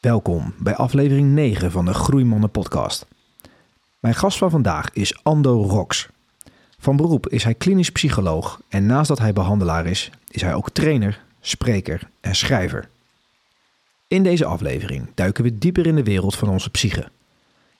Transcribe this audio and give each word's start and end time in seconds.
Welkom 0.00 0.54
bij 0.58 0.74
aflevering 0.74 1.32
9 1.32 1.70
van 1.70 1.84
de 1.84 1.94
Groeimannen 1.94 2.50
podcast. 2.50 3.06
Mijn 3.98 4.14
gast 4.14 4.38
van 4.38 4.50
vandaag 4.50 4.92
is 4.92 5.20
Ando 5.22 5.62
Rox. 5.62 6.08
Van 6.78 6.96
beroep 6.96 7.28
is 7.28 7.44
hij 7.44 7.54
klinisch 7.54 7.90
psycholoog 7.90 8.60
en 8.68 8.86
naast 8.86 9.08
dat 9.08 9.18
hij 9.18 9.32
behandelaar 9.32 9.86
is, 9.86 10.10
is 10.30 10.42
hij 10.42 10.54
ook 10.54 10.70
trainer, 10.70 11.24
spreker 11.40 12.10
en 12.20 12.34
schrijver. 12.34 12.88
In 14.08 14.22
deze 14.22 14.44
aflevering 14.44 15.06
duiken 15.14 15.44
we 15.44 15.58
dieper 15.58 15.86
in 15.86 15.94
de 15.94 16.04
wereld 16.04 16.36
van 16.36 16.48
onze 16.48 16.70
psyche. 16.70 17.08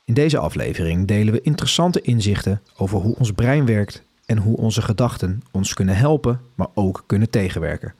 In 0.04 0.14
deze 0.14 0.38
aflevering 0.38 1.06
delen 1.06 1.32
we 1.32 1.40
interessante 1.40 2.00
inzichten 2.00 2.62
over 2.76 2.98
hoe 2.98 3.16
ons 3.16 3.32
brein 3.32 3.66
werkt 3.66 4.02
en 4.26 4.38
hoe 4.38 4.56
onze 4.56 4.82
gedachten 4.82 5.42
ons 5.50 5.74
kunnen 5.74 5.96
helpen, 5.96 6.40
maar 6.54 6.68
ook 6.74 7.04
kunnen 7.06 7.30
tegenwerken. 7.30 7.94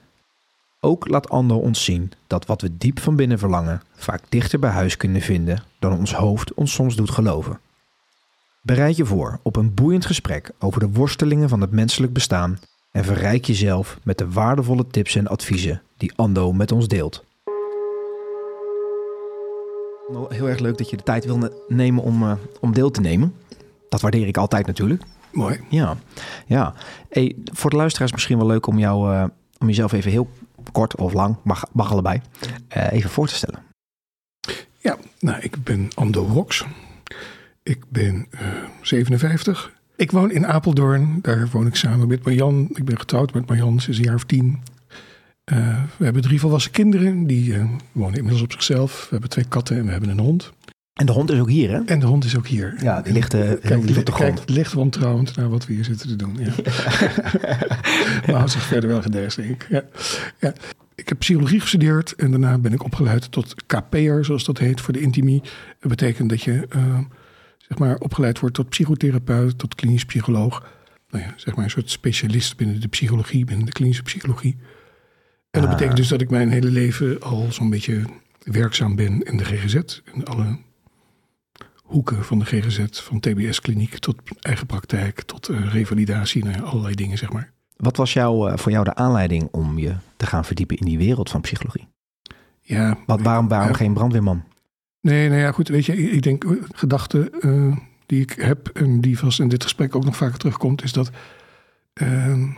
Ook 0.83 1.07
laat 1.07 1.29
Ando 1.29 1.57
ons 1.57 1.83
zien 1.83 2.11
dat 2.27 2.45
wat 2.45 2.61
we 2.61 2.77
diep 2.77 2.99
van 2.99 3.15
binnen 3.15 3.39
verlangen 3.39 3.81
vaak 3.95 4.21
dichter 4.29 4.59
bij 4.59 4.69
huis 4.69 4.97
kunnen 4.97 5.21
vinden 5.21 5.63
dan 5.79 5.97
ons 5.97 6.13
hoofd 6.13 6.53
ons 6.53 6.73
soms 6.73 6.95
doet 6.95 7.09
geloven. 7.09 7.59
Bereid 8.61 8.95
je 8.95 9.05
voor 9.05 9.39
op 9.43 9.55
een 9.55 9.73
boeiend 9.73 10.05
gesprek 10.05 10.51
over 10.59 10.79
de 10.79 10.89
worstelingen 10.89 11.49
van 11.49 11.61
het 11.61 11.71
menselijk 11.71 12.13
bestaan 12.13 12.59
en 12.91 13.03
verrijk 13.03 13.45
jezelf 13.45 13.99
met 14.03 14.17
de 14.17 14.31
waardevolle 14.31 14.87
tips 14.87 15.15
en 15.15 15.27
adviezen 15.27 15.81
die 15.97 16.11
Ando 16.15 16.51
met 16.51 16.71
ons 16.71 16.87
deelt. 16.87 17.23
Heel 20.29 20.49
erg 20.49 20.59
leuk 20.59 20.77
dat 20.77 20.89
je 20.89 20.97
de 20.97 21.03
tijd 21.03 21.25
wil 21.25 21.49
nemen 21.67 22.03
om, 22.03 22.23
uh, 22.23 22.33
om 22.59 22.73
deel 22.73 22.91
te 22.91 23.01
nemen. 23.01 23.35
Dat 23.89 24.01
waardeer 24.01 24.27
ik 24.27 24.37
altijd 24.37 24.65
natuurlijk. 24.67 25.03
Mooi. 25.31 25.59
Ja, 25.69 25.97
ja. 26.45 26.73
Hey, 27.09 27.35
voor 27.53 27.69
de 27.69 27.75
luisteraars 27.75 28.11
misschien 28.11 28.37
wel 28.37 28.47
leuk 28.47 28.67
om, 28.67 28.79
jou, 28.79 29.13
uh, 29.13 29.23
om 29.59 29.67
jezelf 29.67 29.91
even 29.91 30.11
heel 30.11 30.29
kort 30.71 30.95
of 30.95 31.13
lang, 31.13 31.37
mag, 31.43 31.65
mag 31.71 31.91
allebei, 31.91 32.21
uh, 32.77 32.91
even 32.91 33.09
voor 33.09 33.27
te 33.27 33.35
stellen. 33.35 33.59
Ja, 34.77 34.97
nou, 35.19 35.41
ik 35.41 35.63
ben 35.63 35.89
Ando 35.95 36.25
Rox. 36.25 36.65
Ik 37.63 37.83
ben 37.89 38.27
57. 38.81 39.71
Ik 39.95 40.11
woon 40.11 40.31
in 40.31 40.47
Apeldoorn. 40.47 41.19
Daar 41.21 41.47
woon 41.51 41.67
ik 41.67 41.75
samen 41.75 42.07
met 42.07 42.23
Marjan. 42.23 42.69
Ik 42.73 42.85
ben 42.85 42.99
getrouwd 42.99 43.33
met 43.33 43.47
Marjan 43.47 43.79
sinds 43.79 43.99
een 43.99 44.05
jaar 44.05 44.15
of 44.15 44.23
tien. 44.23 44.63
Uh, 45.53 45.83
we 45.97 46.03
hebben 46.03 46.21
drie 46.21 46.39
volwassen 46.39 46.71
kinderen. 46.71 47.27
Die 47.27 47.57
wonen 47.91 48.15
inmiddels 48.15 48.41
op 48.43 48.51
zichzelf. 48.51 49.01
We 49.01 49.07
hebben 49.09 49.29
twee 49.29 49.45
katten 49.45 49.77
en 49.77 49.85
we 49.85 49.91
hebben 49.91 50.09
een 50.09 50.19
hond. 50.19 50.51
En 50.93 51.05
de 51.05 51.11
hond 51.11 51.31
is 51.31 51.39
ook 51.39 51.49
hier, 51.49 51.69
hè? 51.69 51.81
En 51.85 51.99
de 51.99 52.05
hond 52.05 52.23
is 52.23 52.37
ook 52.37 52.47
hier. 52.47 52.75
Ja, 52.81 53.01
die 53.01 53.13
ligt, 53.13 53.33
uh, 53.33 53.41
kijk, 53.61 53.79
op 53.79 53.87
de 54.05 54.11
grond. 54.11 54.33
Kijk, 54.33 54.49
ligt 54.49 54.73
wantrouwend 54.73 55.35
naar 55.35 55.49
wat 55.49 55.65
we 55.65 55.73
hier 55.73 55.83
zitten 55.85 56.07
te 56.07 56.15
doen. 56.15 56.37
Ja. 56.39 56.53
maar 58.25 58.35
houdt 58.35 58.51
zich 58.51 58.63
verder 58.63 58.89
wel 58.89 59.01
gedest, 59.01 59.35
denk 59.35 59.49
ik. 59.49 59.67
Ja. 59.69 59.83
ja. 60.39 60.53
Ik 60.95 61.09
heb 61.09 61.19
psychologie 61.19 61.59
gestudeerd 61.59 62.15
en 62.15 62.31
daarna 62.31 62.57
ben 62.57 62.73
ik 62.73 62.83
opgeleid 62.83 63.31
tot 63.31 63.55
KP'er, 63.65 64.25
zoals 64.25 64.43
dat 64.43 64.57
heet, 64.57 64.81
voor 64.81 64.93
de 64.93 64.99
intimie. 65.01 65.41
Dat 65.79 65.89
betekent 65.89 66.29
dat 66.29 66.41
je 66.41 66.67
zeg 67.57 67.77
maar, 67.77 67.97
opgeleid 67.97 68.39
wordt 68.39 68.55
tot 68.55 68.69
psychotherapeut, 68.69 69.57
tot 69.57 69.75
klinisch 69.75 70.05
psycholoog. 70.05 70.63
Nou 71.09 71.23
ja, 71.23 71.33
zeg 71.35 71.55
maar 71.55 71.63
een 71.63 71.71
soort 71.71 71.89
specialist 71.89 72.57
binnen 72.57 72.81
de 72.81 72.87
psychologie, 72.87 73.45
binnen 73.45 73.65
de 73.65 73.71
klinische 73.71 74.03
psychologie. 74.03 74.57
En 75.51 75.61
dat 75.61 75.63
Ah. 75.63 75.69
betekent 75.69 75.97
dus 75.97 76.07
dat 76.07 76.21
ik 76.21 76.29
mijn 76.29 76.49
hele 76.49 76.69
leven 76.71 77.21
al 77.21 77.47
zo'n 77.51 77.69
beetje 77.69 78.01
werkzaam 78.43 78.95
ben 78.95 79.21
in 79.23 79.37
de 79.37 79.45
GGZ. 79.45 79.75
In 80.13 80.25
alle 80.25 80.57
hoeken 81.91 82.25
van 82.25 82.39
de 82.39 82.45
GGZ. 82.45 82.85
Van 82.91 83.19
TBS-kliniek 83.19 83.97
tot 83.97 84.15
eigen 84.39 84.65
praktijk, 84.65 85.21
tot 85.21 85.49
uh, 85.49 85.73
revalidatie. 85.73 86.43
Nou 86.43 86.55
ja, 86.57 86.61
allerlei 86.61 86.95
dingen, 86.95 87.17
zeg 87.17 87.31
maar. 87.31 87.51
Wat 87.77 87.97
was 87.97 88.13
jou, 88.13 88.51
uh, 88.51 88.57
voor 88.57 88.71
jou 88.71 88.83
de 88.83 88.95
aanleiding 88.95 89.47
om 89.51 89.79
je 89.79 89.93
te 90.17 90.25
gaan 90.25 90.45
verdiepen 90.45 90.77
in 90.77 90.85
die 90.85 90.97
wereld 90.97 91.29
van 91.29 91.41
psychologie? 91.41 91.87
Ja. 92.61 92.97
Wat, 93.05 93.21
waarom 93.21 93.47
waarom 93.47 93.69
ja. 93.69 93.75
geen 93.75 93.93
brandweerman? 93.93 94.43
Nee, 95.01 95.29
nou 95.29 95.41
ja, 95.41 95.51
goed. 95.51 95.67
Weet 95.67 95.85
je, 95.85 96.11
ik 96.11 96.21
denk 96.21 96.45
gedachten 96.71 97.29
uh, 97.39 97.77
die 98.05 98.21
ik 98.21 98.31
heb 98.31 98.67
en 98.67 99.01
die 99.01 99.19
vast 99.19 99.39
in 99.39 99.47
dit 99.47 99.63
gesprek 99.63 99.95
ook 99.95 100.05
nog 100.05 100.15
vaker 100.15 100.37
terugkomt, 100.37 100.83
is 100.83 100.93
dat. 100.93 101.11
Uh, 102.01 102.49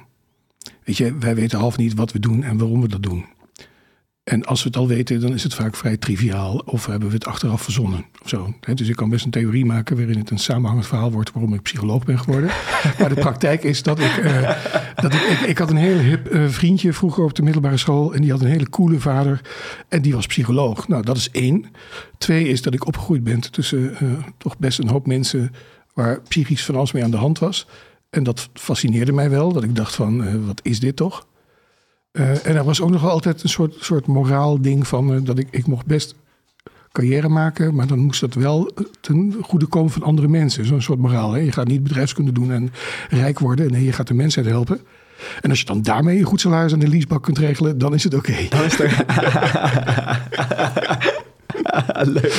weet 0.83 0.97
je, 0.97 1.17
wij 1.17 1.35
weten 1.35 1.59
half 1.59 1.77
niet 1.77 1.93
wat 1.93 2.11
we 2.11 2.19
doen 2.19 2.43
en 2.43 2.57
waarom 2.57 2.81
we 2.81 2.87
dat 2.87 3.03
doen. 3.03 3.25
En 4.23 4.45
als 4.45 4.61
we 4.63 4.67
het 4.67 4.77
al 4.77 4.87
weten, 4.87 5.19
dan 5.19 5.33
is 5.33 5.43
het 5.43 5.53
vaak 5.53 5.75
vrij 5.75 5.97
triviaal. 5.97 6.61
Of 6.65 6.85
hebben 6.85 7.07
we 7.07 7.13
het 7.13 7.25
achteraf 7.25 7.61
verzonnen 7.61 8.05
of 8.21 8.29
zo. 8.29 8.53
Dus 8.73 8.87
ik 8.87 8.95
kan 8.95 9.09
best 9.09 9.25
een 9.25 9.31
theorie 9.31 9.65
maken 9.65 9.95
waarin 9.95 10.17
het 10.17 10.29
een 10.29 10.39
samenhangend 10.39 10.87
verhaal 10.87 11.11
wordt 11.11 11.31
waarom 11.31 11.53
ik 11.53 11.61
psycholoog 11.61 12.05
ben 12.05 12.19
geworden. 12.19 12.49
maar 12.99 13.09
de 13.09 13.15
praktijk 13.15 13.63
is 13.63 13.83
dat 13.83 13.99
ik. 13.99 14.17
Uh, 14.17 14.49
dat 14.95 15.13
ik, 15.13 15.21
ik, 15.21 15.39
ik, 15.39 15.57
had 15.57 15.69
een 15.69 15.75
heel 15.75 15.97
hip 15.97 16.33
uh, 16.33 16.49
vriendje 16.49 16.93
vroeger 16.93 17.23
op 17.23 17.33
de 17.33 17.43
middelbare 17.43 17.77
school. 17.77 18.13
En 18.13 18.21
die 18.21 18.31
had 18.31 18.41
een 18.41 18.47
hele 18.47 18.69
coole 18.69 18.99
vader. 18.99 19.41
En 19.87 20.01
die 20.01 20.13
was 20.13 20.27
psycholoog. 20.27 20.87
Nou, 20.87 21.03
dat 21.03 21.17
is 21.17 21.31
één. 21.31 21.65
Twee 22.17 22.47
is 22.47 22.61
dat 22.61 22.73
ik 22.73 22.87
opgegroeid 22.87 23.23
ben 23.23 23.51
tussen 23.51 23.79
uh, 24.03 24.11
toch 24.37 24.57
best 24.57 24.79
een 24.79 24.89
hoop 24.89 25.07
mensen. 25.07 25.51
waar 25.93 26.21
psychisch 26.21 26.65
van 26.65 26.75
alles 26.75 26.91
mee 26.91 27.03
aan 27.03 27.11
de 27.11 27.17
hand 27.17 27.39
was. 27.39 27.67
En 28.09 28.23
dat 28.23 28.49
fascineerde 28.53 29.11
mij 29.11 29.29
wel. 29.29 29.53
Dat 29.53 29.63
ik 29.63 29.75
dacht 29.75 29.95
van, 29.95 30.45
wat 30.45 30.59
is 30.63 30.79
dit 30.79 30.95
toch? 30.95 31.25
Uh, 32.13 32.45
en 32.45 32.55
er 32.55 32.63
was 32.63 32.81
ook 32.81 32.89
nog 32.89 33.09
altijd 33.09 33.43
een 33.43 33.49
soort, 33.49 33.75
soort 33.79 34.07
moraal 34.07 34.61
ding 34.61 34.87
van 34.87 35.13
uh, 35.13 35.19
dat 35.23 35.39
ik, 35.39 35.47
ik 35.51 35.67
mocht 35.67 35.85
best 35.85 36.15
carrière 36.91 37.29
maken, 37.29 37.75
maar 37.75 37.87
dan 37.87 37.99
moest 37.99 38.19
dat 38.19 38.33
wel 38.33 38.71
ten 39.01 39.35
goede 39.41 39.65
komen 39.65 39.91
van 39.91 40.03
andere 40.03 40.27
mensen. 40.27 40.65
Zo'n 40.65 40.81
soort 40.81 40.99
moraal. 40.99 41.31
Hè? 41.31 41.39
Je 41.39 41.51
gaat 41.51 41.67
niet 41.67 41.83
bedrijfskunde 41.83 42.31
doen 42.31 42.51
en 42.51 42.71
rijk 43.09 43.39
worden. 43.39 43.71
Nee, 43.71 43.83
je 43.83 43.93
gaat 43.93 44.07
de 44.07 44.13
mensheid 44.13 44.47
helpen. 44.47 44.79
En 45.41 45.49
als 45.49 45.59
je 45.59 45.65
dan 45.65 45.81
daarmee 45.81 46.17
een 46.19 46.25
goed 46.25 46.41
salaris 46.41 46.73
en 46.73 46.81
een 46.81 46.89
leasebak 46.89 47.23
kunt 47.23 47.37
regelen, 47.37 47.77
dan 47.77 47.93
is 47.93 48.03
het 48.03 48.13
oké. 48.13 48.31
Okay. 48.31 48.47
Dan 48.49 48.63
is. 48.63 48.77
Leuk. 52.03 52.33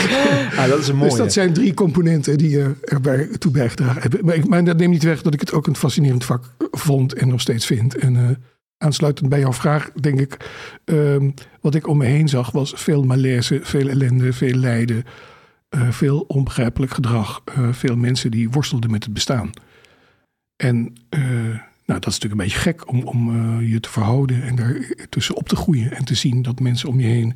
Ah, 0.56 0.69
dat 0.69 0.79
is 0.79 0.89
een 0.89 0.97
mooie. 0.97 1.11
Dus 1.11 1.19
dat 1.19 1.33
zijn 1.33 1.53
drie 1.53 1.75
componenten 1.75 2.39
die 2.39 2.56
uh, 2.56 2.67
erbij 2.85 3.29
toe 3.39 3.53
bijgedragen 3.53 4.03
hebben. 4.03 4.25
Maar, 4.25 4.35
ik, 4.35 4.49
maar 4.49 4.65
dat 4.65 4.77
neemt 4.77 4.93
niet 4.93 5.03
weg 5.03 5.23
dat 5.23 5.35
ik 5.35 5.41
het 5.41 5.53
ook 5.53 5.67
een 5.67 5.77
fascinerend 5.77 6.25
vak 6.25 6.45
vond 6.71 7.12
en 7.15 7.29
nog 7.29 7.41
steeds 7.41 7.67
vind. 7.67 7.97
En 7.97 8.43
aansluitend 8.84 9.28
bij 9.28 9.39
jouw 9.39 9.53
vraag, 9.53 9.93
denk 9.93 10.21
ik, 10.21 10.50
uh, 10.84 11.31
wat 11.61 11.75
ik 11.75 11.87
om 11.87 11.99
me 11.99 12.05
heen 12.05 12.28
zag, 12.28 12.50
was 12.50 12.72
veel 12.77 13.03
malaise, 13.03 13.61
veel 13.62 13.89
ellende, 13.89 14.33
veel 14.33 14.55
lijden, 14.55 15.05
uh, 15.75 15.91
veel 15.91 16.21
onbegrijpelijk 16.21 16.93
gedrag, 16.93 17.43
uh, 17.59 17.73
veel 17.73 17.97
mensen 17.97 18.31
die 18.31 18.50
worstelden 18.50 18.91
met 18.91 19.05
het 19.05 19.12
bestaan. 19.12 19.50
En 20.56 20.93
uh, 21.11 21.21
nou, 21.87 22.00
dat 22.00 22.06
is 22.06 22.19
natuurlijk 22.19 22.33
een 22.33 22.47
beetje 22.47 22.59
gek 22.59 22.89
om, 22.89 23.03
om 23.03 23.61
je 23.61 23.81
te 23.81 23.91
verhouden 23.91 24.43
en 24.43 24.56
daar 24.56 24.77
tussen 25.09 25.37
op 25.37 25.49
te 25.49 25.56
groeien 25.56 25.93
en 25.93 26.05
te 26.05 26.15
zien 26.15 26.43
dat 26.43 26.61
mensen 26.61 26.89
om 26.89 27.00
je 27.00 27.06
heen 27.06 27.34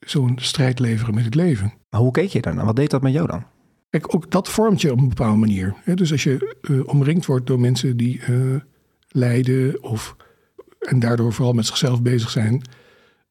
zo'n 0.00 0.38
strijd 0.40 0.78
leveren 0.78 1.14
met 1.14 1.24
het 1.24 1.34
leven. 1.34 1.72
Maar 1.90 2.00
hoe 2.00 2.10
keek 2.10 2.28
je 2.28 2.40
daarna? 2.40 2.64
Wat 2.64 2.76
deed 2.76 2.90
dat 2.90 3.02
met 3.02 3.12
jou 3.12 3.26
dan? 3.26 3.44
Kijk, 3.90 4.14
ook 4.14 4.30
dat 4.30 4.48
vormt 4.48 4.80
je 4.80 4.92
op 4.92 4.98
een 4.98 5.08
bepaalde 5.08 5.38
manier. 5.38 5.74
Dus 5.94 6.12
als 6.12 6.22
je 6.22 6.84
omringd 6.86 7.26
wordt 7.26 7.46
door 7.46 7.60
mensen 7.60 7.96
die 7.96 8.20
lijden 9.08 9.82
of 9.82 10.16
en 10.88 10.98
daardoor 10.98 11.32
vooral 11.32 11.52
met 11.52 11.66
zichzelf 11.66 12.02
bezig 12.02 12.30
zijn. 12.30 12.62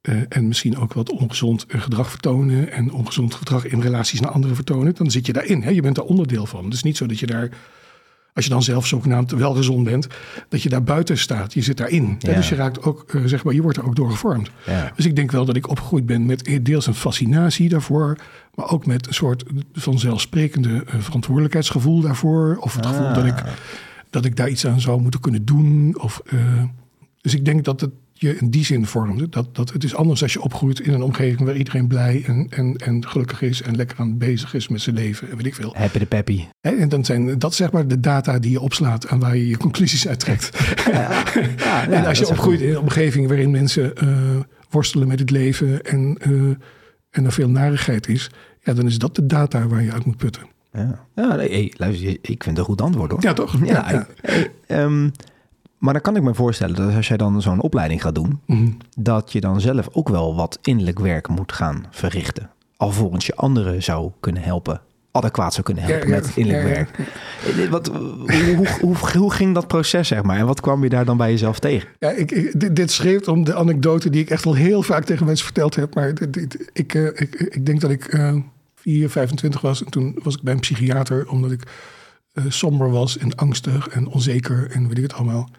Uh, 0.01 0.21
en 0.29 0.47
misschien 0.47 0.77
ook 0.77 0.93
wat 0.93 1.09
ongezond 1.09 1.65
gedrag 1.67 2.09
vertonen. 2.09 2.71
En 2.71 2.91
ongezond 2.91 3.33
gedrag 3.33 3.65
in 3.65 3.81
relaties 3.81 4.19
naar 4.19 4.31
anderen 4.31 4.55
vertonen. 4.55 4.95
Dan 4.95 5.11
zit 5.11 5.25
je 5.25 5.33
daarin. 5.33 5.61
Hè? 5.61 5.69
Je 5.69 5.81
bent 5.81 5.95
daar 5.95 6.05
onderdeel 6.05 6.45
van. 6.45 6.63
Het 6.63 6.73
is 6.73 6.83
niet 6.83 6.97
zo 6.97 7.05
dat 7.05 7.19
je 7.19 7.25
daar. 7.25 7.49
Als 8.33 8.45
je 8.45 8.51
dan 8.51 8.63
zelf 8.63 8.87
zogenaamd 8.87 9.31
wel 9.31 9.53
gezond 9.53 9.83
bent. 9.83 10.07
Dat 10.49 10.61
je 10.61 10.69
daar 10.69 10.83
buiten 10.83 11.17
staat. 11.17 11.53
Je 11.53 11.61
zit 11.61 11.77
daarin. 11.77 12.15
Ja. 12.19 12.33
Dus 12.33 12.49
je 12.49 12.55
raakt 12.55 12.83
ook, 12.83 13.13
uh, 13.13 13.25
zeg 13.25 13.43
maar, 13.43 13.53
je 13.53 13.61
wordt 13.61 13.77
er 13.77 13.85
ook 13.85 13.95
door 13.95 14.09
gevormd. 14.11 14.49
Ja. 14.65 14.91
Dus 14.95 15.05
ik 15.05 15.15
denk 15.15 15.31
wel 15.31 15.45
dat 15.45 15.55
ik 15.55 15.69
opgegroeid 15.69 16.05
ben 16.05 16.25
met 16.25 16.59
deels 16.61 16.87
een 16.87 16.93
fascinatie 16.93 17.69
daarvoor. 17.69 18.17
Maar 18.55 18.69
ook 18.69 18.85
met 18.85 19.07
een 19.07 19.13
soort 19.13 19.43
vanzelfsprekende 19.73 20.69
uh, 20.69 20.99
verantwoordelijkheidsgevoel 20.99 22.01
daarvoor. 22.01 22.57
Of 22.59 22.75
het 22.75 22.85
gevoel 22.85 23.07
Ah. 23.07 23.15
dat, 23.15 23.25
ik, 23.25 23.43
dat 24.09 24.25
ik 24.25 24.35
daar 24.35 24.49
iets 24.49 24.65
aan 24.67 24.81
zou 24.81 25.01
moeten 25.01 25.19
kunnen 25.19 25.45
doen. 25.45 25.95
Of 25.99 26.21
uh, 26.33 26.39
dus 27.21 27.33
ik 27.33 27.45
denk 27.45 27.63
dat 27.63 27.81
het 27.81 27.91
je 28.21 28.37
in 28.37 28.49
die 28.49 28.65
zin 28.65 28.85
vormde. 28.85 29.29
Dat, 29.29 29.55
dat 29.55 29.73
het 29.73 29.83
is 29.83 29.95
anders 29.95 30.21
als 30.21 30.33
je 30.33 30.41
opgroeit 30.41 30.79
in 30.79 30.93
een 30.93 31.01
omgeving 31.01 31.39
waar 31.39 31.55
iedereen 31.55 31.87
blij 31.87 32.23
en, 32.25 32.47
en, 32.49 32.75
en 32.75 33.07
gelukkig 33.07 33.41
is 33.41 33.61
en 33.61 33.75
lekker 33.75 33.99
aan 33.99 34.17
bezig 34.17 34.53
is 34.53 34.67
met 34.67 34.81
zijn 34.81 34.95
leven 34.95 35.29
en 35.29 35.37
weet 35.37 35.45
ik 35.45 35.55
veel. 35.55 35.73
Happy 35.75 35.99
de 35.99 36.05
peppy. 36.05 36.45
En 36.61 36.89
dan 36.89 37.05
zijn 37.05 37.39
dat 37.39 37.53
zeg 37.53 37.71
maar 37.71 37.87
de 37.87 37.99
data 37.99 38.39
die 38.39 38.51
je 38.51 38.59
opslaat 38.59 39.03
en 39.03 39.19
waar 39.19 39.35
je 39.35 39.47
je 39.47 39.57
conclusies 39.57 40.07
uit 40.07 40.19
trekt. 40.19 40.49
Ja, 40.91 41.23
ja, 41.57 41.87
en 41.89 42.05
als 42.05 42.19
je 42.19 42.27
opgroeit 42.27 42.61
in 42.61 42.69
een 42.69 42.79
omgeving 42.79 43.27
waarin 43.27 43.51
mensen 43.51 43.93
uh, 44.03 44.39
worstelen 44.69 45.07
met 45.07 45.19
het 45.19 45.29
leven 45.29 45.83
en, 45.83 46.17
uh, 46.27 46.55
en 47.09 47.25
er 47.25 47.31
veel 47.31 47.49
narigheid 47.49 48.07
is, 48.07 48.29
ja, 48.63 48.73
dan 48.73 48.85
is 48.85 48.97
dat 48.97 49.15
de 49.15 49.25
data 49.25 49.67
waar 49.67 49.83
je 49.83 49.91
uit 49.91 50.05
moet 50.05 50.17
putten. 50.17 50.43
Ja, 50.73 51.05
ja 51.15 51.35
hey, 51.35 51.73
luister, 51.77 52.09
ik 52.09 52.43
vind 52.43 52.45
het 52.45 52.57
een 52.57 52.63
goed 52.63 52.81
antwoord 52.81 53.11
hoor. 53.11 53.23
Ja, 53.23 53.33
toch? 53.33 53.65
Ja, 53.65 53.91
ja. 53.91 54.07
Hey, 54.21 54.83
um, 54.83 55.11
maar 55.81 55.93
dan 55.93 56.01
kan 56.01 56.15
ik 56.15 56.21
me 56.23 56.33
voorstellen 56.33 56.75
dat 56.75 56.95
als 56.95 57.07
jij 57.07 57.17
dan 57.17 57.41
zo'n 57.41 57.61
opleiding 57.61 58.01
gaat 58.01 58.15
doen, 58.15 58.39
mm. 58.45 58.77
dat 58.97 59.31
je 59.31 59.41
dan 59.41 59.61
zelf 59.61 59.87
ook 59.91 60.09
wel 60.09 60.35
wat 60.35 60.59
innerlijk 60.61 60.99
werk 60.99 61.27
moet 61.27 61.51
gaan 61.53 61.85
verrichten. 61.91 62.49
Alvorens 62.77 63.25
je 63.25 63.35
anderen 63.35 63.83
zou 63.83 64.11
kunnen 64.19 64.41
helpen 64.41 64.81
adequaat 65.11 65.53
zou 65.53 65.65
kunnen 65.65 65.83
helpen 65.83 66.07
Ja, 66.09 66.15
ja, 66.15 66.21
met 66.21 66.31
innerlijk 66.35 66.67
ja, 66.67 66.73
werk. 66.73 66.97
Eh, 67.63 67.69
Wat, 67.69 67.87
hoe, 67.87 68.55
hoe, 68.55 68.67
hoe, 68.81 68.95
hoe 69.17 69.31
ging 69.33 69.53
dat 69.53 69.67
proces, 69.67 70.07
zeg 70.07 70.23
maar? 70.23 70.37
En 70.37 70.45
wat 70.45 70.61
kwam 70.61 70.83
je 70.83 70.89
daar 70.89 71.05
dan 71.05 71.17
bij 71.17 71.29
jezelf 71.31 71.59
tegen? 71.59 71.89
Ja, 71.99 72.09
ik, 72.09 72.31
ik- 72.31 72.59
dit, 72.59 72.75
dit 72.75 72.91
schreeuwt 72.91 73.27
om 73.27 73.43
de 73.43 73.55
anekdote 73.55 74.09
die 74.09 74.21
ik 74.21 74.29
echt 74.29 74.45
al 74.45 74.53
heel 74.53 74.83
vaak 74.83 75.03
tegen 75.03 75.25
mensen 75.25 75.45
verteld 75.45 75.75
heb. 75.75 75.95
Maar 75.95 76.13
dit- 76.13 76.33
dit- 76.33 76.69
ik, 76.73 76.93
eh, 76.93 77.05
ik, 77.05 77.35
ik 77.35 77.65
denk 77.65 77.81
dat 77.81 77.91
ik 77.91 78.05
eh 78.05 78.35
4, 78.75 79.09
25 79.09 79.61
was. 79.61 79.83
En 79.83 79.91
toen 79.91 80.19
was 80.23 80.35
ik 80.35 80.41
bij 80.41 80.53
een 80.53 80.59
psychiater 80.59 81.27
omdat 81.29 81.51
ik 81.51 81.63
eh, 82.33 82.43
somber 82.47 82.89
was 82.91 83.17
en 83.17 83.35
angstig 83.35 83.87
en 83.87 84.07
onzeker 84.07 84.67
en 84.71 84.87
weet 84.87 84.97
ik 84.97 85.03
het 85.03 85.13
allemaal. 85.13 85.49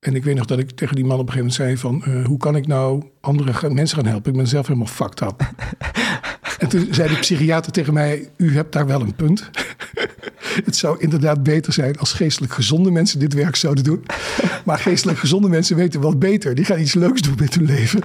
En 0.00 0.14
ik 0.14 0.24
weet 0.24 0.36
nog 0.36 0.46
dat 0.46 0.58
ik 0.58 0.70
tegen 0.70 0.94
die 0.94 1.04
man 1.04 1.18
op 1.18 1.26
een 1.26 1.32
gegeven 1.32 1.62
moment 1.62 1.82
zei 1.82 2.00
van... 2.02 2.04
eh, 2.04 2.24
hoe 2.26 2.38
kan 2.38 2.56
ik 2.56 2.66
nou 2.66 3.02
andere 3.20 3.70
mensen 3.70 3.96
gaan 3.96 4.06
helpen? 4.06 4.30
Ik 4.30 4.36
ben 4.36 4.46
zelf 4.46 4.66
helemaal 4.66 4.88
fucked 4.88 5.20
up. 5.20 5.52
en 6.58 6.68
toen 6.68 6.88
zei 6.90 7.08
de 7.08 7.18
psychiater 7.18 7.72
tegen 7.72 7.94
mij... 7.94 8.28
u 8.36 8.54
hebt 8.54 8.72
daar 8.72 8.86
wel 8.86 9.00
een 9.00 9.14
punt. 9.14 9.50
Het 10.64 10.76
zou 10.76 11.00
inderdaad 11.00 11.42
beter 11.42 11.72
zijn 11.72 11.98
als 11.98 12.12
geestelijk 12.12 12.52
gezonde 12.52 12.90
mensen 12.90 13.18
dit 13.18 13.34
werk 13.34 13.56
zouden 13.56 13.84
doen. 13.84 14.04
Maar 14.64 14.78
geestelijk 14.78 15.18
gezonde 15.18 15.48
mensen 15.48 15.76
weten 15.76 16.00
wat 16.00 16.18
beter. 16.18 16.54
Die 16.54 16.64
gaan 16.64 16.80
iets 16.80 16.94
leuks 16.94 17.20
doen 17.20 17.36
met 17.38 17.54
hun 17.54 17.64
leven. 17.64 18.00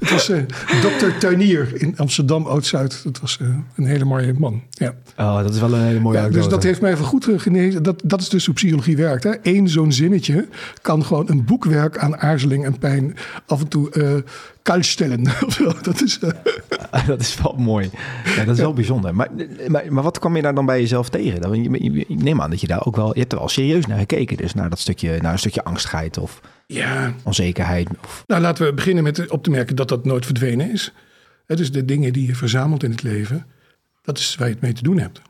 Het 0.00 0.10
was 0.10 0.28
eh 0.28 0.42
dokter 0.82 1.18
Tuinier 1.18 1.68
in 1.74 1.94
Amsterdam 1.96 2.46
Oud-Zuid. 2.46 3.00
Dat 3.04 3.20
was 3.20 3.38
eh, 3.40 3.46
een 3.76 3.86
hele 3.86 4.04
mooie 4.04 4.34
man. 4.38 4.62
Ja. 4.70 4.94
Oh, 5.16 5.42
dat 5.42 5.54
is 5.54 5.60
wel 5.60 5.74
een 5.74 5.82
hele 5.82 6.00
mooie 6.00 6.18
Ja, 6.18 6.28
dus 6.28 6.48
dat 6.48 6.62
heeft 6.62 6.80
mij 6.80 6.92
even 6.92 7.04
goed 7.04 7.28
eh, 7.28 7.38
genezen. 7.38 7.82
Dat, 7.82 8.02
dat 8.04 8.20
is 8.20 8.28
dus 8.28 8.46
hoe 8.46 8.54
psychologie 8.54 8.96
werkt. 8.96 9.24
Hè? 9.24 9.32
Eén 9.42 9.68
zo'n 9.68 9.92
zinnetje 9.92 10.48
kan 10.82 11.04
gewoon 11.04 11.30
een 11.30 11.44
boekwerk 11.44 11.98
aan 11.98 12.16
aarzeling 12.16 12.64
en 12.64 12.78
pijn 12.78 13.16
af 13.46 13.60
en 13.60 13.68
toe 13.68 14.24
stellen. 14.78 15.24
zo. 15.56 15.72
dat 15.82 16.02
is, 16.02 16.18
dat 17.06 17.20
is 17.20 17.38
wel 17.42 17.54
mooi. 17.58 17.90
Ja, 18.36 18.44
dat 18.44 18.54
is 18.54 18.60
wel 18.60 18.72
bijzonder. 18.72 19.14
Maar, 19.14 19.28
maar, 19.68 19.84
maar 19.88 20.02
wat 20.02 20.18
kwam 20.18 20.36
je 20.36 20.42
daar 20.42 20.54
dan 20.54 20.66
bij 20.66 20.80
jezelf 20.80 21.08
tegen? 21.08 21.40
Dan, 21.40 21.62
je, 21.62 22.04
neem 22.08 22.40
aan 22.40 22.50
dat 22.50 22.60
je 22.60 22.66
daar 22.66 22.86
ook 22.86 22.96
wel... 22.96 23.12
Je 23.12 23.20
hebt 23.20 23.32
er 23.32 23.38
wel 23.38 23.48
serieus 23.48 23.86
naar 23.86 23.98
gekeken. 23.98 24.36
Dus 24.36 24.54
naar 24.54 24.70
dat 24.70 24.78
stukje, 24.78 25.18
naar 25.20 25.32
een 25.32 25.38
stukje 25.38 25.64
angstigheid 25.64 26.18
of 26.18 26.40
ja, 26.66 27.14
onzekerheid. 27.22 27.88
Of, 28.04 28.24
Nou, 28.26 28.40
laten 28.42 28.66
we 28.66 28.72
beginnen 28.74 29.02
met 29.04 29.30
op 29.30 29.42
te 29.42 29.50
merken 29.50 29.76
dat 29.76 29.88
dat 29.88 30.04
nooit 30.04 30.24
verdwenen 30.26 30.70
is. 30.70 30.92
Het 31.46 31.60
is 31.60 31.72
de 31.72 31.84
dingen 31.84 32.12
die 32.12 32.26
je 32.26 32.34
verzamelt 32.34 32.82
in 32.82 32.90
het 32.90 33.02
leven, 33.02 33.46
dat 34.02 34.18
is 34.18 34.34
waar 34.36 34.46
je 34.48 34.52
het 34.54 34.62
mee 34.62 34.72
te 34.72 34.82
doen 34.82 34.98
hebt. 34.98 35.20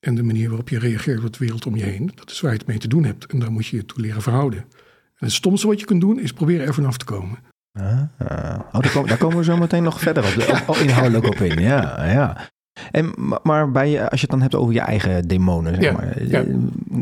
En 0.00 0.14
de 0.14 0.22
manier 0.22 0.48
waarop 0.48 0.68
je 0.68 0.78
reageert 0.78 1.24
op 1.24 1.32
de 1.32 1.38
wereld 1.38 1.66
om 1.66 1.76
je 1.76 1.84
heen, 1.84 2.12
dat 2.14 2.30
is 2.30 2.40
waar 2.40 2.52
je 2.52 2.58
het 2.58 2.66
mee 2.66 2.78
te 2.78 2.88
doen 2.88 3.04
hebt. 3.04 3.26
En 3.26 3.38
daar 3.38 3.52
moet 3.52 3.66
je 3.66 3.76
je 3.76 3.84
toe 3.86 4.00
leren 4.00 4.22
verhouden. 4.22 4.58
En 4.58 5.26
het 5.26 5.32
stomste 5.32 5.66
wat 5.66 5.80
je 5.80 5.86
kunt 5.86 6.00
doen, 6.00 6.20
is 6.20 6.32
proberen 6.32 6.66
er 6.66 6.74
vanaf 6.74 6.96
te 6.96 7.04
komen. 7.04 7.38
Ah, 7.72 8.00
oh, 8.18 8.80
daar, 8.80 8.90
komen, 8.92 9.08
daar 9.08 9.18
komen 9.18 9.36
we 9.36 9.44
zo 9.44 9.56
meteen 9.56 9.82
nog 9.82 10.00
verder 10.00 10.24
op, 10.24 10.62
op- 10.68 10.76
inhoudelijk 10.76 11.26
op 11.26 11.34
in. 11.34 11.58
Ja, 11.60 12.04
ja. 12.12 12.48
En, 12.90 13.12
ma- 13.16 13.40
maar 13.42 13.70
bij, 13.70 13.90
je- 13.90 14.10
als 14.10 14.20
je 14.20 14.26
het 14.26 14.30
dan 14.30 14.40
hebt 14.40 14.54
over 14.54 14.74
je 14.74 14.80
eigen 14.80 15.28
demonen, 15.28 15.74
zeg 15.74 15.84
Ja, 15.84 15.92
maar, 15.92 16.22
ja. 16.26 16.40
eh, 16.40 16.54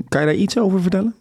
kan 0.09 0.21
je 0.21 0.27
daar 0.27 0.35
iets 0.35 0.59
over 0.59 0.81
vertellen? 0.83 1.15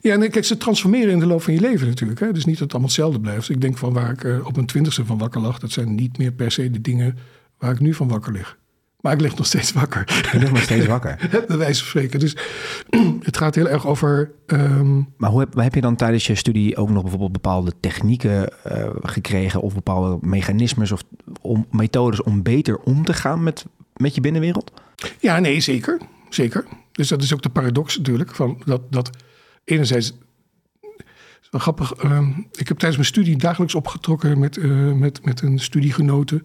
Ja, 0.00 0.12
en 0.14 0.30
kijk, 0.30 0.44
ze 0.44 0.56
transformeren 0.56 1.10
in 1.12 1.18
de 1.18 1.26
loop 1.26 1.42
van 1.42 1.54
je 1.54 1.60
leven 1.60 1.86
natuurlijk. 1.86 2.20
Hè? 2.20 2.32
Dus 2.32 2.44
niet 2.44 2.54
dat 2.54 2.62
het 2.62 2.70
allemaal 2.70 2.88
hetzelfde 2.90 3.20
blijft. 3.20 3.48
Ik 3.48 3.60
denk 3.60 3.78
van 3.78 3.92
waar 3.92 4.10
ik 4.10 4.24
eh, 4.24 4.46
op 4.46 4.54
mijn 4.54 4.66
twintigste 4.66 5.04
van 5.04 5.18
wakker 5.18 5.40
lag, 5.40 5.58
dat 5.58 5.70
zijn 5.70 5.94
niet 5.94 6.18
meer 6.18 6.32
per 6.32 6.50
se 6.52 6.70
de 6.70 6.80
dingen 6.80 7.18
waar 7.58 7.72
ik 7.72 7.80
nu 7.80 7.94
van 7.94 8.08
wakker 8.08 8.32
lig. 8.32 8.58
Maar 9.00 9.12
ik 9.12 9.20
lig 9.20 9.36
nog 9.36 9.46
steeds 9.46 9.72
wakker. 9.72 10.28
Je 10.32 10.38
ligt 10.38 10.52
nog 10.52 10.62
steeds 10.62 10.86
wakker. 10.86 11.28
bij 11.48 11.56
wijze 11.56 11.80
van 11.80 11.88
spreken. 11.88 12.20
Dus 12.20 12.36
het 13.28 13.36
gaat 13.36 13.54
heel 13.54 13.68
erg 13.68 13.86
over. 13.86 14.30
ehm, 14.46 14.96
Maar 15.16 15.30
hoe 15.30 15.40
heb, 15.40 15.54
heb 15.54 15.74
je 15.74 15.80
dan 15.80 15.96
tijdens 15.96 16.26
je 16.26 16.34
studie 16.34 16.76
ook 16.76 16.90
nog 16.90 17.00
bijvoorbeeld 17.02 17.32
bepaalde 17.32 17.72
technieken 17.80 18.64
eh, 18.64 18.90
gekregen 19.02 19.60
of 19.60 19.74
bepaalde 19.74 20.18
mechanismes 20.26 20.92
of 20.92 21.02
om, 21.40 21.66
methodes 21.70 22.22
om 22.22 22.42
beter 22.42 22.78
om 22.78 23.04
te 23.04 23.12
gaan 23.12 23.42
met, 23.42 23.64
met 23.96 24.14
je 24.14 24.20
binnenwereld? 24.20 24.72
ja, 25.20 25.38
nee, 25.38 25.60
zeker. 25.60 26.00
Zeker. 26.28 26.64
Dus 26.92 27.08
dat 27.08 27.22
is 27.22 27.34
ook 27.34 27.42
de 27.42 27.48
paradox 27.48 27.96
natuurlijk. 27.96 28.34
Van 28.34 28.62
dat, 28.64 28.92
dat 28.92 29.10
enerzijds. 29.64 30.12
Grappig. 31.58 31.92
ehm, 31.92 32.28
ik 32.52 32.68
heb 32.68 32.78
tijdens 32.78 32.96
mijn 32.96 33.04
studie 33.04 33.36
dagelijks 33.36 33.74
opgetrokken 33.74 34.38
met, 34.38 34.56
eh, 34.56 34.92
met, 34.92 35.24
met 35.24 35.42
een 35.42 35.58
studiegenote. 35.58 36.42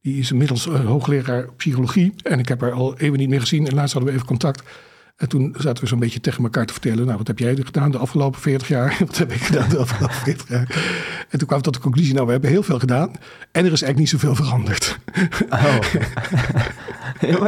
Die 0.00 0.18
is 0.18 0.30
inmiddels 0.30 0.66
eh, 0.66 0.84
hoogleraar 0.84 1.52
psychologie. 1.52 2.14
En 2.22 2.38
ik 2.38 2.48
heb 2.48 2.60
haar 2.60 2.72
al 2.72 2.98
eeuwen 2.98 3.18
niet 3.18 3.28
meer 3.28 3.40
gezien. 3.40 3.66
En 3.66 3.74
laatst 3.74 3.92
hadden 3.92 4.10
we 4.10 4.16
even 4.16 4.28
contact. 4.28 4.62
En 5.16 5.28
toen 5.28 5.54
zaten 5.58 5.82
we 5.82 5.88
zo'n 5.88 5.98
beetje 5.98 6.20
tegen 6.20 6.42
elkaar 6.44 6.66
te 6.66 6.72
vertellen. 6.72 7.04
Nou, 7.06 7.18
wat 7.18 7.26
heb 7.26 7.38
jij 7.38 7.56
gedaan 7.56 7.90
de 7.90 7.98
afgelopen 7.98 8.40
40 8.40 8.68
jaar? 8.68 8.96
Wat 9.06 9.18
heb 9.18 9.32
ik 9.32 9.40
gedaan 9.40 9.68
de 9.68 9.76
afgelopen 9.78 10.16
40 10.16 10.48
jaar? 10.48 10.68
En 11.28 11.38
toen 11.38 11.46
kwamen 11.46 11.56
we 11.56 11.62
tot 11.62 11.74
de 11.74 11.80
conclusie, 11.80 12.14
nou, 12.14 12.26
we 12.26 12.32
hebben 12.32 12.50
heel 12.50 12.62
veel 12.62 12.78
gedaan. 12.78 13.08
En 13.52 13.64
er 13.64 13.72
is 13.72 13.82
eigenlijk 13.82 13.98
niet 13.98 14.08
zoveel 14.08 14.34
veranderd. 14.34 14.98
Oh. 15.50 15.78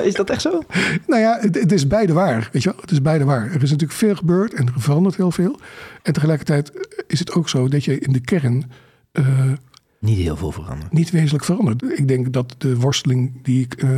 is 0.04 0.14
dat 0.14 0.30
echt 0.30 0.40
zo? 0.40 0.62
Nou 1.06 1.20
ja, 1.20 1.38
het, 1.40 1.54
het 1.54 1.72
is 1.72 1.86
beide 1.86 2.12
waar. 2.12 2.48
Weet 2.52 2.62
je 2.62 2.70
wel? 2.70 2.80
Het 2.80 2.90
is 2.90 3.02
beide 3.02 3.24
waar. 3.24 3.46
Er 3.46 3.62
is 3.62 3.70
natuurlijk 3.70 3.98
veel 3.98 4.14
gebeurd 4.16 4.54
en 4.54 4.66
er 4.66 4.72
verandert 4.76 5.16
heel 5.16 5.30
veel. 5.30 5.60
En 6.02 6.12
tegelijkertijd 6.12 6.72
is 7.06 7.18
het 7.18 7.32
ook 7.32 7.48
zo 7.48 7.68
dat 7.68 7.84
je 7.84 7.98
in 7.98 8.12
de 8.12 8.20
kern 8.20 8.70
eh, 9.12 9.52
Niet 9.98 10.18
heel 10.18 10.36
veel 10.36 10.52
veranderd. 10.52 10.92
niet 10.92 11.10
wezenlijk 11.10 11.44
verandert. 11.44 11.98
Ik 11.98 12.08
denk 12.08 12.32
dat 12.32 12.54
de 12.58 12.76
worsteling 12.76 13.42
die 13.42 13.64
ik 13.64 13.74
eh, 13.74 13.88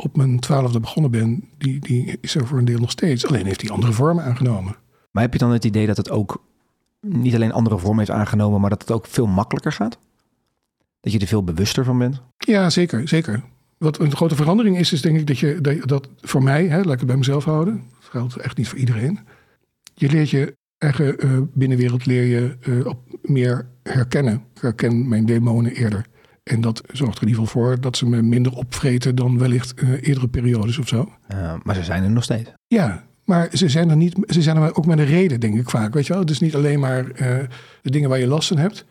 op 0.00 0.16
mijn 0.16 0.40
twaalfde 0.40 0.80
begonnen 0.80 1.10
ben, 1.10 1.48
die, 1.58 1.80
die 1.80 2.18
is 2.20 2.34
er 2.34 2.46
voor 2.46 2.58
een 2.58 2.64
deel 2.64 2.78
nog 2.78 2.90
steeds. 2.90 3.26
Alleen 3.26 3.46
heeft 3.46 3.60
die 3.60 3.70
andere 3.70 3.92
vormen 3.92 4.24
aangenomen. 4.24 4.76
Maar 5.10 5.22
heb 5.22 5.32
je 5.32 5.38
dan 5.38 5.50
het 5.50 5.64
idee 5.64 5.86
dat 5.86 5.96
het 5.96 6.10
ook 6.10 6.42
niet 7.00 7.34
alleen 7.34 7.52
andere 7.52 7.78
vormen 7.78 7.98
heeft 7.98 8.18
aangenomen, 8.18 8.60
maar 8.60 8.70
dat 8.70 8.80
het 8.80 8.90
ook 8.90 9.06
veel 9.06 9.26
makkelijker 9.26 9.72
gaat? 9.72 9.98
Dat 11.00 11.12
je 11.12 11.18
er 11.18 11.26
veel 11.26 11.44
bewuster 11.44 11.84
van 11.84 11.98
bent? 11.98 12.22
Ja, 12.38 12.70
zeker, 12.70 13.08
zeker. 13.08 13.42
Wat 13.78 13.98
een 13.98 14.16
grote 14.16 14.34
verandering 14.34 14.78
is, 14.78 14.92
is 14.92 15.02
denk 15.02 15.18
ik 15.18 15.26
dat 15.26 15.38
je 15.38 15.60
dat, 15.60 15.88
dat 15.88 16.08
voor 16.20 16.42
mij, 16.42 16.66
hè, 16.66 16.76
laat 16.76 16.92
ik 16.92 16.98
het 16.98 17.06
bij 17.06 17.16
mezelf 17.16 17.44
houden. 17.44 17.82
Dat 18.00 18.10
geldt 18.10 18.36
echt 18.36 18.56
niet 18.56 18.68
voor 18.68 18.78
iedereen. 18.78 19.18
Je 19.94 20.08
leert 20.10 20.30
je 20.30 20.56
eigen 20.78 21.18
eh, 21.18 21.38
binnenwereld 21.52 22.06
leer 22.06 22.24
je 22.24 22.56
eh, 22.60 22.86
op 22.86 22.98
meer 23.22 23.68
herkennen. 23.82 24.34
Ik 24.54 24.60
herken 24.60 25.08
mijn 25.08 25.26
demonen 25.26 25.72
eerder. 25.72 26.06
En 26.42 26.60
dat 26.60 26.82
zorgt 26.92 27.16
er 27.16 27.22
in 27.22 27.28
ieder 27.28 27.44
geval 27.44 27.62
voor 27.62 27.80
dat 27.80 27.96
ze 27.96 28.06
me 28.06 28.22
minder 28.22 28.52
opvreten 28.52 29.14
dan 29.14 29.38
wellicht 29.38 29.74
eh, 29.74 29.88
eerdere 29.90 30.28
periodes 30.28 30.78
of 30.78 30.88
zo. 30.88 31.12
Uh, 31.32 31.54
maar 31.62 31.74
ze 31.74 31.84
zijn 31.84 32.02
er 32.02 32.10
nog 32.10 32.24
steeds. 32.24 32.50
Ja, 32.66 33.04
maar 33.24 33.48
ze 33.52 33.68
zijn 33.68 33.90
er 33.90 33.96
niet. 33.96 34.16
Ze 34.26 34.42
zijn 34.42 34.56
er 34.56 34.76
ook 34.76 34.86
met 34.86 34.98
een 34.98 35.04
reden, 35.04 35.40
denk 35.40 35.58
ik 35.58 35.70
vaak. 35.70 35.94
Weet 35.94 36.06
je 36.06 36.12
wel? 36.12 36.22
Het 36.22 36.30
is 36.30 36.40
niet 36.40 36.54
alleen 36.54 36.80
maar 36.80 37.04
uh, 37.04 37.38
de 37.82 37.90
dingen 37.90 38.08
waar 38.08 38.18
je 38.18 38.26
last 38.26 38.48
van 38.48 38.56
hebt. 38.56 38.84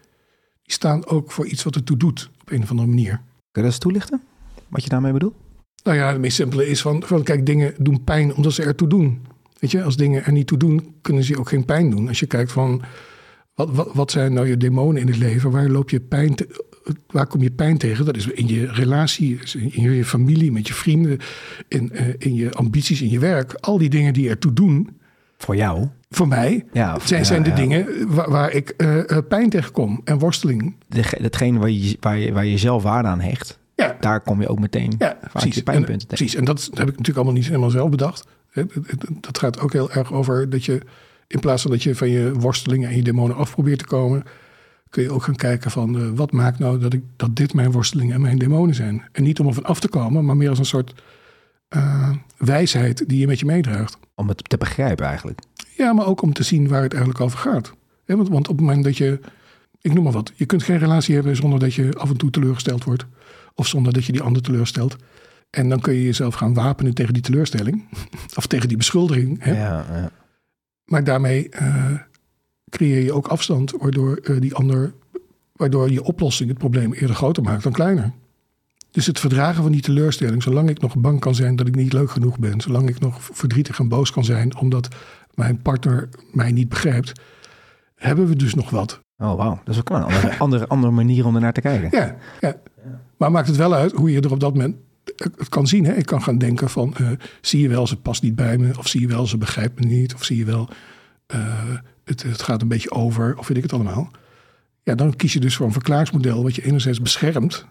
Die 0.62 0.74
staan 0.74 1.07
ook 1.07 1.31
voor 1.31 1.46
iets 1.46 1.63
wat 1.63 1.75
ertoe 1.75 1.98
doet 1.98 2.30
op 2.42 2.51
een 2.51 2.62
of 2.62 2.69
andere 2.69 2.88
manier. 2.88 3.12
Kun 3.12 3.22
je 3.51 3.62
dat 3.62 3.63
eens 3.63 3.78
toelichten? 3.78 4.22
Wat 4.68 4.84
je 4.84 4.90
daarmee 4.90 5.12
bedoelt? 5.12 5.36
Nou 5.84 5.98
ja, 5.98 6.07
het 6.07 6.19
meest 6.19 6.36
simpele 6.36 6.68
is 6.68 6.81
van, 6.81 7.04
van 7.06 7.24
kijk, 7.24 7.46
dingen 7.46 7.74
doen 7.78 8.04
pijn 8.04 8.36
omdat 8.36 8.54
ze 8.54 8.63
ertoe 8.63 8.88
doen. 8.88 9.22
Weet 9.60 9.72
je, 9.72 9.84
als 9.84 9.96
dingen 9.96 10.25
er 10.25 10.31
niet 10.31 10.48
toe 10.48 10.57
doen, 10.57 10.96
kunnen 11.01 11.24
ze 11.24 11.40
ook 11.40 11.50
geen 11.50 11.66
pijn 11.66 11.90
doen. 11.90 12.07
Als 12.07 12.19
je 12.19 12.25
kijkt 12.25 12.51
van, 12.51 12.81
wat, 13.54 13.69
wat, 13.72 13.90
wat 13.94 14.12
zijn 14.12 14.34
nou 14.34 14.48
je 14.48 14.57
demonen 14.57 15.01
in 15.01 15.07
het 15.07 15.18
leven? 15.18 15.51
Waar 15.51 15.69
loop 15.69 15.90
je 15.90 16.00
pijn 16.00 16.36
te, 16.36 16.66
waar 17.07 17.27
kom 17.27 17.41
je 17.41 17.51
pijn 17.51 17.77
tegen? 17.77 18.05
Dat 18.05 18.15
is 18.15 18.27
in 18.27 18.48
je 18.48 18.72
relatie, 18.72 19.39
in 19.69 19.81
je 19.91 20.05
familie, 20.05 20.51
met 20.51 20.67
je 20.67 20.74
vrienden, 20.74 21.17
in, 21.67 21.91
uh, 21.93 22.01
in 22.17 22.36
je 22.36 22.53
ambities, 22.53 23.01
in 23.01 23.10
je 23.10 23.19
werk. 23.19 23.53
Al 23.53 23.77
die 23.77 23.89
dingen 23.89 24.13
die 24.13 24.29
ertoe 24.29 24.53
doen. 24.53 24.98
Voor 25.38 25.55
jou? 25.55 25.88
Voor 26.10 26.27
mij 26.27 26.65
ja, 26.74 27.00
zijn, 27.03 27.24
ja, 27.24 27.39
de 27.39 27.50
ja. 27.50 27.55
dingen 27.55 27.88
waar, 28.08 28.29
waar 28.29 28.51
ik 28.51 28.74
uh, 28.77 29.17
pijn 29.27 29.50
tegen 29.50 29.72
kom 29.72 30.01
en 30.03 30.17
worsteling. 30.17 30.75
Hetgeen 30.89 31.58
waar 31.58 31.69
je, 31.69 31.98
waar, 32.00 32.17
je, 32.17 32.34
waar 32.34 32.46
je 32.46 32.58
zelf 32.58 32.84
waarde 32.84 33.08
aan 33.08 33.22
hecht, 33.22 33.60
ja. 33.75 33.98
daar 34.00 34.22
kom 34.22 34.41
je 34.41 34.48
ook 34.48 34.60
meteen 34.60 34.96
ja, 34.98 35.17
precies. 35.31 35.55
je 35.55 35.63
pijnpunten 35.63 36.10
en, 36.10 36.15
precies, 36.15 36.36
en 36.36 36.46
dat 36.46 36.63
heb 36.63 36.88
ik 36.88 36.98
natuurlijk 36.98 37.15
allemaal 37.15 37.34
niet 37.34 37.46
helemaal 37.46 37.69
zelf 37.69 37.89
bedacht. 37.89 38.27
Dat 39.19 39.38
gaat 39.38 39.60
ook 39.60 39.74
heel 39.74 39.91
erg 39.91 40.13
over 40.13 40.50
dat 40.50 40.65
je 40.65 40.81
in 41.27 41.39
plaats 41.39 41.62
van 41.62 41.72
dat 41.72 41.84
je 41.84 41.96
van 41.96 42.10
je 42.10 42.31
worstelingen 42.34 42.89
en 42.89 42.96
je 42.96 43.03
demonen 43.03 43.36
af 43.36 43.51
probeert 43.51 43.79
te 43.79 43.86
komen, 43.86 44.24
kun 44.89 45.03
je 45.03 45.12
ook 45.12 45.24
gaan 45.24 45.36
kijken 45.36 45.72
van 45.72 45.96
uh, 45.96 46.10
wat 46.10 46.31
maakt 46.31 46.60
nou 46.60 46.79
dat, 46.79 46.93
ik, 46.93 47.03
dat 47.15 47.36
dit 47.36 47.53
mijn 47.53 47.72
worstelingen 47.72 48.15
en 48.15 48.22
mijn 48.22 48.38
demonen 48.38 48.75
zijn. 48.75 49.03
En 49.12 49.24
niet 49.24 49.39
om 49.39 49.48
er 49.48 49.53
van 49.53 49.63
af 49.63 49.79
te 49.79 49.88
komen, 49.88 50.25
maar 50.25 50.38
meer 50.38 50.50
als 50.50 50.60
een 50.60 50.65
soort 50.65 51.03
uh, 51.75 52.10
wijsheid 52.38 53.03
die 53.08 53.19
je 53.19 53.27
met 53.27 53.39
je 53.39 53.46
meedraagt. 53.46 53.98
Om 54.15 54.27
het 54.27 54.50
te 54.50 54.58
begrijpen 54.58 55.05
eigenlijk. 55.05 55.39
Ja, 55.77 55.93
maar 55.93 56.05
ook 56.05 56.22
om 56.22 56.34
te 56.34 56.43
zien 56.43 56.67
waar 56.67 56.81
het 56.81 56.93
eigenlijk 56.93 57.24
over 57.24 57.39
gaat. 57.39 57.74
Want, 58.05 58.29
want 58.29 58.48
op 58.48 58.58
het 58.58 58.65
moment 58.65 58.84
dat 58.84 58.98
je, 58.98 59.19
ik 59.81 59.93
noem 59.93 60.03
maar 60.03 60.13
wat, 60.13 60.31
je 60.36 60.46
kunt 60.46 60.63
geen 60.63 60.77
relatie 60.77 61.15
hebben 61.15 61.36
zonder 61.36 61.60
dat 61.60 61.74
je 61.74 61.93
af 61.93 62.10
en 62.10 62.17
toe 62.17 62.29
teleurgesteld 62.29 62.84
wordt. 62.84 63.05
Of 63.55 63.67
zonder 63.67 63.93
dat 63.93 64.05
je 64.05 64.12
die 64.12 64.22
ander 64.22 64.41
teleurstelt. 64.41 64.96
En 65.50 65.69
dan 65.69 65.79
kun 65.79 65.93
je 65.93 66.03
jezelf 66.03 66.36
gaan 66.36 66.53
wapenen 66.53 66.93
tegen 66.93 67.13
die 67.13 67.24
teleurstelling. 67.24 67.88
of 68.38 68.48
tegen 68.48 68.67
die 68.67 68.77
beschuldiging. 68.77 69.43
Hè? 69.43 69.51
Ja, 69.51 69.86
ja. 69.91 70.12
Maar 70.86 71.03
daarmee 71.03 71.50
uh, 71.62 72.00
creëer 72.69 73.03
je 73.03 73.13
ook 73.13 73.27
afstand, 73.27 73.73
waardoor 73.79 74.19
uh, 74.23 74.41
die 74.41 74.55
ander, 74.55 74.93
waardoor 75.51 75.91
je 75.91 76.03
oplossing 76.03 76.49
het 76.49 76.57
probleem 76.57 76.93
eerder 76.93 77.15
groter 77.15 77.43
maakt 77.43 77.63
dan 77.63 77.71
kleiner. 77.71 78.13
Dus 78.91 79.05
het 79.05 79.19
verdragen 79.19 79.63
van 79.63 79.71
die 79.71 79.81
teleurstelling, 79.81 80.43
zolang 80.43 80.69
ik 80.69 80.81
nog 80.81 80.97
bang 80.97 81.19
kan 81.19 81.35
zijn 81.35 81.55
dat 81.55 81.67
ik 81.67 81.75
niet 81.75 81.93
leuk 81.93 82.11
genoeg 82.11 82.39
ben, 82.39 82.61
zolang 82.61 82.89
ik 82.89 82.99
nog 82.99 83.17
verdrietig 83.21 83.79
en 83.79 83.88
boos 83.88 84.11
kan 84.11 84.25
zijn 84.25 84.57
omdat 84.57 84.88
mijn 85.33 85.61
partner 85.61 86.09
mij 86.31 86.51
niet 86.51 86.69
begrijpt, 86.69 87.21
hebben 87.95 88.27
we 88.27 88.35
dus 88.35 88.53
nog 88.53 88.69
wat. 88.69 88.99
Oh, 89.17 89.35
wauw. 89.35 89.61
Dat 89.63 89.73
is 89.73 89.79
ook 89.79 89.89
een 89.89 90.03
andere, 90.03 90.38
andere, 90.38 90.67
andere 90.67 90.93
manier 90.93 91.25
om 91.25 91.35
ernaar 91.35 91.53
te 91.53 91.61
kijken. 91.61 91.89
Ja, 91.91 92.17
ja. 92.39 92.55
Maar 93.17 93.31
maakt 93.31 93.47
het 93.47 93.55
wel 93.55 93.73
uit 93.73 93.91
hoe 93.91 94.11
je 94.11 94.21
er 94.21 94.31
op 94.31 94.39
dat 94.39 94.53
moment 94.53 94.75
het 95.17 95.49
kan 95.49 95.67
zien. 95.67 95.85
Hè? 95.85 95.93
Ik 95.93 96.05
kan 96.05 96.21
gaan 96.21 96.38
denken 96.38 96.69
van, 96.69 96.93
eh, 96.97 97.07
zie 97.41 97.61
je 97.61 97.69
wel, 97.69 97.88
ze 97.88 97.97
past 97.97 98.23
niet 98.23 98.35
bij 98.35 98.57
me. 98.57 98.77
Of 98.77 98.88
zie 98.88 99.01
je 99.01 99.07
wel, 99.07 99.27
ze 99.27 99.38
begrijpt 99.38 99.79
me 99.79 99.85
niet. 99.85 100.13
Of 100.13 100.23
zie 100.23 100.38
je 100.38 100.45
wel, 100.45 100.69
eh, 101.25 101.69
het, 102.10 102.24
het 102.24 102.42
gaat 102.42 102.62
een 102.62 102.68
beetje 102.68 102.92
over. 102.92 103.38
Of 103.38 103.48
weet 103.48 103.58
ik 103.58 103.63
het 103.63 103.74
allemaal. 103.74 104.12
Ja, 104.84 104.96
dan 104.96 105.16
kies 105.16 105.34
je 105.34 105.39
dus 105.39 105.56
voor 105.56 105.66
een 105.66 105.72
verklaringsmodel 105.72 106.44
wat 106.44 106.56
je 106.56 106.63
enerzijds 106.66 107.01
beschermt. 107.01 107.66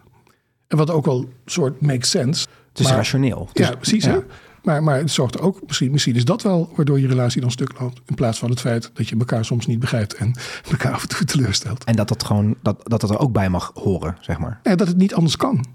En 0.67 0.77
wat 0.77 0.89
ook 0.91 1.05
wel 1.05 1.29
soort 1.45 1.81
makes 1.81 2.09
sense. 2.09 2.47
Het 2.69 2.79
is 2.79 2.85
Maar- 2.85 2.95
rationeel. 2.95 3.45
Het 3.47 3.59
is- 3.59 3.67
ja, 3.67 3.75
precies. 3.75 4.03
ja. 4.03 4.11
Hè? 4.11 4.19
Maar, 4.63 4.83
maar 4.83 4.97
het 4.97 5.11
zorgt 5.11 5.35
er 5.35 5.41
ook, 5.41 5.59
misschien, 5.67 5.91
misschien 5.91 6.15
is 6.15 6.25
dat 6.25 6.41
wel 6.41 6.71
waardoor 6.75 6.99
je 6.99 7.07
relatie 7.07 7.41
dan 7.41 7.51
stuk 7.51 7.79
loopt. 7.79 8.01
In 8.05 8.15
plaats 8.15 8.39
van 8.39 8.49
het 8.49 8.59
feit 8.59 8.91
dat 8.93 9.07
je 9.09 9.15
elkaar 9.19 9.45
soms 9.45 9.65
niet 9.67 9.79
begrijpt 9.79 10.13
en 10.13 10.33
elkaar 10.71 10.93
af 10.93 11.01
en 11.01 11.07
toe 11.09 11.25
teleurstelt. 11.25 11.83
En 11.83 11.95
dat 11.95 12.07
dat 12.07 12.23
gewoon 12.23 12.55
dat, 12.61 12.81
dat 12.83 13.01
dat 13.01 13.09
er 13.09 13.19
ook 13.19 13.31
bij 13.31 13.49
mag 13.49 13.71
horen, 13.73 14.17
zeg 14.21 14.39
maar. 14.39 14.59
Ja, 14.63 14.75
dat 14.75 14.87
het 14.87 14.97
niet 14.97 15.13
anders 15.13 15.35
kan. 15.37 15.65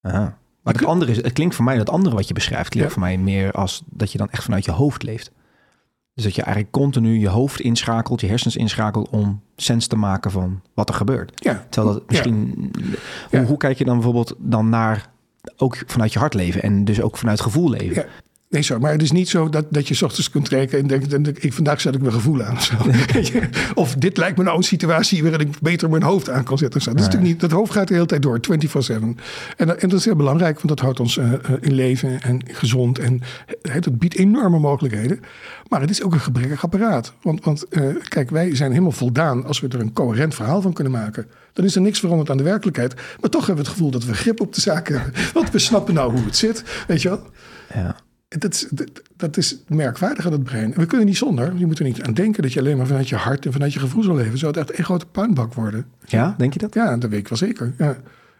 Aha. 0.00 0.38
Maar 0.62 0.74
het 0.74 0.84
andere 0.84 1.10
is, 1.10 1.16
het 1.16 1.32
klinkt 1.32 1.54
voor 1.54 1.64
mij 1.64 1.76
dat 1.76 1.90
andere 1.90 2.14
wat 2.14 2.28
je 2.28 2.34
beschrijft, 2.34 2.68
klinkt 2.68 2.88
Ja. 2.88 2.94
voor 2.94 3.04
mij 3.04 3.18
meer 3.18 3.52
als 3.52 3.82
dat 3.86 4.12
je 4.12 4.18
dan 4.18 4.30
echt 4.30 4.42
vanuit 4.44 4.64
je 4.64 4.70
hoofd 4.70 5.02
leeft. 5.02 5.30
Dus 6.14 6.24
dat 6.24 6.34
je 6.34 6.42
eigenlijk 6.42 6.72
continu 6.72 7.18
je 7.18 7.28
hoofd 7.28 7.60
inschakelt, 7.60 8.20
je 8.20 8.26
hersens 8.26 8.56
inschakelt 8.56 9.08
om 9.08 9.40
sens 9.56 9.86
te 9.86 9.96
maken 9.96 10.30
van 10.30 10.60
wat 10.74 10.88
er 10.88 10.94
gebeurt. 10.94 11.44
Ja, 11.44 11.66
Terwijl 11.68 11.94
dat 11.94 12.08
misschien. 12.08 12.70
Ja. 13.30 13.38
Hoe, 13.38 13.46
hoe 13.46 13.56
kijk 13.56 13.78
je 13.78 13.84
dan 13.84 13.94
bijvoorbeeld 13.94 14.34
dan 14.38 14.68
naar 14.68 15.10
ook 15.56 15.82
vanuit 15.86 16.12
je 16.12 16.18
hart 16.18 16.34
leven 16.34 16.62
en 16.62 16.84
dus 16.84 17.00
ook 17.00 17.16
vanuit 17.16 17.40
gevoel 17.40 17.70
leven? 17.70 17.94
Ja. 17.94 18.06
Nee, 18.54 18.62
zo. 18.62 18.78
Maar 18.78 18.92
het 18.92 19.02
is 19.02 19.12
niet 19.12 19.28
zo 19.28 19.48
dat, 19.48 19.64
dat 19.68 19.88
je 19.88 19.94
's 19.94 20.02
ochtends 20.02 20.30
kunt 20.30 20.44
trekken 20.44 20.78
en 20.78 20.86
denkt: 20.86 21.12
en 21.12 21.26
ik, 21.40 21.52
vandaag 21.52 21.80
zet 21.80 21.94
ik 21.94 22.00
mijn 22.00 22.12
gevoel 22.12 22.42
aan. 22.42 22.56
Of, 22.56 23.30
of 23.74 23.94
dit 23.94 24.16
lijkt 24.16 24.36
me 24.36 24.44
nou 24.44 24.56
een 24.56 24.62
situatie 24.62 25.22
waarin 25.22 25.40
ik 25.40 25.58
beter 25.60 25.90
mijn 25.90 26.02
hoofd 26.02 26.30
aan 26.30 26.44
kan 26.44 26.58
zetten. 26.58 26.80
Dat, 26.80 26.88
is 26.88 26.94
Nee. 26.94 27.04
natuurlijk 27.04 27.32
niet, 27.32 27.40
dat 27.40 27.50
hoofd 27.50 27.72
gaat 27.72 27.88
de 27.88 27.94
hele 27.94 28.06
tijd 28.06 28.22
door, 28.22 28.40
24-7. 28.40 28.92
En, 29.56 29.80
en 29.80 29.88
dat 29.88 29.92
is 29.98 30.04
heel 30.04 30.16
belangrijk, 30.16 30.54
want 30.54 30.68
dat 30.68 30.80
houdt 30.80 31.00
ons 31.00 31.16
eh, 31.18 31.32
eh, 31.32 31.38
in 31.60 31.72
leven 31.72 32.20
en 32.22 32.40
gezond. 32.46 32.98
En 32.98 33.20
eh, 33.62 33.74
dat 33.80 33.98
biedt 33.98 34.14
enorme 34.16 34.58
mogelijkheden. 34.58 35.20
Maar 35.68 35.80
het 35.80 35.90
is 35.90 36.02
ook 36.02 36.12
een 36.12 36.20
gebrekkig 36.20 36.64
apparaat. 36.64 37.12
Want, 37.22 37.44
want 37.44 37.68
eh, 37.68 37.82
kijk, 38.08 38.30
wij 38.30 38.56
zijn 38.56 38.70
helemaal 38.70 38.92
voldaan 38.92 39.44
als 39.46 39.60
we 39.60 39.68
er 39.68 39.80
een 39.80 39.92
coherent 39.92 40.34
verhaal 40.34 40.60
van 40.62 40.72
kunnen 40.72 40.92
maken. 40.92 41.26
Dan 41.52 41.64
is 41.64 41.74
er 41.74 41.80
niks 41.80 42.00
veranderd 42.00 42.30
aan 42.30 42.36
de 42.36 42.42
werkelijkheid. 42.42 42.94
Maar 43.20 43.30
toch 43.30 43.46
hebben 43.46 43.64
we 43.64 43.70
het 43.70 43.78
gevoel 43.78 43.90
dat 43.90 44.04
we 44.04 44.14
grip 44.14 44.40
op 44.40 44.54
de 44.54 44.60
zaak 44.60 44.88
hebben. 44.88 45.12
Want 45.32 45.50
we 45.50 45.58
snappen 45.58 45.94
nou 45.94 46.12
hoe 46.12 46.24
het 46.24 46.36
zit. 46.36 46.64
Weet 46.86 47.02
je 47.02 47.08
wel? 47.08 47.22
Ja. 47.74 47.96
Dat 48.38 48.54
is, 48.54 48.66
dat, 48.70 48.90
dat 49.16 49.36
is 49.36 49.56
merkwaardig 49.68 50.26
aan 50.26 50.32
het 50.32 50.42
brein. 50.44 50.74
En 50.74 50.80
we 50.80 50.86
kunnen 50.86 51.06
niet 51.06 51.16
zonder. 51.16 51.52
Je 51.56 51.66
moet 51.66 51.78
er 51.78 51.84
niet 51.84 52.02
aan 52.02 52.14
denken 52.14 52.42
dat 52.42 52.52
je 52.52 52.60
alleen 52.60 52.76
maar 52.76 52.86
vanuit 52.86 53.08
je 53.08 53.16
hart 53.16 53.46
en 53.46 53.52
vanuit 53.52 53.72
je 53.72 53.78
gevoel 53.78 54.02
zal 54.02 54.14
leven. 54.14 54.38
Zou 54.38 54.52
het 54.52 54.60
echt 54.68 54.78
een 54.78 54.84
grote 54.84 55.06
puinbak 55.06 55.54
worden? 55.54 55.86
Ja, 56.06 56.34
denk 56.38 56.52
je 56.52 56.58
dat? 56.58 56.74
Ja, 56.74 56.96
dat 56.96 57.10
weet 57.10 57.18
ik 57.20 57.28
wel 57.28 57.38
zeker. 57.38 57.74
Ja. 57.78 57.96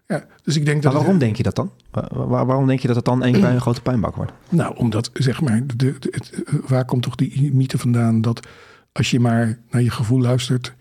Ja. 0.07 0.25
Dus 0.43 0.57
ik 0.57 0.65
denk 0.65 0.83
Maar 0.83 0.93
dat. 0.93 1.01
waarom 1.01 1.19
denk 1.19 1.37
je 1.37 1.43
dat 1.43 1.57
dan? 1.57 1.71
Wa- 1.91 2.09
wa- 2.13 2.45
waarom 2.45 2.67
denk 2.67 2.81
je 2.81 2.87
dat 2.87 2.97
het 2.97 3.05
dan 3.05 3.23
één 3.23 3.43
een 3.45 3.61
grote 3.61 3.83
puinbak 3.83 4.17
wordt? 4.17 4.33
Nou, 4.49 4.77
omdat 4.77 5.11
zeg 5.15 5.41
maar, 5.41 5.67
de, 5.67 5.77
de, 5.77 5.95
het, 6.11 6.31
eh, 6.47 6.55
waar 6.67 6.85
komt 6.85 7.03
toch 7.03 7.15
die 7.15 7.55
mythe 7.55 7.79
vandaan 7.79 8.21
dat 8.21 8.47
als 8.93 9.11
je 9.11 9.21
maar 9.21 9.59
naar 9.71 9.83
je 9.83 9.91
gevoel 9.91 10.21
luistert, 10.21 10.75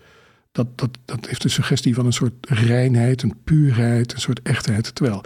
dat, 0.52 0.66
dat, 0.78 0.90
dat 1.04 1.26
heeft 1.26 1.42
de 1.42 1.48
suggestie 1.48 1.94
van 1.94 2.06
een 2.06 2.12
soort 2.12 2.32
reinheid, 2.48 3.22
een 3.22 3.34
puurheid, 3.44 4.12
een 4.12 4.20
soort 4.20 4.40
echtheid. 4.42 4.94
Terwijl, 4.94 5.22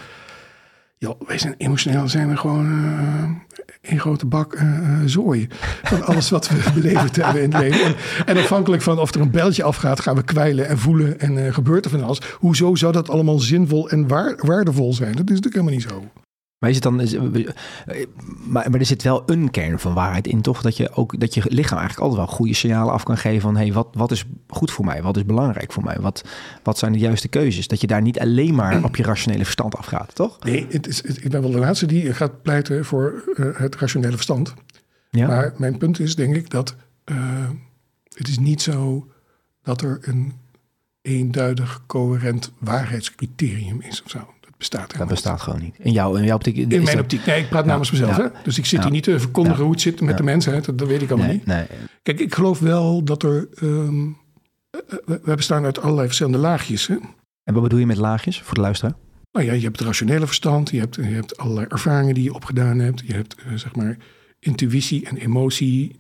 joh, 0.99 1.21
wij 1.27 1.39
zijn 1.39 1.55
emotioneel, 1.59 2.09
zijn 2.09 2.29
we 2.29 2.37
gewoon 2.37 2.67
eh 2.67 3.47
een 3.83 4.01
grote 4.01 4.27
bak 4.27 4.55
eh, 4.55 5.01
zooi. 5.05 5.49
Van 5.83 6.03
alles 6.05 6.31
wat 6.31 6.49
we 6.49 6.71
beleefd 6.81 7.17
hebben 7.17 7.43
in 7.43 7.53
het 7.53 7.63
leven. 7.63 7.95
En, 8.27 8.37
afhankelijk 8.37 8.83
van 8.83 8.99
of 8.99 9.15
er 9.15 9.21
een 9.21 9.31
beltje 9.31 9.63
afgaat, 9.63 10.01
gaan 10.01 10.15
we 10.15 10.23
kwijlen 10.23 10.69
en 10.69 10.79
voelen 10.79 11.21
en 11.21 11.55
gebeurt 11.55 11.85
er 11.85 11.91
van 11.91 12.03
alles. 12.03 12.21
Hoezo 12.35 12.75
zou 12.75 12.93
dat 12.93 13.11
allemaal 13.11 13.39
zinvol 13.39 13.91
en 13.91 14.09
waar, 14.09 14.35
waardevol 14.47 14.93
zijn? 14.93 15.13
Dat 15.13 15.31
is 15.31 15.41
natuurlijk 15.41 15.55
helemaal 15.55 15.75
niet 15.75 15.89
zo. 15.89 16.27
Maar, 16.59 16.69
is 16.71 16.75
het 16.77 16.85
dan, 16.85 17.01
is, 17.01 17.13
eh, 17.15 17.23
maar, 18.47 18.71
maar 18.71 18.81
er 18.81 18.87
zit 18.87 19.03
wel 19.03 19.23
een 19.27 19.51
kern 19.51 19.79
van 19.79 19.95
waarheid 19.95 20.27
in, 20.27 20.41
toch? 20.41 20.63
Dat 20.63 20.77
je 20.77 20.91
ook 20.93 21.21
dat 21.21 21.35
je 21.35 21.43
lichaam 21.49 21.79
eigenlijk 21.79 22.09
altijd 22.09 22.27
wel 22.27 22.37
goede 22.37 22.55
signalen 22.55 22.93
af 22.93 23.03
kan 23.03 23.17
geven 23.19 23.41
van 23.41 23.57
hey, 23.57 23.73
wat, 23.73 23.89
wat 23.93 24.11
is 24.11 24.25
goed 24.49 24.71
voor 24.71 24.85
mij? 24.85 25.03
Wat 25.03 25.17
is 25.17 25.25
belangrijk 25.25 25.73
voor 25.73 25.85
mij? 25.85 25.97
Wat, 26.01 26.25
wat 26.63 26.79
zijn 26.79 26.93
de 26.93 26.99
juiste 26.99 27.29
keuzes? 27.29 27.69
Dat 27.69 27.81
je 27.81 27.87
daar 27.87 28.03
niet 28.03 28.21
alleen 28.21 28.55
maar 28.55 28.85
op 28.85 28.97
je 28.97 29.03
rationele 29.03 29.43
verstand 29.45 29.77
afgaat, 29.77 30.15
toch? 30.15 30.39
Nee, 30.45 30.67
het 30.71 30.87
is, 30.87 31.03
het- 31.07 31.25
ik 31.25 31.31
ben 31.31 31.41
wel 31.43 31.51
de 31.51 31.59
laatste 31.59 31.87
die 31.87 32.15
gaat 32.15 32.43
pleiten 32.43 32.85
voor 32.85 33.23
eh, 33.37 33.47
het 33.53 33.77
rationele 33.77 34.13
verstand. 34.15 34.55
Ja. 35.11 35.27
Maar 35.27 35.55
mijn 35.57 35.79
punt 35.79 36.01
is 36.01 36.15
denk 36.15 36.35
ik 36.37 36.51
dat 36.51 36.77
eh, 37.05 37.49
het 38.15 38.29
is 38.29 38.39
niet 38.39 38.63
zo 38.63 39.09
dat 39.63 39.83
er 39.83 39.99
een 40.03 40.33
eenduidig 41.03 41.81
coherent 41.87 42.53
waarheidscriterium 42.59 43.81
is 43.81 44.03
of 44.03 44.11
zo. 44.11 44.19
Bestaat 44.59 44.99
dat 44.99 45.09
bestaat 45.09 45.41
gewoon 45.41 45.61
niet. 45.61 45.77
In 45.79 45.93
jouw, 45.93 46.15
in 46.17 46.25
jouw 46.25 46.37
optiek. 46.37 46.57
In 46.57 46.83
mijn 46.83 46.99
optiek. 47.01 47.27
Nee, 47.27 47.41
ik 47.43 47.49
praat 47.49 47.65
namens 47.65 47.91
mezelf. 47.91 48.17
Hè? 48.17 48.27
Dus 48.45 48.59
ik 48.59 48.67
zit 48.67 48.83
hier 48.83 48.91
niet 48.91 49.03
te 49.03 49.21
verkondigen 49.21 49.63
hoe 49.63 49.73
het 49.73 49.81
zit 49.81 50.01
met 50.01 50.17
de 50.17 50.23
mensheid. 50.23 50.65
Dat, 50.65 50.79
dat 50.79 50.89
weet 50.89 51.03
ik 51.03 51.09
allemaal 51.11 51.27
Nee, 51.29 51.37
niet. 51.37 51.47
nee. 51.47 51.67
Kijk, 52.03 52.21
ik 52.21 52.35
geloof 52.35 52.59
wel 52.59 53.05
dat 53.05 53.23
er... 53.23 53.49
we 53.51 54.15
we 55.05 55.35
bestaan 55.35 55.65
uit 55.65 55.81
allerlei 55.81 56.07
verschillende 56.07 56.39
laagjes. 56.39 56.87
Hè? 56.87 56.97
En 57.45 57.55
wat 57.55 57.63
bedoel 57.63 57.79
je 57.79 57.87
met 57.87 57.97
laagjes 57.97 58.41
voor 58.43 58.55
de 58.55 58.61
luisteraar? 58.61 58.95
Nou 59.33 59.47
ja, 59.47 59.53
je 59.53 59.63
hebt 59.63 59.79
het 59.79 59.87
rationele 59.87 60.27
verstand, 60.27 60.71
je 60.71 60.79
hebt, 60.79 60.95
je 60.95 61.03
hebt 61.03 61.37
allerlei 61.37 61.67
ervaringen 61.69 62.15
die 62.15 62.25
je 62.25 62.35
opgedaan 62.35 62.79
hebt, 62.79 63.03
je 63.07 63.13
hebt 63.13 63.35
eh, 63.35 63.53
zeg 63.55 63.75
maar 63.75 63.97
intuïtie 64.41 65.07
en 65.07 65.17
emotie, 65.17 65.99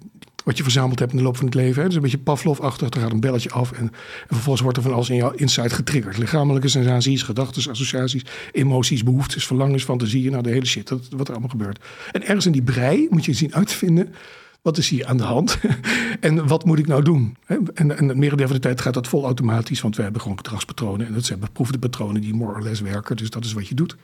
wat 0.48 0.56
je 0.56 0.62
verzameld 0.62 0.98
hebt 0.98 1.10
in 1.10 1.18
de 1.18 1.24
loop 1.24 1.36
van 1.36 1.46
het 1.46 1.54
leven. 1.54 1.80
Hè. 1.82 1.86
Dus 1.86 1.96
een 1.96 2.02
beetje 2.02 2.18
Pavlov-achtig, 2.18 2.90
er 2.90 3.00
gaat 3.00 3.12
een 3.12 3.20
belletje 3.20 3.50
af 3.50 3.72
en, 3.72 3.82
en 3.82 3.92
vervolgens 4.26 4.60
wordt 4.60 4.76
er 4.76 4.82
van 4.82 4.92
alles 4.92 5.10
in 5.10 5.16
jouw 5.16 5.30
inside 5.30 5.70
getriggerd. 5.70 6.18
Lichamelijke 6.18 6.68
sensaties, 6.68 7.22
gedachten, 7.22 7.70
associaties, 7.70 8.24
emoties, 8.52 9.02
behoeftes, 9.02 9.46
verlangens, 9.46 9.84
fantasieën, 9.84 10.30
nou 10.30 10.42
de 10.42 10.50
hele 10.50 10.66
shit, 10.66 10.90
wat 10.90 11.26
er 11.26 11.30
allemaal 11.30 11.48
gebeurt. 11.48 11.84
En 12.12 12.22
ergens 12.22 12.46
in 12.46 12.52
die 12.52 12.62
brei 12.62 13.06
moet 13.10 13.24
je 13.24 13.32
zien 13.32 13.54
uit 13.54 13.66
te 13.66 13.74
vinden, 13.74 14.14
wat 14.62 14.78
is 14.78 14.88
hier 14.88 15.06
aan 15.06 15.16
de 15.16 15.22
hand 15.22 15.58
en 16.20 16.46
wat 16.46 16.64
moet 16.64 16.78
ik 16.78 16.86
nou 16.86 17.02
doen? 17.02 17.36
En, 17.46 17.68
en 17.74 18.08
het 18.08 18.16
merendeel 18.16 18.46
van 18.46 18.56
de 18.56 18.62
tijd 18.62 18.80
gaat 18.80 18.94
dat 18.94 19.08
vol 19.08 19.24
automatisch, 19.24 19.80
want 19.80 19.96
we 19.96 20.02
hebben 20.02 20.20
gewoon 20.20 20.36
gedragspatronen 20.36 21.06
en 21.06 21.12
dat 21.12 21.24
zijn 21.24 21.38
beproefde 21.38 21.78
patronen 21.78 22.20
die 22.20 22.34
more 22.34 22.54
or 22.54 22.62
less 22.62 22.80
werken, 22.80 23.16
dus 23.16 23.30
dat 23.30 23.44
is 23.44 23.52
wat 23.52 23.68
je 23.68 23.74
doet. 23.74 23.96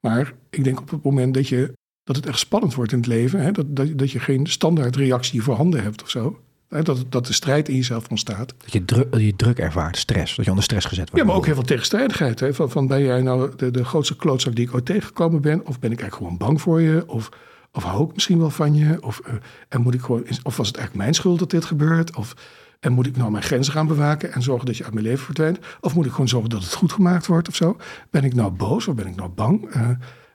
Maar 0.00 0.32
ik 0.50 0.64
denk 0.64 0.80
op 0.80 0.90
het 0.90 1.02
moment 1.02 1.34
dat, 1.34 1.48
je, 1.48 1.72
dat 2.04 2.16
het 2.16 2.26
echt 2.26 2.38
spannend 2.38 2.74
wordt 2.74 2.92
in 2.92 2.98
het 2.98 3.06
leven, 3.06 3.40
hè, 3.40 3.52
dat, 3.52 3.76
dat, 3.76 3.98
dat 3.98 4.10
je 4.10 4.18
geen 4.18 4.46
standaard 4.46 4.96
reactie 4.96 5.42
voorhanden 5.42 5.82
hebt 5.82 6.02
of 6.02 6.10
zo, 6.10 6.38
hè, 6.68 6.82
dat, 6.82 7.04
dat 7.08 7.26
de 7.26 7.32
strijd 7.32 7.68
in 7.68 7.76
jezelf 7.76 8.08
ontstaat. 8.08 8.54
Dat 8.58 8.72
je, 8.72 8.84
druk, 8.84 9.16
je 9.16 9.36
druk 9.36 9.58
ervaart, 9.58 9.96
stress. 9.96 10.34
Dat 10.34 10.44
je 10.44 10.50
onder 10.50 10.64
stress 10.64 10.86
gezet 10.86 11.10
wordt. 11.10 11.20
Ja, 11.20 11.28
maar 11.28 11.38
ook 11.38 11.46
heel 11.46 11.54
veel 11.54 11.62
tegenstrijdigheid. 11.62 12.40
Hè? 12.40 12.54
Van, 12.54 12.70
van 12.70 12.86
ben 12.86 13.02
jij 13.02 13.22
nou 13.22 13.52
de, 13.56 13.70
de 13.70 13.84
grootste 13.84 14.16
klootzak 14.16 14.54
die 14.54 14.66
ik 14.66 14.74
ooit 14.74 14.84
tegengekomen 14.84 15.40
ben? 15.40 15.66
Of 15.66 15.78
ben 15.78 15.92
ik 15.92 16.00
eigenlijk 16.00 16.14
gewoon 16.14 16.48
bang 16.48 16.60
voor 16.60 16.80
je? 16.80 17.04
Of, 17.06 17.28
of 17.72 17.82
hou 17.82 18.08
ik 18.08 18.14
misschien 18.14 18.38
wel 18.38 18.50
van 18.50 18.74
je? 18.74 19.02
Of, 19.02 19.20
eh, 19.24 19.34
en 19.68 19.80
moet 19.80 19.94
ik 19.94 20.00
gewoon, 20.00 20.26
of 20.42 20.56
was 20.56 20.66
het 20.66 20.76
eigenlijk 20.76 21.04
mijn 21.04 21.14
schuld 21.14 21.38
dat 21.38 21.50
dit 21.50 21.64
gebeurt? 21.64 22.16
Of, 22.16 22.34
en 22.80 22.92
moet 22.92 23.06
ik 23.06 23.16
nou 23.16 23.30
mijn 23.30 23.42
grenzen 23.42 23.72
gaan 23.72 23.86
bewaken 23.86 24.32
en 24.32 24.42
zorgen 24.42 24.66
dat 24.66 24.76
je 24.76 24.84
uit 24.84 24.94
mijn 24.94 25.06
leven 25.06 25.24
verdwijnt? 25.24 25.58
Of 25.80 25.94
moet 25.94 26.06
ik 26.06 26.10
gewoon 26.10 26.28
zorgen 26.28 26.50
dat 26.50 26.62
het 26.62 26.74
goed 26.74 26.92
gemaakt 26.92 27.26
wordt 27.26 27.48
of 27.48 27.54
zo? 27.54 27.76
Ben 28.10 28.24
ik 28.24 28.34
nou 28.34 28.50
boos 28.50 28.88
of 28.88 28.94
ben 28.94 29.06
ik 29.06 29.16
nou 29.16 29.28
bang? 29.28 29.70
Eh, 29.70 29.88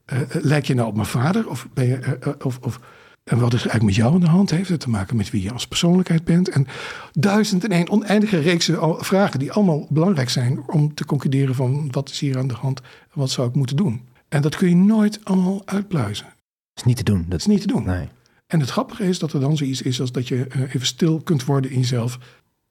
eh, 0.10 0.20
lijk 0.42 0.66
je 0.66 0.74
nou 0.74 0.88
op 0.88 0.96
mijn 0.96 1.08
vader? 1.08 1.50
Of 1.50 1.68
ben 1.74 1.88
je, 1.88 1.96
eh, 1.98 2.12
eh, 2.22 2.34
of, 2.42 2.60
of, 2.62 2.80
en 3.24 3.40
wat 3.40 3.54
is 3.54 3.64
er 3.64 3.70
eigenlijk 3.70 3.84
met 3.84 3.96
jou 3.96 4.14
aan 4.14 4.20
de 4.20 4.28
hand? 4.38 4.50
Heeft 4.50 4.70
het 4.70 4.80
te 4.80 4.90
maken 4.90 5.16
met 5.16 5.30
wie 5.30 5.42
je 5.42 5.52
als 5.54 5.68
persoonlijkheid 5.68 6.24
bent? 6.24 6.50
En 6.50 6.68
duizend 7.12 7.64
en 7.64 7.72
één 7.72 7.90
oneindige 7.90 8.40
reeksen 8.40 8.80
al- 8.80 9.04
vragen 9.04 9.40
die 9.40 9.52
allemaal 9.52 9.88
belangrijk 9.90 10.30
zijn 10.30 10.64
om 10.68 10.94
te 10.94 11.06
concluderen 11.06 11.56
van 11.56 11.88
wat 11.92 12.10
is 12.10 12.20
hier 12.20 12.38
aan 12.38 12.48
de 12.48 12.54
hand? 12.54 12.80
en 12.80 13.20
Wat 13.20 13.30
zou 13.30 13.48
ik 13.48 13.56
moeten 13.56 13.76
doen? 13.76 14.02
En 14.30 14.42
dat 14.42 14.56
kun 14.56 14.70
je 14.70 14.76
nooit 14.76 15.20
allemaal 15.24 15.62
uitpluizen. 15.66 16.26
Dat 16.26 16.36
is 16.76 16.84
niet 16.84 16.98
te 16.98 17.04
doen. 17.04 17.20
Dat 17.22 17.30
Dat 17.30 17.40
is 17.40 17.46
niet 17.46 17.62
te 17.62 17.68
doen. 17.68 17.84
Nee. 17.86 18.08
En 18.48 18.60
het 18.60 18.70
grappige 18.70 19.04
is 19.08 19.20
dat 19.20 19.34
er 19.34 19.40
dan 19.40 19.58
zoiets 19.58 19.82
is 19.82 20.02
als 20.02 20.12
dat 20.12 20.28
je 20.28 20.48
even 20.74 20.86
stil 20.86 21.22
kunt 21.22 21.46
worden 21.46 21.72
in 21.72 21.80
jezelf. 21.80 22.20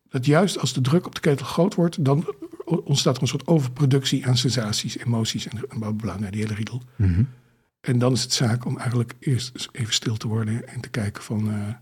Dat 0.09 0.27
juist 0.27 0.59
als 0.61 0.73
de 0.73 0.81
druk 0.81 1.07
op 1.07 1.15
de 1.15 1.21
ketel 1.21 1.47
groot 1.47 1.75
wordt, 1.75 2.05
dan 2.05 2.27
ontstaat 2.85 3.17
er 3.17 3.23
een 3.23 3.29
soort 3.29 3.47
overproductie 3.47 4.27
aan 4.27 4.37
sensaties, 4.37 4.99
emoties 4.99 5.47
en 5.49 5.59
bla 5.69 5.77
bla 5.79 5.91
bla, 5.93 6.19
nou, 6.19 6.31
die 6.31 6.41
hele 6.43 6.55
riedel. 6.55 6.83
Mhm. 6.97 7.23
En 7.81 7.99
dan 7.99 8.13
is 8.13 8.23
het 8.23 8.33
zaak 8.33 8.65
om 8.65 8.79
eigenlijk 8.79 9.15
eerst 9.19 9.69
even 9.73 9.95
stil 9.95 10.17
te 10.17 10.29
worden 10.29 10.69
en 10.69 10.81
te 10.81 10.89
kijken 10.89 11.23
van 11.23 11.51
eh, 11.53 11.75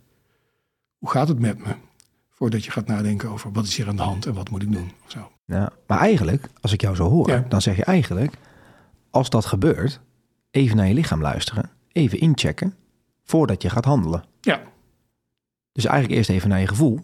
hoe 0.98 1.10
gaat 1.10 1.28
het 1.28 1.38
met 1.38 1.58
me? 1.58 1.74
Voordat 2.30 2.64
je 2.64 2.70
gaat 2.70 2.86
nadenken 2.86 3.28
over 3.28 3.52
wat 3.52 3.64
is 3.64 3.76
hier 3.76 3.88
aan 3.88 3.96
de 3.96 4.02
hand 4.02 4.26
en 4.26 4.34
wat 4.34 4.50
moet 4.50 4.62
ik 4.62 4.72
doen. 4.72 4.92
Of 5.04 5.10
zo. 5.10 5.30
Ja, 5.44 5.72
maar 5.86 5.98
eigenlijk, 5.98 6.48
als 6.60 6.72
ik 6.72 6.80
jou 6.80 6.94
zo 6.96 7.08
hoor, 7.08 7.30
Ja. 7.30 7.44
dan 7.48 7.62
zeg 7.62 7.76
je 7.76 7.84
eigenlijk, 7.84 8.34
als 9.10 9.30
dat 9.30 9.44
gebeurt, 9.46 10.00
even 10.50 10.76
naar 10.76 10.88
je 10.88 10.94
lichaam 10.94 11.20
luisteren, 11.20 11.70
even 11.92 12.20
inchecken, 12.20 12.74
voordat 13.24 13.62
je 13.62 13.70
gaat 13.70 13.84
handelen. 13.84 14.24
Ja. 14.40 14.62
Dus 15.72 15.84
eigenlijk 15.84 16.16
eerst 16.18 16.30
even 16.30 16.48
naar 16.48 16.60
je 16.60 16.68
gevoel. 16.68 17.00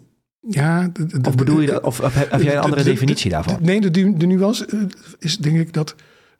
Ja, 0.49 0.87
de- 0.87 1.05
de- 1.05 1.27
Of 1.29 1.35
bedoel 1.35 1.59
je 1.61 1.67
dat, 1.67 1.83
of, 1.83 1.97
heb 2.13 2.31
heb 2.31 2.41
jij 2.41 2.53
een 2.55 2.59
andere 2.61 2.83
de- 2.83 2.87
de- 2.87 2.93
definitie 2.93 3.29
de- 3.29 3.35
daarvan? 3.35 3.57
Nee, 3.61 3.81
de, 3.81 3.91
de, 3.91 4.25
nuance 4.25 4.65
eh, 4.65 4.79
is 5.19 5.37
denk 5.37 5.57
ik 5.57 5.73
dat... 5.73 5.95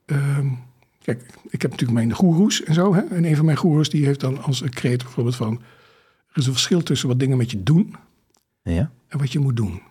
ehm, 0.05 0.47
kijk, 1.01 1.25
ik 1.49 1.61
heb 1.61 1.71
natuurlijk 1.71 1.99
mijn 1.99 2.11
goeroes 2.13 2.63
en 2.63 2.73
zo. 2.73 2.93
Hè? 2.95 3.01
En 3.01 3.23
een 3.25 3.35
van 3.35 3.45
mijn 3.45 3.57
goeroes 3.57 3.89
die 3.89 4.05
heeft 4.05 4.19
dan 4.19 4.41
als 4.43 4.63
kreet 4.69 5.03
bijvoorbeeld 5.03 5.35
van... 5.35 5.61
Er 6.31 6.39
is 6.39 6.45
een 6.45 6.51
verschil 6.53 6.83
tussen 6.83 7.07
wat 7.07 7.19
dingen 7.19 7.37
met 7.37 7.51
je 7.51 7.63
doen 7.63 7.95
Ja? 8.63 8.91
en 9.07 9.19
wat 9.19 9.31
je 9.31 9.39
moet 9.39 9.55
doen. 9.55 9.81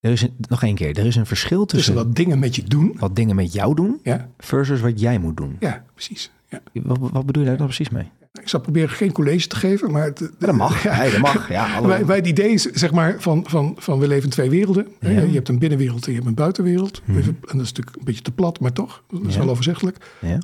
Er 0.00 0.10
is 0.12 0.22
een- 0.22 0.34
nog 0.48 0.62
één 0.62 0.74
keer. 0.74 0.98
Er 0.98 1.06
is 1.06 1.16
een 1.16 1.26
verschil 1.26 1.64
tussen 1.66 1.92
Tussen 1.94 2.06
wat 2.06 2.16
dingen 2.16 2.38
met 2.38 2.56
je 2.56 2.62
doen. 2.62 2.94
wat 2.98 3.16
dingen 3.16 3.36
met 3.36 3.52
jou 3.52 3.74
doen 3.74 4.00
Ja, 4.02 4.28
versus 4.38 4.80
wat 4.80 5.00
jij 5.00 5.18
moet 5.18 5.36
doen. 5.36 5.56
ja 5.60 5.84
precies. 5.94 6.30
Ja. 6.48 6.60
Wat, 6.72 6.98
wat 6.98 7.26
bedoel 7.26 7.42
je 7.42 7.48
daar 7.48 7.58
dan 7.58 7.66
precies 7.66 7.88
mee? 7.88 8.10
Ik 8.32 8.48
zal 8.48 8.60
proberen 8.60 8.88
geen 8.88 9.12
college 9.12 9.46
te 9.46 9.56
geven, 9.56 9.90
maar... 9.90 10.04
Het, 10.04 10.18
Ja, 10.38 10.46
dat 10.46 10.54
mag. 10.54 10.82
Ja. 10.88 11.10
Dat 11.10 11.18
mag. 11.20 11.48
Ja. 11.48 11.80
Bij, 11.80 12.04
bij 12.04 12.16
het 12.16 12.26
idee 12.26 12.50
is, 12.50 12.62
zeg 12.62 12.92
maar, 12.92 13.16
van, 13.18 13.44
van, 13.48 13.76
van 13.78 13.98
we 13.98 14.08
leven 14.08 14.24
in 14.24 14.30
twee 14.30 14.50
werelden. 14.50 14.86
Ja. 15.00 15.08
Je 15.10 15.16
hebt 15.34 15.48
een 15.48 15.58
binnenwereld 15.58 16.04
en 16.04 16.10
je 16.10 16.16
hebt 16.16 16.28
een 16.28 16.34
buitenwereld. 16.34 17.02
Mhm. 17.04 17.18
Even- 17.18 17.36
En 17.40 17.56
dat 17.56 17.66
is 17.66 17.72
natuurlijk 17.72 17.96
een 17.96 18.04
beetje 18.04 18.22
te 18.22 18.30
plat, 18.32 18.60
maar 18.60 18.72
toch. 18.72 19.02
Dat 19.10 19.26
is 19.26 19.36
wel 19.36 19.48
overzichtelijk. 19.50 19.96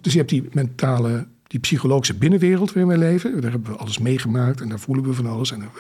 Dus 0.03 0.13
je 0.13 0.19
hebt 0.19 0.31
die 0.31 0.49
mentale, 0.53 1.27
die 1.47 1.61
psychologische 1.61 2.15
binnenwereld 2.15 2.73
waarin 2.73 2.87
wij 2.99 3.09
leven. 3.11 3.41
Daar 3.41 3.51
hebben 3.51 3.71
we 3.73 3.77
alles 3.79 3.99
meegemaakt 3.99 4.61
en 4.61 4.69
daar 4.69 4.81
voelen 4.81 5.05
we 5.05 5.13
van 5.13 5.27
alles. 5.27 5.53
En 5.53 5.61
hebben 5.61 5.79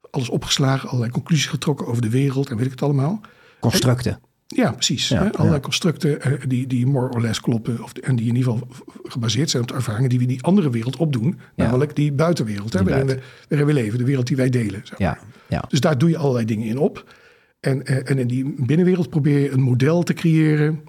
we 0.00 0.08
alles 0.10 0.28
opgeslagen, 0.28 0.88
allerlei 0.88 1.12
conclusies 1.12 1.46
getrokken 1.46 1.86
over 1.86 2.02
de 2.02 2.10
wereld 2.10 2.50
en 2.50 2.56
weet 2.56 2.64
ik 2.66 2.70
het 2.70 2.82
allemaal. 2.82 3.20
Constructen. 3.60 4.20
Ja, 4.56 4.72
precies. 4.72 5.08
Ja, 5.08 5.16
hè? 5.22 5.32
Allerlei 5.32 5.54
ja. 5.54 5.60
constructen 5.60 6.22
eh, 6.22 6.32
die, 6.46 6.66
die 6.66 6.86
more 6.86 7.08
or 7.08 7.20
less 7.20 7.40
kloppen. 7.40 7.82
Of, 7.82 7.92
en 7.92 8.16
die 8.16 8.28
in 8.28 8.36
ieder 8.36 8.52
geval 8.52 8.68
gebaseerd 9.02 9.50
zijn 9.50 9.62
op 9.62 9.68
de 9.68 9.74
ervaringen 9.74 10.08
die 10.08 10.18
we 10.18 10.24
in 10.24 10.30
die 10.30 10.42
andere 10.42 10.70
wereld 10.70 10.96
opdoen. 10.96 11.38
Ja. 11.54 11.64
Namelijk 11.64 11.96
die 11.96 12.12
buitenwereld, 12.12 12.72
hè, 12.72 12.78
Die 12.78 12.88
waarin, 12.88 13.06
we, 13.06 13.18
waarin 13.48 13.66
we 13.66 13.72
leven. 13.72 13.98
De 13.98 14.04
wereld 14.04 14.26
die 14.26 14.36
wij 14.36 14.50
delen. 14.50 14.80
zeg 14.84 14.98
maar. 14.98 15.08
Ja, 15.08 15.18
ja. 15.48 15.64
Dus 15.68 15.80
daar 15.80 15.98
doe 15.98 16.10
je 16.10 16.16
allerlei 16.16 16.44
dingen 16.44 16.66
in 16.66 16.78
op. 16.78 17.14
En, 17.60 17.86
eh, 17.86 18.10
en 18.10 18.18
in 18.18 18.26
die 18.26 18.54
binnenwereld 18.58 19.10
probeer 19.10 19.38
je 19.38 19.50
een 19.50 19.60
model 19.60 20.02
te 20.02 20.12
creëren. 20.12 20.84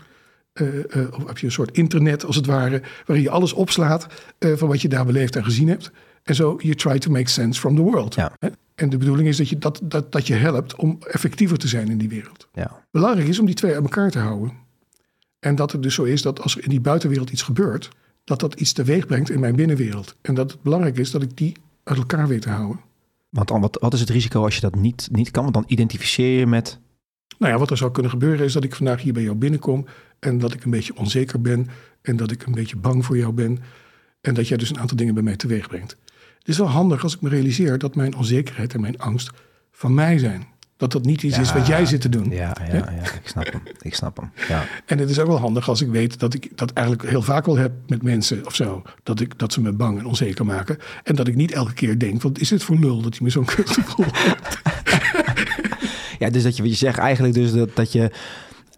eh, 0.53 0.65
of 1.11 1.27
heb 1.27 1.37
je 1.37 1.45
een 1.45 1.51
soort 1.51 1.77
internet 1.77 2.25
als 2.25 2.35
het 2.35 2.45
ware. 2.45 2.81
Waarin 3.05 3.25
je 3.25 3.31
alles 3.31 3.53
opslaat 3.53 4.07
van 4.39 4.67
wat 4.67 4.81
je 4.81 4.87
daar 4.87 5.05
beleefd 5.05 5.35
en 5.35 5.43
gezien 5.43 5.67
hebt. 5.67 5.91
En 6.23 6.35
zo, 6.35 6.57
you 6.61 6.75
try 6.75 6.97
to 6.99 7.11
make 7.11 7.29
sense 7.29 7.59
from 7.59 7.75
the 7.75 7.81
world. 7.81 8.15
Ja. 8.15 8.31
Hè? 8.39 8.47
En 8.79 8.89
de 8.89 8.97
bedoeling 8.97 9.27
is 9.27 9.37
dat 9.37 9.49
je, 9.49 9.57
dat, 9.57 9.79
dat, 9.83 10.11
dat 10.11 10.27
je 10.27 10.33
helpt 10.33 10.75
om 10.75 10.97
effectiever 10.99 11.57
te 11.57 11.67
zijn 11.67 11.89
in 11.89 11.97
die 11.97 12.09
wereld. 12.09 12.47
ja. 12.53 12.83
Belangrijk 12.91 13.27
is 13.27 13.39
om 13.39 13.45
die 13.45 13.55
twee 13.55 13.73
uit 13.73 13.83
elkaar 13.83 14.11
te 14.11 14.19
houden. 14.19 14.53
En 15.39 15.55
dat 15.55 15.71
het 15.71 15.83
dus 15.83 15.93
zo 15.93 16.03
is 16.03 16.21
dat 16.21 16.41
als 16.41 16.55
er 16.55 16.63
in 16.63 16.69
die 16.69 16.81
buitenwereld 16.81 17.29
iets 17.29 17.41
gebeurt, 17.41 17.89
dat 18.23 18.39
dat 18.39 18.53
iets 18.53 18.73
teweeg 18.73 19.05
brengt 19.05 19.29
in 19.29 19.39
mijn 19.39 19.55
binnenwereld. 19.55 20.15
En 20.21 20.33
dat 20.33 20.51
het 20.51 20.61
belangrijk 20.61 20.97
is 20.97 21.11
dat 21.11 21.21
ik 21.21 21.37
die 21.37 21.55
uit 21.83 21.97
elkaar 21.97 22.27
weet 22.27 22.41
te 22.41 22.49
houden. 22.49 22.79
Want 23.29 23.49
wat, 23.49 23.77
wat 23.81 23.93
is 23.93 23.99
het 23.99 24.09
risico 24.09 24.43
als 24.43 24.55
je 24.55 24.61
dat 24.61 24.75
niet, 24.75 25.09
niet 25.11 25.31
kan? 25.31 25.43
Want 25.43 25.55
dan 25.55 25.63
identificeer 25.67 26.39
je 26.39 26.47
met... 26.47 26.79
Nou 27.37 27.53
ja, 27.53 27.59
wat 27.59 27.71
er 27.71 27.77
zou 27.77 27.91
kunnen 27.91 28.11
gebeuren 28.11 28.45
is 28.45 28.53
dat 28.53 28.63
ik 28.63 28.75
vandaag 28.75 29.01
hier 29.01 29.13
bij 29.13 29.23
jou 29.23 29.35
binnenkom 29.35 29.85
en 30.19 30.39
dat 30.39 30.53
ik 30.53 30.63
een 30.63 30.71
beetje 30.71 30.95
onzeker 30.95 31.41
ben 31.41 31.67
en 32.01 32.17
dat 32.17 32.31
ik 32.31 32.45
een 32.45 32.53
beetje 32.53 32.75
bang 32.75 33.05
voor 33.05 33.17
jou 33.17 33.33
ben 33.33 33.59
en 34.21 34.33
dat 34.33 34.47
jij 34.47 34.57
dus 34.57 34.69
een 34.69 34.79
aantal 34.79 34.97
dingen 34.97 35.13
bij 35.13 35.23
mij 35.23 35.35
teweeg 35.35 35.67
brengt. 35.67 35.97
Het 36.39 36.47
is 36.47 36.57
wel 36.57 36.69
handig 36.69 37.03
als 37.03 37.15
ik 37.15 37.21
me 37.21 37.29
realiseer 37.29 37.77
dat 37.77 37.95
mijn 37.95 38.15
onzekerheid 38.15 38.73
en 38.73 38.81
mijn 38.81 38.99
angst 38.99 39.29
van 39.71 39.93
mij 39.93 40.17
zijn. 40.17 40.47
Dat 40.77 40.91
dat 40.91 41.05
niet 41.05 41.23
iets 41.23 41.37
is 41.37 41.53
wat 41.53 41.67
jij 41.67 41.85
zit 41.85 42.01
te 42.01 42.09
doen. 42.09 42.29
Ja, 42.29 42.55
ja, 42.67 42.75
ja, 42.75 43.01
ik 43.01 43.21
snap 43.23 43.51
hem. 43.51 43.61
Ik 43.81 43.95
snap 43.95 44.17
hem. 44.17 44.31
Ja. 44.47 44.65
En 44.85 44.97
het 44.97 45.09
is 45.09 45.19
ook 45.19 45.27
wel 45.27 45.39
handig 45.39 45.69
als 45.69 45.81
ik 45.81 45.89
weet 45.89 46.19
dat 46.19 46.33
ik 46.33 46.57
dat 46.57 46.71
eigenlijk 46.71 47.09
heel 47.09 47.21
vaak 47.21 47.45
wel 47.45 47.57
heb 47.57 47.71
met 47.87 48.03
mensen 48.03 48.45
of 48.45 48.55
zo. 48.55 48.81
Dat, 49.03 49.19
ik, 49.19 49.39
dat 49.39 49.53
ze 49.53 49.61
me 49.61 49.71
bang 49.71 49.99
en 49.99 50.05
onzeker 50.05 50.45
maken. 50.45 50.77
En 51.03 51.15
dat 51.15 51.27
ik 51.27 51.35
niet 51.35 51.51
elke 51.51 51.73
keer 51.73 51.99
denk, 51.99 52.21
wat 52.21 52.39
is 52.39 52.49
dit 52.49 52.63
voor 52.63 52.79
lul 52.79 53.01
dat 53.01 53.11
hij 53.11 53.21
me 53.21 53.29
zo'n 53.29 53.45
kutgevoel 53.55 54.05
ja, 56.19 56.29
dus 56.29 56.43
dat 56.43 56.55
je 56.55 56.61
wat 56.61 56.71
je 56.71 56.77
zegt 56.77 56.97
eigenlijk 56.97 57.33
dus 57.33 57.51
dat, 57.51 57.75
dat 57.75 57.91
je 57.91 58.11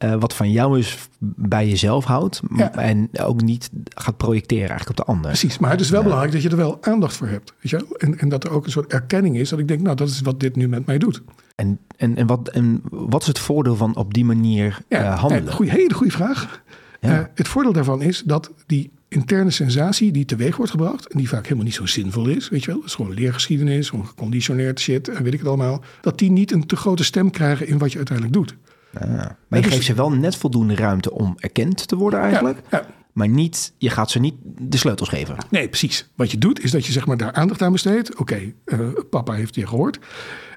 eh, 0.02 0.16
wat 0.20 0.34
van 0.34 0.52
jou 0.52 0.80
is 0.80 0.98
bij 1.20 1.68
jezelf 1.68 2.06
houdt. 2.06 2.42
Ja. 2.56 2.74
En 2.74 3.10
ook 3.20 3.42
niet 3.42 3.70
gaat 3.96 4.18
projecteren 4.18 4.70
eigenlijk 4.70 5.00
op 5.00 5.06
de 5.06 5.12
ander. 5.12 5.32
Precies, 5.32 5.58
maar 5.58 5.72
het 5.72 5.80
is 5.80 5.90
wel 5.90 6.04
belangrijk 6.04 6.32
dat 6.32 6.42
je 6.42 6.50
er 6.50 6.56
wel 6.56 6.78
aandacht 6.82 7.16
voor 7.16 7.28
hebt. 7.28 7.54
Weet 7.62 7.72
je? 7.72 7.96
En, 7.98 8.20
en 8.20 8.30
dat 8.30 8.44
er 8.44 8.52
ook 8.52 8.66
een 8.66 8.72
soort 8.72 8.94
erkenning 8.94 9.38
is 9.38 9.50
dat 9.50 9.60
ik 9.60 9.68
denk, 9.68 9.82
nou 9.82 9.96
dat 9.96 10.08
is 10.08 10.22
wat 10.22 10.40
dit 10.40 10.56
nu 10.56 10.68
met 10.68 10.86
mij 10.86 10.98
doet. 10.98 11.22
En, 11.56 11.80
en, 11.98 12.16
en, 12.16 12.28
wat, 12.28 12.50
en 12.50 12.82
wat 12.90 13.22
is 13.22 13.28
het 13.28 13.40
voordeel 13.40 13.76
van 13.76 13.96
op 13.96 14.14
die 14.14 14.26
manier 14.26 14.82
eh, 14.88 15.20
handelen? 15.20 15.48
een 15.48 15.54
goeie, 15.54 15.72
hele 15.72 15.94
goede 15.94 16.12
vraag. 16.12 16.62
Ja. 17.00 17.20
Eh, 17.20 17.26
het 17.36 17.48
voordeel 17.48 17.74
daarvan 17.74 18.02
is 18.02 18.24
dat 18.26 18.52
die 18.66 18.92
interne 19.08 19.52
sensatie 19.52 20.12
die 20.12 20.26
teweeg 20.26 20.56
wordt 20.56 20.72
gebracht... 20.72 21.08
en 21.08 21.18
die 21.18 21.30
vaak 21.30 21.44
helemaal 21.44 21.66
niet 21.66 21.74
zo 21.74 21.86
zinvol 21.86 22.28
is, 22.28 22.50
weet 22.50 22.64
je 22.64 22.68
wel... 22.68 22.80
dat 22.80 22.90
is 22.90 22.96
gewoon 22.96 23.14
leergeschiedenis, 23.14 23.90
gewoon 23.90 24.08
geconditioneerd 24.08 24.80
shit 24.80 25.08
en 25.08 25.24
weet 25.24 25.34
ik 25.34 25.40
het 25.40 25.48
allemaal... 25.48 25.84
dat 26.02 26.20
die 26.20 26.32
niet 26.32 26.52
een 26.52 26.66
te 26.66 26.76
grote 26.76 27.04
stem 27.04 27.32
krijgen 27.32 27.68
in 27.68 27.78
wat 27.78 27.92
je 27.92 27.98
uiteindelijk 27.98 28.38
doet. 28.38 28.56
Ah, 28.94 29.02
maar 29.02 29.36
je 29.50 29.62
dus- 29.62 29.74
geeft 29.74 29.86
ze 29.86 29.94
wel 29.94 30.12
net 30.12 30.36
voldoende 30.36 30.76
ruimte 30.76 31.12
om 31.12 31.36
erkend 31.38 31.88
te 31.88 31.96
worden 31.96 32.20
eigenlijk. 32.20 32.62
Ja, 32.70 32.78
ja. 32.78 32.88
Maar 33.12 33.28
niet, 33.28 33.74
je 33.78 33.90
gaat 33.90 34.12
ze 34.12 34.20
niet 34.20 34.36
de 34.44 34.78
sleutels 34.78 35.10
geven. 35.10 35.36
Nee, 35.50 35.68
precies. 35.68 36.10
Wat 36.16 36.32
je 36.32 36.38
doet 36.38 36.64
is 36.64 36.72
dat 36.72 36.86
je 36.86 36.92
zeg 36.92 37.06
maar 37.06 37.18
daar 37.18 37.34
aandacht 37.34 37.62
aan 37.62 37.72
besteedt. 37.72 38.16
Oké, 38.16 38.54
eh, 38.66 38.80
papa 39.10 39.34
heeft 39.34 39.56
je 39.56 39.68
gehoord. 39.68 40.00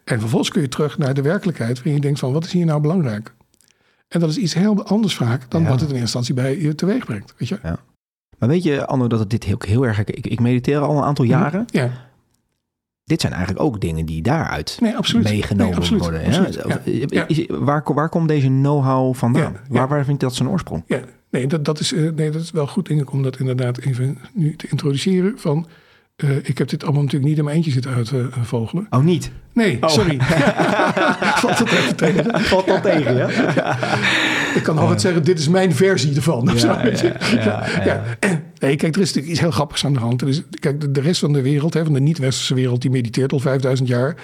En 0.04 0.20
vervolgens 0.20 0.50
kun 0.50 0.62
je 0.62 0.68
terug 0.68 0.98
naar 0.98 1.14
de 1.14 1.22
werkelijkheid... 1.22 1.76
waarin 1.76 1.94
je 1.94 2.00
denkt 2.00 2.18
van, 2.18 2.32
wat 2.32 2.44
is 2.44 2.52
hier 2.52 2.64
nou 2.66 2.80
belangrijk? 2.80 3.35
En 4.09 4.20
dat 4.20 4.30
is 4.30 4.37
iets 4.37 4.54
heel 4.54 4.85
anders 4.85 5.14
vaak... 5.14 5.50
dan 5.50 5.62
Ja. 5.62 5.68
wat 5.68 5.80
het 5.80 5.90
in 5.90 5.96
eerste 5.96 6.18
instantie 6.18 6.35
bij 6.35 6.61
je 6.61 6.74
teweeg 6.74 7.04
brengt. 7.04 7.35
Weet 7.38 7.48
je? 7.48 7.59
Maar 8.38 8.48
weet 8.48 8.62
je, 8.62 8.87
Anno, 8.87 9.06
dat 9.06 9.18
het 9.18 9.30
dit 9.30 9.44
heel, 9.44 9.59
heel 9.66 9.87
erg... 9.87 10.04
Ik, 10.04 10.26
ik 10.26 10.40
mediteer 10.40 10.78
al 10.78 10.96
een 10.96 11.04
aantal 11.04 11.24
jaren. 11.24 11.64
Ja, 11.66 11.90
Dit 13.04 13.20
zijn 13.20 13.32
eigenlijk 13.32 13.64
ook 13.64 13.80
dingen 13.80 14.06
die 14.06 14.22
daaruit 14.22 14.76
nee, 14.80 14.94
meegenomen 15.22 15.66
Nee, 15.68 15.76
absoluut, 15.76 16.02
worden. 16.02 16.24
absoluut, 16.26 16.54
Ja? 16.54 16.80
ja. 16.84 17.04
Ja. 17.08 17.28
Is- 17.28 17.46
Waar, 17.48 17.82
waar 17.94 18.08
komt 18.08 18.28
deze 18.28 18.46
know-how 18.46 19.14
vandaan? 19.14 19.56
Waar, 19.68 19.88
waar 19.88 20.04
vindt 20.04 20.20
dat 20.20 20.34
zijn 20.34 20.48
oorsprong? 20.48 20.82
Ja, 20.86 21.00
nee, 21.30 21.46
dat, 21.46 21.64
dat, 21.64 21.80
is, 21.80 21.92
eh, 21.92 22.10
nee, 22.14 22.30
dat 22.30 22.42
is 22.42 22.50
wel 22.50 22.66
goed 22.66 22.86
denk 22.88 23.00
ik 23.00 23.12
om 23.12 23.22
dat 23.22 23.38
inderdaad 23.38 23.78
even 23.78 24.18
nu 24.32 24.56
te 24.56 24.66
introduceren. 24.70 25.32
Van, 25.36 25.66
eh, 26.16 26.37
ik 26.42 26.59
heb 26.59 26.68
dit 26.68 26.83
allemaal 26.83 27.03
natuurlijk 27.03 27.29
niet 27.29 27.38
in 27.38 27.44
mijn 27.44 27.57
eentje 27.57 27.70
zitten 27.70 27.94
uitvogelen. 27.94 28.87
Oh, 28.90 29.05
niet? 29.05 29.31
nee, 29.53 29.79
sorry. 29.81 30.16
Valt 31.42 31.59
het 31.59 31.70
even 31.70 31.96
tegen. 31.96 32.40
Valt 32.40 32.66
dat 32.66 32.83
tegen, 32.83 33.16
ja? 33.16 33.29
Ik 34.55 34.62
kan 34.62 34.79
altijd 34.79 35.00
zeggen, 35.00 35.24
dit 35.24 35.38
is 35.38 35.48
mijn 35.48 35.74
versie 35.74 36.14
ervan. 36.14 36.48
zo, 36.59 36.66
Ja, 36.66 36.83
ja, 36.83 37.00
ja, 37.35 37.64
ja. 37.85 38.03
Ja. 38.20 38.42
Nee, 38.59 38.77
kijk, 38.77 38.94
er 38.94 39.00
is 39.00 39.07
natuurlijk 39.07 39.33
iets 39.33 39.40
heel 39.40 39.50
grappigs 39.50 39.85
aan 39.85 39.92
de 39.92 39.98
hand. 39.98 40.22
Er 40.22 40.29
is, 40.29 40.42
kijk, 40.61 40.81
de, 40.81 40.90
de 40.90 41.00
rest 41.00 41.20
van 41.20 41.33
de 41.33 41.42
wereld, 41.42 41.74
hè, 41.74 41.85
van 41.85 41.92
de 41.92 42.00
niet-westerse 42.00 42.55
wereld, 42.55 42.83
die 42.83 42.90
mediteert 42.90 43.33
al 43.33 43.38
5000 43.38 43.88
jaar. 43.88 44.16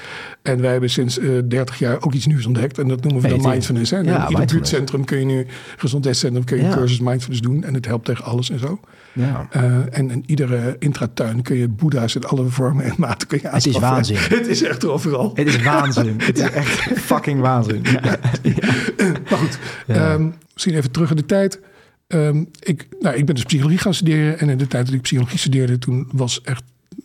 En 0.43 0.61
wij 0.61 0.71
hebben 0.71 0.91
sinds 0.91 1.19
eh 1.19 1.29
30 1.49 1.79
jaar 1.79 1.97
ook 2.03 2.13
iets 2.15 2.27
nieuws 2.27 2.47
ontdekt. 2.47 2.79
En 2.79 2.89
dat 2.89 3.03
noemen 3.05 3.23
we 3.23 3.29
dan 3.29 3.51
mindfulness. 3.51 3.91
Hè. 3.91 3.97
In 3.99 4.03
ieder 4.05 4.19
mindfulness. 4.19 4.53
buurtcentrum 4.53 5.05
kun 5.05 5.19
je 5.19 5.25
nu, 5.25 5.47
gezondheidscentrum, 5.77 6.45
kun 6.45 6.57
je 6.57 6.63
een 6.63 6.71
cursus 6.71 7.01
mindfulness 7.01 7.41
doen. 7.41 7.65
En 7.65 7.75
het 7.75 7.87
helpt 7.87 8.05
tegen 8.05 8.25
alles 8.25 8.51
en 8.51 8.59
zo. 8.59 8.81
ja. 9.13 9.47
Eh, 9.51 9.99
en 9.99 10.11
in 10.11 10.23
iedere 10.27 10.77
intratuin 10.79 11.43
kun 11.43 11.57
je 11.57 11.69
boeddha's 11.81 12.15
in 12.15 12.25
alle 12.25 12.45
vormen 12.49 12.85
en 12.85 12.95
maten 12.99 13.29
kun 13.29 13.39
je 13.43 13.49
Het 13.49 13.67
is 13.67 13.79
waanzin. 13.79 14.17
Het 14.39 14.47
is 14.47 14.63
echt 14.63 14.85
overal. 14.85 15.31
Het 15.35 15.47
is 15.47 15.63
waanzin. 15.63 16.21
Het 16.23 16.39
is 16.39 16.51
echt 16.51 16.99
fucking 16.99 17.41
waanzin. 17.41 17.83
Ja. 17.83 18.19
Maar 19.31 19.39
goed, 19.39 19.59
Ja. 19.87 19.95
ehm, 20.13 20.29
misschien 20.53 20.75
even 20.75 20.91
terug 20.91 21.11
in 21.11 21.17
de 21.17 21.27
tijd. 21.27 21.61
Ehm, 22.07 22.45
ik, 22.61 22.87
nou, 23.01 23.17
ik 23.17 23.27
ben 23.27 23.35
dus 23.35 23.45
psychologie 23.45 23.79
gaan 23.79 23.95
studeren. 23.95 24.39
En 24.39 24.49
in 24.49 24.59
de 24.59 24.67
tijd 24.67 24.87
dat 24.87 24.95
ik 24.95 25.01
psychologie 25.01 25.39
studeerde, 25.39 25.79
toen 25.79 26.09
was 26.13 26.41
echt 26.43 26.63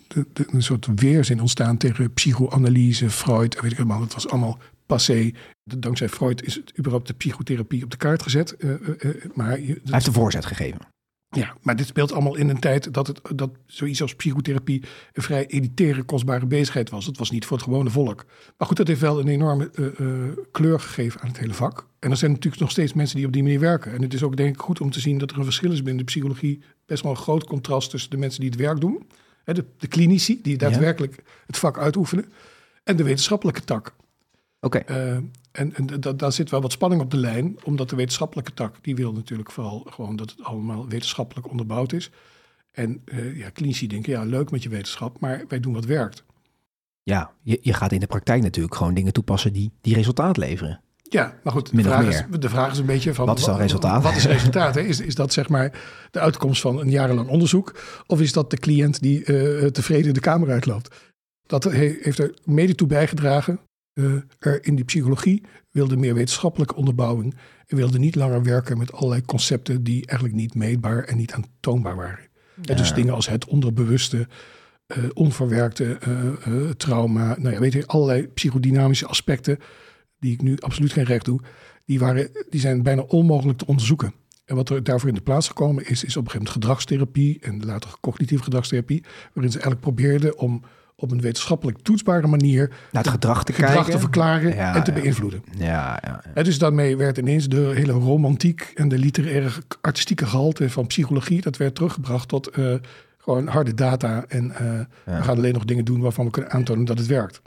de, 0.07 0.25
de- 0.33 0.47
een 0.51 0.63
soort 0.63 0.87
weerzin 0.95 1.39
ontstaan 1.41 1.77
tegen 1.77 2.13
psychoanalyse, 2.13 3.09
Freud 3.09 3.55
en 3.55 3.61
weet 3.63 3.71
ik 3.71 3.77
allemaal. 3.77 4.01
Het 4.01 4.13
was 4.13 4.27
allemaal 4.29 4.57
passé. 4.85 5.31
Dankzij 5.63 6.09
Freud 6.09 6.43
is 6.43 6.55
het 6.55 6.73
überhaupt 6.79 7.07
de 7.07 7.13
psychotherapie 7.13 7.83
op 7.83 7.91
de 7.91 7.97
kaart 7.97 8.21
gezet. 8.21 8.55
Eh, 8.57 8.69
eh, 8.69 8.77
eh, 8.99 9.15
maar 9.33 9.59
je, 9.59 9.65
Hij 9.65 9.79
heeft 9.83 10.05
de 10.05 10.11
voorzet 10.11 10.45
gegeven. 10.45 10.79
Ja, 11.35 11.55
maar 11.61 11.75
dit 11.75 11.87
speelt 11.87 12.11
allemaal 12.11 12.35
in 12.35 12.49
een 12.49 12.59
tijd 12.59 12.93
dat, 12.93 13.07
het, 13.07 13.21
dat 13.35 13.49
zoiets 13.65 14.01
als 14.01 14.15
psychotherapie 14.15 14.83
een 15.13 15.23
vrij 15.23 15.45
elitaire, 15.45 16.03
kostbare 16.03 16.45
bezigheid 16.45 16.89
was. 16.89 17.05
Het 17.05 17.17
was 17.17 17.31
niet 17.31 17.45
voor 17.45 17.57
het 17.57 17.65
gewone 17.65 17.89
volk. 17.89 18.25
Maar 18.57 18.67
goed, 18.67 18.77
dat 18.77 18.87
heeft 18.87 19.01
wel 19.01 19.19
een 19.19 19.27
enorme 19.27 19.69
eh, 19.73 19.85
eh, 19.85 20.37
kleur 20.51 20.79
gegeven 20.79 21.21
aan 21.21 21.27
het 21.27 21.39
hele 21.39 21.53
vak. 21.53 21.87
En 21.99 22.11
er 22.11 22.17
zijn 22.17 22.31
natuurlijk 22.31 22.61
nog 22.61 22.71
steeds 22.71 22.93
mensen 22.93 23.15
die 23.17 23.25
op 23.25 23.33
die 23.33 23.43
manier 23.43 23.59
werken. 23.59 23.93
En 23.93 24.01
het 24.01 24.13
is 24.13 24.23
ook 24.23 24.37
denk 24.37 24.55
ik 24.55 24.61
goed 24.61 24.81
om 24.81 24.91
te 24.91 24.99
zien 24.99 25.17
dat 25.17 25.31
er 25.31 25.37
een 25.37 25.43
verschil 25.43 25.71
is 25.71 25.81
binnen 25.83 25.97
de 25.97 26.11
psychologie. 26.11 26.61
Best 26.85 27.03
wel 27.03 27.11
een 27.11 27.17
groot 27.17 27.43
contrast 27.43 27.89
tussen 27.89 28.09
de 28.09 28.17
mensen 28.17 28.41
die 28.41 28.49
het 28.49 28.59
werk 28.59 28.79
doen. 28.79 29.07
Hè, 29.43 29.53
de, 29.53 29.65
de 29.77 29.87
klinici, 29.87 30.39
die 30.41 30.57
daadwerkelijk 30.57 31.23
het 31.45 31.57
vak 31.57 31.77
uitoefenen. 31.77 32.25
En 32.83 32.95
de 32.95 33.03
wetenschappelijke 33.03 33.63
tak. 33.63 33.93
Oké. 34.65 34.77
Eh, 34.77 35.11
en 35.51 35.73
en 35.75 35.85
da- 35.99 36.13
daar 36.13 36.31
zit 36.31 36.49
wel 36.49 36.61
wat 36.61 36.71
spanning 36.71 37.01
op 37.01 37.11
de 37.11 37.17
lijn, 37.17 37.57
omdat 37.63 37.89
de 37.89 37.95
wetenschappelijke 37.95 38.53
tak, 38.53 38.75
die 38.81 38.95
wil 38.95 39.13
natuurlijk 39.13 39.51
vooral 39.51 39.87
gewoon 39.89 40.15
dat 40.15 40.29
het 40.29 40.43
allemaal 40.43 40.87
wetenschappelijk 40.87 41.49
onderbouwd 41.49 41.93
is. 41.93 42.11
En 42.71 43.01
eh, 43.05 43.37
ja, 43.37 43.49
klinici 43.49 43.87
denken, 43.87 44.11
ja, 44.11 44.23
leuk 44.23 44.51
met 44.51 44.63
je 44.63 44.69
wetenschap, 44.69 45.19
maar 45.19 45.43
wij 45.47 45.59
doen 45.59 45.73
wat 45.73 45.85
werkt. 45.85 46.23
Ja, 47.03 47.31
je, 47.41 47.57
je 47.61 47.73
gaat 47.73 47.91
in 47.91 47.99
de 47.99 48.07
praktijk 48.07 48.41
natuurlijk 48.41 48.75
gewoon 48.75 48.93
dingen 48.93 49.13
toepassen 49.13 49.53
die, 49.53 49.71
die 49.81 49.95
resultaat 49.95 50.37
leveren. 50.37 50.81
Ja, 51.09 51.39
maar 51.43 51.53
goed, 51.53 51.75
de 51.75 51.81
vraag, 51.83 52.05
is, 52.07 52.23
de 52.39 52.49
vraag 52.49 52.71
is 52.71 52.77
een 52.77 52.85
beetje 52.85 53.13
van... 53.13 53.25
Wat 53.25 53.37
is 53.39 53.45
dan 53.45 53.57
resultaat? 53.57 54.03
Wat 54.03 54.15
is 54.15 54.25
resultaat? 54.25 54.75
Hè? 54.75 54.81
Is, 54.81 54.99
is 54.99 55.15
dat 55.15 55.33
zeg 55.33 55.49
maar 55.49 55.81
de 56.11 56.19
uitkomst 56.19 56.61
van 56.61 56.79
een 56.79 56.89
jarenlang 56.89 57.29
onderzoek? 57.29 57.79
Of 58.07 58.21
is 58.21 58.33
dat 58.33 58.49
de 58.49 58.57
cliënt 58.57 59.01
die 59.01 59.23
eh, 59.23 59.65
tevreden 59.67 60.13
de 60.13 60.19
kamer 60.19 60.49
uitloopt? 60.51 60.95
Dat 61.47 61.63
he- 61.63 61.97
heeft 62.01 62.19
er 62.19 62.33
mede 62.43 62.75
toe 62.75 62.87
bijgedragen. 62.87 63.59
Eh, 63.95 64.13
er 64.39 64.65
in 64.65 64.75
die 64.75 64.85
psychologie 64.85 65.43
wilde 65.71 65.97
meer 65.97 66.13
wetenschappelijke 66.13 66.75
onderbouwing. 66.75 67.35
En 67.67 67.77
wilde 67.77 67.99
niet 67.99 68.15
langer 68.15 68.43
werken 68.43 68.77
met 68.77 68.91
allerlei 68.91 69.21
concepten 69.21 69.83
die 69.83 70.05
eigenlijk 70.05 70.39
niet 70.39 70.55
meetbaar 70.55 71.03
en 71.03 71.17
niet 71.17 71.33
aantoonbaar 71.33 71.95
waren. 71.95 72.27
En 72.63 72.77
dus 72.77 72.93
dingen 72.93 73.13
als 73.13 73.27
het 73.27 73.45
onderbewuste, 73.45 74.27
eh, 74.87 75.03
onverwerkte 75.13 75.97
eh, 75.97 76.69
trauma, 76.69 77.35
nou 77.39 77.53
ja, 77.53 77.59
weet 77.59 77.73
je, 77.73 77.87
allerlei 77.87 78.27
psychodynamische 78.27 79.07
aspecten 79.07 79.57
die 80.19 80.33
ik 80.33 80.41
nu 80.41 80.57
absoluut 80.57 80.93
geen 80.93 81.03
recht 81.03 81.25
doe, 81.25 81.39
die, 81.85 81.99
waren, 81.99 82.29
die 82.49 82.59
zijn 82.59 82.83
bijna 82.83 83.01
onmogelijk 83.01 83.57
te 83.57 83.65
onderzoeken. 83.65 84.13
En 84.45 84.55
wat 84.55 84.69
er 84.69 84.83
daarvoor 84.83 85.09
in 85.09 85.15
de 85.15 85.21
plaats 85.21 85.47
gekomen 85.47 85.87
is, 85.87 86.03
is 86.03 86.17
op 86.17 86.25
een 86.25 86.31
gegeven 86.31 86.37
moment 86.37 86.49
gedragstherapie 86.49 87.39
en 87.39 87.65
later 87.65 87.89
cognitieve 88.01 88.43
gedragstherapie, 88.43 89.03
waarin 89.33 89.51
ze 89.51 89.59
eigenlijk 89.59 89.81
probeerden 89.81 90.37
om 90.37 90.63
op 90.95 91.11
een 91.11 91.21
wetenschappelijk 91.21 91.77
toetsbare 91.81 92.27
manier 92.27 92.67
Naar 92.91 93.03
het 93.03 93.11
gedrag 93.11 93.43
te 93.43 93.53
gedrag 93.53 93.73
kijken. 93.73 93.91
te 93.91 93.99
verklaren 93.99 94.55
Ja, 94.55 94.75
en 94.75 94.83
te 94.83 94.93
ja. 94.93 94.99
beïnvloeden. 95.01 95.43
Ja, 95.57 95.65
ja, 95.65 95.99
ja. 96.03 96.21
En 96.33 96.43
dus 96.43 96.57
daarmee 96.57 96.97
werd 96.97 97.17
ineens 97.17 97.47
de 97.47 97.71
hele 97.75 97.91
romantiek 97.91 98.71
en 98.75 98.87
de 98.87 98.97
literaire 98.97 99.49
artistieke 99.81 100.25
gehalte 100.25 100.69
van 100.69 100.87
psychologie, 100.87 101.41
dat 101.41 101.57
werd 101.57 101.75
teruggebracht 101.75 102.27
tot 102.27 102.47
eh, 102.47 102.73
gewoon 103.17 103.47
harde 103.47 103.73
data. 103.73 104.25
En 104.27 104.51
eh, 104.51 104.79
we 105.17 105.23
gaan 105.23 105.37
alleen 105.37 105.53
nog 105.53 105.65
dingen 105.65 105.85
doen 105.85 106.01
waarvan 106.01 106.25
we 106.25 106.31
kunnen 106.31 106.51
aantonen 106.51 106.85
dat 106.85 106.97
het 106.97 107.07
werkt. 107.07 107.41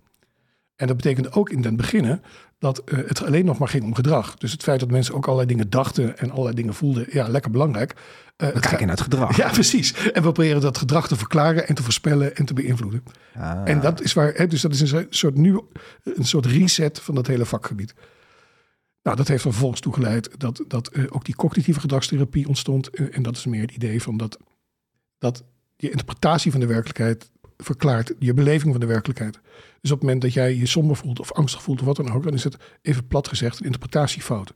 En 0.79 0.87
dat 0.87 0.97
betekende 0.97 1.33
ook 1.33 1.51
in 1.51 1.63
den 1.63 1.77
beginnen 1.77 2.23
dat 2.59 2.79
eh, 2.79 2.99
het 3.07 3.25
alleen 3.25 3.45
nog 3.45 3.59
maar 3.59 3.69
ging 3.69 3.85
om 3.85 3.95
gedrag. 3.95 4.37
Dus 4.37 4.53
het 4.53 4.63
feit 4.63 4.81
dat 4.81 4.91
mensen 4.91 5.15
ook 5.15 5.25
allerlei 5.25 5.49
dingen 5.49 5.71
dachten 5.71 6.19
en 6.19 6.31
allerlei 6.31 6.55
dingen 6.55 6.75
voelden, 6.75 7.07
ja, 7.11 7.29
lekker 7.29 7.51
belangrijk. 7.51 7.95
We 8.37 8.45
het 8.45 8.67
kijken 8.67 8.87
naar 8.87 8.97
het 8.97 9.05
gedrag. 9.05 9.37
Ja, 9.37 9.51
precies. 9.51 9.95
En 9.95 10.13
we 10.13 10.21
proberen 10.21 10.61
dat 10.61 10.79
gedrag 10.79 11.09
te 11.09 11.17
verklaren 11.17 11.69
en 11.69 11.75
te 11.75 11.83
voorspellen 11.83 12.37
en 12.37 12.45
te 12.45 12.55
beïnvloeden. 12.55 13.03
Ah. 13.35 13.61
En 13.65 13.81
dat 13.81 14.03
is 14.03 14.13
waar, 14.13 14.33
hè, 14.35 14.47
dus 14.47 14.61
dat 14.61 14.73
is 14.73 14.93
een 14.93 15.07
soort, 15.11 15.35
nu, 15.35 15.61
een 16.03 16.25
soort 16.27 16.47
reset 16.47 17.01
van 17.01 17.15
dat 17.15 17.27
hele 17.27 17.47
vakgebied. 17.47 17.95
Nou, 19.03 19.17
dat 19.17 19.29
heeft 19.29 19.45
er 19.45 19.51
vervolgens 19.51 19.81
toe 19.81 19.95
geleid 19.95 20.31
dat, 20.41 20.65
dat 20.69 20.89
eh, 20.89 21.05
ook 21.09 21.25
die 21.25 21.37
cognitieve 21.37 21.81
gedragstherapie 21.81 22.49
ontstond. 22.49 22.91
En 22.91 23.23
dat 23.23 23.37
is 23.37 23.47
meer 23.47 23.63
het 23.63 23.73
idee 23.73 24.03
van 24.03 24.17
dat, 24.17 24.39
dat 25.19 25.45
je 25.77 25.91
interpretatie 25.91 26.51
van 26.51 26.61
de 26.61 26.67
werkelijkheid 26.67 27.31
verklaart 27.63 28.13
je 28.19 28.35
beleving 28.35 28.73
van 28.73 28.81
de 28.81 28.87
werkelijkheid. 28.87 29.41
Dus 29.81 29.91
op 29.91 29.99
het 29.99 30.03
moment 30.03 30.23
dat 30.23 30.33
jij 30.33 30.57
je 30.57 30.67
somber 30.67 30.97
voelt 30.97 31.21
of 31.21 31.33
angstig 31.33 31.63
voelt 31.63 31.81
of 31.81 31.87
wat 31.87 31.97
dan 31.97 32.13
ook, 32.13 32.23
dan 32.23 32.35
is 32.35 32.45
het 32.45 32.57
even 32.83 33.07
plat 33.07 33.29
gezegd 33.29 33.59
een 33.59 33.65
interpretatiefout. 33.65 34.53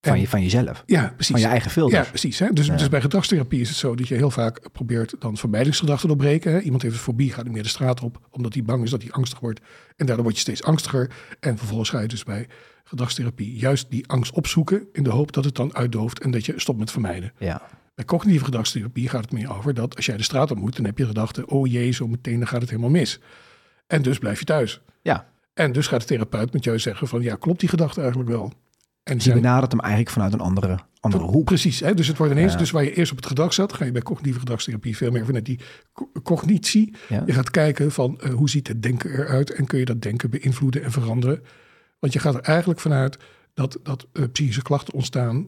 van, 0.00 0.20
je, 0.20 0.28
van 0.28 0.42
jezelf. 0.42 0.82
Ja, 0.86 1.12
precies. 1.14 1.30
Van 1.32 1.40
je 1.40 1.46
eigen 1.46 1.70
filter. 1.70 1.98
Ja, 1.98 2.04
precies. 2.04 2.38
Hè? 2.38 2.52
Dus, 2.52 2.66
Ja. 2.66 2.76
dus 2.76 2.88
bij 2.88 3.00
gedragstherapie 3.00 3.60
is 3.60 3.68
het 3.68 3.78
zo 3.78 3.94
dat 3.94 4.08
je 4.08 4.14
heel 4.14 4.30
vaak 4.30 4.72
probeert 4.72 5.14
dan 5.18 5.36
vermijdingsgedrag 5.36 6.00
te 6.00 6.06
doorbreken. 6.06 6.52
Hè? 6.52 6.60
Iemand 6.60 6.82
heeft 6.82 6.94
een 6.94 7.00
fobie, 7.00 7.32
gaat 7.32 7.44
niet 7.44 7.52
meer 7.52 7.62
de 7.62 7.68
straat 7.68 8.00
op, 8.00 8.28
omdat 8.30 8.54
hij 8.54 8.62
bang 8.62 8.82
is 8.84 8.90
dat 8.90 9.02
hij 9.02 9.10
angstig 9.12 9.40
wordt. 9.40 9.60
En 9.96 10.06
daardoor 10.06 10.24
word 10.24 10.34
je 10.36 10.42
steeds 10.42 10.62
angstiger. 10.62 11.10
En 11.40 11.58
vervolgens 11.58 11.90
ga 11.90 12.00
je 12.00 12.08
dus 12.08 12.24
bij 12.24 12.46
gedragstherapie 12.84 13.56
juist 13.56 13.90
die 13.90 14.08
angst 14.08 14.32
opzoeken 14.32 14.88
in 14.92 15.02
de 15.02 15.10
hoop 15.10 15.32
dat 15.32 15.44
het 15.44 15.54
dan 15.54 15.74
uitdooft 15.74 16.20
en 16.20 16.30
dat 16.30 16.46
je 16.46 16.52
stopt 16.56 16.78
met 16.78 16.90
vermijden. 16.90 17.32
Ja. 17.38 17.62
Bij 17.98 18.06
cognitieve 18.06 18.44
gedragstherapie 18.44 19.08
gaat 19.08 19.20
het 19.22 19.32
meer 19.32 19.56
over 19.56 19.74
dat 19.74 19.96
als 19.96 20.06
jij 20.06 20.16
de 20.16 20.22
straat 20.22 20.50
op 20.50 20.58
moet, 20.58 20.76
dan 20.76 20.84
heb 20.84 20.98
je 20.98 21.06
gedachten, 21.06 21.48
oh 21.48 21.66
jee, 21.70 21.90
zo 21.90 22.06
meteen 22.08 22.38
dan 22.38 22.48
gaat 22.48 22.60
het 22.60 22.70
helemaal 22.70 22.90
mis. 22.90 23.20
En 23.86 24.02
dus 24.02 24.18
blijf 24.18 24.38
je 24.38 24.44
thuis. 24.44 24.80
ja. 25.02 25.28
En 25.54 25.72
dus 25.72 25.86
gaat 25.86 26.00
de 26.00 26.06
therapeut 26.06 26.52
met 26.52 26.64
jou 26.64 26.78
zeggen 26.78 27.08
van, 27.08 27.22
ja, 27.22 27.34
klopt 27.36 27.60
die 27.60 27.68
gedachte 27.68 28.00
eigenlijk 28.00 28.30
wel? 28.30 28.44
En 29.02 29.14
Dus 29.14 29.24
je 29.24 29.30
zijn- 29.30 29.42
benadert 29.42 29.72
hem 29.72 29.80
eigenlijk 29.80 30.10
vanuit 30.10 30.32
een 30.32 30.40
andere, 30.40 30.78
andere 31.00 31.24
hoek. 31.24 31.44
Precies, 31.44 31.80
hè? 31.80 31.94
dus 31.94 32.06
het 32.06 32.16
wordt 32.16 32.32
ineens, 32.32 32.52
Ja. 32.52 32.58
dus 32.58 32.70
waar 32.70 32.84
je 32.84 32.94
eerst 32.94 33.10
op 33.10 33.16
het 33.16 33.26
gedrag 33.26 33.52
zat, 33.54 33.72
ga 33.72 33.84
je 33.84 33.92
bij 33.92 34.02
cognitieve 34.02 34.38
gedragstherapie 34.38 34.96
veel 34.96 35.10
meer 35.10 35.24
vanuit 35.24 35.44
die 35.44 35.60
co- 35.92 36.10
cognitie. 36.22 36.94
Ja. 37.08 37.22
Je 37.26 37.32
gaat 37.32 37.50
kijken 37.50 37.92
van 37.92 38.20
eh, 38.20 38.32
hoe 38.34 38.50
ziet 38.50 38.68
het 38.68 38.82
denken 38.82 39.10
eruit 39.10 39.50
en 39.52 39.66
kun 39.66 39.78
je 39.78 39.84
dat 39.84 40.02
denken 40.02 40.30
beïnvloeden 40.30 40.82
en 40.82 40.90
veranderen. 40.92 41.42
Want 41.98 42.12
je 42.12 42.18
gaat 42.18 42.34
er 42.34 42.40
eigenlijk 42.40 42.80
vanuit 42.80 43.18
dat, 43.54 43.78
dat 43.82 44.06
eh, 44.12 44.22
psychische 44.32 44.62
klachten 44.62 44.94
ontstaan 44.94 45.46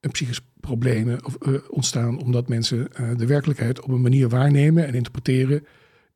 en 0.00 0.10
psychische 0.10 0.42
problemen 0.60 1.24
of, 1.24 1.36
eh, 1.36 1.54
ontstaan 1.68 2.18
omdat 2.18 2.48
mensen 2.48 2.92
eh, 2.92 3.08
de 3.16 3.26
werkelijkheid 3.26 3.80
op 3.80 3.90
een 3.90 4.00
manier 4.00 4.28
waarnemen 4.28 4.86
en 4.86 4.94
interpreteren 4.94 5.66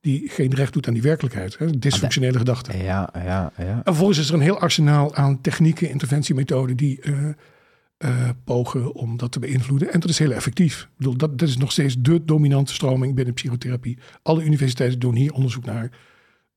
die 0.00 0.28
geen 0.28 0.54
recht 0.54 0.72
doet 0.72 0.86
aan 0.86 0.92
die 0.94 1.02
werkelijkheid. 1.02 1.58
Hè? 1.58 1.78
Dysfunctionele 1.78 2.38
gedachten. 2.38 2.82
Ja, 2.82 3.10
ja, 3.14 3.52
ja. 3.56 3.74
En 3.76 3.82
vervolgens 3.84 4.18
is 4.18 4.28
er 4.28 4.34
een 4.34 4.40
heel 4.40 4.58
arsenaal 4.58 5.14
aan 5.14 5.40
technieken, 5.40 5.90
interventiemethoden 5.90 6.76
die 6.76 7.00
eh, 8.04 8.28
pogen 8.44 8.94
om 8.94 9.16
dat 9.16 9.32
te 9.32 9.38
beïnvloeden. 9.38 9.92
En 9.92 10.00
dat 10.00 10.10
is 10.10 10.18
heel 10.18 10.32
effectief. 10.32 10.82
Ik 10.82 10.88
bedoel, 10.96 11.16
dat, 11.16 11.38
dat 11.38 11.48
is 11.48 11.56
nog 11.56 11.72
steeds 11.72 11.96
de 11.98 12.24
dominante 12.24 12.74
stroming 12.74 13.14
binnen 13.14 13.34
psychotherapie. 13.34 13.98
Alle 14.22 14.44
universiteiten 14.44 14.98
doen 14.98 15.14
hier 15.14 15.32
onderzoek 15.32 15.64
naar. 15.64 15.90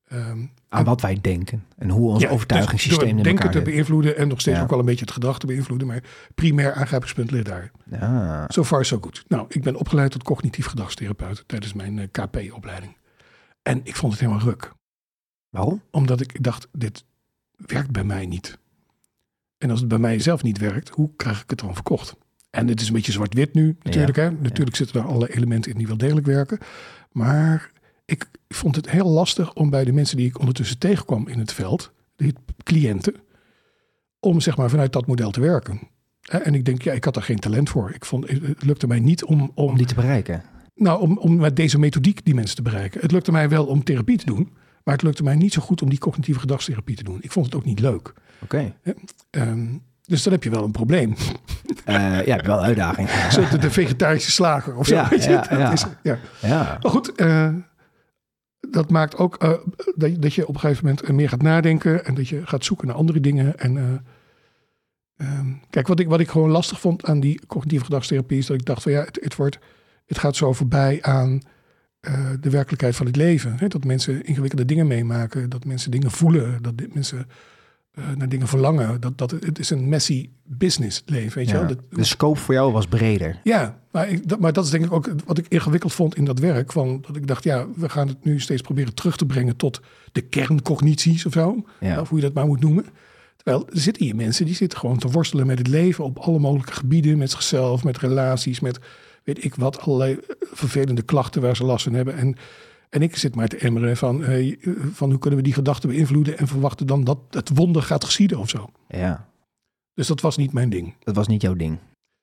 Ehm, 0.08 0.46
Aan 0.68 0.84
wat 0.84 1.00
wij 1.00 1.18
denken. 1.20 1.64
En 1.76 1.90
hoe 1.90 2.10
ons 2.10 2.22
ja, 2.22 2.28
overtuigingssysteem 2.28 3.00
dus 3.00 3.08
in 3.08 3.14
het 3.14 3.24
denken 3.24 3.50
te 3.50 3.62
beïnvloeden 3.62 4.16
en 4.16 4.28
nog 4.28 4.40
steeds 4.40 4.56
Ja. 4.56 4.62
ook 4.62 4.70
wel 4.70 4.78
een 4.78 4.84
beetje 4.84 5.04
het 5.04 5.10
gedrag 5.14 5.38
te 5.38 5.46
beïnvloeden. 5.46 5.86
Maar 5.86 6.02
primair 6.34 6.72
aangrijpingspunt 6.72 7.30
ligt 7.30 7.46
daar. 7.46 7.70
Ja. 7.90 8.44
So 8.48 8.64
far 8.64 8.84
so 8.84 8.98
good. 9.00 9.24
Nou, 9.28 9.46
ik 9.48 9.62
ben 9.62 9.76
opgeleid 9.76 10.10
tot 10.10 10.22
cognitief 10.22 10.66
gedragstherapeut 10.66 11.44
tijdens 11.46 11.72
mijn 11.72 11.98
eh, 11.98 12.06
KP-opleiding. 12.10 12.96
En 13.62 13.80
ik 13.84 13.96
vond 13.96 14.12
het 14.12 14.20
helemaal 14.22 14.44
ruk. 14.44 14.72
Waarom? 15.50 15.82
Omdat 15.90 16.20
ik 16.20 16.42
dacht, 16.42 16.68
dit 16.72 17.04
werkt 17.56 17.90
bij 17.90 18.04
mij 18.04 18.26
niet. 18.26 18.58
En 19.58 19.70
als 19.70 19.80
het 19.80 19.88
bij 19.88 19.98
mij 19.98 20.18
zelf 20.18 20.42
niet 20.42 20.58
werkt, 20.58 20.88
hoe 20.88 21.10
krijg 21.16 21.42
ik 21.42 21.50
het 21.50 21.58
dan 21.58 21.74
verkocht? 21.74 22.16
En 22.50 22.68
het 22.68 22.80
is 22.80 22.86
een 22.88 22.92
beetje 22.94 23.12
zwart-wit 23.12 23.54
nu 23.54 23.76
natuurlijk. 23.82 24.16
Hè? 24.16 24.30
Natuurlijk 24.30 24.76
zitten 24.76 25.00
er 25.00 25.06
alle 25.06 25.34
elementen 25.36 25.72
in 25.72 25.78
die 25.78 25.86
wel 25.86 25.96
degelijk 25.96 26.26
werken. 26.26 26.58
Maar 27.12 27.70
ik 28.08 28.26
vond 28.48 28.76
het 28.76 28.90
heel 28.90 29.08
lastig 29.08 29.52
om 29.54 29.70
bij 29.70 29.84
de 29.84 29.92
mensen 29.92 30.16
die 30.16 30.26
ik 30.26 30.38
ondertussen 30.38 30.78
tegenkwam 30.78 31.28
in 31.28 31.38
het 31.38 31.52
veld, 31.52 31.92
de 32.16 32.32
cliënten, 32.62 33.14
om 34.20 34.40
zeg 34.40 34.56
maar 34.56 34.70
vanuit 34.70 34.92
dat 34.92 35.06
model 35.06 35.30
te 35.30 35.40
werken. 35.40 35.80
En 36.22 36.54
ik 36.54 36.64
denk, 36.64 36.82
ja, 36.82 36.92
ik 36.92 37.04
had 37.04 37.14
daar 37.14 37.22
geen 37.22 37.38
talent 37.38 37.68
voor. 37.70 37.90
Ik 37.94 38.04
vond, 38.04 38.28
het 38.30 38.64
lukte 38.64 38.86
mij 38.86 39.00
niet 39.00 39.24
om, 39.24 39.40
om, 39.40 39.50
Om 39.54 39.76
die 39.76 39.86
te 39.86 39.94
bereiken. 39.94 40.42
nou, 40.74 41.00
om, 41.00 41.18
om 41.18 41.36
met 41.36 41.56
deze 41.56 41.78
methodiek 41.78 42.24
die 42.24 42.34
mensen 42.34 42.56
te 42.56 42.62
bereiken. 42.62 43.00
Het 43.00 43.10
lukte 43.12 43.32
mij 43.32 43.48
wel 43.48 43.66
om 43.66 43.84
therapie 43.84 44.18
te 44.18 44.24
doen, 44.24 44.52
maar 44.84 44.94
het 44.94 45.02
lukte 45.02 45.22
mij 45.22 45.34
niet 45.36 45.52
zo 45.52 45.62
goed 45.62 45.82
om 45.82 45.88
die 45.90 45.98
cognitieve 45.98 46.40
gedragstherapie 46.40 46.96
te 46.96 47.02
doen. 47.04 47.18
Ik 47.20 47.32
vond 47.32 47.46
het 47.46 47.54
ook 47.54 47.64
niet 47.64 47.80
leuk. 47.80 48.12
Oké. 48.42 48.74
Ehm, 49.30 49.66
dus 50.06 50.22
dan 50.22 50.32
heb 50.32 50.42
je 50.42 50.50
wel 50.50 50.64
een 50.64 50.70
probleem. 50.70 51.14
Eh, 51.84 52.26
ja, 52.26 52.42
wel 52.42 52.58
een 52.58 52.64
uitdaging. 52.64 53.08
Zo 53.32 53.58
de, 53.58 53.70
vegetarische 53.70 54.30
slager 54.30 54.76
of 54.76 54.86
zo. 54.86 54.94
Ja, 54.94 55.08
ja, 55.18 55.46
ja. 55.50 55.72
is- 55.72 55.84
ja. 56.02 56.18
Ja. 56.40 56.78
Maar 56.82 56.90
goed, 56.90 57.14
eh, 57.14 57.48
dat 58.70 58.90
maakt 58.90 59.16
ook 59.16 59.36
eh, 59.36 59.52
dat, 59.94 60.22
dat 60.22 60.34
je 60.34 60.46
op 60.46 60.54
een 60.54 60.60
gegeven 60.60 60.84
moment 60.84 61.08
meer 61.08 61.28
gaat 61.28 61.42
nadenken 61.42 62.04
en 62.04 62.14
dat 62.14 62.28
je 62.28 62.46
gaat 62.46 62.64
zoeken 62.64 62.86
naar 62.86 62.96
andere 62.96 63.20
dingen. 63.20 63.58
En 63.58 63.76
eh, 63.76 65.26
ehm, 65.26 65.52
kijk, 65.70 65.86
wat 65.86 66.00
ik, 66.00 66.08
wat 66.08 66.20
ik 66.20 66.28
gewoon 66.28 66.50
lastig 66.50 66.80
vond 66.80 67.04
aan 67.04 67.20
die 67.20 67.46
cognitieve 67.46 67.84
gedragstherapie 67.84 68.38
is 68.38 68.46
dat 68.46 68.56
ik 68.56 68.64
dacht 68.64 68.82
van 68.82 68.92
ja, 68.92 69.04
het, 69.04 69.18
het, 69.22 69.36
wordt, 69.36 69.58
het 70.06 70.18
gaat 70.18 70.36
zo 70.36 70.52
voorbij 70.52 71.02
aan 71.02 71.40
eh, 72.00 72.30
de 72.40 72.50
werkelijkheid 72.50 72.96
van 72.96 73.06
het 73.06 73.16
leven. 73.16 73.68
Dat 73.68 73.84
mensen 73.84 74.24
ingewikkelde 74.24 74.64
dingen 74.64 74.86
meemaken, 74.86 75.48
dat 75.48 75.64
mensen 75.64 75.90
dingen 75.90 76.10
voelen, 76.10 76.62
dat 76.62 76.74
mensen 76.92 77.26
eh, 77.92 78.04
naar 78.16 78.28
dingen 78.28 78.48
verlangen. 78.48 79.00
Dat, 79.00 79.18
dat, 79.18 79.30
het 79.30 79.58
is 79.58 79.70
een 79.70 79.88
messy 79.88 80.30
business 80.44 81.02
leven, 81.06 81.38
weet 81.38 81.48
je 81.48 81.54
wel. 81.58 81.66
Dat, 81.66 81.78
De 81.90 82.04
scope 82.04 82.38
voor 82.38 82.54
jou 82.54 82.72
was 82.72 82.86
breder. 82.86 83.40
ja, 83.44 83.78
maar, 83.90 84.08
ik, 84.08 84.28
dat, 84.28 84.40
maar 84.40 84.52
dat 84.52 84.64
is 84.64 84.70
denk 84.70 84.84
ik 84.84 84.92
ook 84.92 85.10
wat 85.26 85.38
ik 85.38 85.48
ingewikkeld 85.48 85.92
vond 85.92 86.16
in 86.16 86.24
dat 86.24 86.38
werk. 86.38 86.72
Van, 86.72 87.04
dat 87.06 87.16
ik 87.16 87.26
dacht, 87.26 87.44
ja, 87.44 87.66
we 87.76 87.88
gaan 87.88 88.08
het 88.08 88.24
nu 88.24 88.40
steeds 88.40 88.62
proberen 88.62 88.94
terug 88.94 89.16
te 89.16 89.26
brengen 89.26 89.56
tot 89.56 89.80
de 90.12 90.20
kerncognities 90.20 91.26
of 91.26 91.32
zo. 91.32 91.64
Ja. 91.80 92.00
Of 92.00 92.08
hoe 92.08 92.18
je 92.18 92.24
dat 92.24 92.34
maar 92.34 92.46
moet 92.46 92.60
noemen. 92.60 92.86
Terwijl 93.36 93.66
er 93.68 93.80
zitten 93.80 94.04
hier 94.04 94.16
mensen 94.16 94.44
die 94.44 94.54
zitten 94.54 94.78
gewoon 94.78 94.98
te 94.98 95.08
worstelen 95.08 95.46
met 95.46 95.58
het 95.58 95.68
leven 95.68 96.04
op 96.04 96.18
alle 96.18 96.38
mogelijke 96.38 96.72
gebieden. 96.72 97.18
Met 97.18 97.30
zichzelf, 97.30 97.84
met 97.84 97.98
relaties, 97.98 98.60
met 98.60 98.78
weet 99.24 99.44
ik 99.44 99.54
wat, 99.54 99.80
allerlei 99.80 100.12
eh, 100.12 100.36
vervelende 100.52 101.02
klachten 101.02 101.42
waar 101.42 101.56
ze 101.56 101.64
last 101.64 101.84
van 101.84 101.94
hebben. 101.94 102.16
En, 102.16 102.36
en 102.88 103.02
ik 103.02 103.16
zit 103.16 103.34
maar 103.34 103.48
te 103.48 103.56
emmeren 103.56 103.96
van, 103.96 104.24
van 104.92 105.10
hoe 105.10 105.18
kunnen 105.18 105.38
we 105.38 105.44
die 105.44 105.54
gedachten 105.54 105.88
beïnvloeden 105.88 106.38
en 106.38 106.48
verwachten 106.48 106.86
dan 106.86 107.04
dat 107.04 107.18
het 107.30 107.50
wonder 107.54 107.82
gaat 107.82 108.04
geschieden 108.04 108.38
of 108.38 108.48
zo. 108.48 108.70
Ja. 108.88 109.28
Dus 109.94 110.06
dat 110.06 110.20
was 110.20 110.36
niet 110.36 110.52
mijn 110.52 110.70
ding. 110.70 110.94
Dat 110.98 111.14
was 111.14 111.26
niet 111.26 111.42
jouw 111.42 111.54
ding. 111.54 111.78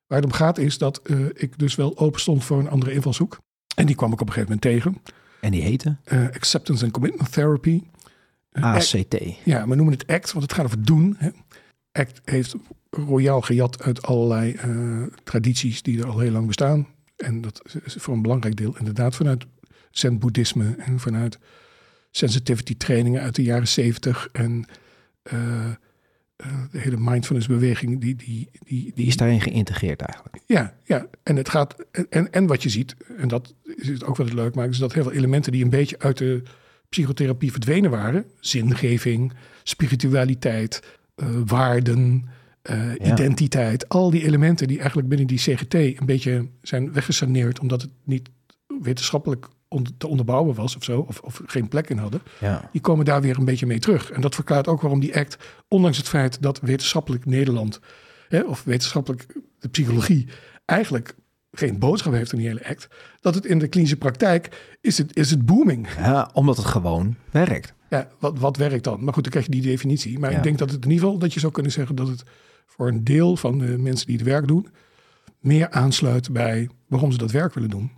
Waar 0.07 0.17
het 0.17 0.27
om 0.27 0.33
gaat 0.33 0.57
is 0.57 0.77
dat 0.77 1.01
eh, 1.03 1.25
ik 1.33 1.59
dus 1.59 1.75
wel 1.75 1.97
open 1.97 2.19
stond 2.19 2.43
voor 2.43 2.59
een 2.59 2.69
andere 2.69 2.93
invalshoek. 2.93 3.39
En 3.75 3.85
die 3.85 3.95
kwam 3.95 4.13
ik 4.13 4.21
op 4.21 4.27
een 4.27 4.33
gegeven 4.33 4.59
moment 4.61 4.83
tegen. 4.83 5.01
En 5.41 5.51
die 5.51 5.61
heette 5.61 5.95
Eh, 6.03 6.25
Acceptance 6.25 6.83
and 6.83 6.93
Commitment 6.93 7.31
Therapy. 7.31 7.83
Eh, 8.49 8.63
ACT. 8.63 9.17
Ja, 9.43 9.67
we 9.67 9.75
noemen 9.75 9.93
het 9.93 10.07
ACT, 10.07 10.31
want 10.31 10.43
het 10.43 10.53
gaat 10.53 10.65
over 10.65 10.85
doen. 10.85 11.15
Hè. 11.17 11.29
ACT 11.91 12.21
heeft 12.23 12.55
royaal 12.89 13.41
gejat 13.41 13.83
uit 13.83 14.01
allerlei 14.01 14.59
tradities 15.23 15.81
die 15.81 15.99
er 15.99 16.07
al 16.07 16.19
heel 16.19 16.31
lang 16.31 16.47
bestaan. 16.47 16.87
En 17.15 17.41
dat 17.41 17.61
is 17.83 17.95
voor 17.99 18.13
een 18.13 18.21
belangrijk 18.21 18.55
deel 18.55 18.77
inderdaad 18.77 19.15
vanuit 19.15 19.45
Zen-boeddhisme 19.97 20.75
en 20.77 20.99
vanuit 20.99 21.37
sensitivity 22.11 22.77
trainingen 22.77 23.21
uit 23.21 23.35
de 23.35 23.43
jaren 23.43 23.67
zeventig. 23.67 24.29
En 24.31 24.65
eh, 25.23 25.65
eh, 25.69 25.75
de 26.71 26.79
hele 26.79 26.97
mindfulness-beweging, 26.99 28.01
die, 28.01 28.15
die, 28.15 28.49
die, 28.65 28.91
Die 28.95 29.07
is 29.07 29.17
daarin 29.17 29.41
geïntegreerd 29.41 30.01
eigenlijk. 30.01 30.43
ja, 30.45 30.73
ja, 30.83 31.05
en 31.23 31.35
het 31.35 31.49
gaat. 31.49 31.75
En, 32.09 32.31
en 32.31 32.47
wat 32.47 32.63
je 32.63 32.69
ziet, 32.69 32.95
en 33.17 33.27
dat 33.27 33.53
is 33.75 33.87
het 33.87 34.03
ook 34.03 34.15
wat 34.15 34.25
het 34.25 34.35
leuk 34.35 34.55
maakt, 34.55 34.71
is 34.71 34.77
dat 34.77 34.93
heel 34.93 35.03
veel 35.03 35.11
elementen 35.11 35.51
die 35.51 35.63
een 35.63 35.69
beetje 35.69 35.99
uit 35.99 36.17
de 36.17 36.43
psychotherapie 36.89 37.51
verdwenen 37.51 37.91
waren: 37.91 38.25
zingeving, 38.39 39.33
spiritualiteit, 39.63 40.81
eh, 41.15 41.27
waarden, 41.45 42.29
Ja. 42.67 42.95
identiteit, 42.99 43.89
al 43.89 44.09
die 44.09 44.23
elementen 44.23 44.67
die 44.67 44.77
eigenlijk 44.77 45.07
binnen 45.07 45.27
die 45.27 45.37
CGT 45.37 45.73
een 45.73 46.05
beetje 46.05 46.47
zijn 46.61 46.93
weggesaneerd, 46.93 47.59
omdat 47.59 47.81
het 47.81 47.91
niet 48.03 48.29
wetenschappelijk 48.81 49.47
on- 49.67 49.87
te 49.97 50.07
onderbouwen 50.07 50.55
was 50.55 50.75
of 50.75 50.83
zo, 50.83 50.99
of, 50.99 51.19
of 51.19 51.41
geen 51.45 51.67
plek 51.67 51.89
in 51.89 51.97
hadden, 51.97 52.21
Ja. 52.39 52.69
die 52.71 52.81
komen 52.81 53.05
daar 53.05 53.21
weer 53.21 53.37
een 53.37 53.45
beetje 53.45 53.65
mee 53.65 53.79
terug. 53.79 54.11
En 54.11 54.21
dat 54.21 54.35
verklaart 54.35 54.67
ook 54.67 54.81
waarom 54.81 54.99
die 54.99 55.15
act, 55.15 55.37
ondanks 55.67 55.97
het 55.97 56.07
feit 56.07 56.41
dat 56.41 56.59
wetenschappelijk 56.59 57.25
Nederland, 57.25 57.79
hè, 58.27 58.41
of 58.41 58.63
wetenschappelijk 58.63 59.25
de 59.59 59.67
psychologie, 59.69 60.27
eigenlijk 60.65 61.15
geen 61.51 61.79
boodschap 61.79 62.13
heeft 62.13 62.31
in 62.31 62.37
die 62.37 62.47
hele 62.47 62.67
act, 62.67 62.87
dat 63.21 63.35
het 63.35 63.45
in 63.45 63.59
de 63.59 63.67
klinische 63.67 63.97
praktijk 63.97 64.75
is 64.81 64.97
het, 64.97 65.15
is 65.17 65.29
het 65.29 65.45
booming. 65.45 65.87
ja, 65.97 66.29
omdat 66.33 66.57
het 66.57 66.65
gewoon 66.65 67.15
werkt. 67.31 67.73
Ja, 67.89 68.07
wat, 68.19 68.39
wat 68.39 68.57
werkt 68.57 68.83
dan? 68.83 69.03
Maar 69.03 69.13
goed, 69.13 69.23
dan 69.23 69.31
krijg 69.31 69.45
je 69.45 69.51
die 69.51 69.61
definitie. 69.61 70.19
Maar 70.19 70.31
Ja. 70.31 70.37
ik 70.37 70.43
denk 70.43 70.57
dat 70.57 70.71
het 70.71 70.83
in 70.85 70.89
ieder 70.91 71.03
geval, 71.05 71.19
dat 71.19 71.33
je 71.33 71.39
zou 71.39 71.51
kunnen 71.51 71.71
zeggen 71.71 71.95
dat 71.95 72.07
het 72.07 72.23
voor 72.65 72.87
een 72.87 73.03
deel 73.03 73.37
van 73.37 73.57
de 73.59 73.77
mensen 73.77 74.07
die 74.07 74.15
het 74.15 74.25
werk 74.25 74.47
doen, 74.47 74.67
meer 75.39 75.69
aansluit 75.69 76.31
bij 76.31 76.69
waarom 76.87 77.11
ze 77.11 77.17
dat 77.17 77.31
werk 77.31 77.53
willen 77.53 77.69
doen. 77.69 77.91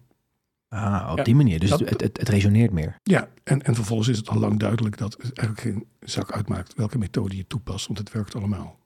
Ah, 0.69 1.08
op 1.12 1.17
Ja, 1.17 1.23
die 1.23 1.36
manier. 1.36 1.60
Dus 1.60 1.69
dat- 1.69 1.80
het, 1.80 2.01
het, 2.01 2.17
het 2.17 2.30
resoneert 2.30 2.71
meer. 2.71 2.99
Ja, 3.03 3.27
en, 3.43 3.62
en 3.63 3.75
vervolgens 3.75 4.08
is 4.08 4.17
het 4.17 4.30
al 4.30 4.39
lang 4.39 4.60
duidelijk 4.60 4.97
dat 4.97 5.13
het 5.13 5.21
eigenlijk 5.39 5.60
geen 5.62 5.86
zak 5.99 6.32
uitmaakt 6.32 6.73
welke 6.75 6.97
methode 6.97 7.36
je 7.38 7.47
toepast, 7.47 7.88
want 7.88 7.99
het 7.99 8.12
werkt 8.12 8.36
allemaal. 8.36 8.80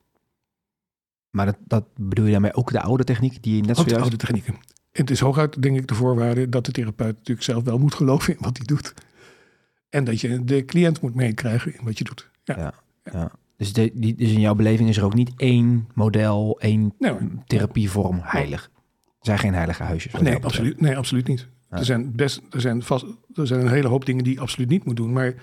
Maar 1.30 1.46
dat, 1.46 1.56
dat 1.66 1.84
bedoel 1.96 2.24
je 2.24 2.32
daarmee 2.32 2.54
ook 2.54 2.70
de 2.72 2.80
oude 2.80 3.04
techniek 3.04 3.42
die 3.42 3.56
je 3.56 3.60
net 3.62 3.70
Ook 3.70 3.84
de 3.84 3.90
zojuist... 3.90 4.02
oude 4.02 4.16
technieken. 4.16 4.56
Het 4.92 5.10
is 5.10 5.20
hooguit, 5.20 5.62
denk 5.62 5.76
ik, 5.76 5.86
de 5.86 5.94
voorwaarde 5.94 6.48
dat 6.48 6.66
de 6.66 6.72
therapeut 6.72 7.16
natuurlijk 7.16 7.42
zelf 7.46 7.64
wel 7.64 7.78
moet 7.78 7.94
geloven 7.94 8.32
in 8.36 8.38
wat 8.42 8.56
hij 8.56 8.66
doet. 8.66 8.94
En 9.88 10.04
dat 10.04 10.20
je 10.20 10.44
de 10.44 10.64
cliënt 10.64 11.00
moet 11.00 11.14
meekrijgen 11.14 11.74
in 11.78 11.84
wat 11.84 11.98
je 11.98 12.04
doet. 12.04 12.30
Ja. 12.44 12.74
Ja. 13.04 13.30
Dus, 13.56 13.72
de, 13.72 13.90
die, 13.94 14.14
dus 14.14 14.30
in 14.30 14.40
jouw 14.40 14.54
beleving 14.54 14.88
is 14.88 14.96
er 14.96 15.04
ook 15.04 15.14
niet 15.14 15.32
één 15.36 15.88
model, 15.94 16.58
één 16.60 16.94
Nee, 16.98 17.14
therapievorm 17.46 18.20
heilig. 18.22 18.70
Er 19.04 19.28
zijn 19.28 19.38
geen 19.38 19.54
heilige 19.54 19.82
huisjes. 19.82 20.12
Nee, 20.20 20.44
absoluut, 20.44 20.80
nee, 20.80 20.96
absoluut 20.96 21.28
niet. 21.28 21.48
Ja. 21.72 21.78
Er, 21.78 21.84
zijn 21.84 22.12
best, 22.16 22.40
er, 22.50 22.60
zijn 22.60 22.82
vast, 22.82 23.04
er 23.34 23.46
zijn 23.46 23.60
een 23.60 23.68
hele 23.68 23.88
hoop 23.88 24.04
dingen 24.04 24.24
die 24.24 24.34
je 24.34 24.40
absoluut 24.40 24.68
niet 24.68 24.84
moet 24.84 24.96
doen. 24.96 25.12
Maar 25.12 25.26
ik 25.26 25.34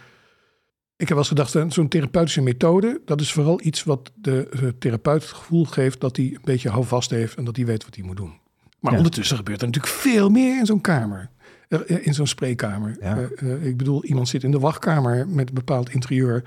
heb 0.98 1.10
wel 1.10 1.18
eens 1.18 1.28
gedacht, 1.28 1.56
eh, 1.56 1.66
zo'n 1.70 1.88
therapeutische 1.88 2.42
methode, 2.42 3.02
dat 3.06 3.22
is 3.22 3.32
vooral 3.34 3.60
iets 3.64 3.84
wat 3.84 4.12
de 4.16 4.48
eh, 4.50 4.68
therapeut 4.80 5.22
het 5.22 5.32
gevoel 5.32 5.66
geeft 5.66 6.00
dat 6.02 6.16
hij 6.16 6.26
een 6.26 6.38
beetje 6.44 6.70
houvast 6.70 7.10
heeft 7.10 7.38
en 7.38 7.44
dat 7.46 7.56
hij 7.56 7.66
weet 7.66 7.84
wat 7.86 7.96
hij 7.96 8.04
moet 8.06 8.18
doen. 8.18 8.34
Maar 8.80 8.92
Ja. 8.92 8.98
ondertussen 8.98 9.38
gebeurt 9.38 9.62
er 9.62 9.68
natuurlijk 9.68 9.94
veel 9.94 10.30
meer 10.30 10.60
in 10.60 10.66
zo'n 10.66 10.82
kamer. 10.82 11.30
Er- 11.68 11.86
eh, 11.86 12.06
In 12.08 12.14
zo'n 12.14 12.28
spreekkamer. 12.28 12.98
Ja. 13.02 13.18
Eh, 13.18 13.52
eh, 13.54 13.66
ik 13.66 13.78
bedoel, 13.78 14.04
iemand 14.06 14.28
zit 14.28 14.44
in 14.44 14.52
de 14.52 14.60
wachtkamer 14.60 15.28
met 15.28 15.48
een 15.50 15.54
bepaald 15.56 15.90
interieur. 15.90 16.44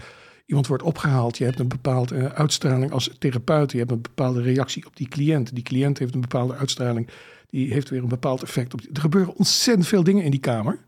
Iemand 0.47 0.67
wordt 0.67 0.83
opgehaald. 0.83 1.39
Je 1.39 1.45
hebt 1.45 1.59
een 1.59 1.69
bepaalde 1.69 2.33
uitstraling 2.35 2.93
als 2.93 3.11
therapeut. 3.19 3.73
Je 3.73 3.79
hebt 3.79 3.91
een 3.91 4.03
bepaalde 4.03 4.43
reactie 4.43 4.87
op 4.87 4.97
die 4.97 5.09
cliënt. 5.09 5.55
Die 5.55 5.63
cliënt 5.65 5.99
heeft 5.99 6.15
een 6.15 6.21
bepaalde 6.21 6.55
uitstraling. 6.55 7.09
Die 7.51 7.73
heeft 7.73 7.89
weer 7.91 8.03
een 8.03 8.09
bepaald 8.09 8.43
effect 8.43 8.73
op. 8.73 8.81
Die. 8.81 8.91
Er 8.93 9.01
gebeuren 9.01 9.35
ontzettend 9.37 9.87
veel 9.87 10.03
dingen 10.05 10.25
in 10.25 10.31
die 10.31 10.41
kamer. 10.41 10.79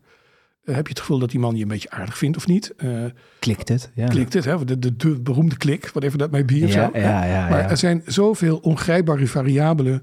Eh, 0.63 0.75
heb 0.75 0.83
je 0.87 0.89
het 0.93 0.99
gevoel 0.99 1.19
dat 1.19 1.29
die 1.31 1.39
man 1.39 1.55
je 1.55 1.61
een 1.61 1.67
beetje 1.67 1.89
aardig 1.89 2.17
vindt 2.17 2.37
of 2.37 2.47
niet? 2.47 2.73
Eh, 2.75 3.03
Klikt 3.39 3.69
het? 3.69 3.91
Ja. 3.95 4.07
Klikt 4.07 4.33
het, 4.33 4.45
hè? 4.45 4.65
De, 4.65 4.79
de, 4.79 4.95
de 4.95 5.21
beroemde 5.21 5.57
klik, 5.57 5.85
that 5.85 6.31
may 6.31 6.45
be 6.45 6.61
of 6.63 6.73
Ja, 6.73 6.89
zo. 6.93 6.99
ja, 6.99 7.25
ja, 7.25 7.49
Maar 7.49 7.69
er 7.69 7.77
zijn 7.77 8.01
zoveel 8.05 8.57
ongrijpbare 8.57 9.27
variabelen 9.27 10.01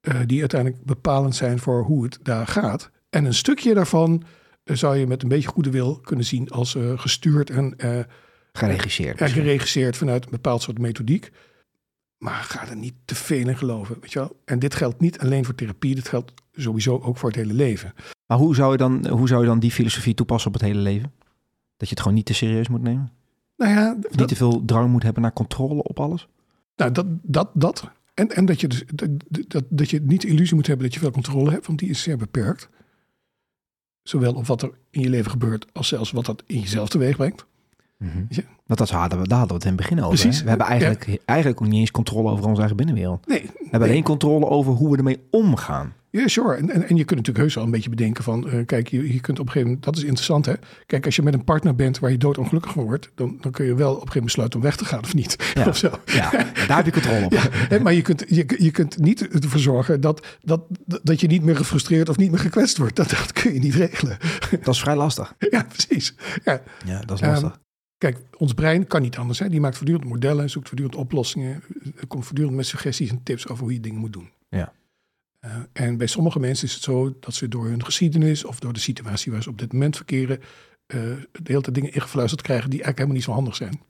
eh, 0.00 0.14
die 0.26 0.40
uiteindelijk 0.40 0.84
bepalend 0.84 1.34
zijn 1.36 1.58
voor 1.58 1.82
hoe 1.84 2.04
het 2.04 2.18
daar 2.22 2.46
gaat. 2.46 2.90
En 3.10 3.24
een 3.24 3.34
stukje 3.34 3.74
daarvan 3.74 4.22
eh, 4.64 4.76
zou 4.76 4.96
je 4.96 5.06
met 5.06 5.22
een 5.22 5.28
beetje 5.28 5.48
goede 5.48 5.70
wil 5.70 6.00
kunnen 6.00 6.24
zien 6.24 6.50
als 6.50 6.74
eh, 6.74 6.98
gestuurd 6.98 7.50
en 7.50 7.74
eh, 7.78 7.98
Geregisseerd. 8.52 9.18
ja, 9.18 9.28
geregisseerd 9.28 9.96
vanuit 9.96 10.24
een 10.24 10.30
bepaald 10.30 10.62
soort 10.62 10.78
methodiek. 10.78 11.30
Maar 12.18 12.42
ga 12.42 12.68
er 12.68 12.76
niet 12.76 12.94
te 13.04 13.14
veel 13.14 13.48
in 13.48 13.56
geloven, 13.56 13.96
weet 14.00 14.12
je 14.12 14.18
wel. 14.18 14.40
En 14.44 14.58
dit 14.58 14.74
geldt 14.74 15.00
niet 15.00 15.18
alleen 15.18 15.44
voor 15.44 15.54
therapie, 15.54 15.94
dit 15.94 16.08
geldt 16.08 16.32
sowieso 16.52 16.98
ook 16.98 17.16
voor 17.16 17.28
het 17.28 17.38
hele 17.38 17.52
leven. 17.52 17.94
Maar 18.26 18.38
hoe 18.38 18.54
zou, 18.54 18.72
je 18.72 18.78
dan, 18.78 19.08
hoe 19.08 19.28
zou 19.28 19.40
je 19.40 19.46
dan 19.46 19.58
die 19.58 19.70
filosofie 19.70 20.14
toepassen 20.14 20.48
op 20.48 20.60
het 20.60 20.62
hele 20.62 20.80
leven? 20.80 21.12
Dat 21.76 21.88
je 21.88 21.94
het 21.94 22.00
gewoon 22.00 22.14
niet 22.14 22.26
te 22.26 22.34
serieus 22.34 22.68
moet 22.68 22.82
nemen? 22.82 23.12
Nou 23.56 23.72
ja, 23.72 23.96
dat, 24.00 24.16
niet 24.16 24.28
te 24.28 24.36
veel 24.36 24.64
drang 24.64 24.90
moet 24.90 25.02
hebben 25.02 25.22
naar 25.22 25.32
controle 25.32 25.82
op 25.82 26.00
alles? 26.00 26.28
nou, 26.76 26.92
dat, 26.92 27.06
dat, 27.22 27.50
dat. 27.54 27.90
En, 28.14 28.28
en 28.28 28.44
dat, 28.44 28.60
je 28.60 28.68
dus, 28.68 28.84
dat, 28.94 29.10
dat, 29.48 29.64
dat 29.68 29.90
je 29.90 30.00
niet 30.00 30.20
de 30.20 30.28
illusie 30.28 30.54
moet 30.54 30.66
hebben 30.66 30.84
dat 30.84 30.94
je 30.94 31.00
veel 31.00 31.10
controle 31.10 31.50
hebt, 31.50 31.66
want 31.66 31.78
die 31.78 31.88
is 31.88 32.02
zeer 32.02 32.16
beperkt. 32.16 32.68
Zowel 34.02 34.34
op 34.34 34.46
wat 34.46 34.62
er 34.62 34.70
in 34.90 35.00
je 35.00 35.08
leven 35.08 35.30
gebeurt, 35.30 35.66
als 35.72 35.88
zelfs 35.88 36.10
wat 36.10 36.24
dat 36.24 36.42
in 36.46 36.60
jezelf 36.60 36.88
teweeg 36.88 37.16
brengt. 37.16 37.46
Ja. 38.28 38.42
Want 38.66 38.78
dat 38.78 38.90
hadden 38.90 39.20
we, 39.20 39.28
daar 39.28 39.38
hadden 39.38 39.56
we 39.58 39.62
het 39.64 39.72
in 39.72 39.78
het 39.78 39.88
begin 39.88 40.04
over. 40.04 40.18
Precies. 40.18 40.36
hè? 40.38 40.42
We 40.42 40.48
hebben 40.48 40.66
eigenlijk, 40.66 41.20
eigenlijk 41.24 41.60
ook 41.62 41.68
niet 41.68 41.80
eens 41.80 41.90
controle 41.90 42.30
over 42.30 42.44
onze 42.46 42.58
eigen 42.58 42.76
binnenwereld. 42.76 43.26
Nee, 43.26 43.42
We 43.42 43.68
hebben 43.70 43.88
alleen 43.88 44.02
controle 44.02 44.46
over 44.46 44.72
hoe 44.72 44.90
we 44.90 44.96
ermee 44.96 45.20
omgaan. 45.30 45.92
Ja, 46.10 46.28
sure. 46.28 46.54
En, 46.54 46.70
en, 46.70 46.88
en 46.88 46.96
je 46.96 47.04
kunt 47.04 47.10
natuurlijk 47.18 47.38
heus 47.38 47.54
wel 47.54 47.64
een 47.64 47.70
beetje 47.70 47.90
bedenken 47.90 48.24
van... 48.24 48.48
eh, 48.50 48.66
kijk, 48.66 48.88
je, 48.88 49.12
je 49.12 49.20
kunt 49.20 49.38
op 49.38 49.46
een 49.46 49.52
gegeven 49.52 49.66
moment... 49.68 49.84
Dat 49.84 49.96
is 49.96 50.02
interessant, 50.02 50.46
hè? 50.46 50.52
Kijk, 50.86 51.04
als 51.04 51.16
je 51.16 51.22
met 51.22 51.34
een 51.34 51.44
partner 51.44 51.74
bent 51.74 51.98
waar 51.98 52.10
je 52.10 52.18
doodongelukkig 52.18 52.72
van 52.72 52.84
wordt... 52.84 53.10
Dan, 53.14 53.38
dan 53.40 53.52
kun 53.52 53.64
je 53.66 53.74
wel 53.74 53.90
op 53.94 54.00
een 54.06 54.12
gegeven 54.12 54.14
moment 54.14 54.24
besluiten 54.24 54.58
om 54.58 54.64
weg 54.64 54.76
te 54.76 54.84
gaan 54.84 55.00
of 55.02 55.14
niet. 55.14 55.36
Ja. 55.54 55.66
Of 55.68 55.76
zo. 55.76 55.90
Ja, 56.04 56.30
daar 56.66 56.76
heb 56.76 56.84
je 56.84 56.92
controle 56.92 57.24
op. 57.24 57.32
Ja, 57.70 57.78
maar 57.82 57.92
je 57.92 58.02
kunt, 58.02 58.24
je, 58.28 58.54
je 58.58 58.70
kunt 58.70 58.98
niet 58.98 59.28
ervoor 59.28 59.60
zorgen 59.60 60.00
dat, 60.00 60.26
dat, 60.42 60.62
dat 61.02 61.20
je 61.20 61.26
niet 61.26 61.42
meer 61.42 61.56
gefrustreerd 61.56 62.08
of 62.08 62.16
niet 62.16 62.30
meer 62.30 62.40
gekwetst 62.40 62.78
wordt. 62.78 62.96
Dat, 62.96 63.10
dat 63.10 63.32
kun 63.32 63.52
je 63.52 63.58
niet 63.60 63.74
regelen. 63.74 64.16
Dat 64.62 64.74
is 64.74 64.80
vrij 64.80 64.96
lastig. 64.96 65.34
Ja, 65.50 65.66
precies. 65.68 66.14
Ja. 66.44 66.62
Ja, 66.84 67.00
dat 67.00 67.16
is 67.16 67.20
Ehm, 67.22 67.30
lastig. 67.30 67.60
Kijk, 68.02 68.18
ons 68.36 68.52
brein 68.52 68.86
kan 68.86 69.02
niet 69.02 69.16
anders. 69.16 69.38
Hè? 69.38 69.48
Die 69.48 69.60
maakt 69.60 69.76
voortdurend 69.76 70.08
modellen, 70.08 70.50
zoekt 70.50 70.68
voortdurend 70.68 70.96
oplossingen. 70.96 71.62
Komt 72.08 72.24
voortdurend 72.24 72.56
met 72.56 72.66
suggesties 72.66 73.10
en 73.10 73.22
tips 73.22 73.48
over 73.48 73.62
hoe 73.62 73.72
je 73.72 73.80
dingen 73.80 74.00
moet 74.00 74.12
doen. 74.12 74.30
Ja. 74.48 74.72
Eh, 75.38 75.56
en 75.72 75.96
bij 75.96 76.06
sommige 76.06 76.38
mensen 76.38 76.66
is 76.66 76.74
het 76.74 76.82
zo 76.82 77.16
dat 77.20 77.34
ze 77.34 77.48
door 77.48 77.66
hun 77.66 77.84
geschiedenis 77.84 78.44
of 78.44 78.60
door 78.60 78.72
de 78.72 78.80
situatie 78.80 79.32
waar 79.32 79.42
ze 79.42 79.48
op 79.48 79.58
dit 79.58 79.72
moment 79.72 79.96
verkeren, 79.96 80.40
eh, 80.86 81.00
de 81.32 81.40
hele 81.42 81.60
tijd 81.60 81.74
dingen 81.74 81.92
ingefluisterd 81.92 82.42
krijgen 82.42 82.70
die 82.70 82.82
eigenlijk 82.82 82.98
helemaal 82.98 83.16
niet 83.16 83.26
zo 83.26 83.32
handig 83.32 83.56
zijn. 83.56 83.80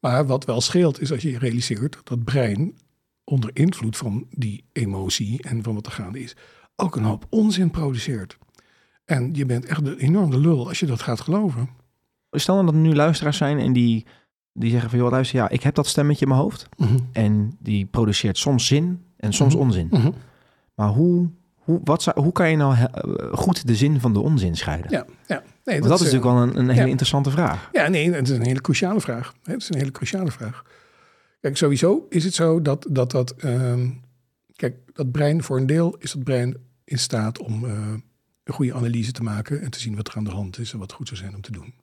Maar 0.00 0.26
wat 0.26 0.44
wel 0.44 0.60
scheelt 0.60 1.00
is 1.00 1.12
als 1.12 1.22
je 1.22 1.38
realiseert 1.38 1.92
dat 1.92 2.08
het 2.08 2.24
brein 2.24 2.78
onder 3.24 3.50
invloed 3.52 3.96
van 3.96 4.26
die 4.30 4.64
emotie 4.72 5.42
en 5.42 5.62
van 5.62 5.74
wat 5.74 5.86
er 5.86 5.92
gaande 5.92 6.20
is, 6.20 6.36
ook 6.76 6.96
een 6.96 7.04
hoop 7.04 7.26
onzin 7.30 7.70
produceert. 7.70 8.38
En 9.04 9.34
je 9.34 9.46
bent 9.46 9.64
echt 9.64 9.84
de, 9.84 10.00
enorm 10.00 10.30
de 10.30 10.38
lul 10.38 10.68
als 10.68 10.80
je 10.80 10.86
dat 10.86 11.02
gaat 11.02 11.20
geloven. 11.20 11.80
Stel 12.40 12.54
nou 12.54 12.66
dat 12.66 12.74
er 12.74 12.80
nu 12.80 12.94
luisteraars 12.94 13.36
zijn 13.36 13.58
en 13.58 13.72
die, 13.72 14.06
die 14.52 14.70
zeggen 14.70 14.90
van... 14.90 14.98
joh, 14.98 15.10
luister, 15.10 15.38
ja, 15.38 15.48
ik 15.48 15.62
heb 15.62 15.74
dat 15.74 15.86
stemmetje 15.86 16.22
in 16.24 16.28
mijn 16.30 16.40
hoofd. 16.40 16.68
En 17.12 17.56
die 17.58 17.86
produceert 17.86 18.38
soms 18.38 18.66
zin 18.66 19.02
en 19.16 19.32
soms 19.32 19.54
Mhm. 19.54 19.62
onzin. 19.62 19.88
Mhm. 19.90 20.10
Maar 20.74 20.88
hoe, 20.88 21.28
hoe, 21.56 21.80
wat 21.84 22.02
zou, 22.02 22.20
hoe 22.20 22.32
kan 22.32 22.50
je 22.50 22.56
nou 22.56 22.76
eh, 22.76 22.88
goed 23.32 23.66
de 23.66 23.74
zin 23.76 24.00
van 24.00 24.12
de 24.12 24.20
onzin 24.20 24.56
scheiden? 24.56 24.90
Ja, 24.90 25.06
ja. 25.26 25.42
Nee, 25.64 25.80
dat 25.80 26.00
is 26.00 26.06
eh, 26.06 26.12
natuurlijk 26.12 26.24
wel 26.24 26.42
een, 26.42 26.58
een 26.58 26.68
hele 26.68 26.80
ja. 26.84 26.90
interessante 26.90 27.30
vraag. 27.30 27.68
Ja, 27.72 27.88
nee, 27.88 28.12
het 28.12 28.28
is 28.28 28.36
een 28.36 28.46
hele 28.46 28.60
cruciale 28.60 29.00
vraag. 29.00 29.34
Het 29.42 29.60
is 29.62 29.68
een 29.70 29.78
hele 29.78 29.90
cruciale 29.90 30.30
vraag. 30.30 30.62
Kijk, 31.40 31.56
sowieso 31.56 32.06
is 32.08 32.24
het 32.24 32.34
zo 32.34 32.62
dat 32.62 32.86
dat, 32.90 33.10
dat 33.10 33.30
ehm, 33.36 33.88
kijk, 34.56 34.76
dat 34.92 35.10
brein, 35.12 35.42
voor 35.42 35.56
een 35.56 35.66
deel 35.66 35.96
is 35.98 36.12
dat 36.12 36.24
brein 36.24 36.56
in 36.84 36.98
staat 36.98 37.38
om 37.38 37.64
eh, 37.64 37.72
een 38.44 38.54
goede 38.54 38.74
analyse 38.74 39.12
te 39.12 39.22
maken 39.22 39.60
en 39.62 39.70
te 39.70 39.80
zien 39.80 39.96
wat 39.96 40.08
er 40.08 40.16
aan 40.16 40.24
de 40.24 40.30
hand 40.30 40.58
is 40.58 40.72
en 40.72 40.78
wat 40.78 40.92
goed 40.92 41.08
zou 41.08 41.20
zijn 41.20 41.34
om 41.34 41.40
te 41.40 41.52
doen. 41.52 41.74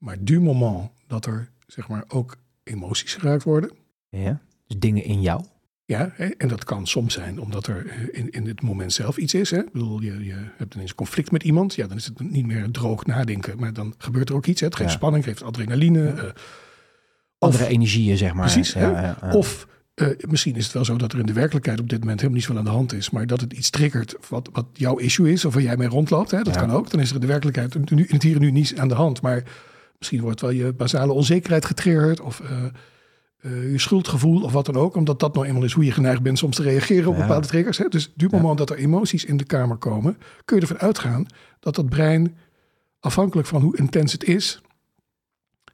Maar 0.00 0.16
du 0.20 0.40
moment 0.40 0.90
dat 1.06 1.26
er, 1.26 1.50
zeg 1.66 1.88
maar, 1.88 2.04
ook 2.08 2.36
emoties 2.62 3.14
geraakt 3.14 3.42
worden, 3.42 3.70
Ja? 4.08 4.40
Dus 4.66 4.78
dingen 4.78 5.04
in 5.04 5.20
jou. 5.20 5.44
ja, 5.84 6.10
hè, 6.14 6.26
en 6.26 6.48
dat 6.48 6.64
kan 6.64 6.86
soms 6.86 7.14
zijn 7.14 7.40
omdat 7.40 7.66
er 7.66 7.86
eh, 7.86 7.98
in, 8.20 8.30
in 8.30 8.46
het 8.46 8.62
moment 8.62 8.92
zelf 8.92 9.16
iets 9.16 9.34
is. 9.34 9.50
Hè? 9.50 9.58
Ik 9.58 9.72
bedoel, 9.72 10.00
je, 10.00 10.24
je 10.24 10.34
hebt 10.56 10.74
ineens 10.74 10.90
een 10.90 10.96
conflict 10.96 11.30
met 11.30 11.42
iemand. 11.42 11.74
Ja, 11.74 11.86
dan 11.86 11.96
is 11.96 12.04
het 12.04 12.20
niet 12.20 12.46
meer 12.46 12.70
droog 12.70 13.06
nadenken. 13.06 13.58
Maar 13.58 13.72
dan 13.72 13.94
gebeurt 13.98 14.28
er 14.28 14.34
ook 14.34 14.46
iets. 14.46 14.60
Hè? 14.60 14.66
Het 14.66 14.76
geeft 14.76 14.90
Ja. 14.90 14.96
spanning, 14.96 15.24
geeft 15.24 15.42
adrenaline. 15.42 16.08
eh, 16.10 16.24
Andere 17.38 17.64
Of- 17.64 17.70
energieën, 17.70 18.16
zeg 18.16 18.34
maar. 18.34 18.50
Precies? 18.52 18.72
Ja. 18.72 19.16
Of 19.32 19.66
eh, 19.94 20.06
misschien 20.28 20.56
is 20.56 20.64
het 20.64 20.72
wel 20.72 20.84
zo 20.84 20.96
dat 20.96 21.12
er 21.12 21.18
in 21.18 21.26
de 21.26 21.32
werkelijkheid 21.32 21.80
op 21.80 21.88
dit 21.88 21.98
moment 22.00 22.16
helemaal 22.20 22.38
niet 22.38 22.46
zoveel 22.46 22.60
aan 22.62 22.68
de 22.70 22.76
hand 22.76 22.92
is. 22.92 23.10
Maar 23.10 23.26
dat 23.26 23.40
het 23.40 23.52
iets 23.52 23.70
triggert 23.70 24.16
wat, 24.28 24.48
wat 24.52 24.66
jouw 24.72 24.96
issue 24.98 25.32
is. 25.32 25.44
Of 25.44 25.54
waar 25.54 25.62
jij 25.62 25.76
mee 25.76 25.88
rondloopt. 25.88 26.30
Hè? 26.30 26.42
Dat 26.42 26.56
kan 26.56 26.70
ook. 26.70 26.90
Dan 26.90 27.00
is 27.00 27.08
er 27.08 27.14
in 27.14 27.20
de 27.20 27.26
werkelijkheid 27.26 27.90
nu, 27.90 28.04
in 28.06 28.14
het 28.14 28.22
hier 28.22 28.34
en 28.34 28.40
nu 28.40 28.50
niets 28.50 28.76
aan 28.76 28.88
de 28.88 28.94
hand. 28.94 29.20
Maar 29.20 29.42
misschien 30.00 30.20
wordt 30.20 30.40
wel 30.40 30.50
je 30.50 30.72
basale 30.72 31.12
onzekerheid 31.12 31.64
getriggerd. 31.64 32.20
Of 32.20 32.40
eh, 32.40 32.64
eh, 33.40 33.70
je 33.72 33.78
schuldgevoel 33.78 34.42
of 34.42 34.52
wat 34.52 34.66
dan 34.66 34.76
ook. 34.76 34.96
Omdat 34.96 35.20
dat 35.20 35.34
nou 35.34 35.46
eenmaal 35.46 35.64
is 35.64 35.72
hoe 35.72 35.84
je 35.84 35.92
geneigd 35.92 36.22
bent 36.22 36.38
soms 36.38 36.56
te 36.56 36.62
reageren 36.62 37.08
op 37.08 37.14
Ja. 37.14 37.20
bepaalde 37.20 37.46
triggers. 37.46 37.78
Hè? 37.78 37.88
Dus 37.88 38.12
du 38.14 38.28
moment 38.30 38.58
dat 38.58 38.70
er 38.70 38.76
emoties 38.76 39.24
in 39.24 39.36
de 39.36 39.44
kamer 39.44 39.76
komen. 39.76 40.18
Kun 40.44 40.56
je 40.56 40.62
ervan 40.62 40.78
uitgaan 40.78 41.26
dat 41.60 41.74
dat 41.74 41.88
brein 41.88 42.36
afhankelijk 43.00 43.48
van 43.48 43.62
hoe 43.62 43.76
intens 43.76 44.12
het 44.12 44.24
is. 44.24 44.60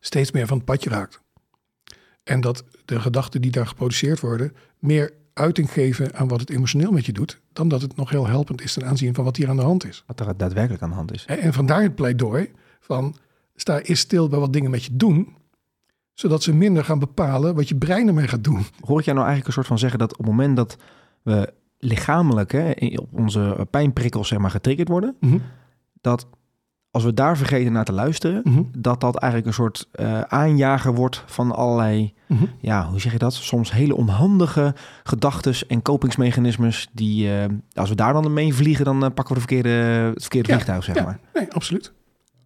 Steeds 0.00 0.30
meer 0.30 0.46
van 0.46 0.56
het 0.56 0.66
padje 0.66 0.90
raakt. 0.90 1.20
En 2.24 2.40
dat 2.40 2.64
de 2.84 3.00
gedachten 3.00 3.40
die 3.40 3.50
daar 3.50 3.66
geproduceerd 3.66 4.20
worden, 4.20 4.52
meer 4.78 5.12
uiting 5.32 5.72
geven 5.72 6.14
aan 6.14 6.28
wat 6.28 6.40
het 6.40 6.50
emotioneel 6.50 6.92
met 6.92 7.06
je 7.06 7.12
doet, 7.12 7.40
dan 7.52 7.68
dat 7.68 7.82
het 7.82 7.96
nog 7.96 8.10
heel 8.10 8.26
helpend 8.26 8.62
is 8.62 8.72
ten 8.72 8.86
aanzien 8.86 9.14
van 9.14 9.24
wat 9.24 9.36
hier 9.36 9.48
aan 9.48 9.56
de 9.56 9.62
hand 9.62 9.86
is. 9.86 10.04
Wat 10.06 10.20
er 10.20 10.36
daadwerkelijk 10.36 10.82
aan 10.82 10.88
de 10.90 10.94
hand 10.94 11.12
is. 11.12 11.24
En 11.24 11.38
en 11.38 11.52
vandaar 11.52 11.82
het 11.82 11.94
pleidooi 11.94 12.50
van 12.80 13.16
sta 13.56 13.80
eens 13.80 14.00
stil 14.00 14.28
bij 14.28 14.38
wat 14.38 14.52
dingen 14.52 14.70
met 14.70 14.84
je 14.84 14.96
doen, 14.96 15.34
zodat 16.12 16.42
ze 16.42 16.54
minder 16.54 16.84
gaan 16.84 16.98
bepalen 16.98 17.54
wat 17.54 17.68
je 17.68 17.76
brein 17.76 18.08
ermee 18.08 18.28
gaat 18.28 18.44
doen. 18.44 18.64
Hoor 18.80 18.98
ik 18.98 19.04
jou 19.04 19.16
nou 19.16 19.28
eigenlijk 19.28 19.46
een 19.46 19.52
soort 19.52 19.66
van 19.66 19.78
zeggen 19.78 19.98
dat 19.98 20.12
op 20.12 20.18
het 20.18 20.26
moment 20.26 20.56
dat 20.56 20.76
we 21.22 21.52
lichamelijk 21.78 22.52
hè, 22.52 22.70
op 22.96 23.08
onze 23.12 23.66
pijnprikkels 23.70 24.28
zeg 24.28 24.38
maar, 24.38 24.50
getriggerd 24.50 24.88
worden, 24.88 25.16
Mhm. 25.20 25.38
dat 26.00 26.26
als 26.90 27.04
we 27.04 27.14
daar 27.14 27.36
vergeten 27.36 27.72
naar 27.72 27.84
te 27.84 27.92
luisteren, 27.92 28.40
Mhm. 28.44 28.62
dat 28.78 29.00
dat 29.00 29.16
eigenlijk 29.16 29.46
een 29.46 29.62
soort 29.62 29.88
eh, 29.92 30.20
aanjager 30.20 30.94
wordt 30.94 31.22
van 31.26 31.52
allerlei, 31.54 32.14
Mhm. 32.26 32.44
ja, 32.60 32.88
hoe 32.88 33.00
zeg 33.00 33.12
je 33.12 33.18
dat? 33.18 33.34
Soms 33.34 33.72
hele 33.72 33.94
onhandige 33.96 34.74
gedachtes 35.04 35.66
en 35.66 35.82
kopingsmechanismes 35.82 36.88
die, 36.92 37.32
eh, 37.38 37.44
als 37.72 37.88
we 37.88 37.94
daar 37.94 38.12
dan 38.12 38.32
mee 38.32 38.54
vliegen, 38.54 38.84
dan 38.84 39.04
eh, 39.04 39.10
pakken 39.14 39.34
we 39.34 39.40
de 39.40 39.46
verkeerde, 39.46 39.68
het 40.14 40.20
verkeerde 40.20 40.48
Ja, 40.48 40.54
vliegtuig, 40.54 40.84
zeg 40.84 40.94
ja. 40.96 41.02
maar. 41.02 41.20
Nee, 41.34 41.52
absoluut. 41.52 41.92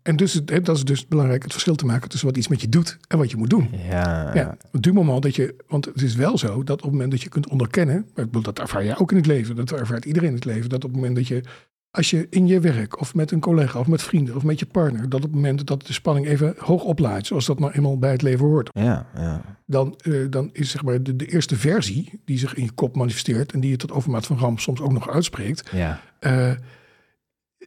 En 0.02 0.16
dus, 0.16 0.40
hè, 0.44 0.60
dat 0.60 0.76
is 0.76 0.84
dus 0.84 1.06
belangrijk, 1.06 1.42
het 1.42 1.52
verschil 1.52 1.74
te 1.74 1.86
maken 1.86 2.08
tussen 2.08 2.28
wat 2.28 2.36
iets 2.36 2.48
met 2.48 2.60
je 2.60 2.68
doet 2.68 2.98
en 3.08 3.18
wat 3.18 3.30
je 3.30 3.36
moet 3.36 3.50
doen. 3.50 3.68
Ja, 3.88 4.34
Ja, 4.34 4.56
op 4.72 4.84
het 4.84 4.92
moment 4.92 5.22
dat 5.22 5.36
je, 5.36 5.54
want 5.68 5.84
het 5.84 6.02
is 6.02 6.14
wel 6.14 6.38
zo 6.38 6.62
dat 6.64 6.76
op 6.76 6.82
het 6.82 6.92
moment 6.92 7.10
dat 7.10 7.22
je 7.22 7.28
kunt 7.28 7.48
onderkennen, 7.48 7.96
maar 8.14 8.24
ik 8.24 8.30
bedoel, 8.30 8.42
dat 8.42 8.58
ervaar 8.58 8.84
jij 8.84 8.98
ook 8.98 9.10
in 9.10 9.16
het 9.16 9.26
leven, 9.26 9.56
dat 9.56 9.72
ervaart 9.72 10.04
iedereen 10.04 10.28
in 10.28 10.34
het 10.34 10.44
leven, 10.44 10.68
dat 10.68 10.84
op 10.84 10.90
het 10.90 11.00
moment 11.00 11.16
dat 11.16 11.28
je, 11.28 11.42
als 11.90 12.10
je 12.10 12.26
in 12.30 12.46
je 12.46 12.60
werk 12.60 13.00
of 13.00 13.14
met 13.14 13.30
een 13.30 13.40
collega 13.40 13.78
of 13.78 13.86
met 13.86 14.02
vrienden 14.02 14.36
of 14.36 14.42
met 14.42 14.58
je 14.58 14.66
partner, 14.66 15.08
dat 15.08 15.24
op 15.24 15.26
het 15.26 15.34
moment 15.34 15.66
dat 15.66 15.86
de 15.86 15.92
spanning 15.92 16.26
even 16.26 16.54
hoog 16.58 16.82
oplaait, 16.82 17.26
zoals 17.26 17.46
dat 17.46 17.58
nou 17.58 17.72
eenmaal 17.72 17.98
bij 17.98 18.10
het 18.10 18.22
leven 18.22 18.46
hoort, 18.46 18.68
ja, 18.72 19.06
ja. 19.14 19.58
dan, 19.66 19.94
eh, 19.96 20.14
dan 20.30 20.50
is 20.52 20.70
zeg 20.70 20.82
maar 20.82 21.02
de, 21.02 21.16
de 21.16 21.26
eerste 21.26 21.56
versie 21.56 22.20
die 22.24 22.38
zich 22.38 22.54
in 22.54 22.64
je 22.64 22.72
kop 22.72 22.96
manifesteert 22.96 23.52
en 23.52 23.60
die 23.60 23.70
je 23.70 23.76
tot 23.76 23.92
overmaat 23.92 24.26
van 24.26 24.38
ramp 24.38 24.60
soms 24.60 24.80
ook 24.80 24.92
nog 24.92 25.10
uitspreekt, 25.10 25.70
ja. 25.72 26.00
eh, 26.18 26.52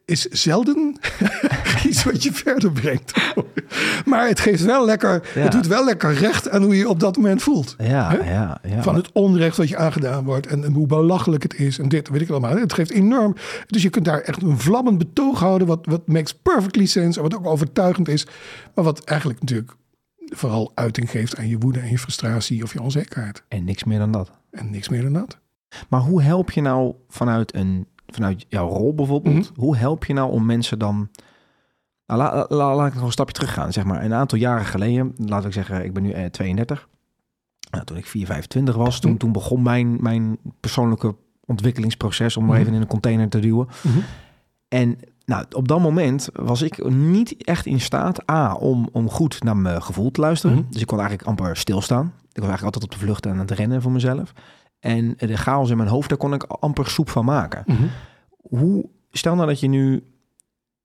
is 0.04 0.22
zelden 0.24 0.96
iets 1.88 2.04
wat 2.04 2.22
je 2.22 2.32
verder 2.32 2.72
brengt. 2.72 3.12
maar 4.04 4.28
het 4.28 4.40
geeft 4.40 4.64
wel 4.64 4.84
lekker, 4.84 5.28
Ja. 5.34 5.40
het 5.40 5.52
doet 5.52 5.66
wel 5.66 5.84
lekker 5.84 6.14
recht 6.14 6.50
aan 6.50 6.62
hoe 6.62 6.72
je 6.72 6.78
je 6.78 6.88
op 6.88 7.00
dat 7.00 7.16
moment 7.16 7.42
voelt. 7.42 7.74
Ja, 7.78 8.12
ja, 8.24 8.58
ja. 8.68 8.82
Van 8.82 8.94
het 8.94 9.12
onrecht 9.12 9.56
wat 9.56 9.68
je 9.68 9.76
aangedaan 9.76 10.24
wordt 10.24 10.46
en, 10.46 10.64
en 10.64 10.72
hoe 10.72 10.86
belachelijk 10.86 11.42
het 11.42 11.54
is 11.58 11.78
en 11.78 11.88
dit, 11.88 12.08
weet 12.08 12.20
ik 12.20 12.30
allemaal. 12.30 12.56
Het 12.56 12.72
geeft 12.72 12.90
enorm. 12.90 13.34
Dus 13.66 13.82
je 13.82 13.90
kunt 13.90 14.04
daar 14.04 14.20
echt 14.20 14.42
een 14.42 14.58
vlammend 14.58 14.98
betoog 14.98 15.38
houden, 15.40 15.66
wat, 15.66 15.86
wat 15.86 16.08
makes 16.08 16.34
perfectly 16.34 16.86
sense 16.86 17.18
en 17.18 17.22
wat 17.28 17.34
ook 17.36 17.46
overtuigend 17.46 18.08
is. 18.08 18.26
Maar 18.74 18.84
wat 18.84 19.04
eigenlijk 19.04 19.40
natuurlijk 19.40 19.72
vooral 20.26 20.72
uiting 20.74 21.10
geeft 21.10 21.36
aan 21.36 21.48
je 21.48 21.58
woede 21.58 21.80
en 21.80 21.90
je 21.90 21.98
frustratie 21.98 22.62
of 22.62 22.72
je 22.72 22.82
onzekerheid. 22.82 23.42
En 23.48 23.64
niks 23.64 23.84
meer 23.84 23.98
dan 23.98 24.10
dat. 24.12 24.30
En 24.50 24.70
niks 24.70 24.88
meer 24.88 25.02
dan 25.02 25.12
dat. 25.12 25.38
Maar 25.88 26.00
hoe 26.00 26.22
help 26.22 26.50
je 26.50 26.60
nou 26.60 26.94
vanuit, 27.08 27.54
een, 27.54 27.86
vanuit 28.14 28.46
jouw 28.48 28.68
rol 28.68 28.94
bijvoorbeeld, 28.94 29.34
Mhm. 29.50 29.60
hoe 29.60 29.76
help 29.76 30.04
je 30.04 30.12
nou 30.12 30.30
om 30.30 30.44
mensen 30.46 30.78
dan... 30.78 31.08
Nou, 32.06 32.20
la- 32.20 32.46
la- 32.48 32.74
laat 32.74 32.88
ik 32.88 32.94
nog 32.94 33.04
een 33.04 33.12
stapje 33.12 33.32
terug 33.34 33.52
gaan. 33.52 33.72
Zeg 33.72 33.84
maar, 33.84 34.04
een 34.04 34.14
aantal 34.14 34.38
jaren 34.38 34.64
geleden, 34.66 35.12
laten 35.16 35.46
we 35.46 35.52
zeggen, 35.52 35.84
ik 35.84 35.92
ben 35.92 36.02
nu 36.02 36.10
eh, 36.10 36.24
32. 36.24 36.88
Nou, 37.70 37.84
toen 37.84 37.96
ik 37.96 38.06
4, 38.06 38.26
25 38.26 38.74
was, 38.74 39.00
toen, 39.00 39.10
Mhm. 39.10 39.18
toen 39.20 39.32
begon 39.32 39.62
mijn, 39.62 39.96
mijn 40.02 40.38
persoonlijke 40.60 41.14
ontwikkelingsproces, 41.44 42.36
om 42.36 42.42
maar 42.44 42.52
Mhm. 42.52 42.60
even 42.62 42.74
in 42.74 42.80
een 42.80 42.86
container 42.86 43.28
te 43.28 43.38
duwen. 43.38 43.68
En 44.68 44.98
nou, 45.24 45.44
op 45.52 45.68
dat 45.68 45.80
moment 45.80 46.28
was 46.32 46.62
ik 46.62 46.90
niet 46.90 47.44
echt 47.44 47.66
in 47.66 47.80
staat, 47.80 48.30
A, 48.30 48.54
om, 48.54 48.88
om 48.92 49.08
goed 49.10 49.42
naar 49.42 49.56
mijn 49.56 49.82
gevoel 49.82 50.10
te 50.10 50.20
luisteren. 50.20 50.66
Dus 50.70 50.80
ik 50.80 50.86
kon 50.86 50.98
eigenlijk 50.98 51.28
amper 51.28 51.56
stilstaan. 51.56 52.06
Ik 52.06 52.40
was 52.40 52.48
eigenlijk 52.48 52.74
altijd 52.74 52.84
op 52.84 52.90
de 52.90 53.04
vlucht 53.06 53.26
en 53.26 53.32
aan 53.32 53.38
het 53.38 53.50
rennen 53.50 53.82
voor 53.82 53.92
mezelf. 53.92 54.32
En 54.84 55.14
de 55.16 55.36
chaos 55.36 55.70
in 55.70 55.76
mijn 55.76 55.88
hoofd, 55.88 56.08
daar 56.08 56.18
kon 56.18 56.34
ik 56.34 56.42
amper 56.42 56.86
soep 56.86 57.08
van 57.10 57.24
maken. 57.24 57.62
Mhm. 57.66 57.82
Hoe, 58.40 58.88
stel 59.10 59.34
nou 59.34 59.46
dat 59.48 59.60
je 59.60 59.68
nu 59.68 60.04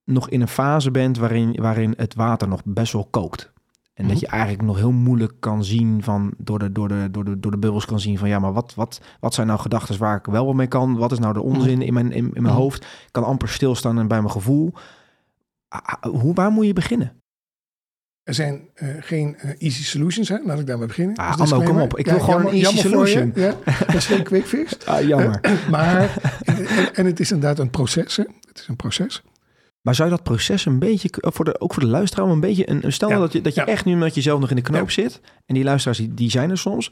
nog 0.03 0.29
in 0.29 0.41
een 0.41 0.47
fase 0.47 0.91
bent 0.91 1.17
waarin, 1.17 1.55
waarin 1.61 1.93
het 1.97 2.15
water 2.15 2.47
nog 2.47 2.61
best 2.65 2.93
wel 2.93 3.07
kookt. 3.09 3.51
En 3.93 4.03
Mhm. 4.05 4.13
dat 4.13 4.19
je 4.19 4.27
eigenlijk 4.27 4.61
nog 4.63 4.77
heel 4.77 4.91
moeilijk 4.91 5.33
kan 5.39 5.63
zien 5.63 6.03
van 6.03 6.33
door 6.37 6.59
de, 6.59 6.71
door 6.71 6.87
de, 6.87 7.07
door 7.11 7.25
de, 7.25 7.39
door 7.39 7.51
de 7.51 7.57
bubbels 7.57 7.85
kan 7.85 7.99
zien 7.99 8.17
van 8.17 8.29
ja, 8.29 8.39
maar 8.39 8.53
wat, 8.53 8.73
wat, 8.75 9.01
wat 9.19 9.33
zijn 9.33 9.47
nou 9.47 9.59
gedachten 9.59 9.97
waar 9.99 10.17
ik 10.17 10.25
wel 10.25 10.45
wat 10.45 10.55
mee 10.55 10.67
kan? 10.67 10.97
Wat 10.97 11.11
is 11.11 11.19
nou 11.19 11.33
de 11.33 11.41
onzin 11.41 11.81
in 11.81 11.93
mijn, 11.93 12.11
in, 12.11 12.25
in 12.25 12.41
mijn 12.41 12.43
Mhm. 12.53 12.53
hoofd? 12.61 12.83
Ik 12.83 13.07
kan 13.11 13.23
amper 13.23 13.49
stilstaan 13.49 13.99
en 13.99 14.07
bij 14.07 14.19
mijn 14.21 14.31
gevoel. 14.31 14.73
Ah, 15.67 15.79
ah, 15.83 16.11
Hoe, 16.21 16.33
waar 16.33 16.51
moet 16.51 16.65
je 16.65 16.73
beginnen? 16.73 17.18
Er 18.23 18.33
zijn 18.33 18.61
eh, 18.73 18.87
geen 18.99 19.35
eh, 19.37 19.49
easy 19.57 19.83
solutions, 19.83 20.29
hè? 20.29 20.37
laat 20.45 20.59
ik 20.59 20.67
daarmee 20.67 20.87
beginnen. 20.87 21.15
Ah, 21.15 21.37
Anno, 21.39 21.61
kom 21.61 21.81
op. 21.81 21.97
Ik 21.97 22.05
wil 22.05 22.19
gewoon 22.19 22.41
een 22.45 22.53
easy 22.53 22.65
voor 22.65 22.73
je. 22.75 22.89
solution. 22.89 23.31
Ja, 23.35 23.55
dat 23.85 23.95
is 23.95 24.05
geen 24.05 24.23
quick 24.23 24.45
fix. 24.45 24.77
Ah, 24.85 25.07
jammer. 25.07 25.39
Maar, 25.69 26.13
en, 26.45 26.65
en 26.95 27.05
het 27.05 27.19
is 27.19 27.31
inderdaad 27.31 27.59
een 27.59 27.69
proces. 27.69 28.15
Hè? 28.15 28.23
Het 28.47 28.59
is 28.59 28.67
een 28.67 28.75
proces. 28.75 29.21
Maar 29.81 29.95
zou 29.95 30.09
je 30.09 30.15
dat 30.15 30.23
proces 30.23 30.65
een 30.65 30.79
beetje, 30.79 31.09
voor 31.19 31.45
de, 31.45 31.59
ook 31.59 31.73
voor 31.73 31.83
de 31.83 31.89
luisteraar, 31.89 32.27
een 32.29 32.39
beetje, 32.39 32.69
een, 32.69 32.93
stel 32.93 33.09
Ja. 33.09 33.17
dat 33.19 33.31
je, 33.33 33.41
dat 33.41 33.53
je 33.55 33.61
Ja. 33.61 33.67
echt 33.67 33.85
nu 33.85 33.95
met 33.95 34.15
jezelf 34.15 34.39
nog 34.39 34.49
in 34.49 34.55
de 34.55 34.61
knoop 34.61 34.91
zit, 34.91 35.21
en 35.45 35.55
die 35.55 35.63
luisteraars 35.63 35.97
die, 35.97 36.13
die 36.13 36.29
zijn 36.29 36.49
er 36.49 36.57
soms, 36.57 36.91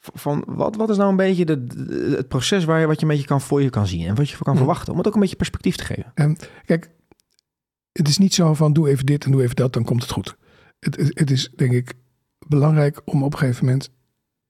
van 0.00 0.42
wat, 0.46 0.76
wat 0.76 0.90
is 0.90 0.96
nou 0.96 1.10
een 1.10 1.16
beetje 1.16 1.44
de, 1.44 1.64
de- 1.64 2.14
het 2.16 2.28
proces 2.28 2.64
waar 2.64 2.80
je, 2.80 2.86
wat 2.86 2.96
je 2.96 3.02
een 3.02 3.12
beetje 3.12 3.26
kan, 3.26 3.40
voor 3.40 3.62
je 3.62 3.70
kan 3.70 3.86
zien 3.86 4.06
en 4.06 4.14
wat 4.14 4.28
je 4.30 4.36
kan 4.36 4.52
Mhm. 4.54 4.56
verwachten, 4.56 4.92
om 4.92 4.98
het 4.98 5.06
ook 5.06 5.14
een 5.14 5.20
beetje 5.20 5.36
perspectief 5.36 5.76
te 5.76 5.84
geven. 5.84 6.36
Kijk, 6.64 6.90
het 7.92 8.08
is 8.08 8.18
niet 8.18 8.34
zo 8.34 8.54
van 8.54 8.72
doe 8.72 8.88
even 8.88 9.06
dit 9.06 9.24
en 9.24 9.30
doe 9.30 9.42
even 9.42 9.56
dat, 9.56 9.72
dan 9.72 9.84
komt 9.84 10.02
het 10.02 10.10
goed. 10.12 10.36
Het, 10.94 11.30
is 11.30 11.50
denk 11.56 11.72
ik 11.72 11.94
belangrijk 12.46 13.00
om 13.04 13.22
op 13.22 13.32
een 13.32 13.38
gegeven 13.38 13.64
moment 13.64 13.90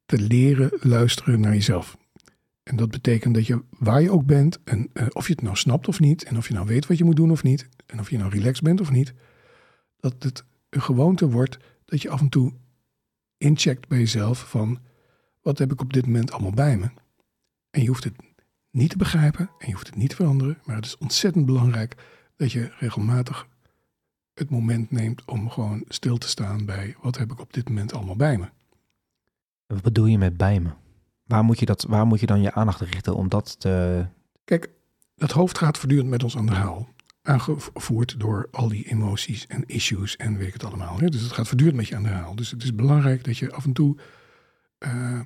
te 0.07 0.19
leren 0.19 0.71
luisteren 0.81 1.41
naar 1.41 1.53
jezelf. 1.53 1.97
En 2.63 2.77
dat 2.77 2.91
betekent 2.91 3.35
dat 3.35 3.47
je 3.47 3.63
waar 3.71 4.03
je 4.03 4.11
ook 4.11 4.27
bent, 4.27 4.59
en 4.65 4.89
eh, 4.93 5.07
of 5.13 5.27
je 5.27 5.33
het 5.33 5.43
nou 5.43 5.57
snapt 5.57 5.89
of 5.89 6.01
niet, 6.01 6.25
en 6.25 6.37
of 6.37 6.49
je 6.49 6.55
nou 6.55 6.67
weet 6.67 6.87
wat 6.87 6.99
je 6.99 7.05
moet 7.05 7.17
doen 7.17 7.31
of 7.31 7.43
niet, 7.43 7.69
en 7.87 8.01
of 8.01 8.11
je 8.11 8.19
nou 8.19 8.31
relaxed 8.31 8.65
bent 8.65 8.81
of 8.81 8.91
niet, 8.91 9.15
dat 9.97 10.23
het 10.23 10.45
een 10.71 10.83
gewoonte 10.83 11.29
wordt 11.29 11.59
dat 11.85 12.03
je 12.03 12.11
af 12.11 12.21
en 12.21 12.29
toe 12.29 12.53
incheckt 13.39 13.89
bij 13.89 13.99
jezelf 13.99 14.51
van 14.51 14.79
wat 15.43 15.59
heb 15.59 15.73
ik 15.73 15.81
op 15.81 15.93
dit 15.93 16.07
moment 16.07 16.33
allemaal 16.33 16.51
bij 16.51 16.77
me. 16.77 16.91
En 17.71 17.83
je 17.83 17.89
hoeft 17.89 18.05
het 18.05 18.17
niet 18.71 18.91
te 18.91 18.97
begrijpen 18.97 19.51
en 19.59 19.67
je 19.67 19.73
hoeft 19.73 19.87
het 19.87 19.97
niet 19.97 20.11
te 20.11 20.17
veranderen, 20.17 20.59
maar 20.65 20.77
het 20.77 20.85
is 20.85 20.99
ontzettend 20.99 21.47
belangrijk 21.47 21.95
dat 22.37 22.53
je 22.53 22.73
regelmatig 22.79 23.47
het 24.39 24.51
moment 24.51 24.91
neemt 24.91 25.23
om 25.25 25.51
gewoon 25.51 25.85
stil 25.89 26.19
te 26.19 26.29
staan 26.29 26.65
bij 26.65 26.97
wat 27.03 27.19
heb 27.19 27.33
ik 27.33 27.41
op 27.41 27.53
dit 27.53 27.69
moment 27.69 27.93
allemaal 27.93 28.17
bij 28.17 28.39
me. 28.39 28.49
Wat 29.67 29.83
bedoel 29.83 30.07
je 30.07 30.19
met 30.19 30.37
bij 30.37 30.61
me? 30.61 30.71
Waar 31.25 31.45
moet 31.45 31.59
je, 31.59 31.67
dat, 31.67 31.83
waar 31.83 32.07
moet 32.07 32.21
je 32.21 32.27
dan 32.27 32.41
je 32.41 32.53
aandacht 32.53 32.81
richten 32.81 33.17
om 33.17 33.29
dat 33.29 33.61
te... 33.61 34.07
Kijk, 34.45 34.71
dat 35.17 35.31
hoofd 35.31 35.59
gaat 35.59 35.79
voortdurend 35.79 36.09
met 36.09 36.23
ons 36.23 36.37
aan 36.37 36.47
de 36.47 36.53
haal. 36.53 36.89
Aangevoerd 37.23 38.21
door 38.21 38.49
al 38.51 38.69
die 38.69 38.89
emoties 38.89 39.47
en 39.47 39.67
issues 39.67 40.17
en 40.17 40.37
weet 40.37 40.47
ik 40.47 40.53
het 40.53 40.65
allemaal. 40.65 40.99
Hè? 40.99 41.09
Dus 41.09 41.21
het 41.21 41.33
gaat 41.33 41.49
voortdurend 41.49 41.77
met 41.77 41.89
je 41.89 41.97
aan 41.97 42.03
de 42.03 42.09
haal. 42.09 42.35
Dus 42.35 42.51
het 42.51 42.63
is 42.63 42.75
belangrijk 42.75 43.25
dat 43.25 43.39
je 43.39 43.53
af 43.53 43.65
en 43.65 43.73
toe 43.73 43.97
eh, 44.79 45.21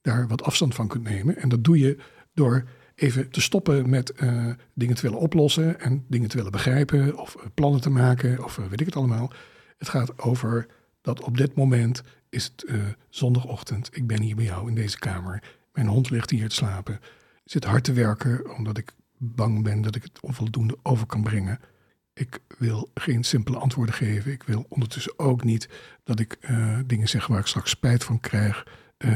daar 0.00 0.28
wat 0.28 0.42
afstand 0.42 0.74
van 0.74 0.88
kunt 0.88 1.04
nemen. 1.04 1.36
En 1.36 1.48
dat 1.48 1.64
doe 1.64 1.78
je 1.78 1.98
door 2.34 2.68
even 2.98 3.30
te 3.30 3.40
stoppen 3.40 3.90
met 3.90 4.12
eh, 4.12 4.46
dingen 4.74 4.96
te 4.96 5.02
willen 5.02 5.18
oplossen 5.18 5.80
en 5.80 6.04
dingen 6.08 6.28
te 6.28 6.36
willen 6.36 6.52
begrijpen 6.52 7.18
of 7.18 7.34
eh, 7.36 7.42
plannen 7.54 7.80
te 7.80 7.90
maken 7.90 8.44
of 8.44 8.58
eh, 8.58 8.66
weet 8.66 8.80
ik 8.80 8.86
het 8.86 8.96
allemaal. 8.96 9.32
Het 9.76 9.88
gaat 9.88 10.18
over 10.18 10.66
dat 11.00 11.20
op 11.20 11.36
dit 11.36 11.54
moment 11.54 12.02
is 12.28 12.44
het 12.44 12.64
zondagochtend. 13.08 13.88
Ik 13.92 14.06
ben 14.06 14.20
hier 14.20 14.36
bij 14.36 14.44
jou 14.44 14.68
in 14.68 14.74
deze 14.74 14.98
kamer. 14.98 15.42
Mijn 15.72 15.86
hond 15.86 16.10
ligt 16.10 16.30
hier 16.30 16.48
te 16.48 16.54
slapen. 16.54 16.94
Ik 17.44 17.52
zit 17.52 17.64
hard 17.64 17.84
te 17.84 17.92
werken 17.92 18.56
omdat 18.56 18.78
ik 18.78 18.92
bang 19.16 19.62
ben 19.62 19.82
dat 19.82 19.94
ik 19.94 20.02
het 20.02 20.20
onvoldoende 20.20 20.78
over 20.82 21.06
kan 21.06 21.22
brengen. 21.22 21.60
Ik 22.14 22.38
wil 22.58 22.90
geen 22.94 23.24
simpele 23.24 23.58
antwoorden 23.58 23.94
geven. 23.94 24.32
Ik 24.32 24.42
wil 24.42 24.66
ondertussen 24.68 25.18
ook 25.18 25.44
niet 25.44 25.68
dat 26.04 26.20
ik 26.20 26.38
dingen 26.86 27.08
zeg 27.08 27.26
waar 27.26 27.40
ik 27.40 27.46
straks 27.46 27.70
spijt 27.70 28.04
van 28.04 28.20
krijg. 28.20 28.66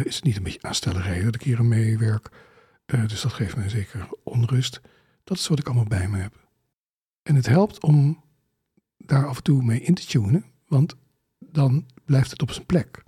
Is 0.05 0.15
het 0.15 0.25
niet 0.25 0.37
een 0.37 0.43
beetje 0.43 0.63
aanstellerij 0.63 1.23
dat 1.23 1.35
ik 1.35 1.43
hier 1.43 1.59
aan 1.59 1.69
meewerk? 1.69 2.31
Eh, 2.93 3.09
dus 3.09 3.21
dat 3.21 3.33
geeft 3.33 3.57
mij 3.57 3.69
zeker 3.69 4.09
onrust. 4.23 4.81
Dat 5.25 5.37
is 5.37 5.49
wat 5.49 5.59
ik 5.59 5.67
allemaal 5.67 5.85
bij 5.85 6.09
me 6.09 6.19
heb. 6.19 6.49
En 7.23 7.35
het 7.35 7.47
helpt 7.47 7.83
om 7.83 8.23
daar 8.99 9.27
af 9.27 9.37
en 9.37 9.43
toe 9.43 9.63
mee 9.63 9.81
in 9.81 9.95
te 9.95 10.07
tunen, 10.07 10.45
want 10.67 10.95
dan 11.39 11.87
blijft 12.05 12.31
het 12.31 12.43
op 12.43 12.51
zijn 12.51 12.67
plek. 12.67 13.03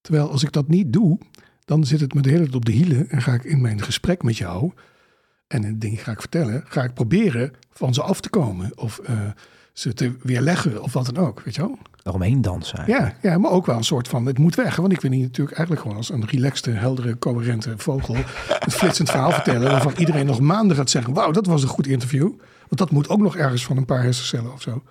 Terwijl 0.00 0.30
als 0.30 0.42
ik 0.42 0.52
dat 0.52 0.68
niet 0.68 0.92
doe, 0.92 1.18
dan 1.64 1.84
zit 1.84 2.00
het 2.00 2.14
me 2.14 2.20
de 2.20 2.28
hele 2.28 2.42
tijd 2.42 2.54
op 2.54 2.64
de 2.64 2.72
hielen 2.72 3.08
en 3.08 3.22
ga 3.22 3.34
ik 3.34 3.44
in 3.44 3.60
mijn 3.60 3.82
gesprek 3.82 4.22
met 4.22 4.36
jou 4.36 4.72
en 5.46 5.64
een 5.64 5.78
ding 5.78 6.02
ga 6.02 6.12
ik 6.12 6.20
vertellen, 6.20 6.62
ga 6.66 6.84
ik 6.84 6.94
proberen 6.94 7.52
van 7.70 7.94
ze 7.94 8.02
af 8.02 8.20
te 8.20 8.30
komen 8.30 8.78
of 8.78 8.98
eh, 8.98 9.30
ze 9.72 9.92
te 9.92 10.16
weerleggen 10.22 10.82
of 10.82 10.92
wat 10.92 11.14
dan 11.14 11.24
ook, 11.26 11.40
weet 11.40 11.54
je 11.54 11.60
wel? 11.60 11.78
Eromheen 12.02 12.42
dansen 12.42 12.78
eigenlijk? 12.78 13.16
Ja, 13.22 13.30
ja, 13.30 13.38
maar 13.38 13.50
ook 13.50 13.66
wel 13.66 13.76
een 13.76 13.84
soort 13.84 14.08
van, 14.08 14.26
het 14.26 14.38
moet 14.38 14.54
weg. 14.54 14.76
Want 14.76 14.92
ik 14.92 15.00
wil 15.00 15.10
hier 15.10 15.22
natuurlijk 15.22 15.56
eigenlijk 15.56 15.86
gewoon 15.86 15.96
als 15.96 16.10
een 16.10 16.26
relaxte, 16.26 16.70
heldere, 16.70 17.18
coherente 17.18 17.74
vogel 17.76 18.14
een 18.64 18.70
flitsend 18.72 19.10
verhaal 19.10 19.30
vertellen. 19.30 19.70
Waarvan 19.70 19.94
iedereen 19.96 20.26
nog 20.26 20.40
maanden 20.40 20.76
gaat 20.76 20.90
zeggen, 20.90 21.14
wauw, 21.14 21.30
dat 21.30 21.46
was 21.46 21.62
een 21.62 21.68
goed 21.68 21.86
interview. 21.86 22.28
Want 22.58 22.76
dat 22.76 22.90
moet 22.90 23.08
ook 23.08 23.20
nog 23.20 23.36
ergens 23.36 23.64
van 23.64 23.76
een 23.76 23.84
paar 23.84 24.02
hersencellen 24.02 24.52
of 24.52 24.62
zo. 24.62 24.82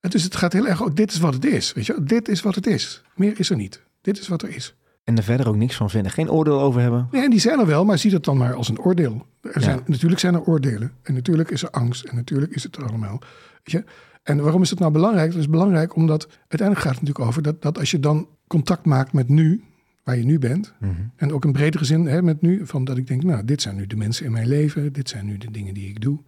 En 0.00 0.10
dus 0.10 0.22
het 0.22 0.36
gaat 0.36 0.52
heel 0.52 0.66
erg, 0.66 0.80
oh, 0.82 0.94
dit 0.94 1.12
is 1.12 1.18
wat 1.18 1.34
het 1.34 1.44
is. 1.44 1.72
Weet 1.72 1.86
je, 1.86 2.02
dit 2.02 2.28
is 2.28 2.42
wat 2.42 2.54
het 2.54 2.66
is. 2.66 3.02
Meer 3.14 3.38
is 3.38 3.50
er 3.50 3.56
niet. 3.56 3.82
Dit 4.00 4.18
is 4.18 4.28
wat 4.28 4.42
er 4.42 4.48
is. 4.48 4.74
En 5.04 5.16
er 5.16 5.22
verder 5.22 5.48
ook 5.48 5.56
niks 5.56 5.76
van 5.76 5.90
vinden. 5.90 6.12
Geen 6.12 6.30
oordeel 6.30 6.60
over 6.60 6.80
hebben. 6.80 7.08
Nee, 7.10 7.22
en 7.22 7.30
die 7.30 7.40
zijn 7.40 7.58
er 7.58 7.66
wel, 7.66 7.84
maar 7.84 7.98
zie 7.98 8.10
dat 8.10 8.24
dan 8.24 8.36
maar 8.36 8.54
als 8.54 8.68
een 8.68 8.80
oordeel. 8.80 9.26
Er 9.40 9.62
zijn, 9.62 9.76
Ja. 9.76 9.82
Natuurlijk 9.86 10.20
zijn 10.20 10.34
er 10.34 10.42
oordelen. 10.42 10.92
En 11.02 11.14
natuurlijk 11.14 11.50
is 11.50 11.62
er 11.62 11.70
angst. 11.70 12.04
En 12.04 12.16
natuurlijk 12.16 12.52
is 12.52 12.62
het 12.62 12.76
er 12.76 12.86
allemaal. 12.86 13.18
Weet 13.62 13.70
je? 13.70 13.84
En 14.22 14.40
waarom 14.42 14.62
is 14.62 14.70
het 14.70 14.78
nou 14.78 14.92
belangrijk? 14.92 15.30
Het 15.30 15.40
is 15.40 15.48
belangrijk 15.48 15.94
omdat 15.96 16.26
uiteindelijk 16.38 16.80
gaat 16.80 16.92
het 16.94 17.00
natuurlijk 17.00 17.26
over 17.28 17.42
dat, 17.42 17.62
dat 17.62 17.78
als 17.78 17.90
je 17.90 18.00
dan 18.00 18.28
contact 18.46 18.84
maakt 18.84 19.12
met 19.12 19.28
nu, 19.28 19.64
waar 20.04 20.16
je 20.16 20.24
nu 20.24 20.38
bent, 20.38 20.72
Mhm. 20.80 20.92
en 21.16 21.32
ook 21.32 21.44
in 21.44 21.52
bredere 21.52 21.84
zin 21.84 22.06
hè, 22.06 22.22
met 22.22 22.40
nu, 22.40 22.66
van 22.66 22.84
dat 22.84 22.96
ik 22.96 23.06
denk, 23.06 23.22
nou, 23.22 23.44
dit 23.44 23.62
zijn 23.62 23.76
nu 23.76 23.86
de 23.86 23.96
mensen 23.96 24.24
in 24.26 24.32
mijn 24.32 24.48
leven, 24.48 24.92
dit 24.92 25.08
zijn 25.08 25.26
nu 25.26 25.38
de 25.38 25.50
dingen 25.50 25.74
die 25.74 25.88
ik 25.88 26.00
doe. 26.00 26.22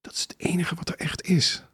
Dat 0.00 0.12
is 0.12 0.20
het 0.20 0.34
enige 0.36 0.74
wat 0.74 0.88
er 0.88 0.94
echt 0.96 1.26
is. 1.28 1.64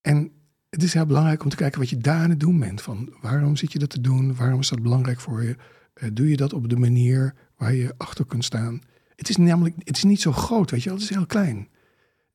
En 0.00 0.30
het 0.70 0.82
is 0.82 0.94
heel 0.94 1.06
belangrijk 1.06 1.42
om 1.44 1.48
te 1.50 1.56
kijken 1.56 1.80
wat 1.80 1.90
je 1.90 1.98
daar 1.98 2.20
aan 2.22 2.30
het 2.30 2.40
doen 2.40 2.58
bent. 2.58 2.82
Van 2.82 3.12
waarom 3.20 3.56
zit 3.56 3.72
je 3.72 3.78
dat 3.78 3.90
te 3.90 4.00
doen? 4.00 4.34
Waarom 4.34 4.60
is 4.60 4.68
dat 4.68 4.82
belangrijk 4.82 5.20
voor 5.20 5.42
je? 5.42 5.56
Uh, 6.02 6.08
doe 6.12 6.28
je 6.28 6.36
dat 6.36 6.52
op 6.52 6.68
de 6.68 6.76
manier 6.76 7.34
waar 7.56 7.74
je 7.74 7.94
achter 7.96 8.26
kunt 8.26 8.44
staan? 8.44 8.80
Het 9.16 9.28
is 9.28 9.36
namelijk, 9.36 9.74
het 9.78 9.96
is 9.96 10.04
niet 10.04 10.20
zo 10.20 10.32
groot, 10.32 10.70
weet 10.70 10.82
je 10.82 10.88
wel. 10.88 10.98
Het 10.98 11.08
is 11.10 11.16
heel 11.16 11.26
klein. 11.26 11.68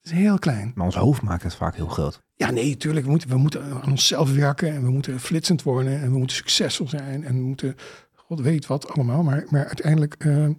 Het 0.01 0.11
is 0.11 0.17
heel 0.17 0.39
klein. 0.39 0.71
Maar 0.75 0.85
ons 0.85 0.95
hoofd 0.95 1.21
maakt 1.21 1.43
het 1.43 1.55
vaak 1.55 1.75
heel 1.75 1.87
groot. 1.87 2.21
Ja, 2.35 2.51
nee, 2.51 2.77
tuurlijk. 2.77 3.05
We 3.05 3.11
moeten, 3.11 3.29
we 3.29 3.37
moeten 3.37 3.63
aan 3.63 3.91
onszelf 3.91 4.33
werken 4.33 4.73
en 4.73 4.83
we 4.83 4.89
moeten 4.89 5.19
flitsend 5.19 5.63
worden 5.63 6.01
en 6.01 6.11
we 6.11 6.17
moeten 6.17 6.35
succesvol 6.35 6.87
zijn 6.87 7.23
en 7.23 7.35
we 7.35 7.41
moeten, 7.41 7.75
god 8.13 8.39
weet 8.39 8.67
wat 8.67 8.89
allemaal. 8.89 9.23
Maar, 9.23 9.45
maar 9.49 9.65
uiteindelijk, 9.65 10.23
uh, 10.25 10.49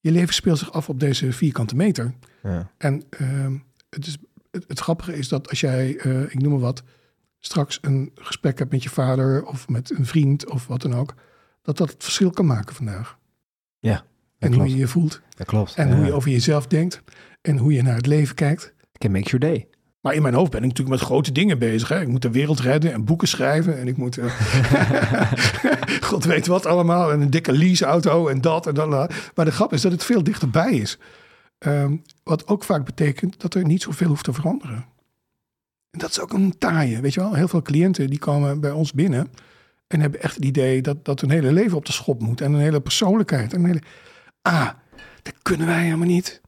je 0.00 0.10
leven 0.10 0.34
speelt 0.34 0.58
zich 0.58 0.72
af 0.72 0.88
op 0.88 1.00
deze 1.00 1.32
vierkante 1.32 1.76
meter. 1.76 2.14
Ja. 2.42 2.70
En 2.78 3.02
uh, 3.20 3.46
het, 3.90 4.06
is, 4.06 4.18
het, 4.50 4.64
het, 4.68 4.80
grappige 4.80 5.16
is 5.16 5.28
dat 5.28 5.48
als 5.48 5.60
jij, 5.60 6.04
uh, 6.06 6.22
ik 6.22 6.40
noem 6.40 6.52
maar 6.52 6.60
wat, 6.60 6.82
straks 7.38 7.78
een 7.80 8.10
gesprek 8.14 8.58
hebt 8.58 8.72
met 8.72 8.82
je 8.82 8.88
vader 8.88 9.44
of 9.44 9.68
met 9.68 9.90
een 9.90 10.06
vriend 10.06 10.50
of 10.50 10.66
wat 10.66 10.82
dan 10.82 10.94
ook, 10.94 11.14
dat 11.62 11.76
dat 11.76 11.90
het 11.90 12.02
verschil 12.02 12.30
kan 12.30 12.46
maken 12.46 12.74
vandaag. 12.74 13.18
Ja. 13.78 14.04
En 14.38 14.50
klopt. 14.50 14.56
hoe 14.56 14.74
je 14.74 14.76
je 14.76 14.88
voelt. 14.88 15.20
Dat 15.36 15.46
klopt. 15.46 15.74
En 15.74 15.88
ja. 15.88 15.96
hoe 15.96 16.04
je 16.04 16.12
over 16.12 16.30
jezelf 16.30 16.66
denkt. 16.66 17.02
En 17.42 17.56
hoe 17.56 17.72
je 17.72 17.82
naar 17.82 17.96
het 17.96 18.06
leven 18.06 18.34
kijkt. 18.34 18.74
Can 18.98 19.10
make 19.10 19.30
your 19.30 19.38
day. 19.38 19.68
Maar 20.00 20.14
in 20.14 20.22
mijn 20.22 20.34
hoofd 20.34 20.50
ben 20.50 20.62
ik 20.62 20.68
natuurlijk 20.68 20.96
met 20.96 21.06
grote 21.06 21.32
dingen 21.32 21.58
bezig. 21.58 21.88
Hè. 21.88 22.00
Ik 22.00 22.08
moet 22.08 22.22
de 22.22 22.30
wereld 22.30 22.60
redden 22.60 22.92
en 22.92 23.04
boeken 23.04 23.28
schrijven. 23.28 23.78
En 23.78 23.88
ik 23.88 23.96
moet, 23.96 24.18
uh, 24.18 24.24
god 26.08 26.24
weet 26.24 26.46
wat 26.46 26.66
allemaal. 26.66 27.12
En 27.12 27.20
een 27.20 27.30
dikke 27.30 27.52
leaseauto 27.52 28.28
en 28.28 28.40
dat 28.40 28.66
en 28.66 28.74
dat. 28.74 29.14
Maar 29.34 29.44
de 29.44 29.52
grap 29.52 29.72
is 29.72 29.80
dat 29.80 29.92
het 29.92 30.04
veel 30.04 30.22
dichterbij 30.22 30.72
is. 30.72 30.98
Um, 31.66 32.02
wat 32.22 32.46
ook 32.46 32.64
vaak 32.64 32.84
betekent 32.84 33.40
dat 33.40 33.54
er 33.54 33.64
niet 33.64 33.82
zoveel 33.82 34.08
hoeft 34.08 34.24
te 34.24 34.32
veranderen. 34.32 34.84
En 35.90 35.98
dat 35.98 36.10
is 36.10 36.20
ook 36.20 36.32
een 36.32 36.58
taaie. 36.58 37.00
Weet 37.00 37.14
je 37.14 37.20
wel, 37.20 37.34
heel 37.34 37.48
veel 37.48 37.62
cliënten 37.62 38.10
die 38.10 38.18
komen 38.18 38.60
bij 38.60 38.70
ons 38.70 38.92
binnen. 38.92 39.28
En 39.86 40.00
hebben 40.00 40.22
echt 40.22 40.34
het 40.34 40.44
idee 40.44 40.82
dat, 40.82 41.04
dat 41.04 41.20
hun 41.20 41.30
hele 41.30 41.52
leven 41.52 41.76
op 41.76 41.86
de 41.86 41.92
schop 41.92 42.20
moet. 42.20 42.40
En 42.40 42.52
een 42.52 42.60
hele 42.60 42.80
persoonlijkheid. 42.80 43.52
En 43.52 43.60
een 43.60 43.66
hele... 43.66 43.82
Ah, 44.42 44.68
dat 45.22 45.34
kunnen 45.42 45.66
wij 45.66 45.84
helemaal 45.84 46.06
niet. 46.06 46.40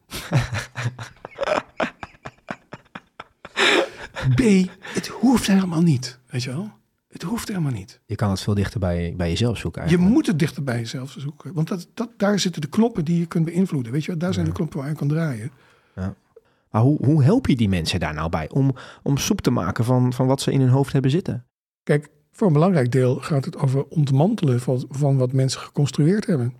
B, 4.34 4.40
het 4.80 5.06
hoeft 5.06 5.46
helemaal 5.46 5.82
niet. 5.82 6.18
Weet 6.26 6.42
je 6.42 6.50
wel? 6.50 6.70
Het 7.08 7.22
hoeft 7.22 7.48
helemaal 7.48 7.72
niet. 7.72 8.00
Je 8.06 8.14
kan 8.14 8.30
het 8.30 8.40
veel 8.40 8.54
dichter 8.54 8.80
bij, 8.80 9.14
bij 9.16 9.28
jezelf 9.28 9.58
zoeken 9.58 9.80
Je 9.82 9.86
eigenlijk. 9.88 10.16
moet 10.16 10.26
het 10.26 10.38
dichter 10.38 10.62
bij 10.64 10.78
jezelf 10.78 11.14
zoeken. 11.18 11.52
Want 11.54 11.68
dat, 11.68 11.88
dat, 11.94 12.10
daar 12.16 12.38
zitten 12.38 12.60
de 12.60 12.68
knoppen 12.68 13.04
die 13.04 13.18
je 13.18 13.26
kunt 13.26 13.44
beïnvloeden. 13.44 13.92
Weet 13.92 14.04
je, 14.04 14.10
wel? 14.10 14.18
daar 14.20 14.32
zijn 14.32 14.44
Ja. 14.44 14.50
de 14.50 14.56
knoppen 14.56 14.78
waar 14.78 14.88
je 14.88 14.94
kan 14.94 15.08
draaien. 15.08 15.50
Maar 16.70 16.82
hoe, 16.82 17.04
hoe 17.06 17.22
help 17.22 17.46
je 17.46 17.56
die 17.56 17.68
mensen 17.68 18.00
daar 18.00 18.14
nou 18.14 18.28
bij? 18.30 18.50
Om, 18.50 18.74
om 19.02 19.16
soep 19.16 19.40
te 19.40 19.50
maken 19.50 19.84
van, 19.84 20.12
van 20.12 20.26
wat 20.26 20.40
ze 20.40 20.52
in 20.52 20.60
hun 20.60 20.68
hoofd 20.68 20.92
hebben 20.92 21.10
zitten? 21.10 21.44
Kijk, 21.82 22.08
voor 22.32 22.46
een 22.46 22.52
belangrijk 22.52 22.92
deel 22.92 23.16
gaat 23.16 23.44
het 23.44 23.56
over 23.56 23.84
ontmantelen 23.88 24.60
van, 24.60 24.84
van 24.90 25.16
wat 25.16 25.32
mensen 25.32 25.60
geconstrueerd 25.60 26.26
hebben. 26.26 26.54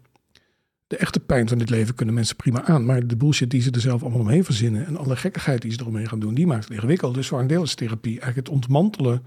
De 0.87 0.97
echte 0.97 1.21
pijn 1.21 1.49
van 1.49 1.59
dit 1.59 1.71
leven 1.71 1.95
kunnen 1.95 2.15
mensen 2.15 2.37
prima 2.37 2.65
aan. 2.65 2.85
Maar 2.85 3.07
de 3.07 3.17
bullshit 3.17 3.51
die 3.51 3.61
ze 3.63 3.71
er 3.71 3.81
zelf 3.81 4.03
allemaal 4.03 4.21
omheen 4.21 4.45
verzinnen. 4.45 4.87
En 4.87 4.97
alle 4.97 5.17
gekkigheid 5.17 5.63
die 5.63 5.73
ze 5.73 5.81
eromheen 5.81 6.09
gaan 6.09 6.19
doen, 6.21 6.35
die 6.35 6.47
maakt 6.47 6.65
het 6.65 6.73
ingewikkeld. 6.73 7.15
Dus 7.15 7.29
voor 7.29 7.41
een 7.41 7.47
deel 7.47 7.63
is 7.63 7.75
therapie 7.75 8.21
eigenlijk 8.21 8.37
het 8.47 8.49
ontmantelen 8.57 9.23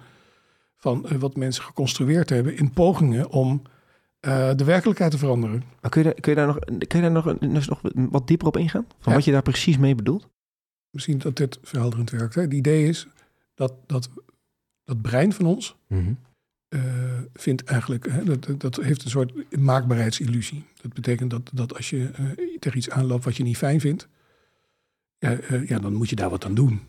van 0.77 1.07
eh, 1.07 1.17
wat 1.17 1.35
mensen 1.35 1.63
geconstrueerd 1.63 2.29
hebben. 2.29 2.57
In 2.57 2.71
pogingen 2.71 3.29
om 3.29 3.61
eh, 4.19 4.51
de 4.55 4.63
werkelijkheid 4.63 5.11
te 5.11 5.17
veranderen. 5.17 5.63
Maar 5.81 5.91
kun 5.91 6.01
je 6.03 6.07
daar, 6.07 6.19
kun 6.21 6.31
je 6.31 6.37
daar, 6.37 6.47
nog, 6.47 6.59
kun 6.59 6.87
je 6.87 7.01
daar 7.01 7.11
nog, 7.11 7.25
een- 7.25 7.53
dus 7.53 7.67
nog 7.67 7.81
wat 7.93 8.27
dieper 8.27 8.47
op 8.47 8.57
ingaan? 8.57 8.85
Van 8.99 9.11
Ja. 9.11 9.13
wat 9.13 9.25
je 9.25 9.31
daar 9.31 9.41
precies 9.41 9.77
mee 9.77 9.95
bedoelt? 9.95 10.27
Misschien 10.89 11.17
dat 11.17 11.35
dit 11.35 11.59
verhelderend 11.61 12.09
werkt. 12.09 12.35
Hè? 12.35 12.41
Het 12.41 12.53
idee 12.53 12.87
is 12.87 13.07
dat 13.55 13.73
dat, 13.85 14.09
dat 14.83 15.01
brein 15.01 15.33
van 15.33 15.45
ons 15.45 15.75
eh, 16.69 16.81
vindt 17.33 17.63
eigenlijk, 17.63 18.07
hè, 18.11 18.23
dat, 18.23 18.47
dat- 18.61 18.75
heeft 18.75 19.03
een 19.03 19.09
soort 19.09 19.57
maakbaarheidsillusie. 19.59 20.63
Dat 20.81 20.93
betekent 20.93 21.29
dat, 21.29 21.49
dat 21.53 21.75
als 21.75 21.89
je 21.89 22.09
eh, 22.15 22.25
tegen 22.59 22.77
iets 22.77 22.89
aanloopt 22.89 23.23
wat 23.23 23.37
je 23.37 23.43
niet 23.43 23.57
fijn 23.57 23.79
vindt, 23.79 24.07
ja, 25.19 25.37
eh, 25.39 25.67
ja, 25.67 25.79
dan 25.79 25.93
moet 25.93 26.09
je 26.09 26.15
daar 26.15 26.29
wat 26.29 26.45
aan 26.45 26.55
doen. 26.55 26.81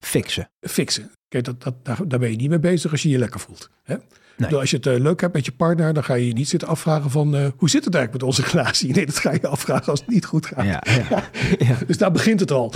Fixen. 0.00 0.50
Fixen. 0.60 1.10
Kijk, 1.28 1.44
dat, 1.44 1.62
dat, 1.62 1.84
daar, 1.84 2.08
daar 2.08 2.18
ben 2.18 2.30
je 2.30 2.36
niet 2.36 2.48
mee 2.48 2.58
bezig 2.58 2.90
als 2.90 3.02
je 3.02 3.08
je 3.08 3.18
lekker 3.18 3.40
voelt. 3.40 3.70
Hè? 3.82 3.96
Nee. 4.36 4.48
Dus 4.48 4.58
Als 4.58 4.70
je 4.70 4.76
het 4.76 4.86
eh, 4.86 4.98
leuk 4.98 5.20
hebt 5.20 5.34
met 5.34 5.44
je 5.44 5.52
partner, 5.52 5.94
dan 5.94 6.04
ga 6.04 6.14
je 6.14 6.26
je 6.26 6.32
niet 6.32 6.48
zitten 6.48 6.68
afvragen 6.68 7.10
van 7.10 7.36
eh, 7.36 7.46
hoe 7.56 7.70
zit 7.70 7.84
het 7.84 7.94
eigenlijk 7.94 8.24
met 8.24 8.36
onze 8.36 8.42
relatie? 8.52 8.94
Nee, 8.94 9.06
dat 9.06 9.18
ga 9.18 9.32
je 9.32 9.46
afvragen 9.46 9.86
als 9.86 10.00
het 10.00 10.08
niet 10.08 10.24
goed 10.24 10.46
gaat. 10.46 10.64
Ja, 10.64 10.82
ja. 11.08 11.28
ja. 11.58 11.78
Dus 11.86 11.98
daar 11.98 12.12
begint 12.12 12.40
het 12.40 12.50
al. 12.50 12.72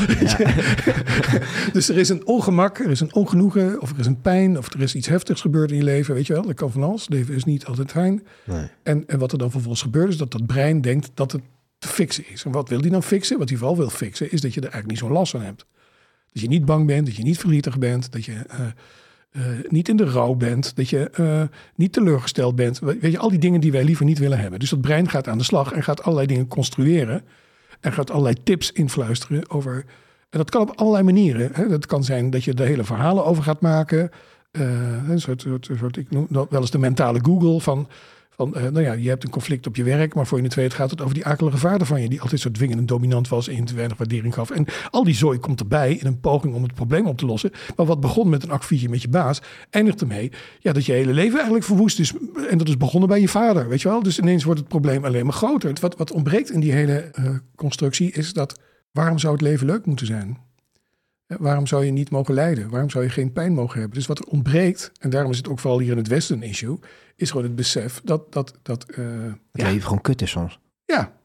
dus 1.72 1.88
er 1.88 1.98
is 1.98 2.08
een 2.08 2.26
ongemak, 2.26 2.78
er 2.78 2.90
is 2.90 3.00
een 3.00 3.14
ongenoegen, 3.14 3.80
of 3.80 3.90
er 3.90 3.98
is 3.98 4.06
een 4.06 4.20
pijn, 4.20 4.58
of 4.58 4.72
er 4.72 4.80
is 4.80 4.94
iets 4.94 5.08
heftigs 5.08 5.40
gebeurd 5.40 5.70
in 5.70 5.76
je 5.76 5.84
leven. 5.84 6.14
Weet 6.14 6.26
je 6.26 6.32
wel, 6.32 6.42
dat 6.42 6.54
kan 6.54 6.72
van 6.72 6.82
alles. 6.82 7.08
Leven 7.08 7.34
is 7.34 7.44
niet 7.44 7.66
altijd 7.66 7.90
fijn. 7.90 8.22
Nee. 8.44 8.66
En, 8.82 9.04
en 9.06 9.18
wat 9.18 9.32
er 9.32 9.38
dan 9.38 9.50
vervolgens 9.50 9.82
gebeurt, 9.82 10.08
is 10.08 10.16
dat 10.16 10.32
dat 10.32 10.46
brein 10.46 10.80
denkt 10.80 11.10
dat 11.14 11.32
het 11.32 11.42
te 11.78 11.88
fixen 11.88 12.24
is. 12.28 12.44
En 12.44 12.50
wat 12.50 12.68
wil 12.68 12.80
die 12.80 12.90
dan 12.90 13.02
fixen? 13.02 13.38
Wat 13.38 13.48
hij 13.48 13.58
vooral 13.58 13.76
wil 13.76 13.90
fixen, 13.90 14.32
is 14.32 14.40
dat 14.40 14.54
je 14.54 14.60
er 14.60 14.70
eigenlijk 14.70 14.92
niet 14.92 14.98
zo'n 14.98 15.18
last 15.18 15.30
van 15.30 15.42
hebt. 15.42 15.66
Dat 16.32 16.42
je 16.42 16.48
niet 16.48 16.64
bang 16.64 16.86
bent, 16.86 17.06
dat 17.06 17.16
je 17.16 17.22
niet 17.22 17.38
verdrietig 17.38 17.78
bent, 17.78 18.12
dat 18.12 18.24
je 18.24 18.32
eh, 18.32 18.60
eh, 19.30 19.42
niet 19.68 19.88
in 19.88 19.96
de 19.96 20.10
rouw 20.10 20.34
bent, 20.34 20.76
dat 20.76 20.88
je 20.88 21.10
eh, 21.10 21.42
niet 21.74 21.92
teleurgesteld 21.92 22.56
bent. 22.56 22.78
Weet 22.78 23.12
je, 23.12 23.18
al 23.18 23.30
die 23.30 23.38
dingen 23.38 23.60
die 23.60 23.72
wij 23.72 23.84
liever 23.84 24.04
niet 24.04 24.18
willen 24.18 24.38
hebben. 24.38 24.58
Dus 24.58 24.70
dat 24.70 24.80
brein 24.80 25.08
gaat 25.08 25.28
aan 25.28 25.38
de 25.38 25.44
slag 25.44 25.72
en 25.72 25.82
gaat 25.82 26.02
allerlei 26.02 26.26
dingen 26.26 26.48
construeren. 26.48 27.24
En 27.80 27.92
gaat 27.92 28.10
allerlei 28.10 28.42
tips 28.42 28.72
influisteren 28.72 29.50
over. 29.50 29.84
En 30.30 30.38
dat 30.38 30.50
kan 30.50 30.60
op 30.60 30.76
allerlei 30.76 31.04
manieren. 31.04 31.50
Hè. 31.52 31.68
Dat 31.68 31.86
kan 31.86 32.04
zijn 32.04 32.30
dat 32.30 32.44
je 32.44 32.54
er 32.54 32.66
hele 32.66 32.84
verhalen 32.84 33.24
over 33.24 33.42
gaat 33.42 33.60
maken. 33.60 34.10
Eh, 34.50 35.08
een 35.08 35.20
soort, 35.20 35.46
ik 35.96 36.10
noem 36.10 36.26
dat 36.30 36.50
wel 36.50 36.60
eens 36.60 36.70
de 36.70 36.78
mentale 36.78 37.18
Google 37.22 37.60
van. 37.60 37.88
Eh, 38.40 38.62
nou 38.62 38.80
ja, 38.80 38.92
je 38.92 39.08
hebt 39.08 39.24
een 39.24 39.30
conflict 39.30 39.66
op 39.66 39.76
je 39.76 39.82
werk, 39.82 40.14
maar 40.14 40.26
voor 40.26 40.38
je 40.38 40.44
het 40.44 40.54
weet 40.54 40.74
gaat 40.74 40.90
het 40.90 41.00
over 41.00 41.14
die 41.14 41.24
akelige 41.24 41.56
vader 41.56 41.86
van 41.86 42.02
je, 42.02 42.08
die 42.08 42.20
altijd 42.20 42.40
zo 42.40 42.50
dwingend 42.50 42.78
en 42.78 42.86
dominant 42.86 43.28
was 43.28 43.48
en 43.48 43.64
te 43.64 43.74
weinig 43.74 43.98
waardering 43.98 44.34
gaf. 44.34 44.50
En 44.50 44.66
al 44.90 45.04
die 45.04 45.14
zooi 45.14 45.38
komt 45.38 45.60
erbij 45.60 45.94
in 45.94 46.06
een 46.06 46.20
poging 46.20 46.54
om 46.54 46.62
het 46.62 46.74
probleem 46.74 47.06
op 47.06 47.18
te 47.18 47.26
lossen. 47.26 47.50
Maar 47.76 47.86
wat 47.86 48.00
begon 48.00 48.28
met 48.28 48.42
een 48.42 48.50
akkefietje 48.50 48.88
met 48.88 49.02
je 49.02 49.08
baas, 49.08 49.40
eindigt 49.70 50.00
ermee 50.00 50.32
ja, 50.58 50.72
dat 50.72 50.86
je 50.86 50.92
hele 50.92 51.12
leven 51.12 51.36
eigenlijk 51.36 51.64
verwoest 51.64 51.98
is. 51.98 52.12
En 52.50 52.58
dat 52.58 52.68
is 52.68 52.76
begonnen 52.76 53.08
bij 53.08 53.20
je 53.20 53.28
vader, 53.28 53.68
weet 53.68 53.82
je 53.82 53.88
wel. 53.88 54.02
Dus 54.02 54.18
ineens 54.18 54.44
wordt 54.44 54.60
het 54.60 54.68
probleem 54.68 55.04
alleen 55.04 55.24
maar 55.24 55.34
groter. 55.34 55.72
Wat, 55.80 55.96
wat 55.96 56.12
ontbreekt 56.12 56.50
in 56.50 56.60
die 56.60 56.72
hele 56.72 56.92
eh, 56.92 57.24
constructie 57.54 58.12
is 58.12 58.32
dat, 58.32 58.60
waarom 58.92 59.18
zou 59.18 59.32
het 59.32 59.42
leven 59.42 59.66
leuk 59.66 59.86
moeten 59.86 60.06
zijn? 60.06 60.38
Waarom 61.38 61.66
zou 61.66 61.84
je 61.84 61.90
niet 61.90 62.10
mogen 62.10 62.34
lijden? 62.34 62.70
Waarom 62.70 62.90
zou 62.90 63.04
je 63.04 63.10
geen 63.10 63.32
pijn 63.32 63.52
mogen 63.52 63.78
hebben? 63.78 63.98
Dus 63.98 64.06
wat 64.06 64.18
er 64.18 64.24
ontbreekt, 64.24 64.92
en 65.00 65.10
daarom 65.10 65.30
is 65.30 65.36
het 65.36 65.48
ook 65.48 65.58
vooral 65.58 65.78
hier 65.80 65.90
in 65.90 65.96
het 65.98 66.08
Westen 66.08 66.36
een 66.36 66.48
issue, 66.48 66.78
is 67.16 67.30
gewoon 67.30 67.44
het 67.46 67.54
besef 67.56 68.00
dat. 68.04 68.32
dat, 68.32 68.58
dat 68.62 68.84
eh, 68.84 69.04
Het 69.04 69.36
ja, 69.52 69.66
leven 69.66 69.82
gewoon 69.82 70.00
kut 70.00 70.22
is 70.22 70.30
soms. 70.30 70.58
ja. 70.84 71.18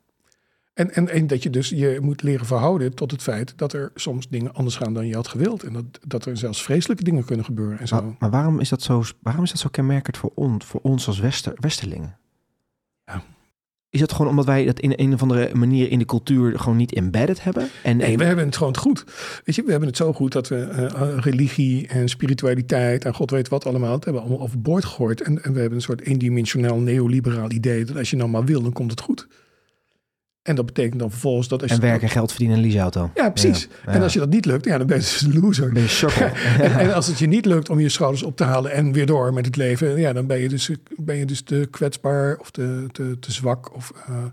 En, 0.74 0.94
en, 0.94 1.10
en 1.10 1.28
dat 1.28 1.44
je 1.44 1.50
dus 1.50 1.70
je 1.70 1.98
moet 2.02 2.24
leren 2.24 2.46
verhouden 2.46 2.94
tot 2.96 3.12
het 3.12 3.22
feit 3.22 3.58
dat 3.58 3.74
er 3.74 3.92
soms 3.96 4.28
dingen 4.30 4.54
anders 4.54 4.76
gaan 4.76 4.94
dan 4.94 5.08
je 5.08 5.16
had 5.16 5.28
gewild. 5.28 5.64
En 5.64 5.74
dat, 5.74 5.86
dat 6.08 6.26
er 6.26 6.38
zelfs 6.38 6.64
vreselijke 6.64 7.04
dingen 7.04 7.26
kunnen 7.26 7.46
gebeuren 7.46 7.80
en 7.80 7.88
zo. 7.88 7.96
Maar, 7.96 8.16
maar 8.20 8.30
waarom, 8.30 8.60
is 8.60 8.70
dat 8.70 8.82
zo, 8.82 9.04
waarom 9.22 9.44
is 9.44 9.50
dat 9.50 9.60
zo 9.60 9.70
kenmerkend 9.70 10.18
voor, 10.18 10.32
on, 10.36 10.62
voor 10.62 10.82
ons 10.82 11.08
als 11.08 11.20
Wester, 11.20 11.54
Westerlingen? 11.56 12.18
Ja. 13.06 13.24
Is 13.96 14.02
dat 14.02 14.12
gewoon 14.14 14.28
omdat 14.30 14.46
wij 14.46 14.66
dat 14.66 14.80
in 14.80 14.94
een 14.96 15.14
of 15.14 15.22
andere 15.22 15.50
manier 15.54 15.92
in 15.92 16.00
de 16.00 16.06
cultuur 16.06 16.60
gewoon 16.60 16.78
niet 16.78 16.94
embedded 16.94 17.44
hebben? 17.44 17.68
En, 17.84 17.98
Nee, 17.98 18.12
en- 18.12 18.18
we 18.18 18.24
hebben 18.24 18.46
het 18.46 18.58
gewoon 18.58 18.78
goed. 18.78 19.04
Weet 19.46 19.56
je, 19.56 19.64
we 19.64 19.70
hebben 19.72 19.88
het 19.88 19.98
zo 19.98 20.14
goed 20.14 20.32
dat 20.32 20.48
we 20.48 20.56
eh, 20.56 21.18
religie 21.18 21.88
en 21.88 22.10
spiritualiteit 22.10 23.06
en 23.06 23.14
god 23.14 23.32
weet 23.32 23.48
wat 23.50 23.66
allemaal, 23.66 23.92
dat 23.92 24.04
hebben 24.04 24.22
we 24.22 24.28
allemaal 24.28 24.46
overboord 24.48 24.86
gegooid. 24.86 25.22
En, 25.22 25.44
en 25.44 25.54
we 25.54 25.60
hebben 25.60 25.78
een 25.78 25.84
soort 25.84 26.02
eendimensionaal 26.02 26.78
neoliberaal 26.80 27.52
idee 27.52 27.86
dat 27.86 27.98
als 27.98 28.10
je 28.10 28.16
nou 28.16 28.30
maar 28.30 28.46
wil, 28.46 28.62
dan 28.62 28.74
komt 28.74 28.92
het 28.92 29.02
goed. 29.02 29.28
En 30.46 30.56
dat 30.56 30.66
betekent 30.66 31.00
dan 31.00 31.10
vervolgens 31.12 31.48
dat 31.48 31.62
als 31.62 31.72
je... 31.72 31.78
en 31.78 31.84
werken, 31.84 32.10
geld 32.10 32.30
verdienen 32.30 32.58
en 32.58 32.64
een 32.64 32.70
leaseauto. 32.70 33.10
Ja, 33.16 33.30
precies. 33.30 33.68
Ja, 33.86 33.92
En 33.92 34.02
als 34.02 34.14
je 34.14 34.20
dat 34.20 34.30
niet 34.30 34.46
lukt, 34.46 34.66
ja, 34.66 34.78
dan 34.78 34.88
ben 34.88 34.96
je 34.98 35.02
dus 35.02 35.22
een 35.22 35.40
loser. 35.40 35.74
Ben 35.74 35.82
je. 35.82 36.32
En, 36.62 36.80
en 36.80 36.94
als 36.94 37.08
het 37.08 37.20
je 37.20 37.28
niet 37.28 37.46
lukt 37.46 37.70
om 37.70 37.80
je 37.80 37.90
schouders 37.90 38.24
op 38.24 38.38
te 38.38 38.44
halen 38.44 38.72
en 38.72 38.92
weer 38.92 39.06
door 39.06 39.34
met 39.34 39.46
het 39.46 39.56
leven, 39.56 40.00
ja, 40.00 40.14
dan 40.14 40.28
ben 40.28 40.40
je 40.40 40.50
dus, 40.50 40.70
ben 40.96 41.16
je 41.16 41.26
dus 41.26 41.42
te 41.42 41.68
kwetsbaar 41.72 42.38
of 42.38 42.52
te, 42.52 42.86
te, 42.92 43.20
te 43.20 43.32
zwak. 43.32 43.76
Of, 43.76 43.92
eh, 44.08 44.24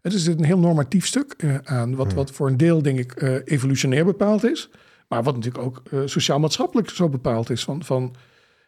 het 0.00 0.12
is 0.12 0.26
een 0.26 0.44
heel 0.44 0.58
normatief 0.58 1.06
stuk 1.06 1.34
eh, 1.36 1.54
aan, 1.64 1.94
wat, 1.94 2.12
wat 2.12 2.30
voor 2.30 2.48
een 2.48 2.56
deel, 2.56 2.82
denk 2.82 2.98
ik, 2.98 3.12
eh, 3.12 3.34
evolutionair 3.44 4.04
bepaald 4.04 4.44
is. 4.44 4.70
Maar 5.08 5.22
wat 5.22 5.34
natuurlijk 5.34 5.64
ook 5.64 5.82
sociaal-maatschappelijk 6.04 6.90
zo 6.90 7.08
bepaald 7.08 7.50
is. 7.50 7.64
Van, 7.64 7.84
van, 7.84 8.14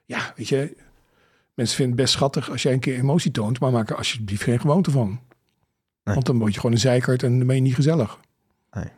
ja, 0.05 0.33
weet 0.37 0.49
je, 0.49 0.77
mensen 1.55 1.77
vinden 1.77 1.95
het 1.95 2.05
best 2.05 2.15
schattig 2.15 2.51
als 2.51 2.63
jij 2.63 2.73
een 2.73 2.81
keer 2.81 2.99
emotie 2.99 3.31
toont, 3.31 3.61
maar 3.61 3.71
maak 3.73 3.91
er 3.91 3.97
alsjeblieft 3.97 4.43
geen 4.43 4.61
gewoonte 4.61 4.91
van. 4.91 5.21
Nee. 6.05 6.15
Want 6.15 6.27
dan 6.27 6.39
word 6.39 6.53
je 6.53 6.61
gewoon 6.61 6.75
een 6.75 6.83
zeikert 6.83 7.23
en 7.23 7.39
dan 7.39 7.47
ben 7.47 7.57
je 7.57 7.63
niet 7.63 7.75
gezellig. 7.75 8.19
Nee. 8.73 8.89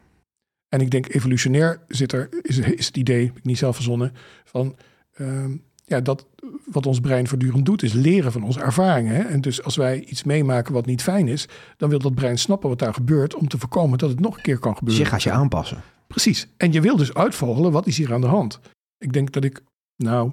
En 0.69 0.81
ik 0.81 0.91
denk 0.91 1.15
evolutionair 1.15 1.81
zit 1.89 2.13
er, 2.13 2.29
is, 2.43 2.59
is 2.59 2.87
het 2.87 2.97
idee, 2.97 3.27
heb 3.27 3.37
ik 3.37 3.45
niet 3.45 3.59
zelf 3.59 3.75
verzonnen, 3.75 4.13
van 4.45 4.77
ehm, 5.13 5.57
ja, 5.85 6.01
dat 6.01 6.27
wat 6.67 6.87
ons 6.87 7.01
brein 7.01 7.29
voortdurend 7.29 7.67
doet, 7.67 7.83
is 7.83 7.93
leren 7.93 8.33
van 8.33 8.43
onze 8.43 8.61
ervaringen. 8.61 9.15
Hè? 9.15 9.23
En 9.23 9.41
dus 9.41 9.63
als 9.63 9.77
wij 9.77 10.01
iets 10.01 10.23
meemaken 10.23 10.73
wat 10.73 10.87
niet 10.87 11.03
fijn 11.03 11.29
is, 11.29 11.49
dan 11.77 11.89
wil 11.89 11.99
dat 11.99 12.15
brein 12.15 12.39
snappen 12.39 12.69
wat 12.69 12.79
daar 12.79 12.95
gebeurt 12.95 13.35
om 13.35 13.49
te 13.49 13.59
voorkomen 13.59 13.99
dat 13.99 14.11
het 14.11 14.21
nog 14.21 14.37
een 14.37 14.43
keer 14.43 14.59
kan 14.59 14.77
gebeuren. 14.77 15.05
je 15.05 15.11
gaat 15.11 15.23
je 15.23 15.31
aanpassen. 15.31 15.83
Precies. 16.07 16.49
En 16.57 16.73
je 16.73 16.81
wil 16.81 16.97
dus 16.97 17.15
uitvogelen 17.15 17.73
wat 17.73 17.87
is 17.87 17.97
hier 17.97 18.13
aan 18.13 18.21
de 18.21 18.27
hand. 18.27 18.61
Ik 18.99 19.13
denk 19.13 19.33
dat 19.33 19.45
ik, 19.45 19.63
nou, 19.97 20.31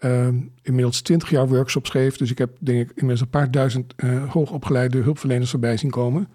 ehm, 0.00 0.38
inmiddels 0.62 1.00
twintig 1.00 1.30
jaar 1.30 1.48
workshops 1.48 1.90
geef. 1.90 2.16
Dus 2.16 2.30
ik 2.30 2.38
heb, 2.38 2.56
denk 2.58 2.80
ik, 2.80 2.88
inmiddels 2.88 3.20
een 3.20 3.28
paar 3.28 3.50
duizend 3.50 3.94
eh, 3.96 4.30
hoogopgeleide 4.30 4.98
hulpverleners 4.98 5.50
voorbij 5.50 5.76
zien 5.76 5.90
komen. 5.90 6.28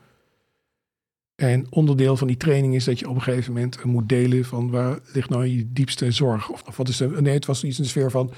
En 1.36 1.68
onderdeel 1.70 2.18
van 2.18 2.28
die 2.28 2.38
training 2.38 2.76
is 2.76 2.84
dat 2.84 3.00
je 3.00 3.10
op 3.10 3.16
een 3.16 3.22
gegeven 3.22 3.54
moment 3.54 3.84
moet 3.84 4.10
delen 4.10 4.46
van 4.46 4.70
waar 4.70 5.00
ligt 5.14 5.30
nou 5.30 5.46
je 5.46 5.72
diepste 5.74 6.12
zorg? 6.12 6.50
Of, 6.50 6.64
of 6.64 6.78
wat 6.78 6.88
is 6.88 6.98
de, 6.98 7.08
nee, 7.22 7.34
het 7.34 7.46
was 7.46 7.64
iets 7.64 7.78
in 7.78 7.84
de 7.84 7.90
sfeer 7.90 8.12
van, 8.12 8.32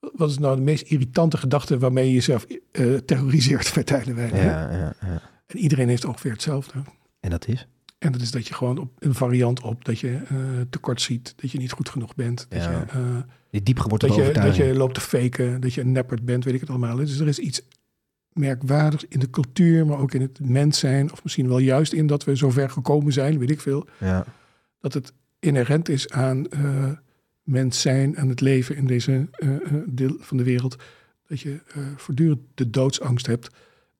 wat 0.00 0.30
is 0.30 0.38
nou 0.38 0.56
de 0.56 0.62
meest 0.62 0.82
irritante 0.82 1.36
gedachte 1.36 1.78
waarmee 1.78 2.06
je 2.06 2.12
jezelf 2.14 2.46
eh, 2.72 2.94
terroriseert 2.94 3.72
bij 3.74 3.84
tijden 3.84 4.16
Ja, 4.16 4.36
ja, 4.36 4.94
ja. 5.00 5.22
En 5.46 5.56
iedereen 5.58 5.88
heeft 5.88 6.04
ongeveer 6.04 6.32
hetzelfde. 6.32 6.72
En 7.20 7.30
dat 7.30 7.48
is? 7.48 7.66
En 7.98 8.12
dat 8.12 8.20
is 8.20 8.30
dat 8.30 8.46
je 8.48 8.54
gewoon 8.54 8.78
op 8.78 8.90
een 8.98 9.14
variant 9.14 9.60
op 9.60 9.84
dat 9.84 9.98
je 10.00 10.12
eh, 10.28 10.36
tekort 10.70 11.00
ziet, 11.00 11.34
dat 11.36 11.50
je 11.50 11.58
niet 11.58 11.72
goed 11.72 11.88
genoeg 11.88 12.14
bent, 12.14 12.46
dat, 12.48 12.62
Ja. 12.62 12.70
je, 12.70 13.24
dat, 14.00 14.14
je, 14.14 14.32
dat 14.32 14.56
je 14.56 14.74
loopt 14.74 14.94
te 14.94 15.00
faken, 15.00 15.60
dat 15.60 15.74
je 15.74 15.80
een 15.80 15.92
neppert 15.92 16.24
bent, 16.24 16.44
weet 16.44 16.54
ik 16.54 16.60
het 16.60 16.70
allemaal. 16.70 16.96
Dus 16.96 17.18
er 17.18 17.28
is 17.28 17.38
iets 17.38 17.62
merkwaardigs 18.32 19.04
in 19.08 19.18
de 19.18 19.30
cultuur, 19.30 19.86
maar 19.86 19.98
ook 19.98 20.12
in 20.12 20.20
het 20.20 20.40
mens 20.40 20.78
zijn, 20.78 21.12
of 21.12 21.22
misschien 21.22 21.48
wel 21.48 21.58
juist 21.58 21.92
in 21.92 22.06
dat 22.06 22.24
we 22.24 22.36
zo 22.36 22.50
ver 22.50 22.70
gekomen 22.70 23.12
zijn, 23.12 23.38
weet 23.38 23.50
ik 23.50 23.60
veel, 23.60 23.86
Ja. 23.98 24.24
dat 24.80 24.94
het 24.94 25.12
inherent 25.38 25.88
is 25.88 26.10
aan 26.10 26.48
eh, 26.48 26.90
mens 27.42 27.80
zijn, 27.80 28.18
aan 28.18 28.28
het 28.28 28.40
leven 28.40 28.76
in 28.76 28.86
deze 28.86 29.28
eh, 29.30 29.54
eh, 29.54 29.60
deel 29.86 30.16
van 30.20 30.36
de 30.36 30.42
wereld, 30.42 30.76
dat 31.28 31.40
je 31.40 31.60
voortdurend 31.96 32.40
de 32.54 32.70
doodsangst 32.70 33.26
hebt 33.26 33.48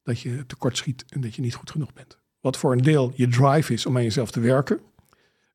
dat 0.03 0.21
je 0.21 0.47
tekort 0.47 0.77
schiet 0.77 1.05
en 1.09 1.21
dat 1.21 1.35
je 1.35 1.43
niet 1.43 1.55
goed 1.55 1.71
genoeg 1.71 1.93
bent. 1.93 2.19
Wat 2.41 2.57
voor 2.57 2.73
een 2.73 2.83
deel 2.83 3.13
je 3.15 3.29
drive 3.29 3.73
is 3.73 3.87
om 3.87 3.97
aan 3.97 4.03
jezelf 4.03 4.31
te 4.31 4.41
werken, 4.41 4.81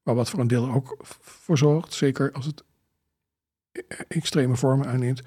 maar 0.03 0.15
wat 0.15 0.29
voor 0.29 0.39
een 0.39 0.47
deel 0.47 0.71
ook 0.71 0.97
voor 1.21 1.57
zorgt, 1.57 1.93
zeker 1.93 2.31
als 2.31 2.45
het 2.45 2.63
extreme 4.07 4.55
vormen 4.55 4.87
aanneemt. 4.87 5.21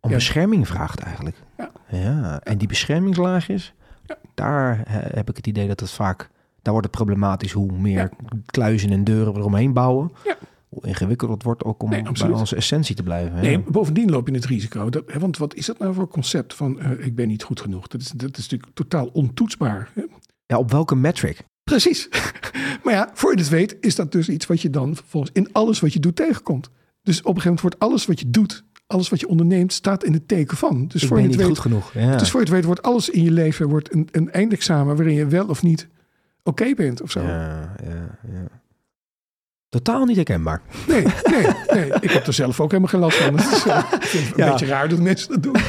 Om 0.00 0.10
Ja. 0.10 0.16
bescherming 0.16 0.66
vraagt 0.66 0.98
eigenlijk. 1.00 1.36
Ja. 1.56 1.70
ja. 1.88 2.40
En 2.40 2.58
die 2.58 2.68
beschermingslaagjes, 2.68 3.74
Ja. 4.06 4.18
daar 4.34 4.82
heb 5.14 5.28
ik 5.30 5.36
het 5.36 5.46
idee 5.46 5.66
dat 5.68 5.80
het 5.80 5.90
vaak... 5.90 6.28
Daar 6.62 6.74
wordt 6.74 6.86
het 6.86 6.96
problematisch 6.96 7.52
hoe 7.52 7.72
meer 7.72 8.10
kluizen 8.46 8.90
en 8.90 9.04
deuren 9.04 9.32
we 9.32 9.38
eromheen 9.38 9.72
bouwen. 9.72 10.12
Ja. 10.24 10.36
Hoe 10.68 10.86
ingewikkeld 10.86 11.30
het 11.30 11.42
wordt 11.42 11.64
ook 11.64 11.82
om 11.82 11.90
Nee, 11.90 12.02
bij 12.12 12.28
onze 12.30 12.56
essentie 12.56 12.94
te 12.94 13.02
blijven. 13.02 13.40
Nee, 13.40 13.58
bovendien 13.58 14.10
loop 14.10 14.28
je 14.28 14.34
het 14.34 14.44
risico. 14.44 14.90
Dat, 14.90 15.02
hè, 15.06 15.18
want 15.18 15.38
wat 15.38 15.54
is 15.54 15.66
dat 15.66 15.78
nou 15.78 15.94
voor 15.94 16.08
concept 16.08 16.54
van 16.54 16.80
eh, 16.80 17.06
ik 17.06 17.14
ben 17.14 17.28
niet 17.28 17.42
goed 17.42 17.60
genoeg? 17.60 17.86
Dat 17.86 18.00
is, 18.00 18.08
dat 18.08 18.36
is 18.36 18.42
natuurlijk 18.42 18.70
totaal 18.74 19.06
ontoetsbaar. 19.06 19.90
hè? 19.94 20.02
Ja, 20.46 20.58
op 20.58 20.70
welke 20.70 20.94
metric? 20.96 21.42
Precies. 21.64 22.08
maar 22.84 22.94
ja, 22.94 23.10
voor 23.14 23.32
je 23.32 23.38
het 23.38 23.48
weet, 23.48 23.76
is 23.80 23.94
dat 23.94 24.12
dus 24.12 24.28
iets 24.28 24.46
wat 24.46 24.60
je 24.60 24.70
dan 24.70 24.96
vervolgens 24.96 25.32
in 25.34 25.52
alles 25.52 25.80
wat 25.80 25.92
je 25.92 26.00
doet 26.00 26.16
tegenkomt. 26.16 26.70
Dus 27.06 27.18
op 27.18 27.34
een 27.36 27.40
gegeven 27.40 27.44
moment 27.44 27.60
wordt 27.60 27.78
alles 27.78 28.06
wat 28.06 28.20
je 28.20 28.30
doet, 28.30 28.64
alles 28.86 29.08
wat 29.08 29.20
je 29.20 29.28
onderneemt, 29.28 29.72
staat 29.72 30.04
in 30.04 30.12
het 30.12 30.28
teken 30.28 30.56
van. 30.56 30.86
Dus 30.88 31.02
ik 31.02 31.08
voor 31.08 31.20
je 31.20 31.26
het 31.26 31.34
goed 31.36 31.44
weet, 31.46 31.58
genoeg. 31.58 31.92
Ja. 31.94 32.16
dus 32.16 32.30
voor 32.30 32.40
je 32.40 32.46
het 32.46 32.54
weet 32.54 32.64
wordt 32.64 32.82
alles 32.82 33.08
in 33.10 33.22
je 33.22 33.30
leven 33.30 33.68
wordt 33.68 33.92
een, 33.94 34.08
een 34.12 34.30
eindexamen 34.32 34.96
waarin 34.96 35.14
je 35.14 35.26
wel 35.26 35.46
of 35.46 35.62
niet 35.62 35.88
oké 36.42 36.74
bent 36.74 37.02
of 37.02 37.10
zo. 37.10 37.20
ja, 37.20 37.74
ja, 37.84 38.18
ja. 38.32 38.44
Totaal 39.68 40.04
niet 40.04 40.16
herkenbaar. 40.16 40.62
Nee, 40.88 41.02
nee, 41.24 41.46
nee. 41.72 41.92
Ik 42.00 42.10
heb 42.10 42.26
er 42.26 42.32
zelf 42.32 42.60
ook 42.60 42.70
helemaal 42.70 42.90
geen 42.90 43.00
last 43.00 43.16
van. 43.16 43.38
Het 43.38 43.52
is 43.52 43.64
eh, 43.64 43.82
een 44.12 44.32
Ja. 44.36 44.50
beetje 44.50 44.66
raar 44.66 44.88
dat 44.88 44.98
mensen 45.00 45.28
dat 45.28 45.42
doen. 45.42 45.52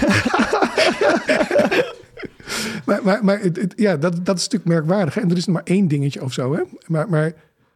maar 2.85 2.99
maar, 3.03 3.23
maar 3.25 3.39
het, 3.39 3.55
het- 3.57 3.73
ja, 3.75 3.97
dat, 3.97 4.25
dat 4.25 4.37
is 4.37 4.43
natuurlijk 4.43 4.69
merkwaardig. 4.71 5.17
En 5.17 5.31
er 5.31 5.37
is 5.37 5.45
maar 5.45 5.61
één 5.63 5.87
dingetje 5.87 6.21
of 6.23 6.33
zo. 6.33 6.53
Hè? 6.53 6.61
Maar, 6.87 7.09
maar 7.09 7.33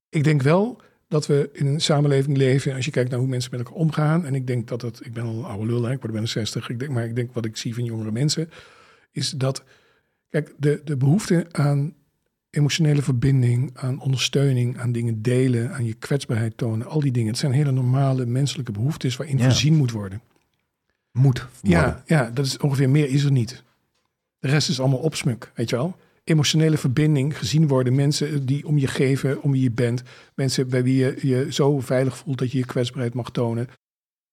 ik 0.09 0.23
denk 0.23 0.41
wel 0.41 0.81
dat 1.11 1.27
we 1.27 1.49
in 1.53 1.65
een 1.65 1.81
samenleving 1.81 2.37
leven. 2.37 2.75
Als 2.75 2.85
je 2.85 2.91
kijkt 2.91 3.09
naar 3.09 3.19
hoe 3.19 3.27
mensen 3.27 3.51
met 3.51 3.59
elkaar 3.59 3.75
omgaan. 3.75 4.25
En 4.25 4.35
ik 4.35 4.47
denk 4.47 4.67
dat 4.67 4.81
het. 4.81 5.05
Ik 5.05 5.13
ben 5.13 5.23
al 5.23 5.37
een 5.37 5.43
oude 5.43 5.65
lul, 5.65 5.83
hè? 5.83 5.91
ik 5.91 5.99
word 5.99 6.11
bijna 6.11 6.27
60. 6.27 6.69
Ik 6.69 6.79
denk, 6.79 6.91
maar 6.91 7.05
ik 7.05 7.15
denk 7.15 7.33
wat 7.33 7.45
ik 7.45 7.57
zie 7.57 7.73
van 7.73 7.83
jongere 7.83 8.11
mensen. 8.11 8.49
Is 9.11 9.29
dat. 9.29 9.63
Kijk, 10.29 10.53
de, 10.57 10.81
de 10.83 10.97
behoefte 10.97 11.45
aan 11.51 11.93
emotionele 12.49 13.01
verbinding, 13.01 13.71
aan 13.73 13.99
ondersteuning, 13.99 14.77
aan 14.79 14.91
dingen 14.91 15.21
delen, 15.21 15.73
aan 15.73 15.85
je 15.85 15.93
kwetsbaarheid 15.93 16.57
tonen. 16.57 16.87
Al 16.87 16.99
die 16.99 17.11
dingen. 17.11 17.29
Het 17.29 17.37
zijn 17.37 17.51
hele 17.51 17.71
normale 17.71 18.25
menselijke 18.25 18.71
behoeftes 18.71 19.15
waarin 19.15 19.37
Ja. 19.37 19.43
voorzien 19.43 19.75
moet 19.75 19.91
worden. 19.91 20.21
Moet 21.11 21.39
worden. 21.61 21.79
Ja, 21.79 22.03
ja, 22.05 22.29
dat 22.33 22.45
is 22.45 22.57
ongeveer 22.57 22.89
meer 22.89 23.09
is 23.09 23.23
er 23.23 23.31
niet. 23.31 23.63
De 24.39 24.47
rest 24.47 24.69
is 24.69 24.79
allemaal 24.79 24.99
opsmuk, 24.99 25.51
weet 25.55 25.69
je 25.69 25.75
wel. 25.75 25.97
Emotionele 26.31 26.77
verbinding, 26.77 27.37
gezien 27.37 27.67
worden, 27.67 27.95
mensen 27.95 28.45
die 28.45 28.67
om 28.67 28.77
je 28.77 28.87
geven, 28.87 29.41
om 29.41 29.51
wie 29.51 29.61
je 29.61 29.71
bent. 29.71 30.03
Mensen 30.35 30.69
bij 30.69 30.83
wie 30.83 30.95
je 30.95 31.17
je 31.21 31.47
zo 31.49 31.79
veilig 31.79 32.17
voelt 32.17 32.37
dat 32.37 32.51
je 32.51 32.57
je 32.57 32.65
kwetsbaarheid 32.65 33.13
mag 33.13 33.31
tonen. 33.31 33.67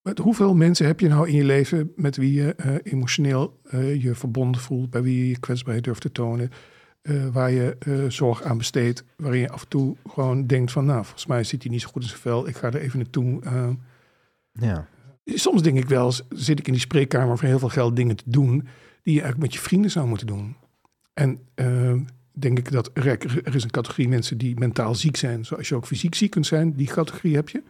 Met 0.03 0.19
hoeveel 0.19 0.55
mensen 0.55 0.87
heb 0.87 1.01
je 1.01 1.09
nou 1.09 1.29
in 1.29 1.35
je 1.35 1.45
leven 1.45 1.93
met 1.97 2.17
wie 2.17 2.33
je 2.33 2.55
eh, 2.55 2.75
emotioneel 2.83 3.61
eh, 3.63 4.03
je 4.03 4.15
verbonden 4.15 4.61
voelt, 4.61 4.91
bij 4.91 5.03
wie 5.03 5.19
je 5.19 5.29
je 5.29 5.39
kwetsbaarheid 5.39 5.85
durft 5.85 6.01
te 6.01 6.13
tonen, 6.13 6.51
eh, 7.03 7.27
waar 7.27 7.51
je 7.51 7.77
zorg 8.09 8.43
aan 8.43 8.59
besteedt, 8.59 9.05
waarin 9.17 9.41
je 9.41 9.51
af 9.51 9.63
en 9.63 9.69
toe 9.69 9.97
gewoon 10.11 10.47
denkt 10.47 10.73
van, 10.73 10.85
nou, 10.85 11.03
volgens 11.03 11.27
mij 11.27 11.45
zit 11.45 11.63
hij 11.63 11.73
niet 11.73 11.81
zo 11.81 11.89
goed 11.89 12.03
in 12.03 12.09
zijn 12.09 12.21
vel, 12.21 12.49
ik 12.49 12.57
ga 12.57 12.67
er 12.67 12.81
even 12.81 12.99
naartoe. 12.99 13.41
Ja. 14.53 14.89
Soms 15.25 15.63
denk 15.63 15.79
ik 15.79 15.89
wel, 15.89 16.13
zit 16.29 16.59
ik 16.59 16.67
in 16.67 16.73
die 16.73 16.83
spreekkamer 16.83 17.39
voor 17.39 17.49
heel 17.49 17.59
veel 17.59 17.69
geld 17.69 17.97
dingen 17.97 18.17
te 18.17 18.25
doen 18.27 18.69
die 19.03 19.15
je 19.15 19.21
eigenlijk 19.21 19.39
met 19.39 19.55
je 19.55 19.69
vrienden 19.69 19.91
zou 19.91 20.09
moeten 20.09 20.27
doen. 20.27 20.57
En 21.19 21.39
eh, 21.55 21.95
denk 22.33 22.59
ik 22.59 22.71
dat 22.71 22.91
er, 22.95 23.55
is 23.55 23.64
een 23.64 23.71
categorie 23.71 24.09
mensen 24.09 24.39
die 24.39 24.59
mentaal 24.59 24.95
ziek 24.95 25.16
zijn, 25.16 25.45
zoals 25.45 25.69
je 25.69 25.75
ook 25.75 25.87
fysiek 25.87 26.14
ziek 26.14 26.31
kunt 26.31 26.47
zijn. 26.47 26.73
Die 26.73 26.87
categorie 26.87 27.35
heb 27.35 27.49
je. 27.49 27.62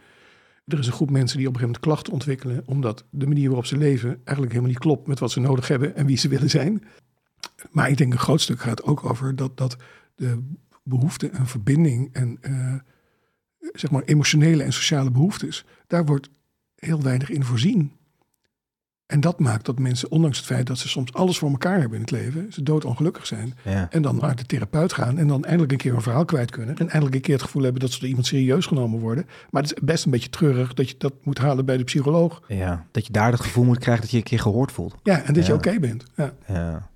Er 0.67 0.79
is 0.79 0.87
een 0.87 0.93
groep 0.93 1.11
mensen 1.11 1.39
die 1.39 1.49
op 1.49 1.55
een 1.55 1.61
gegeven 1.61 1.81
moment 1.81 1.81
klachten 1.81 2.13
ontwikkelen, 2.13 2.63
omdat 2.67 3.05
de 3.11 3.27
manier 3.27 3.47
waarop 3.47 3.67
ze 3.67 3.77
leven 3.77 4.09
eigenlijk 4.09 4.49
helemaal 4.49 4.71
niet 4.71 4.79
klopt 4.79 5.07
met 5.07 5.19
wat 5.19 5.31
ze 5.31 5.41
nodig 5.41 5.69
hebben 5.69 5.97
en 5.97 6.07
wie 6.07 6.17
ze 6.17 6.29
willen 6.29 6.51
zijn. 6.51 6.85
Maar 7.71 7.89
ik 7.89 7.97
denk 7.97 8.13
een 8.13 8.19
groot 8.19 8.41
stuk 8.41 8.61
gaat 8.61 8.83
ook 8.83 9.05
over 9.05 9.37
dat, 9.37 9.57
dat 9.57 9.77
de 10.15 10.43
behoefte 10.83 11.33
aan 11.33 11.49
verbinding 11.49 12.09
en 12.13 12.39
eh, 12.41 12.75
zeg 13.73 13.91
maar 13.91 14.03
emotionele 14.03 14.63
en 14.63 14.73
sociale 14.73 15.11
behoeftes, 15.11 15.65
daar 15.87 16.05
wordt 16.05 16.31
heel 16.75 17.03
weinig 17.03 17.31
in 17.31 17.45
voorzien. 17.45 17.93
En 19.09 19.21
dat 19.21 19.39
maakt 19.39 19.65
dat 19.65 19.79
mensen, 19.79 20.11
ondanks 20.11 20.37
het 20.37 20.47
feit 20.47 20.67
dat 20.67 20.79
ze 20.79 20.89
soms 20.89 21.13
alles 21.13 21.39
voor 21.39 21.51
elkaar 21.51 21.79
hebben 21.79 21.95
in 21.95 22.01
het 22.01 22.11
leven, 22.11 22.53
ze 22.53 22.63
doodongelukkig 22.63 23.27
zijn. 23.27 23.55
Ja. 23.65 23.91
En 23.91 24.03
dan 24.03 24.17
naar 24.17 24.37
de 24.37 24.47
therapeut 24.47 24.93
gaan 24.93 25.19
en 25.19 25.27
dan 25.27 25.45
eindelijk 25.45 25.73
een 25.73 25.79
keer 25.79 25.95
een 25.95 26.03
verhaal 26.03 26.25
kwijt 26.25 26.51
kunnen. 26.51 26.77
En 26.77 26.89
eindelijk 26.89 27.15
een 27.15 27.21
keer 27.21 27.35
het 27.35 27.43
gevoel 27.43 27.63
hebben 27.63 27.81
dat 27.81 27.91
ze 27.91 27.99
door 27.99 28.09
iemand 28.09 28.27
serieus 28.27 28.67
genomen 28.67 29.01
worden. 29.01 29.27
Maar 29.51 29.63
het 29.63 29.73
is 29.77 29.83
best 29.83 30.05
een 30.05 30.11
beetje 30.11 30.31
treurig 30.31 30.75
dat 30.75 30.89
je 30.89 30.95
dat 30.99 31.13
moet 31.23 31.39
halen 31.39 31.65
bij 31.65 31.77
de 31.77 31.85
psycholoog. 31.85 32.43
ja. 32.49 32.87
Dat 32.91 33.07
je 33.07 33.13
daar 33.13 33.31
het 33.31 33.41
gevoel 33.41 33.65
moet 33.65 33.79
krijgen 33.79 34.03
dat 34.03 34.11
je 34.11 34.17
een 34.17 34.23
keer 34.23 34.41
gehoord 34.41 34.73
voelt. 34.73 34.95
Ja, 35.03 35.23
en 35.23 35.35
dat 35.35 35.47
je 35.47 35.55
oké 35.55 35.79
bent. 35.79 36.05
Ja. 36.17 36.33
Ja. 36.47 36.89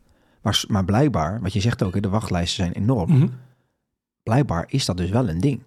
Maar, 0.42 0.64
maar 0.68 0.84
blijkbaar, 0.84 1.40
wat 1.40 1.52
je 1.52 1.60
zegt 1.60 1.82
ook, 1.82 2.02
de 2.02 2.08
wachtlijsten 2.08 2.64
zijn 2.64 2.72
enorm. 2.72 3.12
Mhm. 3.12 3.28
Blijkbaar 4.22 4.64
is 4.68 4.84
dat 4.84 4.96
dus 4.96 5.10
wel 5.10 5.28
een 5.28 5.40
ding. 5.40 5.62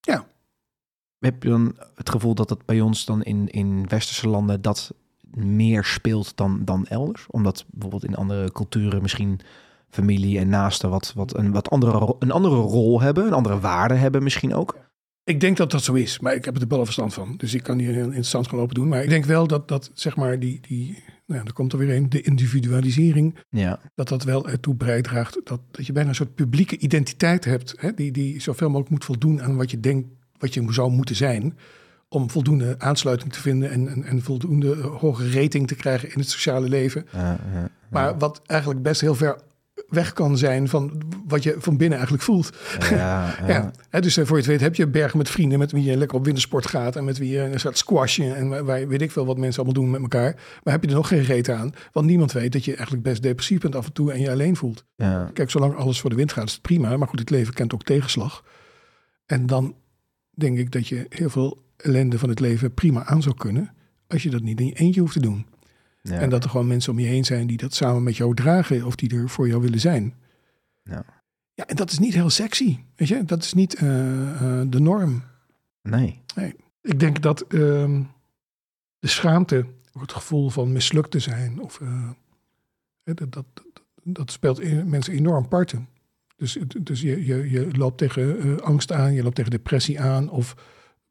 Ja. 0.00 0.26
Heb 1.18 1.42
je 1.42 1.48
dan 1.48 1.76
het 1.94 2.10
gevoel 2.10 2.34
dat 2.34 2.50
het 2.50 2.66
bij 2.66 2.80
ons 2.80 3.04
dan 3.04 3.22
in, 3.22 3.48
in 3.48 3.88
westerse 3.88 4.28
landen 4.28 4.62
dat 4.62 4.94
meer 5.34 5.84
speelt 5.84 6.36
dan, 6.36 6.64
dan 6.64 6.86
elders? 6.86 7.26
Omdat 7.30 7.64
bijvoorbeeld 7.70 8.04
in 8.04 8.16
andere 8.16 8.52
culturen 8.52 9.02
misschien 9.02 9.40
familie 9.90 10.38
en 10.38 10.48
naasten 10.48 10.90
wat, 10.90 11.12
wat, 11.14 11.36
een, 11.36 11.52
wat 11.52 11.70
andere, 11.70 12.16
een 12.18 12.30
andere 12.30 12.56
rol 12.56 13.00
hebben, 13.00 13.26
een 13.26 13.32
andere 13.32 13.60
waarde 13.60 13.94
hebben 13.94 14.22
misschien 14.22 14.54
ook. 14.54 14.76
Ik 15.24 15.40
denk 15.40 15.56
dat 15.56 15.70
dat 15.70 15.82
zo 15.82 15.92
is, 15.92 16.20
maar 16.20 16.34
ik 16.34 16.44
heb 16.44 16.54
er 16.54 16.60
de 16.60 16.66
ballen 16.66 16.84
verstand 16.84 17.14
van. 17.14 17.34
Dus 17.36 17.54
ik 17.54 17.62
kan 17.62 17.78
hier 17.78 17.92
heel 17.92 18.04
interessant 18.04 18.48
gaan 18.48 18.58
lopen 18.58 18.74
doen. 18.74 18.88
Maar 18.88 19.02
ik 19.02 19.08
denk 19.08 19.24
wel 19.24 19.46
dat, 19.46 19.68
dat 19.68 19.90
zeg 19.94 20.16
maar, 20.16 20.38
die, 20.38 20.60
die 20.60 21.02
nou 21.26 21.40
ja, 21.40 21.46
er 21.46 21.52
komt 21.52 21.72
er 21.72 21.78
weer 21.78 21.96
een, 21.96 22.08
de 22.08 22.20
individualisering. 22.20 23.38
Ja, 23.48 23.80
dat 23.94 24.08
dat 24.08 24.24
wel 24.24 24.48
ertoe 24.48 24.74
bijdraagt 24.74 25.40
dat, 25.44 25.60
dat 25.70 25.86
je 25.86 25.92
bijna 25.92 26.08
een 26.08 26.14
soort 26.14 26.34
publieke 26.34 26.78
identiteit 26.78 27.44
hebt, 27.44 27.74
hè, 27.76 27.94
die, 27.94 28.12
die 28.12 28.40
zoveel 28.40 28.68
mogelijk 28.68 28.90
moet 28.90 29.04
voldoen 29.04 29.42
aan 29.42 29.56
wat 29.56 29.70
je 29.70 29.80
denkt, 29.80 30.08
wat 30.38 30.54
je 30.54 30.72
zou 30.72 30.90
moeten 30.90 31.16
zijn, 31.16 31.58
om 32.08 32.30
voldoende 32.30 32.74
aansluiting 32.78 33.32
te 33.32 33.40
vinden 33.40 33.70
en, 33.70 33.88
en, 33.88 34.04
en 34.04 34.22
voldoende 34.22 34.72
eh, 34.72 34.84
hoge 34.96 35.30
rating 35.30 35.66
te 35.68 35.74
krijgen 35.74 36.12
in 36.12 36.18
het 36.20 36.30
sociale 36.30 36.68
leven. 36.68 37.06
ja, 37.12 37.38
ja. 37.52 37.68
Maar 37.90 38.18
wat 38.18 38.42
eigenlijk 38.46 38.82
best 38.82 39.00
heel 39.00 39.14
ver 39.14 39.38
weg 39.88 40.12
kan 40.12 40.38
zijn 40.38 40.68
van 40.68 41.02
wat 41.26 41.42
je 41.42 41.54
van 41.58 41.76
binnen 41.76 41.98
eigenlijk 41.98 42.26
voelt. 42.26 42.50
ja, 42.80 42.88
ja. 42.96 43.36
Ja. 43.52 43.70
Hè, 43.90 44.00
dus 44.00 44.16
eh, 44.16 44.24
voor 44.26 44.36
je 44.36 44.42
het 44.42 44.50
weet 44.50 44.60
heb 44.60 44.74
je 44.74 44.82
een 44.82 44.90
berg 44.90 45.14
met 45.14 45.30
vrienden 45.30 45.58
met 45.58 45.72
wie 45.72 45.84
je 45.84 45.96
lekker 45.96 46.16
op 46.18 46.24
wintersport 46.24 46.66
gaat 46.66 46.96
en 46.96 47.04
met 47.04 47.18
wie 47.18 47.30
je 47.30 47.40
een 47.40 47.60
soort 47.60 47.78
squashen 47.78 48.36
en 48.36 48.48
waar- 48.48 48.64
waar 48.64 48.88
weet 48.88 49.02
ik 49.02 49.10
veel 49.10 49.26
wat 49.26 49.38
mensen 49.38 49.62
allemaal 49.64 49.82
doen 49.82 49.90
met 49.90 50.00
elkaar. 50.00 50.34
Maar 50.62 50.72
heb 50.72 50.82
je 50.82 50.88
er 50.88 50.94
nog 50.94 51.08
geen 51.08 51.22
reet 51.22 51.48
aan? 51.48 51.72
Want 51.92 52.06
niemand 52.06 52.32
weet 52.32 52.52
dat 52.52 52.64
je 52.64 52.72
eigenlijk 52.74 53.02
best 53.02 53.22
depressief 53.22 53.60
bent 53.60 53.76
af 53.76 53.86
en 53.86 53.92
toe 53.92 54.12
en 54.12 54.20
je 54.20 54.30
alleen 54.30 54.56
voelt. 54.56 54.84
ja. 54.96 55.30
Kijk, 55.32 55.50
zolang 55.50 55.74
alles 55.76 56.00
voor 56.00 56.10
de 56.10 56.16
wind 56.16 56.32
gaat, 56.32 56.46
is 56.46 56.52
het 56.52 56.62
prima. 56.62 56.96
Maar 56.96 57.08
goed, 57.08 57.18
het 57.18 57.30
leven 57.30 57.54
kent 57.54 57.74
ook 57.74 57.82
tegenslag. 57.82 58.44
En 59.26 59.46
dan 59.46 59.74
denk 60.30 60.58
ik 60.58 60.70
dat 60.72 60.88
je 60.88 61.06
heel 61.08 61.30
veel 61.30 61.63
ellende 61.76 62.18
van 62.18 62.28
het 62.28 62.40
leven 62.40 62.74
prima 62.74 63.04
aan 63.04 63.22
zou 63.22 63.34
kunnen. 63.34 63.74
als 64.06 64.22
je 64.22 64.30
dat 64.30 64.42
niet 64.42 64.60
in 64.60 64.66
je 64.66 64.72
eentje 64.72 65.00
hoeft 65.00 65.12
te 65.12 65.20
doen. 65.20 65.46
Ja. 66.02 66.18
En 66.18 66.30
dat 66.30 66.44
er 66.44 66.50
gewoon 66.50 66.66
mensen 66.66 66.92
om 66.92 66.98
je 66.98 67.06
heen 67.06 67.24
zijn 67.24 67.46
die 67.46 67.56
dat 67.56 67.74
samen 67.74 68.02
met 68.02 68.16
jou 68.16 68.34
dragen 68.34 68.84
of 68.86 68.96
die 68.96 69.14
er 69.16 69.28
voor 69.28 69.48
jou 69.48 69.60
willen 69.60 69.80
zijn. 69.80 70.14
Ja. 70.82 71.04
Ja, 71.54 71.66
en 71.66 71.76
dat 71.76 71.90
is 71.90 71.98
niet 71.98 72.14
heel 72.14 72.30
sexy. 72.30 72.78
Weet 72.96 73.08
je, 73.08 73.24
dat 73.24 73.42
is 73.42 73.52
niet 73.52 73.74
eh, 73.74 74.60
eh, 74.60 74.66
de 74.68 74.80
norm. 74.80 75.22
Nee. 75.82 76.22
Ik 76.80 77.00
denk 77.00 77.22
dat 77.22 77.40
ehm, 77.40 78.02
de 78.98 79.08
schaamte, 79.08 79.66
of 79.92 80.00
het 80.00 80.12
gevoel 80.12 80.50
van 80.50 80.72
mislukt 80.72 81.10
te 81.10 81.18
zijn, 81.18 81.60
of, 81.60 81.80
eh, 81.80 82.10
dat, 83.04 83.32
dat, 83.32 83.46
dat, 84.02 84.30
speelt 84.30 84.60
in 84.60 84.88
mensen 84.88 85.12
enorm 85.12 85.48
parten. 85.48 85.88
Dus, 86.36 86.58
dus 86.80 87.00
je, 87.00 87.24
je, 87.24 87.50
je 87.50 87.76
loopt 87.76 87.98
tegen 87.98 88.62
angst 88.62 88.92
aan, 88.92 89.12
je 89.12 89.22
loopt 89.22 89.34
tegen 89.34 89.50
depressie 89.50 90.00
aan. 90.00 90.30
Of 90.30 90.56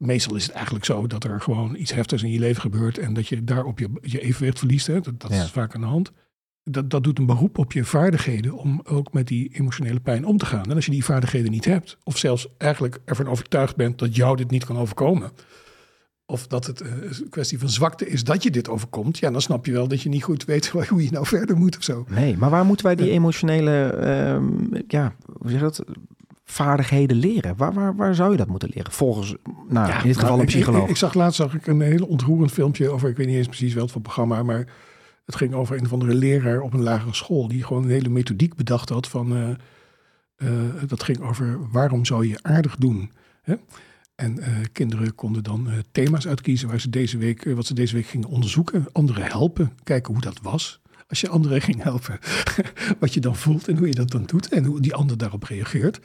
meestal 0.06 0.36
is 0.36 0.42
het 0.46 0.52
eigenlijk 0.54 0.84
zo 0.84 1.06
dat 1.06 1.24
er 1.24 1.40
gewoon 1.40 1.74
iets 1.76 1.92
heftigs 1.92 2.22
in 2.22 2.30
je 2.30 2.38
leven 2.38 2.60
gebeurt 2.60 2.98
en 2.98 3.14
dat 3.14 3.28
je 3.28 3.44
daarop 3.44 3.78
je, 3.78 3.88
je 4.02 4.20
evenwicht 4.20 4.58
verliest. 4.58 4.86
Hè. 4.86 5.00
Dat, 5.00 5.20
dat 5.20 5.30
Ja. 5.30 5.42
is 5.42 5.50
vaak 5.50 5.74
aan 5.74 5.80
de 5.80 5.86
hand. 5.86 6.12
Dat, 6.62 6.90
dat 6.90 7.04
doet 7.04 7.18
een 7.18 7.26
beroep 7.26 7.58
op 7.58 7.72
je 7.72 7.84
vaardigheden 7.84 8.52
om 8.52 8.80
ook 8.84 9.12
met 9.12 9.26
die 9.28 9.50
emotionele 9.54 10.00
pijn 10.00 10.24
om 10.26 10.36
te 10.38 10.46
gaan. 10.46 10.64
En 10.64 10.74
als 10.74 10.84
je 10.84 10.90
die 10.90 11.04
vaardigheden 11.04 11.50
niet 11.50 11.64
hebt, 11.64 11.98
of 12.04 12.18
zelfs 12.18 12.48
eigenlijk 12.58 13.00
ervan 13.04 13.28
overtuigd 13.28 13.76
bent 13.76 13.98
dat 13.98 14.16
jou 14.16 14.36
dit 14.36 14.50
niet 14.50 14.64
kan 14.64 14.78
overkomen, 14.78 15.30
of 16.26 16.46
dat 16.46 16.66
het 16.66 16.80
eh, 16.80 16.90
een 17.02 17.28
kwestie 17.30 17.58
van 17.58 17.68
zwakte 17.68 18.08
is 18.08 18.24
dat 18.24 18.42
je 18.42 18.50
dit 18.50 18.68
overkomt, 18.68 19.18
ja, 19.18 19.30
dan 19.30 19.40
snap 19.40 19.66
je 19.66 19.72
wel 19.72 19.88
dat 19.88 20.02
je 20.02 20.08
niet 20.08 20.22
goed 20.24 20.44
weet 20.44 20.66
hoe 20.88 21.02
je 21.04 21.10
nou 21.10 21.26
verder 21.26 21.56
moet 21.56 21.76
of 21.76 21.82
zo. 21.82 22.04
Nee, 22.08 22.36
maar 22.36 22.50
waar 22.50 22.64
moeten 22.64 22.86
wij 22.86 22.94
die 22.94 23.10
emotionele, 23.10 23.86
ehm, 23.86 24.80
ja, 24.88 25.14
hoe 25.40 25.50
zeg 25.50 25.52
je 25.52 25.64
dat, 25.64 25.84
vaardigheden 26.54 27.16
leren? 27.16 27.56
Waar, 27.56 27.72
waar, 27.72 27.96
waar 27.96 28.14
zou 28.14 28.30
je 28.30 28.36
dat 28.36 28.48
moeten 28.48 28.70
leren? 28.74 28.92
Volgens, 28.92 29.34
nou, 29.68 29.92
in 29.92 30.02
dit 30.02 30.14
geval 30.14 30.28
nou, 30.28 30.40
een 30.40 30.46
psycholoog. 30.46 30.82
Ik, 30.82 30.88
ik 30.88 30.96
zag 30.96 31.14
laatst 31.14 31.36
zag 31.36 31.54
ik 31.54 31.66
een 31.66 31.80
heel 31.80 32.06
ontroerend 32.06 32.52
filmpje 32.52 32.88
over, 32.88 33.08
ik 33.08 33.16
weet 33.16 33.26
niet 33.26 33.36
eens 33.36 33.46
precies 33.46 33.74
wel 33.74 33.88
wat 33.92 34.02
programma, 34.02 34.42
maar 34.42 34.66
het 35.24 35.36
ging 35.36 35.54
over 35.54 35.76
een 35.76 35.84
of 35.84 35.92
andere 35.92 36.14
leraar 36.14 36.60
op 36.60 36.72
een 36.72 36.82
lagere 36.82 37.14
school 37.14 37.48
die 37.48 37.64
gewoon 37.64 37.82
een 37.82 37.90
hele 37.90 38.08
methodiek 38.08 38.54
bedacht 38.54 38.88
had 38.88 39.08
van, 39.08 39.36
eh, 39.36 39.50
eh, 40.36 40.82
dat 40.86 41.02
ging 41.02 41.20
over 41.20 41.70
waarom 41.70 42.04
zou 42.04 42.28
je 42.28 42.38
aardig 42.42 42.76
doen. 42.76 43.10
Hè? 43.42 43.54
En 44.14 44.38
eh, 44.38 44.52
kinderen 44.72 45.14
konden 45.14 45.42
dan 45.42 45.68
thema's 45.92 46.26
uitkiezen 46.26 46.68
waar 46.68 46.80
ze 46.80 46.90
deze 46.90 47.18
week, 47.18 47.44
wat 47.54 47.66
ze 47.66 47.74
deze 47.74 47.94
week 47.94 48.06
gingen 48.06 48.28
onderzoeken, 48.28 48.86
anderen 48.92 49.24
helpen, 49.24 49.72
kijken 49.82 50.12
hoe 50.12 50.22
dat 50.22 50.40
was. 50.42 50.82
Als 51.08 51.20
je 51.20 51.28
anderen 51.28 51.60
ging 51.60 51.82
helpen, 51.82 52.18
wat 53.00 53.14
je 53.14 53.20
dan 53.20 53.36
voelt 53.36 53.68
en 53.68 53.76
hoe 53.76 53.88
je 53.88 53.94
dat 53.94 54.10
dan 54.10 54.24
doet 54.24 54.48
en 54.48 54.64
hoe 54.64 54.80
die 54.80 54.94
ander 54.94 55.18
daarop 55.18 55.42
reageert. 55.42 56.00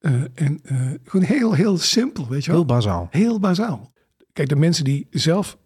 Eh, 0.00 0.12
en 0.34 0.60
eh, 0.62 0.76
gewoon 1.04 1.26
heel, 1.26 1.52
heel 1.52 1.78
simpel, 1.78 2.28
weet 2.28 2.44
je 2.44 2.50
wel. 2.50 2.60
Heel 2.60 2.68
bazaal. 2.68 3.08
Heel 3.10 3.38
bazaal. 3.38 3.92
Kijk, 4.32 4.48
de 4.48 4.56
mensen 4.56 4.84
die 4.84 5.06
zelf 5.10 5.58